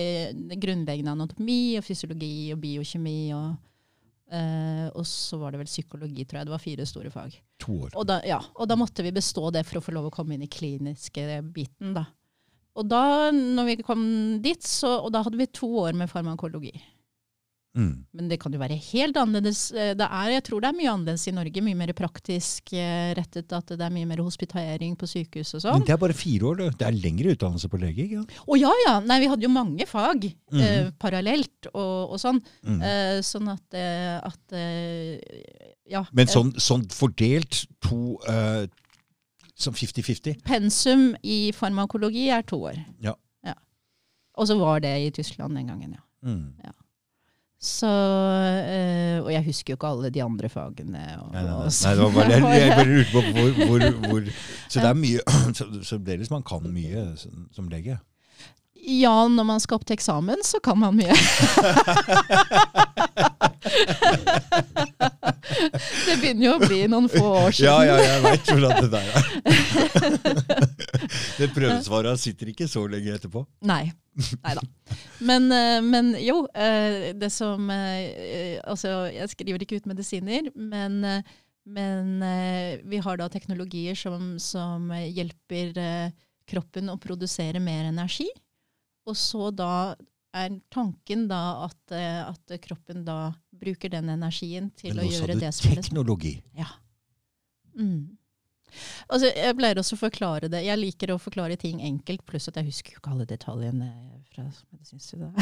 grunnleggende 0.64 1.12
anatomi 1.18 1.76
og 1.76 1.84
fysiologi 1.84 2.54
og 2.56 2.62
biokjemi. 2.64 3.20
Og, 3.36 3.52
eh, 4.32 4.88
og 4.95 5.06
så 5.08 5.40
var 5.41 5.53
det 5.53 5.62
vel 5.62 5.70
psykologi, 5.70 6.26
tror 6.26 6.41
jeg. 6.41 6.49
Det 6.49 6.56
var 6.56 6.64
fire 6.64 6.88
store 6.90 7.12
fag. 7.14 7.36
To 7.66 7.78
år. 7.86 7.94
Og 7.95 8.08
da, 8.10 8.22
ja, 8.28 8.40
og 8.56 8.70
da 8.72 8.78
måtte 8.80 9.06
vi 9.06 9.14
bestå 9.16 9.52
det 9.53 9.66
for 9.68 9.80
å 9.80 9.86
få 9.86 9.95
lov 9.95 10.10
å 10.10 10.16
komme 10.16 10.36
inn 10.36 10.45
i 10.48 10.52
kliniske 10.52 11.28
biten. 11.53 11.94
Da. 11.98 12.08
Og 12.80 12.88
da 12.88 13.03
når 13.36 13.68
vi 13.68 13.78
kom 13.84 14.03
dit, 14.44 14.64
så, 14.64 14.98
og 15.06 15.12
da 15.14 15.24
hadde 15.26 15.40
vi 15.40 15.49
to 15.52 15.70
år 15.84 15.98
med 15.98 16.12
farmakologi. 16.12 16.74
Mm. 17.73 18.03
Men 18.14 18.27
det 18.27 18.38
kan 18.41 18.52
jo 18.52 18.60
være 18.60 18.76
helt 18.76 19.15
annerledes. 19.15 19.72
Eh, 19.72 19.93
Det 19.95 20.03
er, 20.03 20.30
jeg 20.34 20.43
tror 20.43 20.60
det 20.60 20.68
er 20.69 20.76
mye 20.76 20.89
annerledes 20.91 21.23
i 21.27 21.31
Norge. 21.31 21.61
Mye 21.64 21.77
mer 21.80 21.93
praktisk 21.95 22.73
eh, 22.76 23.14
rettet. 23.15 23.48
At 23.56 23.65
det 23.72 23.80
er 23.85 23.93
mye 23.95 24.06
mer 24.10 24.18
hospitering 24.19 24.98
på 24.99 25.07
sykehus 25.07 25.53
og 25.56 25.61
Men 25.64 25.72
sånn. 25.80 25.85
det 25.88 25.93
er 25.95 26.02
bare 26.02 26.14
fire 26.14 26.49
år. 26.49 26.57
Det 26.57 26.77
Det 26.81 26.88
er 26.89 26.98
lengre 26.99 27.31
utdannelse 27.35 27.69
på 27.72 27.80
lege. 27.80 28.03
ikke 28.10 28.19
sant? 28.19 28.34
Å 28.48 28.60
ja, 28.60 28.73
ja! 28.88 28.99
Nei, 28.99 29.19
vi 29.23 29.27
hadde 29.31 29.48
jo 29.48 29.53
mange 29.56 29.88
fag 29.88 30.26
eh, 30.26 30.34
Mhm. 30.52 30.91
parallelt 30.99 31.68
og, 31.73 32.11
og 32.11 32.19
sånn. 32.19 32.41
Mm. 32.68 32.81
Eh, 32.84 33.22
sånn 33.22 33.48
at, 33.53 33.73
eh, 33.73 34.19
at 34.19 34.52
eh, 34.52 35.19
Ja. 35.88 36.03
Men 36.11 36.27
eh, 36.27 36.31
sånn, 36.34 36.52
sånn 36.60 36.84
fordelt 36.91 37.65
to 37.81 38.18
eh, 38.27 38.68
Som 39.56 39.73
50-50? 39.73 40.41
Pensum 40.43 41.15
i 41.23 41.52
farmakologi 41.53 42.27
er 42.34 42.41
to 42.43 42.57
år. 42.68 42.84
Ja. 42.99 43.14
Og 44.39 44.48
så 44.48 44.56
var 44.57 44.80
det 44.80 44.91
i 45.06 45.10
Tyskland 45.11 45.53
den 45.56 45.68
gangen, 45.68 45.91
ja. 45.93 46.02
Mm. 46.26 46.53
Så, 47.62 47.88
øh, 47.88 49.24
og 49.26 49.30
jeg 49.34 49.44
husker 49.46 49.74
jo 49.74 49.76
ikke 49.78 49.88
alle 49.88 50.10
de 50.10 50.24
andre 50.24 50.50
fagene. 50.50 51.02
Og, 51.22 51.28
Nei, 51.34 51.44
nei, 51.44 51.52
nei. 51.60 51.70
så- 51.70 51.88
nei, 51.88 51.96
det 51.96 52.04
var 52.04 52.14
bare, 52.16 52.32
jeg, 52.32 52.62
jeg 52.62 52.72
bare 52.78 52.88
lurte 52.90 53.12
på 53.12 53.22
hvor, 53.22 53.68
hvor, 53.68 54.08
hvor 54.08 54.32
Så 54.72 54.80
det 54.80 54.90
er 54.90 54.98
mye 54.98 55.20
Så, 55.60 55.68
så 55.84 56.00
man 56.34 56.44
kan 56.44 56.66
mye 56.74 57.04
som, 57.22 57.44
som 57.54 57.68
lege? 57.70 58.00
Ja, 58.82 59.28
når 59.30 59.45
man 59.45 59.60
skal 59.62 59.78
opp 59.78 59.86
til 59.86 59.94
eksamen, 59.94 60.41
så 60.45 60.60
kan 60.64 60.80
man 60.82 60.95
mye. 60.98 61.14
det 66.06 66.16
begynner 66.22 66.45
jo 66.45 66.53
å 66.56 66.62
bli 66.64 66.80
noen 66.90 67.10
få 67.12 67.22
år 67.44 67.52
siden. 67.53 67.68
Ja, 67.68 67.78
ja, 67.86 67.95
jeg 68.02 68.24
veit 68.26 68.49
hvordan 68.49 68.72
det 68.82 68.90
der 68.95 69.08
er. 69.14 69.24
det 71.40 71.48
prøvesvaret 71.53 72.22
sitter 72.22 72.52
ikke 72.53 72.68
så 72.72 72.82
lenge 72.90 73.14
etterpå. 73.18 73.45
Nei. 73.70 73.84
Nei 74.41 74.56
da. 74.58 74.64
Men, 75.24 75.48
eh, 75.56 75.80
men 75.86 76.12
jo, 76.20 76.41
eh, 76.52 77.14
det 77.16 77.30
som 77.32 77.70
eh, 77.72 78.60
Altså, 78.66 79.08
jeg 79.14 79.30
skriver 79.32 79.64
ikke 79.64 79.80
ut 79.80 79.88
medisiner, 79.90 80.49
men, 80.56 80.99
men 81.66 82.26
vi 82.90 82.99
har 83.03 83.20
da 83.20 83.30
teknologier 83.32 83.95
som, 83.98 84.36
som 84.41 84.91
hjelper 84.91 85.78
kroppen 86.49 86.91
å 86.91 86.99
produsere 87.02 87.62
mer 87.64 87.86
energi. 87.90 88.28
Og 89.10 89.18
så 89.18 89.49
da 89.56 89.73
er 90.32 90.56
tanken 90.72 91.26
da 91.28 91.41
at, 91.65 91.94
eh, 91.95 92.22
at 92.23 92.56
kroppen 92.64 93.03
da 93.07 93.34
bruker 93.52 93.91
den 93.91 94.10
energien 94.14 94.69
til 94.80 94.95
å 94.95 95.02
nå 95.02 95.10
sa 95.10 95.18
gjøre 95.18 95.38
det 95.41 95.52
som 95.57 95.72
er 95.72 95.80
du 95.80 95.82
teknologi. 95.82 96.34
Mm. 97.76 98.18
Altså, 99.11 99.28
jeg 99.36 99.56
pleier 99.57 99.80
også 99.82 99.98
å 99.98 100.02
forklare 100.06 100.48
det. 100.52 100.64
Jeg 100.64 100.80
liker 100.80 101.11
å 101.11 101.19
forklare 101.19 101.57
ting 101.60 101.82
enkelt, 101.84 102.23
pluss 102.28 102.48
at 102.48 102.60
jeg 102.60 102.69
husker 102.69 102.95
jo 102.95 103.02
ikke 103.02 103.11
alle 103.11 103.28
detaljene 103.28 103.90
fra 104.32 104.45
medisinstudiet. 104.72 105.36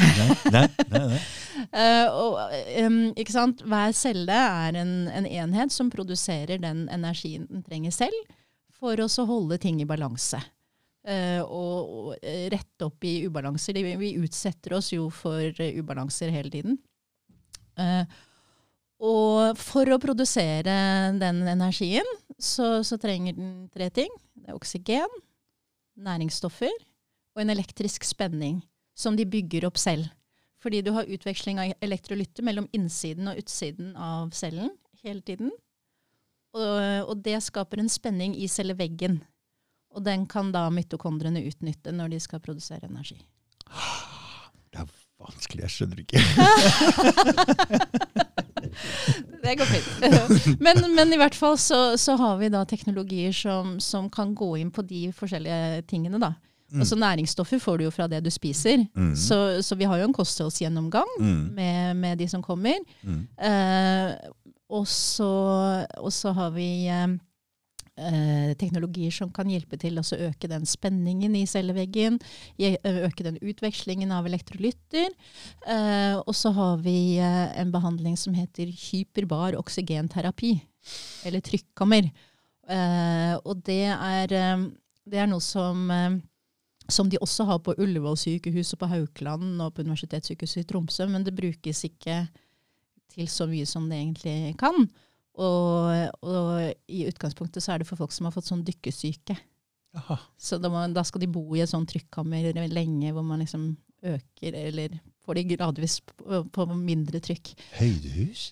Nei, 0.50 0.66
nei, 0.90 1.04
nei. 1.14 1.20
Eh, 1.80 2.06
og, 2.10 2.38
um, 2.82 3.12
ikke 3.20 3.34
sant? 3.34 3.60
Hver 3.68 3.92
celle 3.94 4.34
er 4.34 4.78
en, 4.80 4.94
en 5.12 5.26
enhet 5.28 5.70
som 5.74 5.90
produserer 5.92 6.58
den 6.62 6.88
energien 6.90 7.46
den 7.50 7.62
trenger 7.66 7.94
selv, 7.94 8.32
for 8.80 8.98
å 8.98 9.06
holde 9.28 9.60
ting 9.62 9.78
i 9.82 9.86
balanse. 9.86 10.40
Eh, 11.08 11.40
og, 11.40 12.16
eh, 12.20 12.50
rette 12.52 12.84
opp 12.84 13.04
i 13.08 13.24
ubalanser. 13.24 13.78
Vi, 13.96 14.10
utsetter 14.20 14.74
oss 14.76 14.92
jo 14.92 15.08
for 15.08 15.40
eh, 15.40 15.78
ubalanser 15.80 16.32
hele 16.34 16.52
tiden. 16.52 16.80
Og 19.00 19.56
for 19.56 19.88
å 19.88 19.96
produsere 19.96 20.74
den 21.16 21.38
energien, 21.48 22.04
så, 22.36 22.82
så 22.84 22.98
trenger 23.00 23.38
den 23.38 23.70
tre 23.72 23.88
ting. 23.88 24.12
Det 24.36 24.50
er 24.50 24.58
oksygen, 24.58 25.14
næringsstoffer 25.96 26.74
og 27.32 27.40
en 27.40 27.54
elektrisk 27.54 28.04
spenning 28.04 28.60
som 28.92 29.16
de 29.16 29.24
bygger 29.24 29.64
opp 29.70 29.80
selv. 29.80 30.10
Fordi 30.60 30.82
du 30.84 30.92
har 30.92 31.08
utveksling 31.08 31.62
av 31.62 31.72
elektrolytter 31.80 32.44
mellom 32.44 32.68
innsiden 32.76 33.32
og 33.32 33.40
utsiden 33.40 33.94
av 33.96 34.34
cellen 34.36 34.74
hele 35.00 35.24
tiden. 35.24 35.48
Og, 36.52 37.08
og 37.08 37.24
det 37.24 37.38
skaper 37.46 37.80
en 37.80 37.88
spenning 37.88 38.36
i 38.36 38.50
celleveggen. 38.52 39.22
Og 39.94 40.04
den 40.06 40.26
kan 40.30 40.52
da 40.54 40.68
mitokondrene 40.70 41.42
utnytte 41.48 41.92
når 41.92 42.12
de 42.14 42.20
skal 42.22 42.40
produsere 42.44 42.86
energi. 42.86 43.16
Det 44.70 44.78
er 44.78 44.86
vanskelig, 45.20 45.64
jeg 45.66 45.70
skjønner 45.74 45.98
ikke. 46.04 46.20
Det 49.42 49.54
går 49.58 49.64
fint. 49.64 50.60
men, 50.64 50.82
men 50.94 51.12
i 51.14 51.18
hvert 51.18 51.34
fall 51.34 51.56
så, 51.58 51.96
så 51.98 52.14
har 52.20 52.36
vi 52.40 52.50
da 52.52 52.62
teknologier 52.68 53.32
som, 53.34 53.78
som 53.82 54.08
kan 54.12 54.34
gå 54.36 54.52
inn 54.60 54.70
på 54.74 54.84
de 54.86 55.08
forskjellige 55.16 55.82
tingene. 55.90 56.20
da. 56.22 56.34
Mm. 56.70 56.82
Altså 56.84 56.98
Næringsstoffer 57.00 57.58
får 57.62 57.78
du 57.80 57.84
jo 57.88 57.94
fra 57.94 58.06
det 58.10 58.20
du 58.24 58.30
spiser. 58.30 58.84
Mm. 58.94 59.14
Så, 59.18 59.38
så 59.66 59.78
vi 59.80 59.88
har 59.90 59.98
jo 60.00 60.06
en 60.10 60.14
kostholdsgjennomgang 60.16 61.08
Mm. 61.18 61.40
med, 61.56 61.96
med 61.96 62.18
de 62.20 62.28
som 62.30 62.42
kommer. 62.42 62.78
Mm. 63.02 63.24
Eh, 63.38 64.14
og, 64.70 64.86
så, 64.88 65.30
og 65.98 66.12
så 66.14 66.32
har 66.36 66.50
vi 66.54 66.68
eh, 66.86 67.08
eh, 68.00 68.52
teknologier 68.60 69.12
som 69.14 69.32
kan 69.34 69.50
hjelpe 69.50 69.78
til 69.80 70.00
å 70.00 70.04
øke 70.28 70.48
den 70.50 70.66
spenningen 70.68 71.36
i 71.38 71.44
celleveggen. 71.50 72.18
Øke 72.60 73.26
den 73.26 73.38
utvekslingen 73.40 74.12
av 74.16 74.28
elektrolytter. 74.30 75.12
Eh, 75.66 76.16
og 76.20 76.34
så 76.36 76.54
har 76.56 76.80
vi 76.84 77.18
eh, 77.20 77.46
en 77.60 77.72
behandling 77.74 78.16
som 78.20 78.36
heter 78.36 78.72
hyperbar 78.88 79.58
oksygenterapi. 79.60 80.56
Eller 81.28 81.44
trykkammer. 81.44 82.10
Eh, 82.70 83.36
og 83.44 83.62
det 83.66 83.84
er, 83.92 84.32
eh, 84.32 84.66
det 85.10 85.22
er 85.22 85.30
noe 85.30 85.42
som 85.44 85.88
eh, 85.90 86.18
som 86.90 87.08
de 87.10 87.20
også 87.22 87.46
har 87.48 87.60
på 87.62 87.74
Ullevål 87.78 88.18
sykehus 88.18 88.74
og 88.74 88.82
på 88.82 88.90
Haukeland 88.90 89.62
og 89.62 89.74
på 89.74 89.84
Universitetssykehuset 89.86 90.64
i 90.64 90.68
Tromsø, 90.68 91.06
men 91.06 91.24
det 91.26 91.36
brukes 91.36 91.84
ikke 91.86 92.24
til 93.10 93.28
så 93.30 93.46
mye 93.50 93.66
som 93.66 93.88
det 93.90 94.00
egentlig 94.00 94.56
kan. 94.58 94.88
Og, 95.38 96.10
og 96.26 96.72
i 96.90 97.04
utgangspunktet 97.08 97.62
så 97.62 97.74
er 97.74 97.82
det 97.82 97.88
for 97.88 98.00
folk 98.00 98.12
som 98.12 98.26
har 98.26 98.34
fått 98.34 98.48
sånn 98.50 98.64
dykkesyke. 98.66 99.36
Aha. 99.98 100.16
Så 100.38 100.58
da, 100.62 100.70
må, 100.70 100.82
da 100.94 101.04
skal 101.06 101.22
de 101.22 101.30
bo 101.30 101.44
i 101.56 101.62
et 101.64 101.70
sånn 101.70 101.86
trykkammer 101.88 102.52
lenge, 102.70 103.12
hvor 103.14 103.26
man 103.26 103.42
liksom 103.42 103.72
øker, 104.06 104.56
eller 104.56 104.98
får 105.24 105.38
de 105.38 105.46
gradvis 105.54 106.00
på, 106.06 106.42
på 106.50 106.66
mindre 106.74 107.20
trykk. 107.22 107.54
Høydehus? 107.78 108.50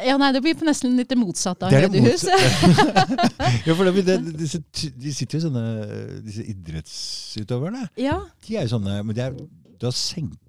Ja, 0.00 0.14
nei, 0.20 0.30
det 0.32 0.40
blir 0.44 0.56
på 0.56 0.64
nesten 0.64 0.94
litt 0.96 1.10
det 1.10 1.18
motsatte 1.20 1.66
av 1.68 1.72
Det 1.72 1.82
høydehus. 1.84 2.24
ja, 3.66 3.74
for 3.74 3.88
det, 3.88 4.04
det, 4.06 4.16
disse, 4.38 4.60
de 4.72 5.12
sitter 5.12 5.36
jo 5.38 5.48
sånne 5.48 5.64
Disse 6.24 6.44
idrettsutøverne. 6.52 7.82
ja, 8.00 8.18
De 8.46 8.56
er 8.56 8.64
jo 8.64 8.72
sånne 8.76 9.02
Men 9.04 9.20
er, 9.20 9.36
da 9.82 9.92
senker 9.92 10.45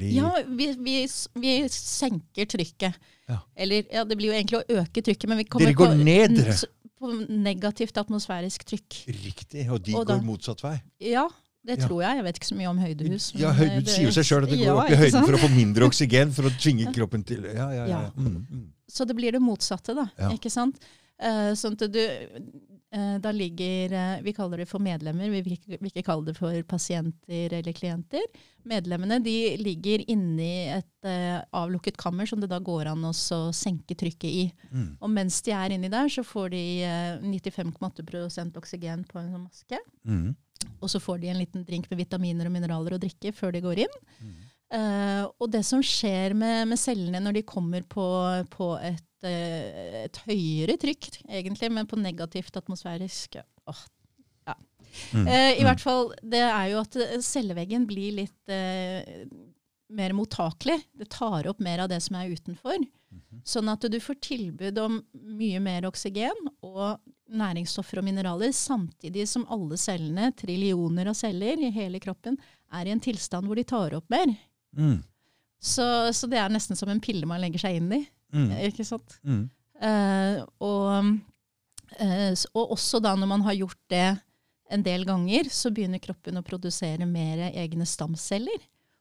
de 0.00 0.10
ja 0.14 0.30
vi, 0.46 0.66
vi, 0.78 0.94
vi 1.42 1.52
senker 1.74 2.48
trykket. 2.50 2.96
Ja. 3.30 3.38
Eller, 3.56 3.84
ja, 3.92 4.04
det 4.04 4.16
blir 4.18 4.30
jo 4.32 4.36
egentlig 4.36 4.60
å 4.60 4.80
øke 4.82 5.02
trykket, 5.06 5.28
men 5.30 5.40
vi 5.40 5.46
kommer 5.50 5.70
Dere 5.70 5.78
går 5.78 5.92
på, 5.92 6.00
ned, 6.04 6.34
dere. 6.40 6.56
på 7.00 7.12
negativt 7.30 8.00
atmosfærisk 8.02 8.64
trykk. 8.72 8.98
Riktig. 9.26 9.68
Og 9.70 9.78
de 9.86 9.94
Og 9.94 10.06
da- 10.06 10.16
går 10.16 10.26
motsatt 10.26 10.62
vei. 10.64 10.74
Ja, 11.12 11.28
det 11.66 11.78
tror 11.82 12.02
jeg. 12.02 12.16
Jeg 12.16 12.24
vet 12.24 12.40
ikke 12.40 12.50
så 12.50 12.56
mye 12.58 12.70
om 12.72 12.78
høydehus. 12.80 13.30
Ja, 13.36 13.52
men, 13.52 13.58
høy, 13.60 13.66
eh, 13.78 13.84
sier 13.92 14.08
jo 14.08 14.14
seg 14.16 14.24
sjøl 14.30 14.46
at 14.48 14.50
det 14.50 14.58
går 14.58 14.66
Ja, 14.66 14.76
opp 14.80 14.90
i 14.90 15.00
høyden 15.00 15.26
for 15.28 15.38
å 15.38 15.42
få 15.44 15.50
mindre 15.54 15.86
oksygen, 15.90 16.32
for 16.32 16.48
å 16.48 16.54
tvinge 16.56 16.92
kroppen 16.96 17.24
til 17.26 17.44
Ja, 17.44 17.68
ja, 17.76 17.86
ja. 17.86 18.00
Mm, 18.16 18.46
mm. 18.50 18.66
Så 18.90 19.06
det 19.06 19.14
blir 19.16 19.32
det 19.32 19.42
motsatte, 19.44 19.94
da. 19.94 20.08
Ikke 20.34 20.50
sant? 20.50 20.80
Uh, 21.20 21.52
sånn 21.54 21.76
at 21.76 21.92
du 21.92 22.00
Da 22.90 23.30
ligger 23.30 23.92
eh, 23.94 24.22
Vi 24.26 24.32
kaller 24.34 24.58
det 24.58 24.66
for 24.66 24.82
medlemmer, 24.82 25.30
vi 25.30 25.42
vil 25.46 25.54
ikke, 25.54 26.02
kalle 26.02 26.26
det 26.26 26.34
for 26.34 26.56
pasienter 26.66 27.54
eller 27.60 27.76
klienter. 27.76 28.24
Medlemmene 28.66 29.20
de 29.22 29.34
ligger 29.60 30.02
inni 30.10 30.66
et 30.74 31.06
eh, 31.06 31.38
avlukket 31.54 32.00
kammer 32.00 32.26
som 32.26 32.42
det 32.42 32.50
da 32.50 32.58
går 32.58 32.90
an 32.90 33.06
å 33.06 33.14
senke 33.14 33.94
trykket 33.94 34.30
i. 34.30 34.44
Mm. 34.72 34.90
Og 34.98 35.12
mens 35.14 35.38
de 35.46 35.54
er 35.54 35.76
inni 35.76 35.92
der, 35.92 36.10
så 36.10 36.26
får 36.26 36.50
de 36.56 36.64
eh, 36.82 37.22
95,8 37.22 38.58
oksygen 38.58 39.06
på 39.06 39.20
en 39.22 39.30
sånn 39.36 39.46
maske. 39.46 39.80
Mm. 40.02 40.34
Og 40.80 40.90
så 40.90 41.00
får 41.00 41.22
de 41.22 41.30
en 41.30 41.40
liten 41.40 41.64
drink 41.64 41.86
med 41.90 42.02
vitaminer 42.02 42.48
og 42.50 42.54
mineraler 42.54 42.96
å 42.96 43.00
drikke 43.00 43.32
før 43.36 43.54
de 43.54 43.62
går 43.64 43.84
inn. 43.86 44.00
Mm. 44.18 44.38
Uh, 44.70 45.24
og 45.42 45.48
det 45.50 45.64
som 45.66 45.80
skjer 45.82 46.30
med, 46.38 46.68
med 46.70 46.78
cellene 46.78 47.18
når 47.24 47.40
de 47.40 47.48
kommer 47.48 47.82
på, 47.90 48.04
på 48.52 48.68
et, 48.78 48.94
eh, 48.94 49.06
et 49.28 50.16
høyere 50.26 50.76
trykk, 50.80 51.10
egentlig, 51.28 51.70
men 51.72 51.86
på 51.86 51.98
negativt 52.00 52.56
atmosfærisk 52.56 53.36
åh, 53.68 53.82
ja. 54.48 54.54
Mm. 55.14 55.26
Eh, 55.28 55.52
I 55.58 55.60
Mm. 55.60 55.66
hvert 55.68 55.80
fall, 55.80 56.12
det 56.22 56.40
er 56.42 56.70
jo 56.72 56.80
at 56.80 56.96
eh, 56.96 57.18
celleveggen 57.22 57.86
blir 57.86 58.12
litt 58.16 58.48
eh, 58.48 59.26
mer 59.90 60.12
mottakelig. 60.14 60.80
Det 60.98 61.08
tar 61.10 61.46
opp 61.50 61.60
mer 61.60 61.80
av 61.84 61.88
det 61.88 62.00
som 62.02 62.16
er 62.16 62.30
utenfor. 62.30 62.78
Mhm. 63.10 63.40
Sånn 63.44 63.68
at 63.72 63.80
du 63.90 63.98
får 64.00 64.20
tilbud 64.22 64.78
om 64.78 65.00
mye 65.14 65.58
mer 65.60 65.82
oksygen 65.88 66.50
og 66.62 66.98
næringsstoffer 67.30 67.98
og 67.98 68.04
mineraler, 68.06 68.50
samtidig 68.54 69.26
som 69.28 69.46
alle 69.50 69.76
cellene, 69.78 70.32
trillioner 70.34 71.08
av 71.10 71.14
celler 71.14 71.58
i 71.58 71.70
hele 71.70 71.98
kroppen, 72.02 72.36
er 72.72 72.86
i 72.86 72.90
en 72.94 73.00
tilstand 73.02 73.46
hvor 73.46 73.56
de 73.58 73.64
tar 73.64 73.94
opp 73.94 74.08
mer. 74.10 74.34
Mm. 74.76 75.02
Så, 75.60 75.84
så 76.14 76.28
det 76.30 76.38
er 76.38 76.48
nesten 76.50 76.76
som 76.78 76.88
en 76.88 77.00
pille 77.02 77.26
man 77.26 77.40
legger 77.42 77.58
seg 77.66 77.76
inn 77.80 77.90
i. 77.92 78.08
Mm. 78.32 78.50
Ikke 78.68 78.84
sant? 78.86 79.16
Mm. 79.26 79.44
Eh, 79.80 80.40
og, 80.60 81.20
eh, 81.98 82.34
og 82.54 82.74
også 82.76 83.00
da 83.02 83.14
når 83.18 83.30
man 83.30 83.46
har 83.46 83.56
gjort 83.58 83.80
det 83.92 84.04
en 84.70 84.84
del 84.86 85.04
ganger, 85.08 85.48
så 85.50 85.72
begynner 85.74 85.98
kroppen 86.02 86.38
å 86.38 86.44
produsere 86.46 87.06
mer 87.10 87.48
egne 87.50 87.86
stamceller. 87.88 88.60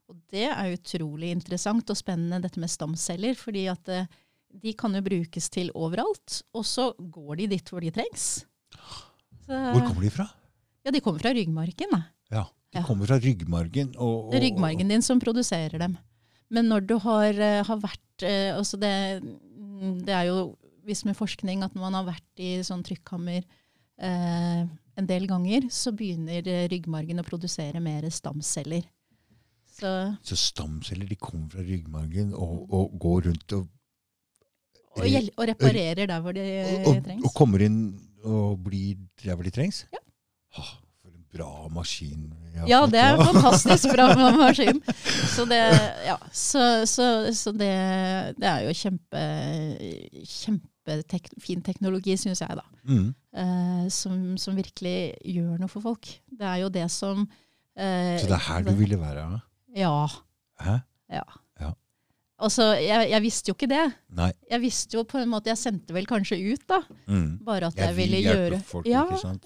Og 0.10 0.18
det 0.34 0.48
er 0.50 0.74
utrolig 0.74 1.30
interessant 1.36 1.92
og 1.94 1.98
spennende, 2.00 2.42
dette 2.42 2.58
med 2.62 2.72
stamceller. 2.74 3.36
fordi 3.38 3.68
at 3.70 3.90
eh, 3.94 4.08
de 4.50 4.74
kan 4.74 4.96
jo 4.98 5.02
brukes 5.06 5.50
til 5.54 5.70
overalt, 5.78 6.40
og 6.58 6.66
så 6.66 6.90
går 6.98 7.36
de 7.44 7.48
dit 7.54 7.70
hvor 7.70 7.82
de 7.86 7.92
trengs. 7.94 8.46
Så, 9.46 9.54
Hvor 9.54 9.84
kommer 9.86 10.02
de 10.02 10.10
fra? 10.14 10.26
Ja, 10.86 10.92
de 10.94 11.02
kommer 11.02 11.22
fra 11.22 11.34
ryggmargen. 11.34 11.92
Da. 11.94 12.02
Ja, 12.32 12.44
De 12.72 12.80
Ja. 12.80 12.84
kommer 12.86 13.06
fra 13.10 13.18
ryggmargen. 13.20 13.96
Og, 13.98 14.30
og, 14.30 14.34
ryggmargen 14.34 14.88
din 14.90 15.02
som 15.02 15.20
produserer 15.20 15.78
dem. 15.82 15.98
Men 16.54 16.70
når 16.72 16.86
du 16.90 16.96
har, 17.04 17.34
eh, 17.38 17.62
har 17.66 17.82
vært 17.82 18.26
eh, 18.26 18.52
altså 18.56 18.80
det, 18.82 18.94
mm, 19.22 20.00
det 20.06 20.16
er 20.16 20.30
jo 20.32 20.40
visst 20.88 21.06
med 21.06 21.18
forskning 21.18 21.64
at 21.64 21.76
når 21.76 21.86
man 21.86 21.98
har 22.00 22.08
vært 22.10 22.42
i 22.42 22.58
sånn 22.66 22.84
trykkammer 22.86 23.44
eh, 23.44 24.62
en 25.00 25.08
del 25.10 25.28
ganger, 25.30 25.70
så 25.72 25.94
begynner 25.96 26.48
eh, 26.50 26.66
ryggmargen 26.72 27.22
å 27.22 27.28
produsere 27.28 27.82
mer 27.84 28.08
stamceller. 28.14 28.88
Så, 29.80 29.92
Så 30.26 30.36
stamceller 30.36 31.08
de 31.08 31.16
kommer 31.16 31.54
fra 31.54 31.64
ryggmargen 31.64 32.34
og, 32.36 32.66
og 32.74 32.98
går 33.00 33.30
rundt 33.30 33.56
og, 33.56 33.70
og, 34.98 35.06
gjel, 35.08 35.30
og 35.38 35.48
reparerer 35.54 36.10
der 36.10 36.24
hvor 36.26 36.36
de 36.36 36.44
og, 36.82 36.98
trengs. 37.06 37.24
og 37.24 37.36
kommer 37.38 37.64
inn 37.64 37.80
og 38.28 38.60
blir 38.66 38.98
der 39.24 39.38
hvor 39.38 39.48
de 39.48 39.54
trengs? 39.56 39.86
Ja. 39.94 40.02
Ah, 40.60 40.74
bra 41.34 41.68
maskin. 41.74 42.30
Ja, 42.68 42.82
det 42.90 43.00
er 43.00 43.16
en 43.16 43.28
fantastisk 43.28 43.92
bra 43.94 44.08
maskin. 44.40 44.82
Så 45.34 45.46
det, 45.50 45.62
ja, 46.08 46.18
så, 46.32 46.86
så, 46.90 47.08
så 47.36 47.54
det, 47.56 47.74
det 48.40 48.50
er 48.50 48.66
jo 48.68 48.76
kjempe, 48.76 49.24
kjempefin 50.26 51.62
teknologi, 51.66 52.18
syns 52.20 52.42
jeg, 52.44 52.58
da. 52.60 52.66
Mm. 52.90 53.12
eh, 53.44 53.86
som, 53.94 54.18
som 54.42 54.58
virkelig 54.58 54.98
gjør 55.36 55.60
noe 55.62 55.72
for 55.72 55.86
folk. 55.86 56.10
Det 56.32 56.48
er 56.48 56.64
jo 56.64 56.72
det 56.74 56.88
som 56.94 57.22
eh, 57.78 58.16
Så 58.18 58.30
det 58.30 58.38
er 58.40 58.48
her 58.50 58.66
du 58.66 58.74
ville 58.80 59.00
være? 59.02 59.28
ja? 59.78 59.94
Hæ? 60.60 60.80
ja. 61.14 61.28
Altså, 62.40 62.70
jeg, 62.80 63.10
jeg 63.12 63.24
visste 63.24 63.52
jo 63.52 63.56
ikke 63.58 63.68
det. 63.70 63.84
Nei. 64.16 64.30
Jeg 64.48 64.64
visste 64.64 64.96
jo 64.96 65.04
på 65.08 65.20
en 65.20 65.32
måte, 65.32 65.52
jeg 65.52 65.60
sendte 65.60 65.96
vel 65.96 66.08
kanskje 66.08 66.38
ut, 66.40 66.64
da. 66.72 66.80
Mm. 67.12 67.28
Bare 67.46 67.68
at 67.68 67.80
jeg, 67.80 67.90
Jeg 67.90 67.98
ville 67.98 68.22
gjøre 68.24 68.60
folk, 68.70 68.88
ja, 68.88 69.04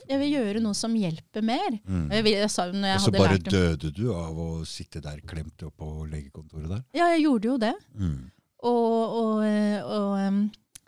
jeg 0.10 0.22
vil 0.22 0.36
gjøre 0.36 0.62
noe 0.62 0.78
som 0.78 0.94
hjelper 0.98 1.46
mer. 1.46 1.80
Mm. 1.88 2.06
Jeg, 2.14 2.28
jeg 2.36 2.52
sa, 2.54 2.68
Og 2.70 3.06
så 3.08 3.14
bare 3.16 3.40
lært 3.40 3.50
døde 3.50 3.94
du 3.98 4.06
av 4.14 4.38
å 4.38 4.50
sitte 4.70 5.02
der 5.04 5.24
klemt 5.26 5.66
opp 5.66 5.76
på 5.82 5.90
legekontoret 6.12 6.70
der? 6.70 6.84
Ja, 6.98 7.10
jeg 7.16 7.26
gjorde 7.26 7.50
jo 7.50 7.58
det. 7.66 7.74
Mm. 7.98 8.20
Og, 8.64 9.18
og, 9.20 9.42
eh, 9.48 9.80
og 9.84 10.14
em, 10.22 10.38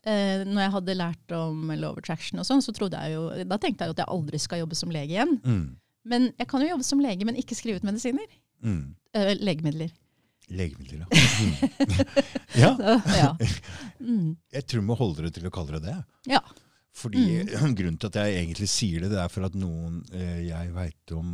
eh, 0.05 0.45
når 0.47 0.61
jeg 0.61 0.75
hadde 0.77 0.99
lært 1.01 1.35
om 1.35 1.73
love 1.73 2.03
attraction 2.03 2.39
og 2.39 2.47
sånn, 2.47 2.63
så 2.63 2.73
trodde 2.75 3.01
jeg 3.01 3.17
jo, 3.17 3.25
da 3.49 3.57
tenkte 3.57 3.83
jeg 3.83 3.91
jo 3.91 3.97
at 3.97 4.05
jeg 4.05 4.13
aldri 4.13 4.41
skal 4.45 4.61
jobbe 4.61 4.77
som 4.77 4.93
lege 4.93 5.17
igjen. 5.17 5.35
Mm. 5.43 5.65
Men 6.05 6.29
jeg 6.37 6.47
kan 6.51 6.61
jo 6.61 6.69
jobbe 6.69 6.85
som 6.85 7.01
lege, 7.01 7.25
men 7.27 7.41
ikke 7.41 7.57
skrive 7.57 7.81
ut 7.81 7.87
medisiner. 7.87 8.29
Mm. 8.63 8.93
Eh, 9.17 9.33
legemidler. 9.41 9.91
Legemidler, 10.49 11.05
ja. 12.55 12.71
Mm. 12.75 13.01
ja. 13.15 13.29
Mm. 13.99 14.35
Jeg 14.53 14.65
tror 14.67 14.79
vi 14.81 14.85
må 14.87 14.95
holde 14.99 15.23
dere 15.23 15.31
til 15.33 15.47
å 15.47 15.51
kalle 15.53 15.79
det 15.79 15.89
det. 15.89 15.97
ja. 16.35 16.41
Fordi 16.95 17.23
Grunnen 17.77 17.97
til 17.99 18.07
at 18.07 18.15
jeg 18.21 18.37
egentlig 18.43 18.69
sier 18.71 19.01
det, 19.03 19.09
det 19.11 19.19
er 19.19 19.27
for 19.33 19.43
at 19.49 19.55
noen 19.59 19.97
eh, 20.15 20.45
jeg 20.47 20.69
veit 20.75 21.11
om 21.17 21.31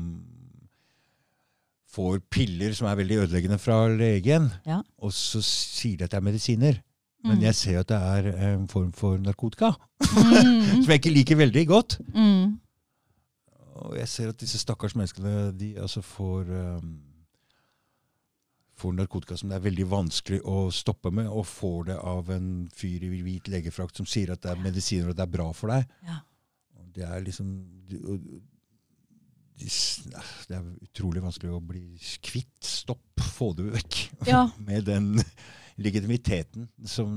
får 1.91 2.21
piller 2.31 2.71
som 2.73 2.87
er 2.87 2.95
veldig 3.01 3.17
ødeleggende 3.25 3.59
fra 3.59 3.81
legen, 3.91 4.47
Ja. 4.65 4.79
og 4.97 5.11
så 5.13 5.41
sier 5.43 5.97
de 5.99 6.05
at 6.07 6.11
det 6.15 6.17
er 6.21 6.25
medisiner. 6.29 6.79
Men 7.23 7.37
Mm. 7.37 7.43
jeg 7.43 7.55
ser 7.55 7.79
at 7.83 7.87
det 7.91 7.97
er 8.01 8.53
en 8.55 8.67
form 8.67 8.91
for 8.93 9.17
narkotika, 9.17 9.73
Mm. 10.01 10.81
som 10.81 10.89
jeg 10.89 10.99
ikke 11.01 11.13
liker 11.13 11.35
veldig 11.37 11.67
godt. 11.67 11.99
Mm. 12.15 12.57
Og 13.75 13.97
jeg 13.97 14.07
ser 14.07 14.29
at 14.29 14.37
disse 14.41 14.57
stakkars 14.57 14.95
menneskene 14.95 15.51
de 15.57 15.75
altså 15.77 16.01
får 16.01 16.49
um, 16.49 16.99
får 18.81 18.95
narkotika 18.97 19.37
som 19.39 19.49
det 19.51 19.57
er 19.59 19.65
veldig 19.69 19.85
vanskelig 19.91 20.41
å 20.49 20.65
stoppe 20.73 21.11
med, 21.13 21.29
og 21.29 21.45
får 21.49 21.85
det 21.91 21.97
av 22.11 22.29
en 22.33 22.49
fyr 22.75 23.05
i 23.07 23.13
hvit 23.21 23.47
legefrakt 23.53 24.01
som 24.01 24.07
sier 24.09 24.33
at 24.33 24.41
det 24.43 24.51
er 24.55 24.63
medisiner 24.65 25.11
og 25.13 25.17
det 25.19 25.25
er 25.27 25.33
bra 25.37 25.47
for 25.55 25.73
deg. 25.73 25.85
Ja. 26.09 26.19
Det 26.91 27.05
er 27.07 27.21
liksom 27.23 27.51
s- 29.61 30.03
Det 30.47 30.55
er 30.57 30.63
utrolig 30.83 31.21
vanskelig 31.23 31.51
å 31.55 31.61
bli 31.63 31.83
kvitt. 32.25 32.57
Stopp, 32.65 33.21
få 33.21 33.51
det 33.55 33.69
vekk. 33.77 33.99
Ja. 34.27 34.43
Med 34.57 34.85
den 34.85 35.15
legitimiteten 35.81 36.67
som 36.85 37.15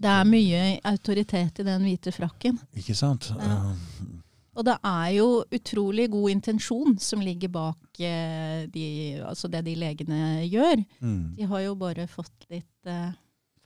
Det 0.00 0.08
er 0.08 0.24
mye 0.24 0.60
autoritet 0.88 1.58
i 1.60 1.66
den 1.66 1.82
hvite 1.84 2.12
frakken. 2.16 2.58
Ikke 2.76 2.94
sant? 2.96 3.32
Ja. 3.36 3.74
Um, 3.74 4.22
Og 4.60 4.66
det 4.68 4.74
er 4.84 5.06
jo 5.16 5.26
utrolig 5.56 6.04
god 6.12 6.30
intensjon 6.34 6.98
som 7.00 7.22
ligger 7.24 7.48
bak 7.54 8.00
eh, 8.04 8.66
de, 8.68 8.84
altså 9.24 9.48
det 9.48 9.62
de 9.64 9.72
legene 9.80 10.18
gjør. 10.50 10.82
mm, 11.00 11.22
De 11.38 11.46
har 11.48 11.62
jo 11.64 11.74
bare 11.80 12.04
fått 12.10 12.44
litt 12.52 12.90
eh, 12.92 13.14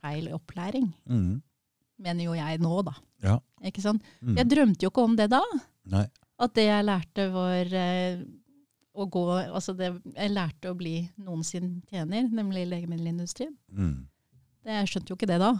feil 0.05 0.29
opplæring, 0.37 0.87
mm, 1.09 1.33
mener 2.05 2.29
jo 2.29 2.37
jeg 2.37 2.61
nå, 2.63 2.77
da. 2.87 2.93
Ja. 3.25 3.35
Ikke 3.65 3.83
sant? 3.83 4.03
mm. 4.21 4.37
Jeg 4.39 4.47
drømte 4.53 4.85
jo 4.87 4.91
ikke 4.93 5.03
om 5.09 5.15
det 5.19 5.27
da. 5.33 5.41
Nei. 5.91 6.05
At 6.39 6.55
det 6.57 6.65
jeg 6.69 6.85
lærte 6.87 7.27
var 7.31 7.75
eh, 7.79 8.23
å 8.95 9.05
gå 9.11 9.21
Altså 9.35 9.73
det 9.75 9.89
jeg 10.15 10.31
lærte 10.31 10.71
å 10.71 10.75
bli 10.79 10.97
noen 11.23 11.43
sin 11.47 11.81
tjener, 11.91 12.29
nemlig 12.31 12.65
legemiddelindustrien. 12.71 13.51
Mm, 13.71 14.05
Det, 14.63 14.79
jeg 14.79 14.87
skjønte 14.93 15.11
jo 15.13 15.19
ikke 15.19 15.29
det 15.33 15.39
da. 15.43 15.51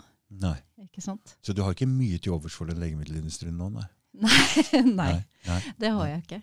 nei. 0.46 0.56
Ikke 0.88 1.04
sant? 1.04 1.36
Så 1.44 1.54
du 1.56 1.62
har 1.66 1.76
ikke 1.76 1.88
mye 1.90 2.18
til 2.24 2.36
overs 2.38 2.56
for 2.56 2.70
den 2.72 2.80
legemiddelindustrien 2.84 3.56
nå, 3.60 3.68
nei? 3.76 3.86
Nei, 4.26 4.84
nei, 4.96 5.14
nei. 5.48 5.62
det 5.82 5.92
har 5.96 6.08
jeg 6.14 6.22
ikke. 6.26 6.42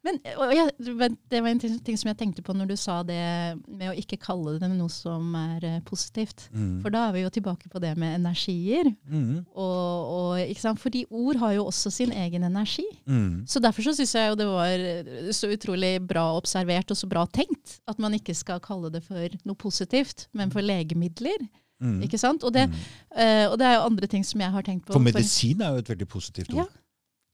Men, 0.00 0.16
jeg, 0.24 0.70
det 1.28 1.40
var 1.44 1.50
en 1.50 1.58
ting, 1.60 1.96
som 2.00 2.08
jeg 2.08 2.16
tenkte 2.16 2.40
på 2.40 2.54
når 2.56 2.70
du 2.70 2.76
sa 2.80 3.02
det 3.04 3.18
med 3.68 3.90
å 3.90 3.96
ikke 4.00 4.16
kalle 4.22 4.54
det 4.56 4.70
noe 4.72 4.88
som 4.88 5.34
er 5.36 5.66
eh, 5.68 5.82
positivt. 5.84 6.46
Mm. 6.56 6.78
For 6.80 6.94
da 6.94 7.02
er 7.10 7.18
vi 7.18 7.24
jo 7.26 7.32
tilbake 7.34 7.68
på 7.68 7.82
det 7.84 7.90
med 8.00 8.16
energier. 8.16 8.88
Mm. 9.04 9.42
Og, 9.52 10.40
og? 10.40 10.64
Fordi 10.80 11.04
ord 11.10 11.42
har 11.42 11.52
jo 11.58 11.66
også 11.68 11.92
sin 11.92 12.14
egen 12.16 12.48
energi. 12.48 12.86
Mm. 13.04 13.44
Så 13.44 13.60
derfor 13.60 13.84
så 13.84 13.92
syns 13.98 14.16
jeg 14.16 14.32
jo 14.32 14.40
det 14.40 14.48
var 14.48 14.86
så 15.36 15.52
utrolig 15.52 15.92
bra 16.08 16.30
observert 16.38 16.96
og 16.96 16.96
så 16.96 17.10
bra 17.10 17.26
tenkt 17.28 17.76
at 17.84 18.00
man 18.00 18.16
ikke 18.16 18.32
skal 18.38 18.64
kalle 18.64 18.88
det 18.94 19.04
for 19.04 19.36
noe 19.44 19.58
positivt, 19.60 20.30
men 20.32 20.48
for 20.54 20.64
legemidler. 20.64 21.44
Mm. 21.80 22.00
Ikke 22.08 22.18
sant? 22.20 22.40
Og 22.44 22.56
det, 22.56 22.70
Mm. 22.70 22.80
eh, 23.20 23.46
og 23.52 23.58
det 23.60 23.68
er 23.68 23.74
jo 23.76 23.86
andre 23.92 24.06
ting 24.08 24.24
som 24.24 24.40
jeg 24.40 24.52
har 24.56 24.64
tenkt 24.64 24.86
på. 24.88 24.96
For 24.96 25.04
medisin 25.04 25.60
er 25.60 25.76
jo 25.76 25.84
et 25.84 25.92
veldig 25.92 26.08
positivt 26.08 26.56
Ja. 26.56 26.64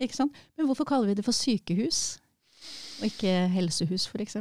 Ikke 0.00 0.16
sant? 0.16 0.32
Men 0.56 0.66
hvorfor 0.68 0.84
kaller 0.88 1.08
vi 1.10 1.14
det 1.18 1.24
for 1.24 1.36
sykehus, 1.36 2.18
og 3.00 3.08
ikke 3.08 3.32
helsehus 3.52 4.08
f.eks.? 4.10 4.36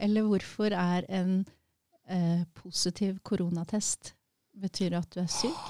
Eller 0.00 0.22
hvorfor 0.26 0.72
er 0.72 1.04
en 1.10 1.44
eh, 2.08 2.42
positiv 2.56 3.18
koronatest 3.26 4.14
betyr 4.60 4.96
at 4.98 5.10
du 5.14 5.20
er 5.24 5.30
syk? 5.30 5.60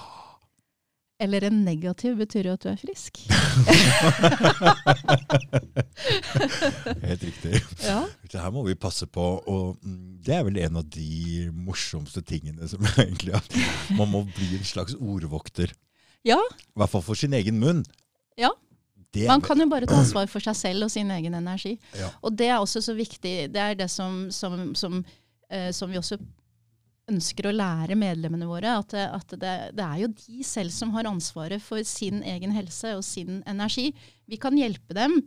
Eller 1.20 1.44
en 1.44 1.58
negativ 1.66 2.14
betyr 2.16 2.46
jo 2.48 2.52
at 2.56 2.62
du 2.64 2.68
er 2.70 2.78
frisk. 2.80 3.18
Helt 7.04 7.24
riktig. 7.26 7.60
Ja. 7.84 8.06
Det 8.24 8.40
her 8.40 8.50
må 8.54 8.62
vi 8.64 8.74
passe 8.80 9.04
på. 9.04 9.26
Og 9.44 9.76
mm, 9.84 10.22
det 10.24 10.34
er 10.38 10.46
vel 10.46 10.56
en 10.64 10.80
av 10.80 10.86
de 10.88 11.50
morsomste 11.52 12.22
tingene 12.24 12.68
som 12.72 12.80
egentlig 13.04 13.34
at 13.36 13.56
Man 13.98 14.08
må 14.08 14.24
bli 14.32 14.48
en 14.56 14.64
slags 14.64 14.96
ordvokter. 14.96 15.74
ja, 16.24 16.40
I 16.40 16.76
hvert 16.80 16.92
fall 16.94 17.04
for 17.04 17.14
sin 17.20 17.36
egen 17.36 17.60
munn. 17.60 17.84
Ja. 18.40 18.50
Det 19.10 19.26
man 19.26 19.42
kan 19.42 19.58
jo 19.58 19.66
bare 19.66 19.88
ta 19.90 19.96
ansvar 19.98 20.28
for 20.30 20.42
seg 20.44 20.54
selv 20.54 20.86
og 20.86 20.92
sin 20.92 21.10
egen 21.10 21.34
energi. 21.34 21.74
Ja. 21.98 22.12
Og 22.22 22.36
det 22.38 22.46
er 22.46 22.60
også 22.60 22.82
så 22.84 22.94
viktig. 22.94 23.34
Det 23.50 23.62
er 23.62 23.74
det 23.78 23.88
som, 23.90 24.28
som, 24.34 24.70
som, 24.78 25.00
eh, 25.50 25.70
som 25.74 25.90
vi 25.90 25.98
også 25.98 26.18
ønsker 27.10 27.48
å 27.50 27.54
lære 27.54 27.98
medlemmene 27.98 28.46
våre. 28.46 28.76
At, 28.84 28.94
at 28.94 29.34
det, 29.34 29.54
det 29.74 29.86
er 29.86 30.04
jo 30.04 30.12
de 30.14 30.44
selv 30.46 30.70
som 30.74 30.94
har 30.94 31.10
ansvaret 31.10 31.62
for 31.64 31.82
sin 31.86 32.22
egen 32.22 32.54
helse 32.54 32.94
og 32.98 33.02
sin 33.06 33.42
energi. 33.50 33.90
Vi 34.30 34.38
kan 34.38 34.54
hjelpe 34.58 34.94
dem 34.94 35.18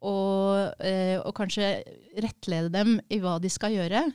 og, 0.00 0.72
eh, 0.80 1.18
og 1.20 1.34
kanskje 1.36 1.74
rettlede 2.24 2.72
dem 2.72 2.96
i 3.12 3.20
hva 3.20 3.36
de 3.42 3.52
skal 3.52 3.76
gjøre. 3.76 4.06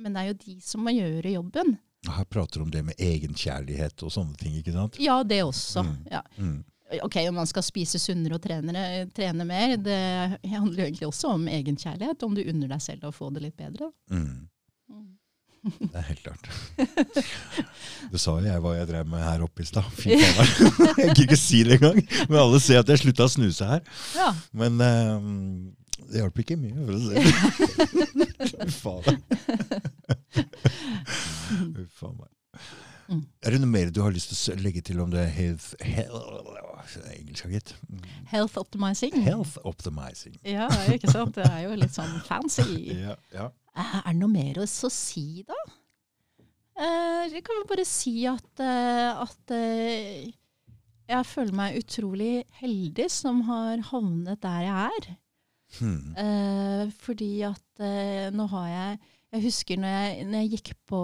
Men 0.00 0.16
det 0.16 0.22
er 0.22 0.32
jo 0.32 0.40
de 0.46 0.58
som 0.64 0.84
må 0.86 0.94
gjøre 0.96 1.36
jobben. 1.36 1.76
Her 2.08 2.24
prater 2.32 2.60
du 2.60 2.64
om 2.64 2.72
det 2.72 2.80
med 2.86 3.00
egenkjærlighet 3.02 4.06
og 4.06 4.12
sånne 4.14 4.38
ting, 4.40 4.54
ikke 4.56 4.72
sant? 4.72 4.96
Ja, 5.02 5.20
det 5.26 5.42
også. 5.44 5.84
Mm. 5.84 5.96
Ja. 6.08 6.22
Mm. 6.40 6.60
Ok, 7.02 7.16
om 7.28 7.34
man 7.38 7.46
skal 7.46 7.62
spise 7.62 7.98
sunnere 8.02 8.34
og 8.38 8.42
trenere, 8.42 9.06
trene 9.14 9.44
mer, 9.46 9.76
det 9.78 9.98
handler 10.50 10.80
jo 10.82 10.86
egentlig 10.88 11.06
også 11.10 11.28
om 11.36 11.44
egenkjærlighet. 11.50 12.22
Om 12.26 12.34
du 12.34 12.42
unner 12.42 12.68
deg 12.72 12.80
selv 12.82 13.04
å 13.06 13.12
få 13.14 13.30
det 13.34 13.40
litt 13.44 13.56
bedre. 13.58 13.90
Mm. 14.10 14.48
Mm. 14.90 15.08
Det 15.60 15.92
er 16.00 16.06
helt 16.08 16.22
klart. 16.24 16.44
Du 18.10 18.16
sa 18.18 18.30
jo 18.40 18.46
jeg 18.48 18.60
hva 18.64 18.72
jeg 18.78 18.86
drev 18.88 19.06
med 19.12 19.20
her 19.22 19.42
oppe 19.44 19.62
i 19.62 19.66
stad. 19.68 19.84
Fy 19.94 20.16
faen. 20.18 20.46
Jeg 20.96 21.08
gidder 21.12 21.24
ikke 21.28 21.36
si 21.38 21.60
det 21.68 21.74
engang. 21.78 22.00
Men 22.30 22.38
alle 22.42 22.60
ser 22.64 22.78
at 22.80 22.88
jeg 22.90 23.00
slutta 23.04 23.28
å 23.28 23.34
snuse 23.34 23.64
her. 23.68 23.82
Ja. 24.16 24.30
Men 24.56 24.72
um, 24.80 25.76
det 26.10 26.18
hjalp 26.24 26.36
ikke 26.42 26.56
mye, 26.58 26.74
for 26.80 26.94
å 26.96 26.98
si 27.04 27.12
det 27.12 27.20
sånn. 28.50 28.70
faen. 28.80 29.16
Fy 31.76 31.84
faen 32.00 32.16
meg. 32.16 32.30
Er 33.42 33.54
det 33.54 33.58
noe 33.60 33.70
mer 33.70 33.90
du 33.90 34.00
har 34.04 34.12
lyst 34.14 34.30
til 34.32 34.54
å 34.54 34.62
legge 34.62 34.82
til 34.86 35.00
om 35.02 35.10
det 35.12 35.24
health, 35.34 35.72
health 35.82 36.50
Engelsk, 37.14 37.46
gitt. 37.52 37.74
Health 38.30 38.56
optimizing. 38.60 39.14
Health 39.24 39.58
optimizing. 39.64 40.36
Ja, 40.46 40.68
ikke 40.92 41.10
sant? 41.10 41.34
Det 41.36 41.46
er 41.48 41.64
jo 41.68 41.76
litt 41.78 41.94
sånn 41.96 42.16
fancy. 42.26 42.66
Ja, 43.06 43.16
ja. 43.34 43.48
Eh, 43.76 43.94
Er 44.00 44.12
det 44.12 44.18
noe 44.20 44.32
mer 44.32 44.58
å 44.62 44.66
si, 44.66 45.44
da? 45.48 45.58
Eh, 46.80 47.28
Jeg 47.34 47.44
kan 47.46 47.60
jo 47.60 47.66
bare 47.70 47.84
si 47.88 48.14
at, 48.30 48.62
eh, 48.64 49.22
at 49.24 49.54
eh, 49.54 50.30
jeg 51.10 51.26
føler 51.26 51.56
meg 51.58 51.78
utrolig 51.82 52.44
heldig 52.60 53.08
som 53.10 53.42
har 53.48 53.82
havnet 53.90 54.40
der 54.42 54.66
jeg 54.68 54.90
er. 55.00 55.08
Hmm. 55.78 56.14
Eh, 56.18 56.84
fordi 57.02 57.32
at 57.46 57.82
nå 58.34 58.46
har 58.50 58.68
jeg 58.70 58.98
Jeg 59.32 59.42
husker 59.44 59.78
når 59.78 59.92
jeg, 59.94 60.24
når 60.26 60.40
jeg 60.42 60.50
gikk 60.56 60.70
på 60.90 61.00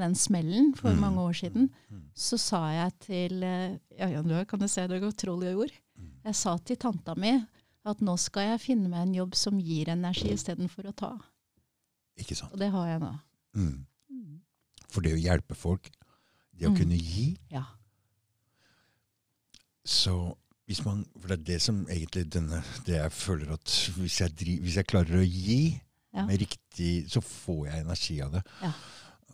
den 0.00 0.14
smellen 0.16 0.70
for 0.76 0.88
Mm. 0.94 1.00
mange 1.00 1.20
år 1.20 1.32
siden, 1.36 1.70
Mm. 1.90 2.02
så 2.14 2.38
sa 2.38 2.60
jeg 2.72 2.92
til 3.00 3.42
Ja, 3.98 4.06
ja, 4.08 4.22
du 4.22 4.44
kan 4.46 4.58
du 4.58 4.66
se, 4.68 4.86
det 4.88 5.00
i 5.52 5.54
ord. 5.54 5.72
Mm. 5.98 6.10
Jeg 6.24 6.34
sa 6.34 6.56
til 6.58 6.76
tanta 6.76 7.14
mi 7.14 7.34
at 7.84 8.00
nå 8.00 8.16
skal 8.18 8.42
jeg 8.52 8.60
finne 8.60 8.88
meg 8.88 9.02
en 9.08 9.14
jobb 9.14 9.34
som 9.34 9.58
gir 9.60 9.88
energi 9.88 10.30
istedenfor 10.32 10.84
å 10.88 10.94
ta. 10.96 11.18
Ikke 12.18 12.34
sant. 12.36 12.52
Og 12.52 12.58
det 12.58 12.70
har 12.70 12.86
jeg 12.88 13.00
nå. 13.00 13.12
Mm. 13.54 13.86
Mm. 14.12 14.40
For 14.88 15.00
det 15.02 15.12
å 15.14 15.22
hjelpe 15.22 15.54
folk, 15.54 15.90
det 16.56 16.68
å 16.68 16.70
Mm. 16.72 16.76
kunne 16.76 16.98
gi 16.98 17.36
Ja. 17.50 17.64
Så 19.84 20.36
hvis 20.68 20.84
man 20.84 21.04
For 21.20 21.28
det 21.28 21.38
er 21.40 21.44
det 21.54 21.60
som 21.62 21.86
egentlig 21.86 22.28
denne 22.30 22.62
Det 22.84 22.96
jeg 22.96 23.10
føler 23.12 23.52
at 23.52 23.64
hvis 23.96 24.18
jeg, 24.20 24.34
driv, 24.36 24.60
hvis 24.62 24.74
jeg 24.76 24.86
klarer 24.86 25.20
å 25.22 25.26
gi 25.26 25.80
Ja. 26.14 26.24
med 26.24 26.40
riktig 26.40 27.10
Så 27.12 27.20
får 27.20 27.66
jeg 27.68 27.84
energi 27.84 28.20
av 28.24 28.32
det. 28.32 28.42
Ja. 28.62 28.72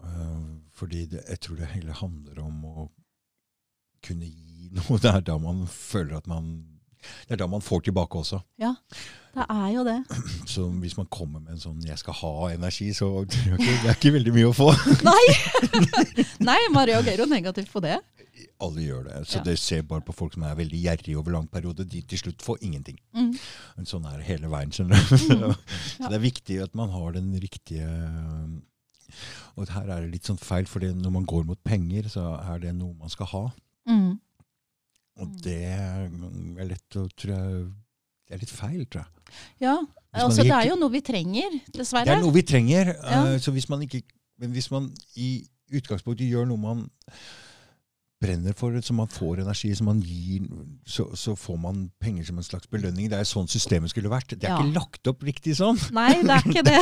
Uh, 0.05 0.59
fordi 0.75 1.07
det, 1.07 1.23
jeg 1.29 1.41
tror 1.41 1.57
det 1.57 1.71
hele 1.73 1.93
handler 1.97 2.41
om 2.43 2.65
å 2.67 2.87
kunne 4.05 4.29
gi 4.29 4.71
noe. 4.75 4.99
Det 5.03 5.11
er 5.11 5.25
da 5.25 5.39
man 5.41 5.67
føler 5.71 6.19
at 6.19 6.27
man 6.31 6.57
Det 7.29 7.37
er 7.37 7.41
da 7.41 7.49
man 7.49 7.65
får 7.65 7.87
tilbake 7.87 8.19
også. 8.21 8.41
Ja, 8.61 8.75
Det 9.35 9.47
er 9.51 9.69
jo 9.75 9.85
det. 9.87 9.99
Så 10.55 10.67
hvis 10.83 10.97
man 10.97 11.09
kommer 11.13 11.41
med 11.41 11.57
en 11.57 11.63
sånn 11.63 11.81
'jeg 11.85 11.99
skal 11.99 12.15
ha 12.21 12.35
energi', 12.55 12.93
så 12.95 13.25
jeg 13.31 13.59
ikke, 13.59 13.79
det 13.83 13.91
er 13.91 13.99
ikke 13.99 14.15
veldig 14.19 14.35
mye 14.35 14.51
å 14.51 14.57
få. 14.57 14.71
Nei! 15.05 15.25
Nei, 16.49 16.59
reagerer 16.89 17.25
jo 17.25 17.31
negativt 17.31 17.73
på 17.73 17.81
det. 17.81 18.01
Alle 18.61 18.83
gjør 18.83 19.05
det. 19.05 19.19
Så 19.29 19.37
Ja. 19.39 19.43
det 19.47 19.59
ser 19.59 19.83
bare 19.83 20.01
på 20.03 20.13
folk 20.15 20.35
som 20.35 20.43
er 20.43 20.55
veldig 20.59 20.81
gjerrige 20.83 21.17
over 21.19 21.33
lang 21.33 21.47
periode. 21.49 21.85
De 21.89 22.01
til 22.03 22.19
slutt 22.19 22.43
får 22.43 22.59
ingenting. 22.63 22.99
Mm. 23.15 23.33
Sånn 23.87 24.07
er 24.11 24.17
det 24.19 24.27
hele 24.27 24.49
veien. 24.51 24.71
skjønner 24.75 24.95
du. 25.09 25.17
Så, 25.17 25.39
Ja. 25.41 25.53
så 25.99 26.09
det 26.11 26.17
er 26.19 26.25
viktig 26.25 26.63
at 26.63 26.75
man 26.75 26.91
har 26.91 27.13
den 27.13 27.33
riktige 27.41 27.87
Og 29.57 29.69
her 29.71 29.83
er 29.87 30.01
det 30.03 30.11
litt 30.11 30.27
sånn 30.27 30.41
feil, 30.41 30.67
for 30.67 30.81
når 30.83 31.13
man 31.13 31.25
går 31.31 31.45
mot 31.47 31.61
penger, 31.63 32.09
så 32.11 32.25
er 32.51 32.59
det 32.65 32.73
noe 32.75 32.95
man 32.99 33.09
skal 33.13 33.27
ha. 33.31 33.43
Mm. 33.87 34.19
Og 35.21 35.29
Mm. 35.29 35.37
det 35.45 35.63
er 35.63 36.65
lett 36.67 36.97
å 36.99 37.09
tror 37.15 37.35
jeg, 37.37 37.73
Det 38.27 38.35
er 38.35 38.39
litt 38.39 38.51
feil, 38.51 38.85
tror 38.87 39.05
jeg. 39.05 39.35
Ja, 39.61 39.77
altså 40.15 40.27
altså 40.27 40.43
det 40.43 40.51
er 40.57 40.69
jo 40.71 40.77
noe 40.81 40.91
vi 40.91 41.01
trenger, 41.03 41.61
dessverre. 41.71 42.05
Det 42.09 42.15
er 42.17 42.23
noe 42.23 42.33
vi 42.33 42.43
trenger. 42.43 42.87
Ja. 43.05 43.23
Uh, 43.35 43.39
så 43.39 43.53
hvis 43.53 43.69
man 43.69 43.83
ikke 43.83 44.03
Men 44.39 44.51
hvis 44.53 44.71
man 44.73 44.89
i 45.17 45.47
utgangspunktet 45.71 46.27
gjør 46.29 46.49
noe 46.49 46.57
man 46.59 46.91
brenner 48.23 48.55
for, 48.57 48.73
så 48.81 48.95
man 48.97 49.09
får 49.11 49.41
energi, 49.43 49.75
så 49.77 49.85
man 49.85 49.99
gir 50.01 50.47
så, 50.89 51.05
så 51.19 51.35
får 51.37 51.59
man 51.61 51.91
penger 52.01 52.25
som 52.25 52.39
en 52.41 52.47
slags 52.47 52.67
belønning. 52.73 53.11
Det 53.13 53.19
er 53.19 53.27
sånn 53.29 53.49
systemet 53.51 53.91
skulle 53.93 54.09
vært. 54.13 54.33
Det 54.39 54.45
er 54.49 54.55
Ja. 54.55 54.59
ikke 54.63 54.75
lagt 54.79 55.11
opp 55.11 55.23
riktig 55.27 55.57
sånn. 55.59 55.77
Nei, 55.93 56.23
det 56.23 56.31
er 56.31 56.49
ikke 56.49 56.65
det. 56.65 56.81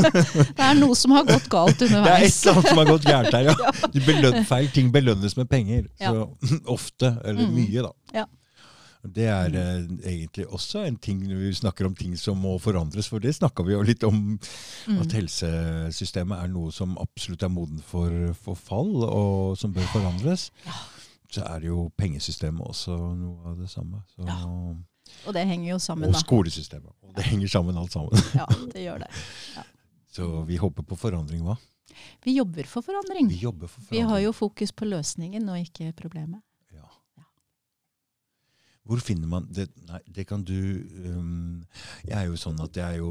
det 0.56 0.64
er 0.66 0.74
noe 0.80 0.96
som 0.98 1.14
har 1.14 1.24
gått 1.28 1.46
galt 1.52 1.82
underveis. 1.86 2.40
Det 2.44 2.50
er 2.50 2.58
et 2.58 2.58
eller 2.58 2.58
annet 2.58 2.68
som 2.72 2.82
har 2.82 2.90
gått 2.90 3.06
gærent 3.06 3.38
her, 3.38 4.34
ja. 4.34 4.44
Feil 4.50 4.68
ting 4.74 4.90
belønnes 4.92 5.36
med 5.38 5.48
penger. 5.52 5.86
Ja. 6.00 6.10
Så 6.10 6.60
ofte, 6.76 7.14
eller 7.24 7.46
Mm. 7.46 7.54
mye, 7.54 7.82
da. 7.86 7.92
Ja. 8.22 8.26
Det 9.02 9.26
er 9.32 9.54
eh, 9.56 9.84
egentlig 10.10 10.44
også 10.52 10.82
en 10.84 10.96
ting 11.00 11.22
når 11.24 11.38
vi 11.40 11.52
snakker 11.56 11.86
om 11.88 11.94
ting 11.96 12.16
som 12.20 12.36
må 12.42 12.58
forandres, 12.60 13.08
for 13.08 13.22
det 13.22 13.32
snakka 13.36 13.64
vi 13.64 13.72
jo 13.72 13.80
litt 13.86 14.04
om. 14.04 14.36
Mm. 14.90 14.98
At 15.00 15.14
helsesystemet 15.16 16.42
er 16.42 16.50
noe 16.52 16.72
som 16.74 16.98
absolutt 17.00 17.46
er 17.46 17.52
moden 17.52 17.80
for 17.80 18.34
forfall, 18.44 18.92
og 19.08 19.56
som 19.60 19.72
bør 19.72 19.88
forandres. 19.94 20.50
Ja. 20.66 20.76
Så 21.30 21.46
er 21.46 21.62
det 21.62 21.70
jo 21.70 21.86
pengesystemet 21.96 22.66
også 22.66 22.96
noe 23.14 23.52
av 23.52 23.58
det 23.62 23.70
samme. 23.72 24.02
Så, 24.14 24.26
Ja. 24.28 24.40
Og 25.26 25.34
det 25.34 25.42
henger 25.48 25.72
jo 25.72 25.78
sammen, 25.82 26.06
og 26.06 26.14
da. 26.14 26.20
skolesystemet. 26.22 26.92
Og 27.02 27.16
det 27.16 27.24
henger 27.26 27.48
sammen 27.50 27.78
alt 27.80 27.92
sammen. 27.96 28.14
Ja, 28.40 28.46
det 28.70 28.84
gjør 28.84 29.02
det. 29.02 29.08
Så 30.14 30.44
vi 30.46 30.58
håper 30.60 30.86
på 30.86 30.98
forandring, 30.98 31.42
hva? 31.46 31.56
Vi 32.22 32.36
jobber 32.36 32.66
for 32.68 32.84
forandring. 32.86 33.28
Vi 33.30 33.40
jobber 33.42 33.66
for 33.66 33.80
forandring. 33.80 34.06
Vi 34.06 34.12
har 34.12 34.22
jo 34.22 34.32
fokus 34.36 34.72
på 34.72 34.86
løsningen 34.86 35.48
og 35.50 35.58
ikke 35.58 35.92
problemet. 35.98 36.42
Hvor 38.88 39.00
finner 39.04 39.28
man 39.28 39.46
det? 39.52 39.68
Nei, 39.88 40.00
det 40.08 40.24
kan 40.26 40.42
du 40.46 40.54
um, 41.04 41.60
Jeg 42.06 42.16
er 42.16 42.26
jo 42.30 42.38
sånn 42.40 42.58
at 42.64 42.76
jeg 42.80 42.96
er 42.96 43.02
jo 43.02 43.10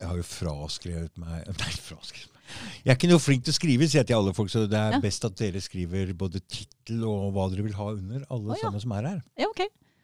Jeg 0.00 0.08
har 0.10 0.16
jo 0.18 0.26
fraskrevet 0.26 1.18
meg 1.22 1.46
Nei, 1.62 1.72
fraskrevet 1.78 2.28
meg. 2.34 2.42
Jeg 2.82 2.90
er 2.92 2.98
ikke 2.98 3.08
noe 3.12 3.22
flink 3.22 3.44
til 3.46 3.54
å 3.54 3.56
skrive, 3.56 3.86
sier 3.88 4.02
jeg 4.02 4.10
til 4.10 4.18
alle 4.18 4.34
folk, 4.36 4.50
så 4.52 4.66
det 4.68 4.76
er 4.76 4.96
Ja. 4.98 5.00
best 5.00 5.24
at 5.24 5.36
dere 5.38 5.60
skriver 5.62 6.10
både 6.18 6.42
tittel 6.50 7.04
og 7.08 7.30
hva 7.32 7.46
dere 7.52 7.64
vil 7.64 7.76
ha 7.78 7.86
under, 7.94 8.26
alle 8.28 8.50
oh, 8.50 8.56
ja. 8.58 8.60
sammen 8.66 8.82
som 8.82 8.92
er 8.98 9.06
her. 9.08 9.20
Ja, 9.40 9.46
ok. 9.48 9.62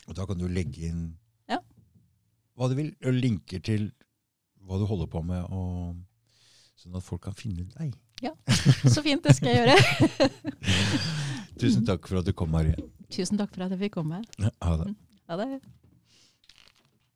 Og 0.08 0.16
da 0.16 0.24
kan 0.30 0.38
du 0.40 0.46
legge 0.48 0.86
inn 0.88 1.02
Ja. 1.50 1.58
hva 2.56 2.70
du 2.70 2.76
vil, 2.78 2.94
og 3.04 3.18
linker 3.18 3.60
til 3.60 3.90
hva 4.64 4.78
du 4.80 4.86
holder 4.88 5.10
på 5.12 5.20
med, 5.26 5.44
og, 5.52 5.98
sånn 6.78 6.96
at 6.96 7.04
folk 7.04 7.26
kan 7.26 7.36
finne 7.36 7.66
deg. 7.74 7.92
Ja, 8.24 8.32
Så 8.88 9.02
fint, 9.04 9.22
det 9.26 9.34
skal 9.36 9.52
jeg 9.52 9.66
gjøre. 9.66 10.30
Tusen 11.60 11.84
takk 11.86 12.06
for 12.08 12.22
at 12.22 12.26
du 12.26 12.32
kom, 12.32 12.50
Marie. 12.54 12.78
Tusen 13.12 13.38
takk 13.40 13.54
for 13.54 13.64
at 13.64 13.72
jeg 13.74 13.80
fikk 13.86 13.94
komme. 13.98 14.22
Ha 14.42 14.72
det. 14.82 14.94
Ha 15.30 15.36
det. 15.40 15.48